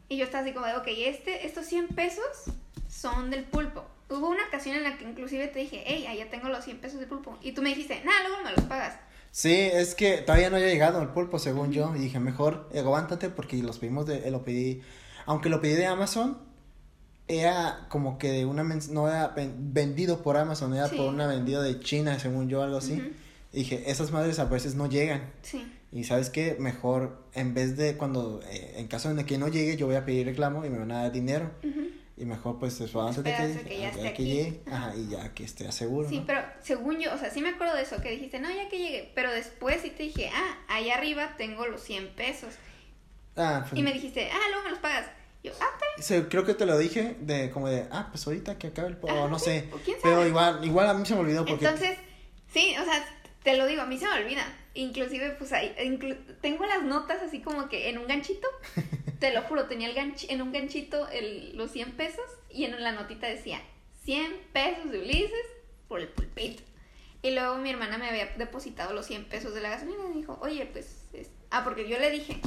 Y 0.09 0.17
yo 0.17 0.26
estaba 0.26 0.43
así 0.43 0.53
como 0.53 0.65
de, 0.67 0.76
ok, 0.76 0.88
este, 0.88 1.45
estos 1.47 1.65
100 1.65 1.88
pesos 1.89 2.24
son 2.89 3.30
del 3.32 3.43
pulpo. 3.43 3.84
Hubo 4.09 4.30
una 4.30 4.45
ocasión 4.47 4.76
en 4.76 4.84
la 4.84 4.97
que 4.97 5.05
inclusive 5.05 5.47
te 5.47 5.59
dije, 5.59 5.84
hey, 5.88 6.05
allá 6.07 6.30
tengo 6.30 6.47
los 6.49 6.63
100 6.63 6.78
pesos 6.80 6.99
del 6.99 7.09
pulpo. 7.09 7.38
Y 7.41 7.53
tú 7.53 7.61
me 7.61 7.69
dijiste, 7.69 8.01
nada, 8.05 8.28
luego 8.28 8.43
me 8.43 8.51
los 8.51 8.63
pagas. 8.65 8.97
Sí, 9.36 9.51
es 9.55 9.95
que 9.95 10.17
todavía 10.17 10.51
no 10.51 10.57
había 10.57 10.67
llegado 10.67 11.01
el 11.01 11.07
pulpo, 11.09 11.39
según 11.39 11.71
yo. 11.71 11.91
Y 11.95 11.99
dije, 11.99 12.19
mejor 12.19 12.69
eh, 12.71 12.79
aguántate 12.81 13.29
porque 13.31 13.57
los 13.63 13.79
pedimos 13.79 14.05
de, 14.05 14.27
eh, 14.27 14.31
lo 14.31 14.43
pedí, 14.45 14.81
aunque 15.25 15.49
lo 15.49 15.59
pedí 15.59 15.73
de 15.73 15.88
Amazon, 15.88 16.38
era 17.27 17.88
como 17.89 18.19
que 18.19 18.29
de 18.29 18.45
una, 18.45 18.63
no 18.63 19.07
era 19.07 19.29
ven- 19.29 19.73
vendido 19.73 20.21
por 20.21 20.38
Amazon, 20.38 20.75
era 20.75 20.88
Sí. 20.88 20.97
por 20.97 21.07
una 21.07 21.25
vendida 21.25 21.63
de 21.63 21.79
China, 21.79 22.19
según 22.19 22.47
yo, 22.47 22.61
algo 22.61 22.77
así. 22.77 23.11
Y 23.51 23.57
dije, 23.59 23.89
esas 23.89 24.11
madres 24.11 24.38
a 24.38 24.45
veces 24.45 24.75
no 24.75 24.88
llegan. 24.88 25.31
Sí, 25.41 25.65
Y 25.91 26.03
sabes 26.03 26.29
qué, 26.29 26.55
mejor 26.59 27.23
en 27.34 27.55
vez 27.55 27.75
de 27.75 27.97
cuando, 27.97 28.39
eh, 28.51 28.73
en 28.77 28.88
caso 28.88 29.11
de 29.13 29.25
que 29.25 29.38
no 29.39 29.47
llegue, 29.47 29.77
yo 29.77 29.88
voy 29.88 29.95
a 29.95 30.05
pedir 30.05 30.27
reclamo 30.27 30.63
y 30.65 30.69
me 30.69 30.77
van 30.77 30.91
a 30.91 31.03
dar 31.03 31.11
dinero. 31.11 31.49
Y 32.16 32.26
mejor 32.26 32.59
pues 32.59 32.80
Esperas 32.80 33.18
que, 33.18 33.32
a 33.59 33.64
que 33.64 33.80
ya 33.80 33.89
esté 33.89 34.07
aquí. 34.07 34.24
llegue, 34.26 34.61
ajá, 34.72 34.93
y 34.95 35.07
ya 35.09 35.34
que 35.34 35.43
esté 35.43 35.72
seguro. 35.72 36.07
sí, 36.07 36.20
¿no? 36.20 36.26
pero 36.28 36.43
según 36.61 36.99
yo, 36.99 37.14
o 37.14 37.18
sea, 37.18 37.32
sí 37.32 37.41
me 37.41 37.49
acuerdo 37.49 37.76
de 37.76 37.82
eso, 37.82 37.99
que 38.01 38.11
dijiste, 38.11 38.39
no, 38.39 38.51
ya 38.51 38.70
que 38.70 38.78
llegue. 38.78 39.11
Pero 39.16 39.32
después 39.32 39.82
sí 39.82 39.89
te 39.89 40.03
dije, 40.03 40.30
ah, 40.34 40.57
allá 40.68 40.95
arriba 40.95 41.34
tengo 41.38 41.66
los 41.66 41.82
100 41.82 42.09
pesos. 42.16 42.53
Ah, 43.36 43.66
pues, 43.68 43.80
Y 43.80 43.84
me 43.84 43.91
dijiste, 43.93 44.30
ah, 44.32 44.39
luego 44.49 44.64
me 44.66 44.70
los 44.72 44.80
pagas. 44.80 45.07
Yo, 45.43 45.51
ah. 45.59 45.70
Sí, 45.99 46.22
creo 46.30 46.45
que 46.45 46.53
te 46.53 46.66
lo 46.66 46.78
dije 46.78 47.18
de 47.20 47.49
como 47.49 47.68
de, 47.68 47.88
ah, 47.91 48.07
pues 48.11 48.26
ahorita 48.28 48.57
que 48.57 48.68
acabe 48.68 48.89
el 48.89 48.97
o 49.01 49.28
no 49.28 49.39
sé. 49.39 49.70
Pero 50.01 50.26
igual, 50.28 50.64
igual 50.64 50.88
a 50.89 50.93
mí 50.93 51.05
se 51.05 51.16
me 51.16 51.22
olvidó 51.22 51.43
porque 51.45 51.66
Entonces, 51.66 51.97
sí, 52.53 52.76
o 52.80 52.86
sea, 52.86 53.03
te 53.43 53.57
lo 53.57 53.66
digo, 53.66 53.82
a 53.82 53.86
mí 53.86 53.97
se 53.97 54.05
me 54.07 54.14
olvida. 54.14 54.45
Inclusive, 54.76 55.32
pues 55.32 55.51
ahí, 55.51 55.76
inclu- 55.80 56.18
tengo 56.41 56.66
las 56.66 56.84
notas 56.84 57.22
así 57.24 57.41
como 57.41 57.70
que 57.70 57.89
en 57.89 57.97
un 57.97 58.07
ganchito, 58.07 58.47
te 59.24 59.32
lo 59.34 59.41
juro, 59.43 59.67
tenía 59.67 59.88
el 59.88 59.93
ganch 59.95 60.26
en 60.30 60.41
un 60.41 60.51
ganchito 60.51 61.07
el, 61.07 61.55
los 61.55 61.71
100 61.71 61.93
pesos 61.93 62.26
y 62.49 62.65
en 62.65 62.84
la 62.84 62.91
notita 62.91 63.26
decía 63.26 63.61
100 64.03 64.34
pesos 64.51 64.91
de 64.91 64.99
Ulises 64.99 65.45
por 65.88 66.01
el 66.01 66.09
pulpito. 66.09 66.61
Y 67.21 67.32
luego 67.32 67.55
mi 67.55 67.69
hermana 67.69 67.97
me 67.97 68.09
había 68.09 68.26
depositado 68.36 68.91
los 68.93 69.05
100 69.05 69.24
pesos 69.30 69.53
de 69.53 69.61
la 69.61 69.69
gasolina 69.69 70.03
y 70.03 70.09
me 70.09 70.15
dijo, 70.17 70.38
oye, 70.41 70.65
pues, 70.65 71.05
es- 71.13 71.30
ah, 71.51 71.63
porque 71.63 71.88
yo 71.88 71.97
le 71.99 72.11
dije, 72.11 72.41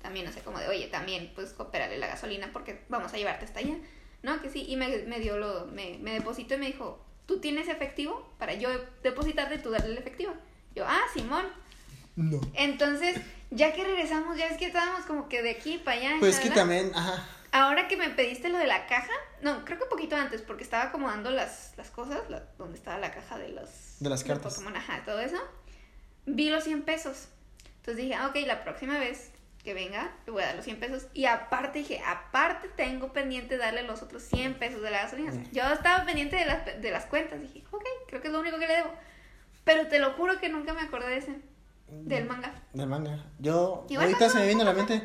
también, 0.00 0.24
no 0.24 0.30
sé, 0.30 0.42
como 0.42 0.60
de, 0.60 0.68
oye, 0.68 0.86
también, 0.86 1.32
pues, 1.34 1.54
cooperarle 1.54 1.98
la 1.98 2.06
gasolina 2.06 2.50
porque 2.52 2.82
vamos 2.88 3.12
a 3.12 3.16
llevarte 3.16 3.44
hasta 3.46 3.58
allá. 3.58 3.74
No, 4.22 4.40
que 4.40 4.48
sí, 4.48 4.64
y 4.68 4.76
me, 4.76 4.86
me 5.08 5.18
dio 5.18 5.36
lo, 5.38 5.66
me, 5.66 5.98
me 5.98 6.12
depositó 6.12 6.54
y 6.54 6.58
me 6.58 6.66
dijo, 6.66 7.04
¿tú 7.26 7.40
tienes 7.40 7.66
efectivo? 7.66 8.32
Para 8.38 8.54
yo 8.54 8.68
depositarte 9.02 9.56
y 9.56 9.58
tú 9.58 9.70
darle 9.72 9.90
el 9.90 9.98
efectivo. 9.98 10.32
Yo, 10.76 10.84
ah, 10.86 11.02
Simón. 11.12 11.46
no. 12.14 12.40
Entonces, 12.54 13.16
ya 13.54 13.72
que 13.72 13.84
regresamos, 13.84 14.36
ya 14.36 14.46
es 14.46 14.56
que 14.58 14.66
estábamos 14.66 15.04
como 15.06 15.28
que 15.28 15.42
de 15.42 15.50
aquí 15.50 15.78
para 15.78 15.96
allá. 15.98 16.16
Pues 16.20 16.40
que 16.40 16.50
también, 16.50 16.90
ajá. 16.94 17.24
Ahora 17.52 17.86
que 17.86 17.96
me 17.98 18.08
pediste 18.08 18.48
lo 18.48 18.56
de 18.58 18.66
la 18.66 18.86
caja, 18.86 19.12
no, 19.42 19.64
creo 19.66 19.76
que 19.78 19.84
un 19.84 19.90
poquito 19.90 20.16
antes, 20.16 20.40
porque 20.40 20.62
estaba 20.64 20.84
acomodando 20.84 21.30
las, 21.30 21.74
las 21.76 21.90
cosas, 21.90 22.20
la- 22.30 22.44
donde 22.56 22.78
estaba 22.78 22.98
la 22.98 23.10
caja 23.12 23.38
de 23.38 23.50
los... 23.50 23.68
De 24.00 24.08
las 24.08 24.24
cartas. 24.24 24.54
Pokémon, 24.54 24.74
ajá, 24.76 25.02
todo 25.04 25.20
eso. 25.20 25.36
Vi 26.24 26.48
los 26.48 26.64
100 26.64 26.82
pesos. 26.82 27.28
Entonces 27.76 27.96
dije, 27.96 28.14
ah, 28.14 28.28
ok, 28.28 28.36
la 28.46 28.64
próxima 28.64 28.98
vez 28.98 29.32
que 29.62 29.74
venga, 29.74 30.10
le 30.24 30.32
voy 30.32 30.42
a 30.42 30.46
dar 30.46 30.56
los 30.56 30.64
100 30.64 30.80
pesos. 30.80 31.06
Y 31.12 31.26
aparte 31.26 31.80
dije, 31.80 32.00
aparte 32.06 32.68
tengo 32.68 33.12
pendiente 33.12 33.58
darle 33.58 33.82
los 33.82 34.02
otros 34.02 34.22
100 34.22 34.54
pesos 34.54 34.80
de 34.82 34.90
la 34.90 35.02
gasolina. 35.02 35.32
Sea, 35.32 35.42
Yo 35.52 35.72
estaba 35.74 36.04
pendiente 36.06 36.36
de 36.36 36.46
las, 36.46 36.64
de 36.80 36.90
las 36.90 37.04
cuentas. 37.06 37.40
Dije, 37.40 37.62
ok, 37.70 37.84
creo 38.08 38.22
que 38.22 38.28
es 38.28 38.32
lo 38.32 38.40
único 38.40 38.58
que 38.58 38.66
le 38.66 38.76
debo. 38.76 38.92
Pero 39.64 39.88
te 39.88 39.98
lo 39.98 40.12
juro 40.14 40.40
que 40.40 40.48
nunca 40.48 40.72
me 40.72 40.80
acordé 40.80 41.10
de 41.10 41.16
ese, 41.18 41.36
del 42.04 42.26
manga. 42.26 42.54
Del 42.72 42.88
manga. 42.88 43.24
Yo, 43.38 43.86
Igual 43.88 44.06
ahorita 44.06 44.28
se 44.30 44.38
me 44.38 44.46
vino 44.46 44.62
a 44.62 44.64
la 44.64 44.72
mente, 44.72 45.02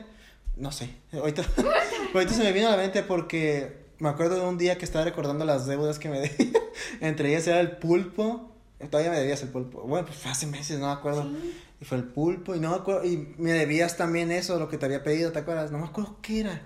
no 0.56 0.72
sé, 0.72 0.90
ahorita, 1.14 1.44
ahorita 2.14 2.34
se 2.34 2.44
me 2.44 2.52
vino 2.52 2.68
a 2.68 2.72
la 2.72 2.78
mente 2.78 3.04
porque 3.04 3.88
me 4.00 4.10
acuerdo 4.10 4.36
de 4.36 4.42
un 4.42 4.58
día 4.58 4.78
que 4.78 4.86
estaba 4.86 5.06
recordando 5.06 5.46
las 5.46 5.66
deudas 5.66 6.00
que 6.00 6.10
me 6.10 6.20
debía. 6.28 6.60
Entre 7.02 7.30
ellas 7.30 7.48
era 7.48 7.60
el 7.60 7.78
pulpo, 7.78 8.52
todavía 8.90 9.12
me 9.12 9.20
debías 9.20 9.42
el 9.42 9.50
pulpo. 9.50 9.82
Bueno, 9.82 10.06
pues 10.06 10.18
fue 10.18 10.32
hace 10.32 10.48
meses, 10.48 10.80
no 10.80 10.88
me 10.88 10.94
acuerdo. 10.94 11.24
Sí. 11.24 11.58
Y 11.80 11.86
fue 11.86 11.98
el 11.98 12.06
pulpo, 12.06 12.56
y 12.56 12.60
no 12.60 12.72
me 12.72 12.78
acuerdo, 12.78 13.06
y 13.06 13.36
me 13.38 13.52
debías 13.52 13.98
también 13.98 14.32
eso, 14.32 14.58
lo 14.58 14.68
que 14.68 14.78
te 14.78 14.86
había 14.86 15.04
pedido, 15.04 15.32
¿te 15.32 15.40
acuerdas? 15.40 15.72
No 15.72 15.78
me 15.78 15.86
acuerdo 15.86 16.18
qué 16.24 16.40
era, 16.40 16.62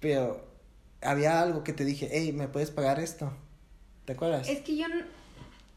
pero 0.00 0.44
había 1.00 1.40
algo 1.40 1.62
que 1.62 1.72
te 1.72 1.84
dije, 1.84 2.08
hey, 2.10 2.32
¿me 2.32 2.48
puedes 2.48 2.70
pagar 2.70 2.98
esto? 2.98 3.32
¿Te 4.04 4.14
acuerdas? 4.14 4.48
Es 4.48 4.62
que 4.62 4.76
yo 4.76 4.88
no... 4.88 4.96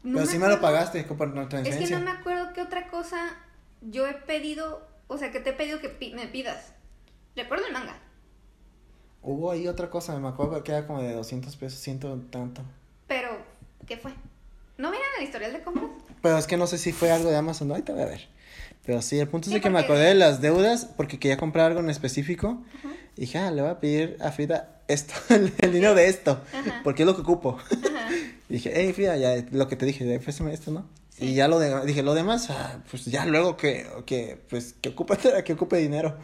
no 0.02 0.18
pero 0.18 0.26
sí 0.26 0.38
me 0.38 0.48
lo 0.48 0.60
pagaste 0.60 1.04
por 1.04 1.36
Es 1.64 1.76
que 1.76 1.90
no 1.90 2.00
me 2.00 2.10
acuerdo 2.10 2.52
qué 2.52 2.62
otra 2.62 2.88
cosa 2.88 3.36
yo 3.80 4.06
he 4.06 4.14
pedido, 4.14 4.86
o 5.08 5.18
sea, 5.18 5.30
que 5.30 5.40
te 5.40 5.50
he 5.50 5.52
pedido 5.52 5.80
que 5.80 5.88
pi- 5.88 6.12
me 6.14 6.26
pidas. 6.26 6.72
Recuerdo 7.34 7.66
el 7.66 7.72
manga. 7.72 7.98
Hubo 9.22 9.50
ahí 9.50 9.66
otra 9.66 9.90
cosa, 9.90 10.18
me 10.18 10.28
acuerdo 10.28 10.62
que 10.62 10.72
era 10.72 10.86
como 10.86 11.02
de 11.02 11.12
200 11.12 11.54
pesos, 11.56 11.80
ciento 11.80 12.16
tanto. 12.30 12.62
Pero, 13.08 13.28
¿qué 13.86 13.96
fue? 13.96 14.12
¿No 14.78 14.90
miran 14.90 15.06
el 15.18 15.24
historial 15.24 15.52
de 15.52 15.62
compras? 15.62 15.90
Pero 16.22 16.38
es 16.38 16.46
que 16.46 16.56
no 16.56 16.66
sé 16.66 16.78
si 16.78 16.92
fue 16.92 17.10
algo 17.10 17.30
de 17.30 17.36
Amazon, 17.36 17.70
ahorita 17.70 17.92
voy 17.92 18.02
a 18.02 18.06
ver. 18.06 18.28
Pero 18.84 19.02
sí, 19.02 19.18
el 19.18 19.26
punto 19.28 19.48
es 19.48 19.54
de 19.54 19.60
que 19.60 19.70
me 19.70 19.80
acordé 19.80 20.04
de 20.06 20.14
las 20.14 20.40
deudas 20.40 20.84
porque 20.84 21.18
quería 21.18 21.36
comprar 21.36 21.66
algo 21.66 21.80
en 21.80 21.90
específico. 21.90 22.62
Y 23.16 23.22
dije, 23.22 23.38
ah, 23.38 23.50
le 23.50 23.62
voy 23.62 23.70
a 23.70 23.80
pedir 23.80 24.16
a 24.20 24.30
Frida 24.30 24.80
esto, 24.86 25.14
el, 25.34 25.52
el 25.58 25.72
dinero 25.72 25.94
de 25.94 26.06
esto, 26.08 26.40
Ajá. 26.52 26.82
porque 26.84 27.02
es 27.02 27.06
lo 27.06 27.14
que 27.16 27.22
ocupo. 27.22 27.58
Ajá. 27.58 28.08
Y 28.48 28.52
dije, 28.54 28.70
hey, 28.72 28.92
Frida, 28.92 29.16
ya 29.16 29.44
lo 29.50 29.66
que 29.66 29.74
te 29.74 29.84
dije, 29.86 30.20
préstame 30.20 30.54
esto, 30.54 30.70
¿no? 30.70 30.86
Sí. 31.18 31.26
Y 31.26 31.34
ya 31.34 31.48
lo 31.48 31.58
de, 31.58 31.84
dije, 31.86 32.02
lo 32.02 32.14
demás, 32.14 32.50
ah, 32.50 32.78
pues 32.90 33.04
ya 33.06 33.24
luego 33.24 33.56
que, 33.56 33.86
que, 34.04 34.38
pues, 34.50 34.74
que 34.80 34.90
ocupe, 34.90 35.16
que 35.44 35.52
ocupe 35.54 35.76
dinero. 35.78 36.16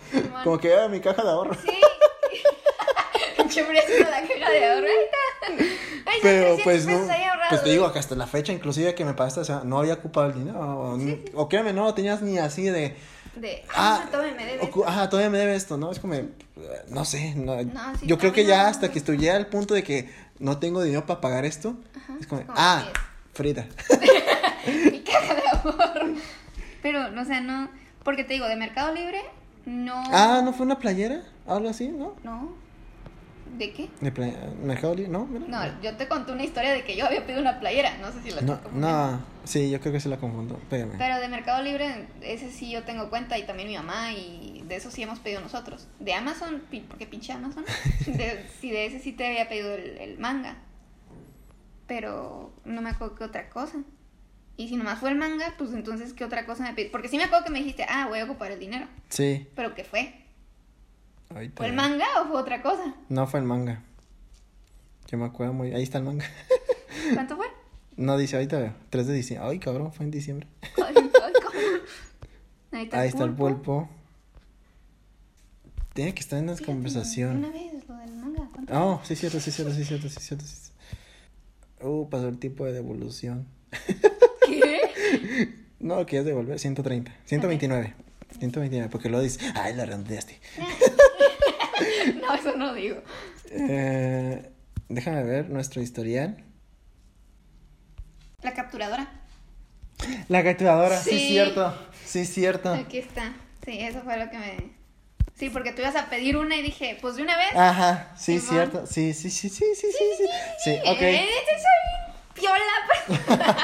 Como 0.44 0.58
que 0.58 0.74
mi 0.90 1.00
caja 1.00 1.22
de 1.22 1.30
ahorro. 1.30 1.54
Sí. 1.54 1.68
Yo 3.54 3.64
la 3.72 3.80
caja 3.82 4.50
de 4.50 4.64
ahorro. 4.72 4.86
Está, 4.86 6.12
Pero 6.22 6.54
300 6.56 6.62
pues 6.64 6.86
no, 6.86 6.92
ahorrados. 6.92 7.46
pues 7.50 7.62
te 7.64 7.70
digo 7.70 7.92
que 7.92 7.98
hasta 7.98 8.14
la 8.14 8.26
fecha 8.26 8.52
inclusive 8.52 8.94
que 8.94 9.04
me 9.04 9.12
pagaste, 9.14 9.40
o 9.40 9.44
sea, 9.44 9.62
no 9.64 9.78
había 9.78 9.94
ocupado 9.94 10.28
el 10.28 10.34
dinero, 10.34 10.58
o, 10.60 10.98
o 11.34 11.48
créeme, 11.48 11.72
no 11.72 11.84
lo 11.84 11.94
tenías 11.94 12.22
ni 12.22 12.38
así 12.38 12.62
de, 12.64 12.96
De, 13.36 13.64
ah, 13.74 14.04
ah, 14.04 14.08
tome, 14.10 14.32
me 14.34 14.60
ocu- 14.60 14.84
ajá, 14.86 15.08
todavía 15.08 15.30
me 15.30 15.38
debe 15.38 15.54
esto, 15.54 15.76
¿no? 15.76 15.90
Es 15.90 15.98
como, 15.98 16.14
no 16.88 17.04
sé, 17.04 17.34
no, 17.34 17.62
No, 17.62 17.94
sí, 17.98 18.06
yo 18.06 18.18
creo 18.18 18.32
que 18.32 18.44
ya 18.44 18.68
hasta 18.68 18.90
que 18.90 18.98
estuviera 18.98 19.36
al 19.36 19.46
punto 19.48 19.74
de 19.74 19.82
que 19.82 20.08
no 20.38 20.58
tengo 20.58 20.82
dinero 20.82 21.04
para 21.06 21.20
pagar 21.20 21.44
esto, 21.44 21.76
es 22.20 22.26
como, 22.26 22.40
es 22.40 22.46
como 22.46 22.58
ah, 22.58 22.84
Frida, 23.34 23.66
Pero, 26.82 27.10
no, 27.10 27.22
o 27.22 27.24
sea, 27.24 27.40
no. 27.40 27.68
Porque 28.04 28.24
te 28.24 28.34
digo, 28.34 28.46
de 28.48 28.56
Mercado 28.56 28.92
Libre, 28.94 29.20
no. 29.66 30.02
ah, 30.12 30.40
¿no 30.44 30.52
fue 30.52 30.66
una 30.66 30.78
playera? 30.78 31.22
Algo 31.46 31.68
así, 31.68 31.88
¿no? 31.88 32.14
No. 32.24 32.60
¿De 33.58 33.70
qué? 33.72 33.90
De 34.00 34.10
playa- 34.10 34.50
Mercado 34.62 34.94
Libre, 34.94 35.10
¿no? 35.12 35.26
Mira. 35.26 35.46
No, 35.46 35.82
yo 35.82 35.94
te 35.96 36.08
conté 36.08 36.32
una 36.32 36.42
historia 36.42 36.72
de 36.72 36.84
que 36.84 36.96
yo 36.96 37.04
había 37.06 37.24
pedido 37.26 37.40
una 37.42 37.60
playera. 37.60 37.98
No 37.98 38.10
sé 38.10 38.22
si 38.22 38.30
la 38.30 38.40
No, 38.40 38.58
no, 38.72 39.20
sí, 39.44 39.70
yo 39.70 39.78
creo 39.80 39.92
que 39.92 40.00
se 40.00 40.08
la 40.08 40.16
confundo, 40.16 40.56
espérame. 40.56 40.96
Pero 40.96 41.20
de 41.20 41.28
Mercado 41.28 41.62
Libre, 41.62 42.06
ese 42.22 42.50
sí 42.50 42.70
yo 42.70 42.82
tengo 42.84 43.10
cuenta 43.10 43.36
y 43.38 43.44
también 43.44 43.68
mi 43.68 43.76
mamá 43.76 44.12
y 44.12 44.64
de 44.66 44.76
eso 44.76 44.90
sí 44.90 45.02
hemos 45.02 45.18
pedido 45.18 45.42
nosotros. 45.42 45.86
De 46.00 46.14
Amazon, 46.14 46.62
porque 46.88 47.06
pinche 47.06 47.32
Amazon, 47.34 47.64
de, 48.06 48.46
sí, 48.60 48.70
de 48.70 48.86
ese 48.86 49.00
sí 49.00 49.12
te 49.12 49.26
había 49.26 49.48
pedido 49.50 49.74
el, 49.74 49.98
el 49.98 50.18
manga. 50.18 50.56
Pero 51.86 52.52
no 52.64 52.80
me 52.80 52.90
acuerdo 52.90 53.16
qué 53.16 53.24
otra 53.24 53.48
cosa. 53.50 53.78
Y 54.62 54.68
si 54.68 54.76
nomás 54.76 55.00
fue 55.00 55.10
el 55.10 55.16
manga, 55.16 55.52
pues 55.58 55.72
entonces 55.72 56.12
qué 56.12 56.24
otra 56.24 56.46
cosa 56.46 56.62
me 56.62 56.72
pediste. 56.72 56.92
Porque 56.92 57.08
sí 57.08 57.16
me 57.16 57.24
acuerdo 57.24 57.46
que 57.46 57.50
me 57.50 57.58
dijiste, 57.58 57.84
ah, 57.88 58.06
voy 58.08 58.20
a 58.20 58.24
ocupar 58.26 58.52
el 58.52 58.60
dinero. 58.60 58.86
Sí, 59.08 59.48
Pero 59.56 59.74
¿qué 59.74 59.82
fue? 59.82 60.14
¿Fue 61.56 61.66
el 61.66 61.72
manga 61.72 62.06
o 62.20 62.28
fue 62.28 62.36
otra 62.40 62.62
cosa? 62.62 62.94
No 63.08 63.26
fue 63.26 63.40
el 63.40 63.46
manga. 63.46 63.82
Yo 65.08 65.18
me 65.18 65.24
acuerdo 65.24 65.52
muy, 65.52 65.74
ahí 65.74 65.82
está 65.82 65.98
el 65.98 66.04
manga. 66.04 66.24
¿Cuánto 67.14 67.36
fue? 67.36 67.46
No 67.96 68.16
dice 68.16 68.36
ahorita 68.36 68.56
veo. 68.56 68.72
3 68.90 69.06
de 69.08 69.14
diciembre. 69.14 69.48
Ay, 69.50 69.58
cabrón, 69.58 69.92
fue 69.92 70.04
en 70.04 70.12
diciembre. 70.12 70.46
Ay. 70.76 70.94
Ahí 72.70 72.84
está, 72.84 73.00
Ahí 73.00 73.08
el, 73.08 73.14
está 73.14 73.24
el 73.24 73.34
pulpo. 73.34 73.88
Tiene 75.92 76.14
que 76.14 76.20
estar 76.20 76.38
en 76.38 76.46
la 76.46 76.52
Fíjate, 76.54 76.70
Una 76.70 76.76
conversación. 76.76 77.42
vez, 77.52 77.88
lo 77.88 77.96
del 77.96 78.12
manga. 78.12 78.48
¿cuánto 78.52 78.72
Oh, 78.80 79.00
sí, 79.02 79.16
cierto, 79.16 79.40
sí, 79.40 79.50
cierto, 79.50 79.74
sí, 79.74 79.84
cierto, 79.84 80.08
sí, 80.08 80.20
cierto. 80.20 80.44
Sí. 80.46 80.54
cierto. 80.54 81.88
Uh, 81.88 82.08
pasó 82.08 82.28
el 82.28 82.38
tiempo 82.38 82.64
de 82.64 82.72
devolución. 82.74 83.48
No, 85.80 86.06
que 86.06 86.18
es 86.18 86.24
devolver 86.24 86.58
130. 86.60 87.10
129. 87.24 87.94
129, 88.38 88.88
porque 88.88 89.08
lo 89.08 89.20
dice. 89.20 89.40
Ay, 89.56 89.74
la 89.74 89.84
redondeaste. 89.84 90.38
No, 92.20 92.34
eso 92.34 92.56
no 92.56 92.72
digo. 92.74 93.02
Eh, 93.50 94.48
déjame 94.88 95.24
ver 95.24 95.50
nuestro 95.50 95.82
historial. 95.82 96.36
La 98.42 98.54
capturadora. 98.54 99.10
La 100.28 100.44
capturadora, 100.44 101.00
sí, 101.00 101.10
Sí. 101.10 101.28
cierto. 101.28 101.74
Sí, 102.04 102.24
cierto. 102.24 102.72
Aquí 102.72 102.98
está. 102.98 103.32
Sí, 103.64 103.78
eso 103.80 104.00
fue 104.02 104.16
lo 104.16 104.30
que 104.30 104.38
me. 104.38 104.56
Sí, 105.34 105.50
porque 105.50 105.72
tú 105.72 105.82
ibas 105.82 105.96
a 105.96 106.08
pedir 106.08 106.36
una 106.36 106.56
y 106.56 106.62
dije, 106.62 106.98
pues 107.00 107.16
de 107.16 107.22
una 107.22 107.36
vez. 107.36 107.54
Ajá, 107.54 108.12
sí, 108.16 108.38
cierto. 108.38 108.86
Sí, 108.86 109.12
sí, 109.14 109.30
sí, 109.30 109.48
sí, 109.48 109.64
sí, 109.74 109.86
sí, 109.98 110.04
sí. 110.18 110.24
Sí, 110.64 110.70
Eh, 110.70 110.82
ok. 110.86 112.11
Piola. 112.34 112.58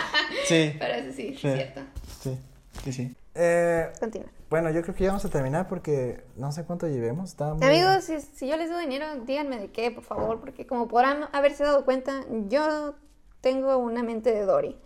Sí, 0.46 0.74
Pero 0.78 0.94
eso 0.94 1.12
sí, 1.12 1.36
Sí. 1.36 1.48
es 1.48 1.54
cierto. 1.54 1.80
sí, 2.20 2.38
sí, 2.84 2.92
sí. 2.92 3.16
Eh, 3.34 3.92
Continúa. 4.00 4.28
bueno, 4.50 4.70
yo 4.70 4.82
creo 4.82 4.94
que 4.94 5.04
ya 5.04 5.10
vamos 5.10 5.24
a 5.24 5.28
terminar 5.28 5.68
porque 5.68 6.24
no 6.36 6.50
sé 6.52 6.64
cuánto 6.64 6.86
llevemos. 6.88 7.36
Muy- 7.38 7.64
Amigos, 7.66 8.04
si, 8.04 8.20
si 8.20 8.48
yo 8.48 8.56
les 8.56 8.70
doy 8.70 8.82
dinero, 8.86 9.06
díganme 9.24 9.58
de 9.58 9.70
qué, 9.70 9.90
por 9.90 10.04
favor, 10.04 10.40
porque 10.40 10.66
como 10.66 10.88
podrán 10.88 11.28
haberse 11.32 11.64
dado 11.64 11.84
cuenta, 11.84 12.24
yo 12.48 12.94
tengo 13.40 13.76
una 13.78 14.02
mente 14.02 14.32
de 14.32 14.44
Dory. 14.44 14.76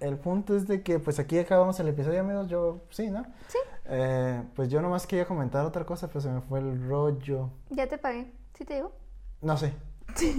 El 0.00 0.16
punto 0.18 0.54
es 0.56 0.68
de 0.68 0.82
que, 0.82 0.98
pues 0.98 1.18
aquí 1.18 1.38
acabamos 1.38 1.80
el 1.80 1.88
episodio, 1.88 2.20
amigos. 2.20 2.48
Yo, 2.48 2.82
sí, 2.90 3.08
¿no? 3.10 3.24
Sí. 3.48 3.58
Eh, 3.86 4.42
pues 4.54 4.68
yo 4.68 4.82
nomás 4.82 5.06
quería 5.06 5.24
comentar 5.26 5.64
otra 5.64 5.84
cosa, 5.86 6.08
pero 6.08 6.20
se 6.20 6.28
me 6.28 6.42
fue 6.42 6.58
el 6.58 6.86
rollo. 6.86 7.48
Ya 7.70 7.86
te 7.86 7.96
pagué. 7.96 8.30
¿Sí 8.54 8.64
te 8.66 8.74
digo? 8.74 8.92
No 9.40 9.56
sé. 9.56 9.72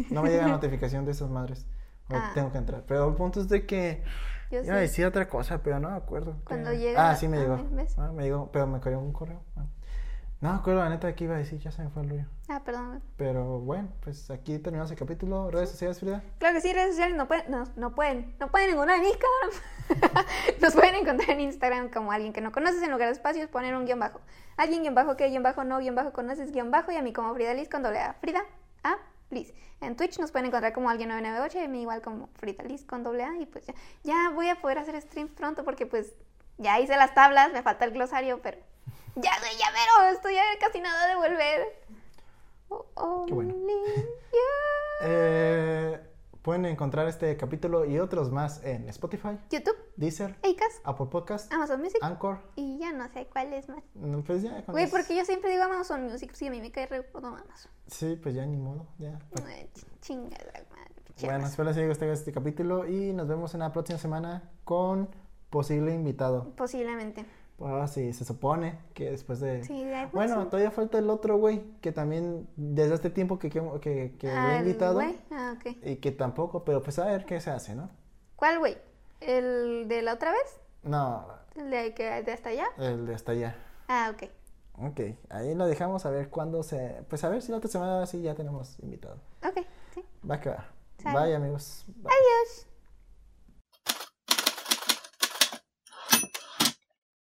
No 0.09 0.24
me 0.24 0.30
llega 0.30 0.47
notificación 0.47 1.05
de 1.05 1.11
esas 1.11 1.30
madres. 1.30 1.65
Ah. 2.09 2.32
Tengo 2.34 2.51
que 2.51 2.57
entrar. 2.57 2.84
Pero 2.88 3.07
el 3.09 3.15
punto 3.15 3.41
es 3.41 3.49
de 3.49 3.65
que. 3.65 4.03
Yo 4.49 4.61
Iba 4.63 4.76
a 4.76 4.80
decir 4.80 5.05
otra 5.05 5.28
cosa, 5.28 5.61
pero 5.61 5.78
no 5.80 5.89
me 5.89 5.97
acuerdo. 5.97 6.38
Cuando 6.45 6.72
llega- 6.72 7.09
Ah, 7.09 7.15
sí 7.15 7.28
me 7.28 7.38
ah, 7.38 7.41
llegó. 7.41 7.55
Ah, 7.97 8.11
me 8.13 8.24
llegó, 8.24 8.49
pero 8.51 8.65
me 8.65 8.80
cayó 8.80 8.97
un 8.99 9.11
correo. 9.11 9.41
Ah. 9.57 9.65
No 10.39 10.53
me 10.53 10.59
acuerdo 10.59 10.82
la 10.84 10.89
neta 10.89 11.07
de 11.07 11.15
qué 11.15 11.24
iba 11.24 11.34
a 11.36 11.39
decir, 11.39 11.59
ya 11.59 11.72
se 11.72 11.82
me 11.84 11.89
fue 11.89 12.03
el 12.03 12.09
rollo. 12.11 12.26
Ah, 12.47 12.61
perdón. 12.63 13.01
Pero 13.18 13.59
bueno, 13.59 13.89
pues 14.01 14.30
aquí 14.30 14.59
terminamos 14.59 14.91
el 14.91 14.97
capítulo. 14.97 15.49
¿Redes 15.49 15.72
sociales, 15.72 15.99
Frida? 15.99 16.24
Claro 16.38 16.55
que 16.55 16.61
sí, 16.61 16.72
redes 16.72 16.91
sociales 16.91 17.18
no 17.18 17.28
pueden, 17.28 17.49
no, 17.49 17.63
no 17.76 17.95
pueden, 17.95 18.36
no 18.39 18.49
pueden 18.49 18.70
encontrar 18.70 18.99
en 18.99 19.05
Instagram. 19.05 20.22
Nos 20.61 20.74
pueden 20.76 20.95
encontrar 20.95 21.32
en 21.32 21.39
Instagram 21.41 21.89
como 21.89 22.11
alguien 22.11 22.34
que 22.34 22.41
no 22.41 22.51
conoces 22.51 22.82
en 22.84 22.91
lugar 22.91 23.07
de 23.07 23.13
espacios, 23.13 23.49
poner 23.49 23.76
un 23.76 23.86
guion 23.86 23.99
bajo. 23.99 24.22
Alguien 24.57 24.84
guion 24.84 24.93
bajo 24.95 25.18
que 25.18 25.28
guion 25.28 25.43
bajo 25.43 25.63
no 25.63 25.80
guion 25.80 25.95
bajo 25.95 26.13
conoces 26.13 26.51
guion 26.51 26.70
bajo 26.72 26.91
y 26.91 26.95
a 26.95 27.01
mí 27.01 27.13
como 27.13 27.34
Frida 27.34 27.53
Liz 27.55 27.68
con 27.68 27.82
doble 27.82 27.99
A. 27.99 28.13
Frida 28.22 28.41
A 28.84 28.95
Liz. 29.30 29.53
En 29.82 29.95
Twitch 29.95 30.17
nos 30.19 30.32
pueden 30.32 30.47
encontrar 30.47 30.73
como 30.73 30.89
alguien 30.89 31.09
998 31.09 31.63
y 31.63 31.67
mí 31.67 31.82
igual 31.82 32.01
como 32.01 32.28
Frida 32.39 32.63
Liz 32.63 32.86
con 32.86 33.03
doble 33.03 33.23
A 33.23 33.36
y 33.38 33.45
pues 33.45 33.65
ya, 33.65 33.73
ya 34.03 34.30
voy 34.34 34.49
a 34.49 34.59
poder 34.61 34.80
hacer 34.80 34.99
streams 35.01 35.32
pronto 35.32 35.63
porque 35.63 35.86
pues 35.86 36.13
ya 36.57 36.80
hice 36.80 36.95
las 36.97 37.13
tablas, 37.13 37.53
me 37.53 37.61
falta 37.61 37.86
el 37.86 37.91
glosario, 37.91 38.41
pero 38.41 38.57
ya 39.15 39.32
soy 39.39 39.57
llavero, 39.57 40.15
estoy 40.15 40.36
casi 40.59 40.80
nada 40.82 41.07
de 41.07 41.15
volver. 41.15 41.88
Oh, 42.69 43.25
Qué 43.28 43.34
bueno. 43.34 43.53
you. 43.53 44.07
Eh, 45.01 46.06
pueden 46.47 46.63
encontrar 46.65 47.09
este 47.09 47.35
capítulo 47.35 47.83
y 47.83 47.99
otros 47.99 48.31
más 48.31 48.63
en 48.63 48.87
Spotify, 48.87 49.37
YouTube, 49.51 49.75
Deezer, 49.97 50.37
Acast, 50.37 50.79
Apple 50.85 51.07
Podcast, 51.07 51.51
Amazon 51.51 51.81
Music 51.81 51.97
Anchor. 52.01 52.39
y 52.55 52.77
ya 52.79 52.93
no 52.93 53.05
sé 53.09 53.27
cuál 53.29 53.51
es 53.51 53.67
más. 53.67 53.83
Mm, 53.95 54.21
Pues 54.21 54.43
ya, 54.43 54.63
Güey, 54.65 54.89
porque 54.89 55.13
yo 55.17 55.25
siempre 55.25 55.51
digo 55.51 55.63
Amazon 55.63 56.05
Music, 56.05 56.31
sí, 56.33 56.47
a 56.47 56.51
mí 56.51 56.61
me 56.61 56.71
cae 56.71 56.87
re 56.87 57.01
gordo 57.11 57.27
Amazon. 57.27 57.69
Sí, 57.87 58.17
pues 58.23 58.33
ya 58.33 58.45
ni 58.45 58.55
modo, 58.55 58.87
ya. 58.97 59.19
Ch- 59.33 59.85
Chingada 59.99 60.45
madre. 60.69 60.93
pinche 61.03 61.25
Bueno, 61.25 61.47
espero 61.47 61.67
les 61.67 61.77
haya 61.79 61.87
gustado 61.89 62.13
este 62.13 62.31
capítulo 62.31 62.87
y 62.87 63.11
nos 63.11 63.27
vemos 63.27 63.53
en 63.53 63.59
la 63.59 63.73
próxima 63.73 63.99
semana 63.99 64.49
con 64.63 65.09
posible 65.49 65.93
invitado. 65.93 66.53
Posiblemente. 66.55 67.25
Ah, 67.59 67.87
sí, 67.87 68.13
se 68.13 68.23
supone 68.23 68.77
que 68.93 69.09
después 69.09 69.39
de... 69.39 69.63
Sí, 69.63 69.83
de 69.83 70.07
pues, 70.11 70.27
Bueno, 70.27 70.43
sí. 70.43 70.49
todavía 70.49 70.71
falta 70.71 70.99
el 70.99 71.09
otro 71.09 71.37
güey, 71.37 71.63
que 71.81 71.91
también 71.91 72.47
desde 72.55 72.93
este 72.93 73.09
tiempo 73.09 73.39
que, 73.39 73.49
que, 73.49 74.15
que, 74.19 74.27
lo 74.27 74.49
he 74.49 74.59
invitado 74.59 74.95
güey. 74.95 75.17
Ah, 75.31 75.55
ok. 75.57 75.75
y 75.83 75.95
que 75.95 76.11
tampoco, 76.11 76.63
pero 76.63 76.83
pues 76.83 76.99
a 76.99 77.05
ver 77.05 77.25
qué 77.25 77.39
se 77.41 77.49
hace, 77.49 77.73
¿no? 77.75 77.89
¿Cuál 78.35 78.59
güey? 78.59 78.77
¿El 79.21 79.87
de 79.87 80.03
la 80.03 80.13
otra 80.13 80.31
vez? 80.31 80.61
No, 80.83 81.25
¿El 81.55 81.71
de, 81.71 81.93
que, 81.95 82.21
de 82.21 82.31
hasta 82.31 82.49
allá? 82.49 82.67
el 82.77 83.07
de 83.07 83.15
hasta 83.15 83.31
allá. 83.31 83.55
Ah, 83.87 84.11
ok. 84.13 84.29
Ok, 84.79 84.99
ahí 85.29 85.55
lo 85.55 85.65
dejamos 85.65 86.05
a 86.05 86.11
ver 86.11 86.29
cuándo 86.29 86.61
se... 86.61 87.03
Pues 87.09 87.23
a 87.23 87.29
ver 87.29 87.41
si 87.41 87.51
la 87.51 87.57
otra 87.57 87.71
semana 87.71 88.05
sí 88.05 88.21
ya 88.21 88.35
tenemos 88.35 88.77
invitado. 88.79 89.15
Ok, 89.43 89.65
sí. 89.95 90.03
Va 90.29 90.39
que 90.39 90.49
va. 90.49 90.67
Bye 91.03 91.35
amigos. 91.35 91.83
Bye. 91.87 92.11
Adiós. 92.11 92.67